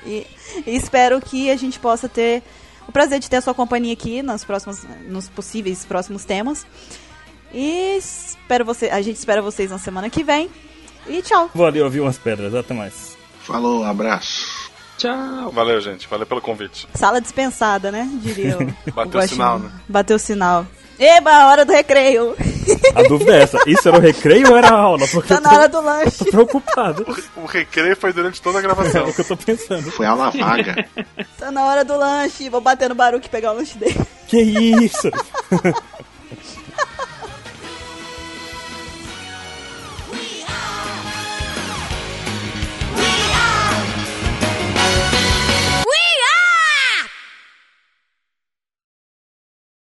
E, 0.05 0.25
e 0.65 0.75
espero 0.75 1.19
que 1.19 1.51
a 1.51 1.55
gente 1.55 1.79
possa 1.79 2.07
ter 2.07 2.41
o 2.87 2.91
prazer 2.91 3.19
de 3.19 3.29
ter 3.29 3.37
a 3.37 3.41
sua 3.41 3.53
companhia 3.53 3.93
aqui 3.93 4.23
nos 4.23 4.43
próximos, 4.43 4.83
nos 5.07 5.29
possíveis 5.29 5.85
próximos 5.85 6.25
temas. 6.25 6.65
E 7.53 7.97
espero 7.97 8.63
você, 8.63 8.89
a 8.89 9.01
gente 9.01 9.17
espera 9.17 9.41
vocês 9.41 9.69
na 9.69 9.77
semana 9.77 10.09
que 10.09 10.23
vem. 10.23 10.49
E 11.07 11.21
tchau. 11.21 11.49
Vou 11.53 11.65
ali 11.65 11.81
ouvir 11.81 11.99
umas 11.99 12.17
pedras, 12.17 12.53
até 12.53 12.73
mais. 12.73 13.17
Falou, 13.41 13.83
abraço. 13.83 14.58
Tchau. 14.99 15.51
Valeu, 15.51 15.81
gente. 15.81 16.07
Valeu 16.07 16.27
pelo 16.27 16.41
convite. 16.41 16.87
Sala 16.93 17.19
dispensada, 17.19 17.91
né? 17.91 18.07
Diria 18.21 18.57
o, 18.57 18.65
Bateu 18.93 19.19
o 19.19 19.23
o 19.23 19.27
sinal, 19.27 19.57
né? 19.59 19.71
Bateu 19.87 20.15
o 20.17 20.19
sinal. 20.19 20.67
Eba, 20.99 21.45
hora 21.47 21.63
do 21.63 21.71
recreio. 21.71 22.35
A 22.93 23.03
dúvida 23.03 23.33
é 23.37 23.43
essa: 23.43 23.57
isso 23.65 23.87
era 23.87 23.97
o 23.97 24.01
recreio 24.01 24.49
ou 24.51 24.57
era 24.57 24.67
a 24.67 24.73
aula? 24.77 25.07
Porque 25.07 25.29
Tá 25.29 25.35
eu 25.35 25.41
na 25.41 25.49
tô, 25.49 25.55
hora 25.55 25.69
do 25.69 25.81
lanche. 25.81 26.17
tô 26.17 26.25
preocupado. 26.25 27.05
O 27.37 27.45
recreio 27.45 27.95
foi 27.95 28.11
durante 28.11 28.41
toda 28.41 28.57
a 28.57 28.59
É 28.59 28.63
gravação. 28.63 29.07
o 29.07 29.13
que 29.13 29.21
eu 29.21 29.25
tô 29.25 29.37
pensando. 29.37 29.89
Foi 29.91 30.05
aula 30.05 30.29
vaga. 30.29 30.85
Tá 31.37 31.49
na 31.51 31.63
hora 31.65 31.85
do 31.85 31.95
lanche. 31.97 32.49
Vou 32.49 32.59
bater 32.59 32.89
no 32.89 32.95
Baruque 32.95 33.27
e 33.27 33.29
pegar 33.29 33.53
o 33.53 33.55
lanche 33.55 33.77
dele. 33.77 33.97
Que 34.27 34.41
isso? 34.41 35.09